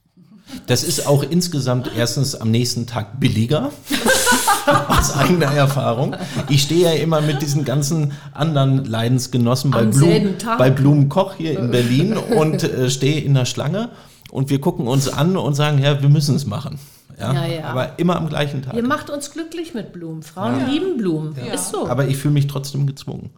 Das 0.68 0.84
ist 0.84 1.08
auch 1.08 1.24
insgesamt 1.24 1.90
erstens 1.96 2.36
am 2.36 2.52
nächsten 2.52 2.86
Tag 2.86 3.20
billiger. 3.20 3.72
aus 4.88 5.16
eigener 5.18 5.48
Erfahrung. 5.48 6.16
Ich 6.50 6.64
stehe 6.64 6.94
ja 6.96 7.02
immer 7.02 7.22
mit 7.22 7.42
diesen 7.42 7.66
ganzen 7.66 8.14
anderen 8.34 8.86
Leidensgenossen 8.86 9.72
bei, 9.72 9.84
Blum, 9.86 10.36
bei 10.58 10.70
Blumenkoch 10.70 11.36
hier 11.36 11.60
in 11.60 11.72
Berlin 11.72 12.16
und 12.38 12.64
äh, 12.64 12.90
stehe 12.90 13.20
in 13.22 13.34
der 13.34 13.46
Schlange 13.46 13.90
und 14.32 14.50
wir 14.50 14.62
gucken 14.62 14.88
uns 14.88 15.10
an 15.10 15.36
und 15.38 15.54
sagen, 15.56 15.80
ja, 15.80 16.02
wir 16.02 16.10
müssen 16.10 16.36
es 16.36 16.46
machen. 16.46 16.80
Ja, 17.24 17.34
Ja, 17.34 17.46
ja. 17.46 17.64
Aber 17.66 17.98
immer 17.98 18.16
am 18.16 18.30
gleichen 18.30 18.62
Tag. 18.62 18.74
Ihr 18.74 18.84
macht 18.84 19.10
uns 19.10 19.32
glücklich 19.32 19.74
mit 19.74 19.94
Blumen. 19.94 20.24
Frauen 20.24 20.68
lieben 20.68 20.98
Blumen. 20.98 21.36
Ist 21.36 21.70
so. 21.70 21.88
Aber 21.88 22.08
ich 22.08 22.18
fühle 22.18 22.34
mich 22.34 22.48
trotzdem 22.48 22.86
gezwungen. 22.88 23.32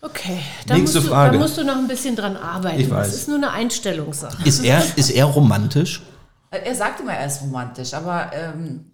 okay, 0.00 0.38
da 0.66 0.76
musst, 0.76 0.94
du, 0.94 1.00
Frage. 1.00 1.36
da 1.36 1.42
musst 1.42 1.56
du 1.58 1.64
noch 1.64 1.76
ein 1.76 1.88
bisschen 1.88 2.16
dran 2.16 2.36
arbeiten. 2.36 2.80
Ich 2.80 2.90
weiß. 2.90 3.06
Das 3.06 3.16
ist 3.16 3.28
nur 3.28 3.36
eine 3.36 3.50
Einstellungssache. 3.50 4.46
Ist 4.46 4.64
er, 4.64 4.82
ist 4.96 5.10
er 5.10 5.24
romantisch? 5.26 6.02
Er 6.50 6.74
sagt 6.74 7.00
immer, 7.00 7.14
er 7.14 7.26
ist 7.26 7.40
romantisch, 7.40 7.94
aber 7.94 8.30
ähm, 8.34 8.92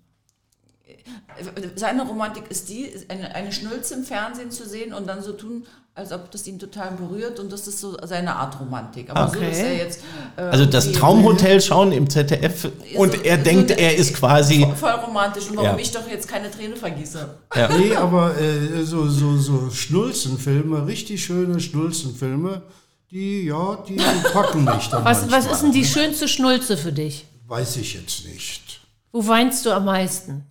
seine 1.76 2.02
Romantik 2.06 2.50
ist 2.50 2.68
die, 2.68 2.92
eine, 3.08 3.34
eine 3.34 3.52
Schnulze 3.52 3.94
im 3.94 4.04
Fernsehen 4.04 4.50
zu 4.50 4.68
sehen 4.68 4.92
und 4.92 5.06
dann 5.06 5.22
so 5.22 5.32
tun, 5.32 5.66
als 5.98 6.12
ob 6.12 6.30
das 6.30 6.46
ihn 6.46 6.58
total 6.58 6.92
berührt 6.92 7.38
und 7.40 7.50
das 7.52 7.66
ist 7.68 7.80
so 7.80 7.96
seine 8.04 8.34
Art 8.36 8.58
Romantik. 8.60 9.10
Aber 9.10 9.30
so 9.30 9.36
Okay. 9.38 9.50
ist 9.50 9.58
er 9.58 9.76
jetzt. 9.76 10.00
Äh, 10.36 10.42
Also 10.42 10.64
das 10.64 10.92
Traumhotel 10.92 11.60
schauen 11.60 11.92
im 11.92 12.08
ZDF 12.08 12.68
und 12.96 13.12
so- 13.14 13.20
er 13.22 13.36
so 13.38 13.44
denkt, 13.44 13.72
eine- 13.72 13.80
er 13.80 13.96
ist 13.96 14.14
quasi... 14.14 14.64
Voll 14.76 14.90
romantisch 14.90 15.50
und 15.50 15.56
warum 15.56 15.70
Ja. 15.76 15.78
ich 15.78 15.90
doch 15.90 16.08
jetzt 16.08 16.28
keine 16.28 16.50
Träne 16.50 16.76
vergieße. 16.76 17.28
Nee, 17.78 17.94
aber 17.96 18.38
äh, 18.40 18.82
so, 18.84 19.08
so, 19.08 19.36
so 19.36 19.70
Schnulzenfilme, 19.70 20.86
richtig 20.86 21.24
schöne 21.24 21.58
Schnulzenfilme, 21.60 22.62
die, 23.10 23.46
ja, 23.46 23.76
die 23.88 23.96
packen 24.32 24.64
mich 24.64 24.88
dann 24.90 25.04
Was, 25.04 25.30
was 25.30 25.46
ist 25.46 25.62
denn 25.62 25.72
die 25.72 25.84
schönste 25.84 26.28
Schnulze 26.28 26.76
für 26.76 26.92
dich? 26.92 27.26
Weiß 27.46 27.76
ich 27.78 27.94
jetzt 27.94 28.24
nicht. 28.26 28.80
Wo 29.12 29.26
weinst 29.26 29.66
du 29.66 29.72
am 29.72 29.86
meisten? 29.86 30.44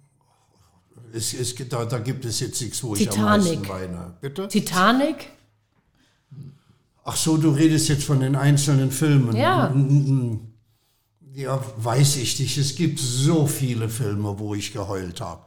Es, 1.14 1.34
es, 1.34 1.56
da, 1.70 1.86
da 1.86 2.00
gibt 2.00 2.26
es 2.26 2.40
jetzt 2.42 2.62
nichts, 2.62 2.84
wo 2.84 2.94
ich 2.96 3.08
am 3.08 3.14
Titanic. 3.16 3.60
meisten 3.62 3.70
weine. 3.70 4.14
Bitte? 4.20 4.48
Titanic? 4.50 5.30
Ach 7.10 7.16
so, 7.16 7.38
du 7.38 7.52
redest 7.52 7.88
jetzt 7.88 8.04
von 8.04 8.20
den 8.20 8.36
einzelnen 8.36 8.92
Filmen. 8.92 9.34
Ja. 9.34 9.74
Ja, 11.34 11.62
weiß 11.78 12.18
ich 12.18 12.38
nicht. 12.38 12.58
Es 12.58 12.76
gibt 12.76 13.00
so 13.00 13.48
viele 13.48 13.88
Filme, 13.88 14.38
wo 14.38 14.54
ich 14.54 14.74
geheult 14.74 15.22
habe. 15.22 15.44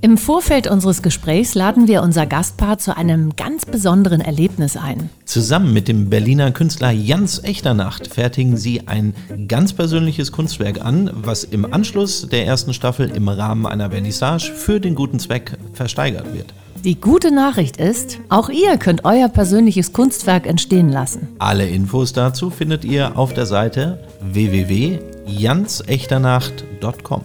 Im 0.00 0.18
Vorfeld 0.18 0.66
unseres 0.66 1.02
Gesprächs 1.02 1.54
laden 1.54 1.86
wir 1.86 2.02
unser 2.02 2.26
Gastpaar 2.26 2.78
zu 2.78 2.96
einem 2.96 3.36
ganz 3.36 3.64
besonderen 3.64 4.20
Erlebnis 4.20 4.76
ein. 4.76 5.08
Zusammen 5.24 5.72
mit 5.72 5.86
dem 5.86 6.10
Berliner 6.10 6.50
Künstler 6.50 6.90
Jans 6.90 7.44
Echternacht 7.44 8.08
fertigen 8.08 8.56
sie 8.56 8.88
ein 8.88 9.14
ganz 9.46 9.72
persönliches 9.72 10.32
Kunstwerk 10.32 10.84
an, 10.84 11.10
was 11.14 11.44
im 11.44 11.72
Anschluss 11.72 12.26
der 12.28 12.44
ersten 12.44 12.74
Staffel 12.74 13.08
im 13.10 13.28
Rahmen 13.28 13.66
einer 13.66 13.90
Vernissage 13.92 14.50
für 14.52 14.80
den 14.80 14.96
guten 14.96 15.20
Zweck 15.20 15.56
versteigert 15.74 16.34
wird. 16.34 16.52
Die 16.84 16.98
gute 16.98 17.30
Nachricht 17.30 17.76
ist, 17.76 18.18
auch 18.30 18.48
ihr 18.48 18.78
könnt 18.78 19.04
euer 19.04 19.28
persönliches 19.28 19.92
Kunstwerk 19.92 20.46
entstehen 20.46 20.88
lassen. 20.88 21.28
Alle 21.38 21.68
Infos 21.68 22.14
dazu 22.14 22.48
findet 22.48 22.86
ihr 22.86 23.18
auf 23.18 23.34
der 23.34 23.44
Seite 23.44 24.02
www.jansechternacht.com. 24.22 27.22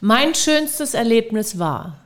Mein 0.00 0.34
schönstes 0.34 0.94
Erlebnis 0.94 1.60
war, 1.60 2.00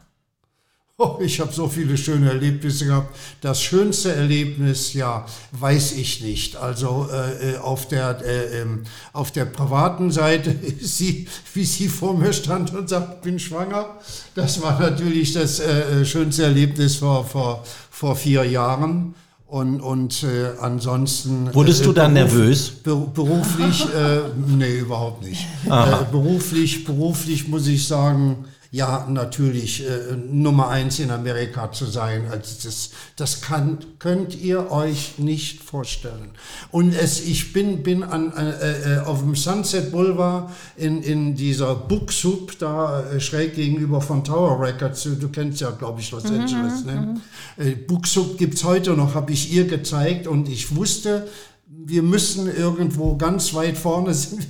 Oh, 1.01 1.19
ich 1.20 1.39
habe 1.39 1.53
so 1.53 1.69
viele 1.69 1.97
schöne 1.97 2.29
Erlebnisse 2.29 2.87
gehabt. 2.87 3.15
Das 3.41 3.62
schönste 3.62 4.12
Erlebnis, 4.12 4.95
ja, 4.95 5.27
weiß 5.53 5.93
ich 5.93 6.23
nicht. 6.23 6.57
Also 6.57 7.09
äh, 7.12 7.53
äh, 7.53 7.59
auf, 7.59 7.87
der, 7.87 8.20
äh, 8.25 8.62
ähm, 8.62 8.83
auf 9.12 9.31
der 9.31 9.45
privaten 9.45 10.11
Seite, 10.11 10.57
sie, 10.81 11.29
wie 11.55 11.65
sie 11.65 11.87
vor 11.87 12.16
mir 12.16 12.33
stand 12.33 12.75
und 12.75 12.89
sagt, 12.89 13.15
ich 13.15 13.20
bin 13.20 13.39
schwanger, 13.39 13.95
das 14.35 14.61
war 14.61 14.81
natürlich 14.81 15.33
das 15.35 15.61
äh, 15.61 16.05
schönste 16.05 16.43
Erlebnis 16.43 16.97
vor, 16.97 17.25
vor, 17.25 17.62
vor 17.91 18.16
vier 18.16 18.43
Jahren. 18.45 19.15
Und, 19.47 19.81
und 19.81 20.25
äh, 20.25 20.61
ansonsten. 20.61 21.55
Wurdest 21.55 21.87
du 21.87 21.93
dann 21.95 22.12
nervös? 22.12 22.70
Ber 22.70 22.97
beruflich, 22.97 23.83
äh, 23.95 24.20
nee, 24.47 24.81
überhaupt 24.81 25.25
nicht. 25.25 25.47
Äh, 25.65 26.05
beruflich, 26.11 26.85
beruflich 26.85 27.49
muss 27.49 27.66
ich 27.66 27.87
sagen, 27.87 28.45
ja, 28.70 29.07
natürlich 29.09 29.86
äh, 29.89 30.15
Nummer 30.15 30.69
eins 30.69 30.99
in 30.99 31.11
Amerika 31.11 31.73
zu 31.73 31.86
sein. 31.86 32.27
Also 32.31 32.55
das, 32.65 32.90
das 33.16 33.40
kann, 33.40 33.78
könnt 33.99 34.39
ihr 34.39 34.70
euch 34.70 35.19
nicht 35.19 35.62
vorstellen. 35.62 36.31
Und 36.70 36.95
es, 36.95 37.27
ich 37.27 37.55
bin, 37.55 37.82
bin 37.82 38.03
an, 38.03 38.31
äh, 38.36 38.97
äh, 38.97 38.99
auf 39.01 39.20
dem 39.20 39.35
Sunset 39.35 39.90
Boulevard 39.90 40.51
in, 40.77 41.03
in 41.03 41.35
dieser 41.35 41.74
Book 41.74 42.12
Soup 42.12 42.59
da 42.59 43.09
äh, 43.09 43.20
schräg 43.20 43.55
gegenüber 43.55 44.03
von 44.03 44.23
Tower 44.23 44.61
Records. 44.61 45.05
Du, 45.19 45.28
kennst 45.28 45.62
ja, 45.62 45.70
glaube 45.70 46.01
ich, 46.03 46.11
Los 46.11 46.27
Angeles. 46.27 46.85
Ne? 46.85 47.20
Äh, 47.57 47.70
Book 47.70 48.07
Soup 48.07 48.36
gibt's 48.36 48.65
heute 48.65 48.93
noch, 48.93 49.15
habe 49.15 49.32
ich 49.32 49.51
ihr 49.51 49.66
gezeigt 49.66 50.27
und 50.27 50.47
ich 50.47 50.77
wusste, 50.77 51.27
wir 51.70 52.03
müssen 52.03 52.55
irgendwo 52.55 53.16
ganz 53.16 53.53
weit 53.53 53.77
vorne 53.77 54.15
sind 54.15 54.47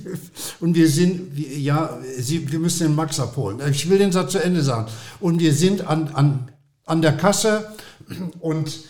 und 0.61 0.75
wir 0.75 0.89
sind, 0.89 1.37
ja, 1.37 1.97
wir 2.17 2.59
müssen 2.59 2.83
den 2.83 2.95
Max 2.95 3.19
abholen. 3.19 3.59
Ich 3.71 3.89
will 3.89 3.97
den 3.97 4.11
Satz 4.11 4.31
zu 4.31 4.43
Ende 4.43 4.61
sagen. 4.61 4.87
Und 5.19 5.39
wir 5.39 5.53
sind 5.53 5.85
an, 5.85 6.09
an, 6.13 6.49
an 6.85 7.01
der 7.01 7.17
Kasse 7.17 7.73
und 8.39 8.89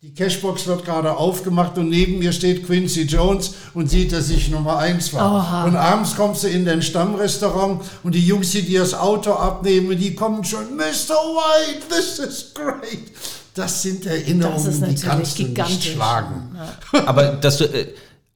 die 0.00 0.12
Cashbox 0.12 0.66
wird 0.66 0.84
gerade 0.84 1.16
aufgemacht 1.16 1.78
und 1.78 1.88
neben 1.88 2.18
mir 2.18 2.32
steht 2.32 2.66
Quincy 2.66 3.02
Jones 3.02 3.54
und 3.72 3.88
sieht, 3.88 4.12
dass 4.12 4.28
ich 4.28 4.50
Nummer 4.50 4.76
eins 4.76 5.14
war. 5.14 5.66
Und 5.66 5.76
abends 5.76 6.14
kommst 6.14 6.44
du 6.44 6.48
in 6.48 6.66
dein 6.66 6.82
Stammrestaurant 6.82 7.82
und 8.02 8.14
die 8.14 8.26
Jungs, 8.26 8.50
die 8.50 8.62
dir 8.62 8.80
das 8.80 8.92
Auto 8.92 9.32
abnehmen, 9.32 9.98
die 9.98 10.14
kommen 10.14 10.44
schon, 10.44 10.76
Mr. 10.76 11.14
White, 11.14 11.88
this 11.88 12.18
is 12.18 12.52
great. 12.52 13.12
Das 13.54 13.82
sind 13.82 14.04
Erinnerungen, 14.06 14.80
Das 14.80 14.88
die 14.88 14.94
kannst 15.06 15.38
du 15.38 15.44
gigantisch. 15.44 15.76
nicht 15.76 15.92
schlagen. 15.92 16.56
Aber 17.06 17.28
dass 17.32 17.58
du, 17.58 17.64
äh, 17.64 17.86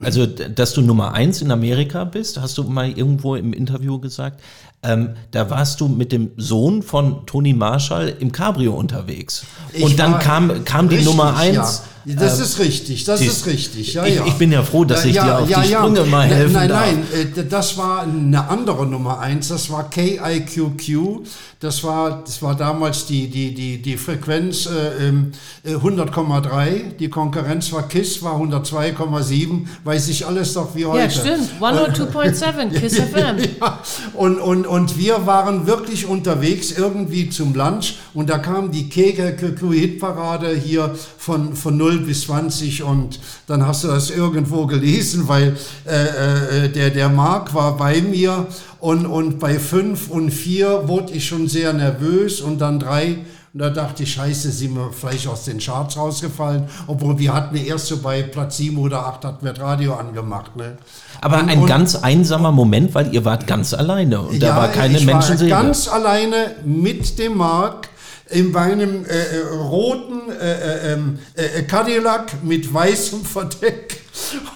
also, 0.00 0.26
dass 0.26 0.74
du 0.74 0.80
Nummer 0.80 1.12
eins 1.12 1.42
in 1.42 1.50
Amerika 1.50 2.04
bist, 2.04 2.40
hast 2.40 2.56
du 2.56 2.62
mal 2.62 2.88
irgendwo 2.88 3.34
im 3.34 3.52
Interview 3.52 3.98
gesagt. 3.98 4.40
Ähm, 4.84 5.10
da 5.32 5.50
warst 5.50 5.80
du 5.80 5.88
mit 5.88 6.12
dem 6.12 6.30
Sohn 6.36 6.82
von 6.84 7.26
Toni 7.26 7.52
Marshall 7.52 8.14
im 8.20 8.30
Cabrio 8.30 8.74
unterwegs. 8.74 9.44
Ich 9.72 9.82
Und 9.82 9.98
dann 9.98 10.20
kam, 10.20 10.64
kam 10.64 10.88
die 10.88 10.96
Richtig, 10.96 11.10
Nummer 11.16 11.36
eins. 11.36 11.82
Das 12.04 12.38
ist 12.40 12.58
richtig, 12.58 13.04
das 13.04 13.20
ist 13.20 13.46
richtig. 13.46 13.94
Ja, 13.94 14.04
ich- 14.06 14.14
ja. 14.16 14.26
ich 14.26 14.34
bin 14.34 14.50
ja 14.52 14.62
froh, 14.62 14.84
dass 14.84 15.04
ich 15.04 15.12
dir 15.12 15.38
auf 15.38 15.48
die 15.48 15.54
Sprünge 15.54 16.04
mal 16.04 16.26
Nein, 16.28 16.36
helfen 16.36 16.52
Nein, 16.54 16.68
darf. 16.68 16.86
nein, 16.86 17.02
äh, 17.36 17.44
das 17.44 17.76
war 17.76 18.02
eine 18.02 18.48
andere 18.48 18.86
Nummer 18.86 19.18
eins. 19.20 19.48
Das 19.48 19.70
war 19.70 19.88
KIQQ. 19.90 21.20
Das 21.60 21.82
war, 21.82 22.22
das 22.24 22.40
war 22.40 22.54
damals 22.54 23.06
die, 23.06 23.28
die, 23.28 23.52
die, 23.52 23.82
die 23.82 23.96
Frequenz 23.96 24.66
äh, 24.66 25.08
ähm, 25.08 25.32
äh, 25.64 25.74
100,3. 25.74 26.96
Die 26.98 27.08
Konkurrenz 27.08 27.72
war 27.72 27.88
KISS, 27.88 28.22
war 28.22 28.36
102,7. 28.40 29.66
Weiß 29.84 30.08
ich 30.08 30.24
alles 30.26 30.54
doch 30.54 30.74
wie 30.76 30.86
heute. 30.86 30.98
Ja, 31.02 31.10
stimmt. 31.10 31.50
102.7 31.60 32.70
Kiss 32.78 32.94
FM. 32.98 33.38
Ja, 33.60 33.80
und, 34.14 34.38
und, 34.38 34.66
und 34.66 34.98
wir 34.98 35.26
waren 35.26 35.66
wirklich 35.66 36.06
unterwegs 36.06 36.70
irgendwie 36.72 37.28
zum 37.28 37.54
Lunch 37.54 37.96
und 38.14 38.30
da 38.30 38.38
kam 38.38 38.70
die 38.70 38.88
KKQ-Hitparade 38.88 40.54
hier 40.54 40.94
von, 41.18 41.54
von 41.54 41.76
0 41.76 41.97
bis 42.06 42.22
20 42.22 42.82
und 42.82 43.20
dann 43.46 43.66
hast 43.66 43.84
du 43.84 43.88
das 43.88 44.10
irgendwo 44.10 44.66
gelesen, 44.66 45.28
weil 45.28 45.56
äh, 45.86 46.64
äh, 46.66 46.68
der, 46.68 46.90
der 46.90 47.08
Marc 47.08 47.54
war 47.54 47.76
bei 47.76 48.00
mir 48.00 48.46
und, 48.80 49.06
und 49.06 49.38
bei 49.38 49.58
5 49.58 50.08
und 50.10 50.30
4 50.30 50.88
wurde 50.88 51.12
ich 51.12 51.26
schon 51.26 51.48
sehr 51.48 51.72
nervös 51.72 52.40
und 52.40 52.60
dann 52.60 52.78
3 52.80 53.18
und 53.54 53.60
da 53.60 53.70
dachte 53.70 54.02
ich, 54.02 54.12
scheiße, 54.12 54.50
sind 54.50 54.74
wir 54.74 54.90
vielleicht 54.92 55.26
aus 55.26 55.44
den 55.44 55.58
Charts 55.58 55.96
rausgefallen, 55.96 56.64
obwohl 56.86 57.18
wir 57.18 57.32
hatten 57.32 57.56
ja 57.56 57.62
erst 57.62 57.86
so 57.86 57.96
bei 57.98 58.22
Platz 58.22 58.58
7 58.58 58.76
oder 58.76 59.06
8 59.06 59.24
hatten 59.24 59.44
wir 59.44 59.52
das 59.54 59.64
Radio 59.64 59.94
angemacht. 59.94 60.54
Ne? 60.54 60.76
Aber 61.22 61.40
Und- 61.40 61.48
ein 61.48 61.60
und- 61.60 61.66
ganz 61.66 61.96
einsamer 61.96 62.52
Moment, 62.52 62.94
weil 62.94 63.12
ihr 63.14 63.24
wart 63.24 63.46
ganz 63.46 63.72
alleine 63.72 64.20
und 64.20 64.42
da 64.42 64.54
war 64.54 64.68
keine 64.68 64.98
ich 64.98 65.06
war 65.06 65.22
ganz 65.48 65.88
alleine 65.88 66.56
mit 66.64 67.18
dem 67.18 67.38
Mark 67.38 67.88
in 68.30 68.52
meinem 68.52 69.04
äh, 69.06 69.08
äh, 69.08 69.40
roten 69.54 70.30
äh, 70.30 70.52
äh, 70.52 70.92
ähm, 70.92 71.18
äh, 71.34 71.62
Cadillac 71.62 72.42
mit 72.42 72.72
weißem 72.72 73.24
Verdeck 73.24 74.02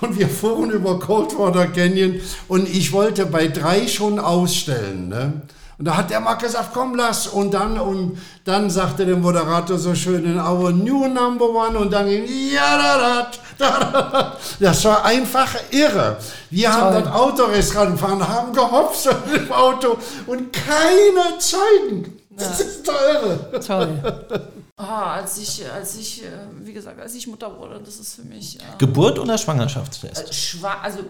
und 0.01 0.19
wir 0.19 0.29
fuhren 0.29 0.71
über 0.71 0.99
Coldwater 0.99 1.67
Canyon 1.69 2.21
und 2.49 2.69
ich 2.69 2.93
wollte 2.93 3.27
bei 3.27 3.49
drei 3.49 3.87
schon 3.87 4.19
ausstellen. 4.19 5.09
Ne? 5.09 5.43
Und 5.79 5.87
da 5.87 5.97
hat 5.97 6.11
der 6.11 6.21
Mark 6.21 6.41
gesagt, 6.41 6.69
komm, 6.73 6.95
lass. 6.95 7.27
Und 7.27 7.55
dann, 7.55 7.79
und 7.79 8.19
dann 8.45 8.71
sagte 8.71 9.05
der 9.05 9.17
Moderator 9.17 9.79
so 9.79 9.95
schön 9.95 10.25
in 10.25 10.39
Our 10.39 10.71
New 10.71 11.09
Number 11.09 11.49
One 11.49 11.77
und 11.79 11.93
dann 11.93 12.09
ging, 12.09 12.25
ja, 12.53 12.77
da, 12.77 12.99
da, 12.99 13.31
da, 13.59 13.91
da. 13.91 14.37
Das 14.61 14.85
war 14.85 15.05
einfach 15.05 15.49
irre. 15.71 16.19
Wir 16.51 16.73
haben 16.73 17.03
das 17.03 17.13
Autorestaurant 17.13 17.93
gefahren, 17.93 18.29
haben 18.29 18.53
gehopst 18.53 19.09
im 19.35 19.51
Auto 19.51 19.97
und 20.27 20.53
keine 20.53 21.39
Zeugen. 21.39 22.22
Das 22.37 22.61
ist 22.61 22.87
doch 22.89 22.95
irre. 23.01 23.61
Toll. 23.61 24.49
Ah, 24.77 25.15
als 25.15 25.39
ich, 25.39 25.71
als 25.71 25.97
ich, 25.97 26.25
äh, 26.25 26.29
wie 26.61 26.73
gesagt, 26.73 26.99
als 27.01 27.15
ich 27.15 27.27
Mutter 27.27 27.57
wurde, 27.59 27.81
das 27.81 27.99
ist 28.01 28.15
für 28.15 28.23
mich 28.23 28.59
äh, 28.59 28.65
Geburt 28.79 29.19
oder 29.19 29.37
Schwangerschaftstest? 29.39 30.35
schwa 30.35 30.75
also 30.81 31.01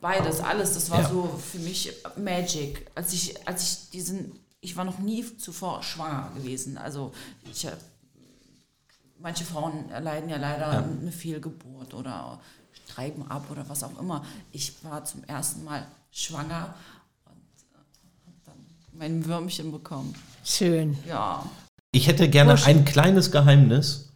beides, 0.00 0.40
alles. 0.40 0.74
Das 0.74 0.90
war 0.90 1.00
Ja. 1.02 1.08
so 1.08 1.40
für 1.52 1.58
mich 1.58 1.92
Magic. 2.16 2.86
Als 2.94 3.12
ich, 3.12 3.46
als 3.46 3.62
ich 3.62 3.90
diesen, 3.90 4.38
ich 4.60 4.76
war 4.76 4.84
noch 4.84 4.98
nie 4.98 5.24
zuvor 5.38 5.82
schwanger 5.82 6.30
gewesen. 6.34 6.76
Also 6.78 7.12
ich, 7.50 7.64
äh, 7.66 7.72
manche 9.20 9.44
Frauen 9.44 9.88
erleiden 9.90 10.28
ja 10.28 10.36
leider 10.36 10.84
eine 10.84 11.12
Fehlgeburt 11.12 11.94
oder 11.94 12.40
treiben 12.88 13.28
ab 13.30 13.46
oder 13.50 13.68
was 13.68 13.82
auch 13.82 13.98
immer. 13.98 14.24
Ich 14.52 14.84
war 14.84 15.04
zum 15.04 15.24
ersten 15.24 15.64
Mal 15.64 15.86
schwanger 16.10 16.74
und 17.24 17.32
äh, 17.72 17.76
hab 18.26 18.44
dann 18.44 18.66
mein 18.96 19.26
Würmchen 19.26 19.72
bekommen. 19.72 20.14
Schön. 20.44 20.96
Ja. 21.08 21.44
Ich 21.92 22.06
hätte 22.08 22.28
gerne 22.28 22.56
ein 22.64 22.84
kleines 22.84 23.30
Geheimnis, 23.30 24.10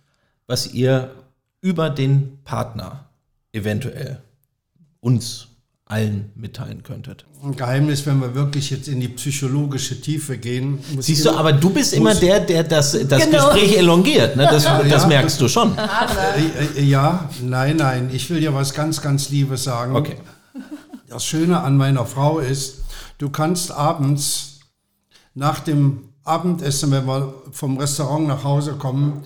was 0.46 0.72
ihr 0.72 1.12
über 1.60 1.90
den 1.90 2.38
Partner 2.44 3.06
eventuell 3.52 4.20
uns 5.00 5.48
allen 5.84 6.30
mitteilen 6.34 6.82
könntet. 6.82 7.24
Ein 7.42 7.56
Geheimnis, 7.56 8.04
wenn 8.04 8.20
wir 8.20 8.34
wirklich 8.34 8.68
jetzt 8.70 8.88
in 8.88 9.00
die 9.00 9.08
psychologische 9.08 10.00
Tiefe 10.00 10.36
gehen. 10.36 10.80
Siehst 10.98 11.24
du, 11.24 11.30
aber 11.30 11.52
du 11.52 11.70
bist 11.70 11.94
immer 11.94 12.14
der, 12.14 12.40
der 12.40 12.62
das, 12.64 12.92
das 13.08 13.24
Genau. 13.24 13.52
Gespräch 13.52 13.76
elongiert. 13.78 14.36
Ne? 14.36 14.42
Das, 14.50 14.64
das 14.64 15.02
Ja. 15.02 15.06
merkst 15.06 15.40
du 15.40 15.48
schon. 15.48 15.76
Äh, 15.78 16.80
äh, 16.80 16.82
Ja, 16.84 17.30
nein, 17.42 17.76
nein. 17.76 18.10
Ich 18.12 18.28
will 18.28 18.40
dir 18.40 18.52
was 18.52 18.74
ganz, 18.74 19.00
ganz 19.00 19.30
Liebes 19.30 19.64
sagen. 19.64 19.96
Okay. 19.96 20.16
Das 21.08 21.24
Schöne 21.24 21.60
an 21.60 21.76
meiner 21.78 22.04
Frau 22.04 22.38
ist, 22.38 22.82
du 23.16 23.30
kannst 23.30 23.70
abends 23.70 24.47
nach 25.34 25.60
dem 25.60 26.08
Abendessen, 26.24 26.90
wenn 26.90 27.06
wir 27.06 27.34
vom 27.52 27.78
Restaurant 27.78 28.26
nach 28.26 28.44
Hause 28.44 28.74
kommen, 28.74 29.24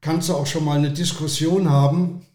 kannst 0.00 0.28
du 0.28 0.34
auch 0.34 0.46
schon 0.46 0.64
mal 0.64 0.78
eine 0.78 0.90
Diskussion 0.90 1.68
haben 1.70 2.26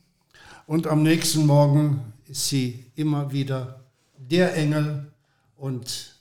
und 0.67 0.87
am 0.87 1.03
nächsten 1.03 1.45
Morgen 1.45 2.13
ist 2.25 2.47
sie 2.47 2.85
immer 2.95 3.31
wieder 3.31 3.81
der 4.17 4.55
Engel 4.55 5.11
und 5.55 6.17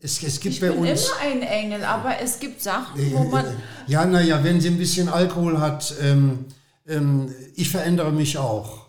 es, 0.00 0.22
es 0.22 0.38
gibt 0.38 0.56
Ich 0.56 0.60
bei 0.60 0.68
bin 0.68 0.78
uns... 0.80 1.06
immer 1.06 1.20
ein 1.20 1.42
Engel, 1.42 1.82
aber 1.84 2.20
es 2.20 2.38
gibt 2.38 2.60
Sachen, 2.60 3.00
wo 3.12 3.24
man. 3.24 3.46
Ja, 3.86 4.04
naja, 4.04 4.44
wenn 4.44 4.60
sie 4.60 4.68
ein 4.68 4.76
bisschen 4.76 5.08
Alkohol 5.08 5.58
hat, 5.58 5.94
ähm, 6.02 6.44
ähm, 6.86 7.34
ich 7.54 7.70
verändere 7.70 8.12
mich 8.12 8.36
auch. 8.36 8.84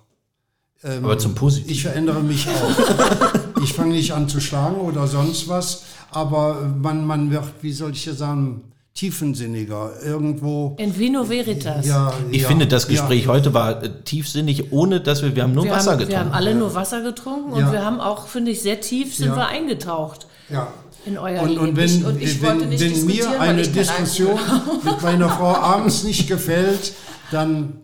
Aber 0.84 1.18
zum 1.18 1.34
Positiven. 1.34 1.72
Ich 1.72 1.82
verändere 1.82 2.22
mich 2.22 2.48
auch. 2.48 3.32
ich 3.66 3.74
fange 3.74 3.94
nicht 3.94 4.14
an 4.14 4.30
zu 4.30 4.40
schlagen 4.40 4.78
oder 4.78 5.08
sonst 5.08 5.48
was, 5.50 5.84
aber 6.12 6.72
man, 6.82 7.06
man 7.06 7.30
wird, 7.32 7.44
wie 7.62 7.74
soll 7.74 7.92
ich 7.92 8.04
hier 8.04 8.14
sagen, 8.14 8.62
tiefensinniger. 8.94 9.92
Irgendwo. 10.04 10.76
In 10.80 10.98
Vino 10.98 11.28
Veritas. 11.28 11.86
Ja, 11.86 12.14
Ich 12.32 12.44
ja, 12.44 12.48
finde, 12.48 12.66
das 12.68 12.84
ja. 12.84 12.92
Gespräch 12.92 13.28
heute 13.28 13.54
war 13.54 13.84
äh, 13.84 13.90
tiefsinnig, 14.04 14.72
ohne 14.72 15.02
dass 15.02 15.22
wir, 15.22 15.36
wir 15.36 15.44
haben 15.44 15.54
nur 15.54 15.66
Wir 15.66 15.72
Wasser 15.72 15.92
haben, 15.92 15.98
getrunken. 16.00 16.12
wir 16.12 16.20
haben 16.20 16.32
alle 16.32 16.56
nur 16.56 16.74
Wasser 16.76 17.02
getrunken 17.02 17.52
und 17.52 17.60
Ja. 17.60 17.72
wir 17.74 17.84
haben 17.86 18.00
auch, 18.00 18.28
finde 18.28 18.52
ich, 18.52 18.62
sehr 18.62 18.80
tief 18.80 19.14
sind 19.16 19.28
Ja. 19.28 19.36
wir 19.36 19.48
eingetaucht 19.48 20.28
Ja. 20.50 20.68
in 21.06 21.18
euer 21.18 21.42
Und, 21.42 21.50
Leben. 21.50 21.62
und 21.62 21.76
wenn, 21.76 21.86
Ich- 21.90 22.06
und 22.06 22.22
ich 22.22 22.42
wollte 22.42 22.62
wenn, 22.62 22.70
nicht 22.70 22.82
wenn 22.82 23.06
mir 23.06 23.40
eine 23.42 23.62
Diskussion 23.64 24.40
mit 24.84 25.02
meiner 25.02 25.30
Frau 25.30 25.54
abends 25.56 26.04
nicht 26.04 26.28
gefällt, 26.30 26.94
dann 27.32 27.82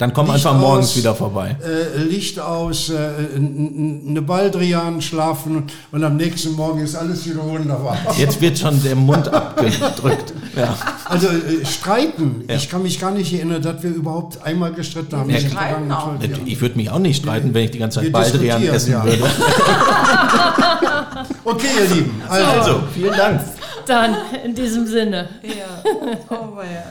Dann 0.00 0.14
komm 0.14 0.32
Licht 0.32 0.46
einfach 0.46 0.58
morgens 0.58 0.86
aus. 0.86 0.96
wieder 0.96 1.14
vorbei. 1.14 1.56
äh, 1.62 2.02
Licht 2.02 2.40
aus, 2.40 2.88
äh, 2.88 2.94
eine 3.36 4.22
Baldrian 4.22 5.02
schlafen 5.02 5.64
und 5.92 6.02
am 6.02 6.16
nächsten 6.16 6.52
Morgen 6.52 6.80
ist 6.80 6.94
alles 6.96 7.28
wieder 7.28 7.44
wunderbar. 7.44 7.98
Jetzt 8.16 8.40
wird 8.40 8.58
schon 8.58 8.82
der 8.82 8.96
Mund 8.96 9.28
abgedrückt. 9.28 10.32
Ja. 10.56 10.74
Also 11.04 11.28
äh, 11.28 11.64
streiten, 11.64 12.42
ich 12.48 12.68
kann 12.68 12.82
mich 12.82 12.98
gar 12.98 13.12
nicht 13.12 13.32
erinnern, 13.32 13.62
dass 13.62 13.80
wir 13.84 13.90
überhaupt 13.90 14.42
einmal 14.42 14.72
gestritten 14.72 15.16
haben. 15.16 15.30
Jahren. 15.30 16.18
Ich 16.44 16.60
würde 16.60 16.76
mich 16.76 16.90
auch 16.90 16.98
nicht 16.98 17.22
streiten, 17.22 17.54
wenn 17.54 17.66
ich 17.66 17.70
die 17.70 17.78
ganze 17.78 17.96
Zeit 18.00 18.06
Wir 18.06 18.12
Baldrian 18.12 18.60
essen 18.64 18.92
ja. 18.92 19.04
würde. 19.04 19.22
Okay, 21.44 21.66
ihr 21.78 21.94
Lieben, 21.94 22.22
also, 22.28 22.50
Also, 22.50 22.82
vielen 22.92 23.16
Dank. 23.16 23.40
Dann 23.86 24.16
in 24.44 24.54
diesem 24.54 24.86
Sinne. 24.86 25.28
Ja. 25.42 25.82
Oh, 26.30 26.58
ja. 26.60 26.90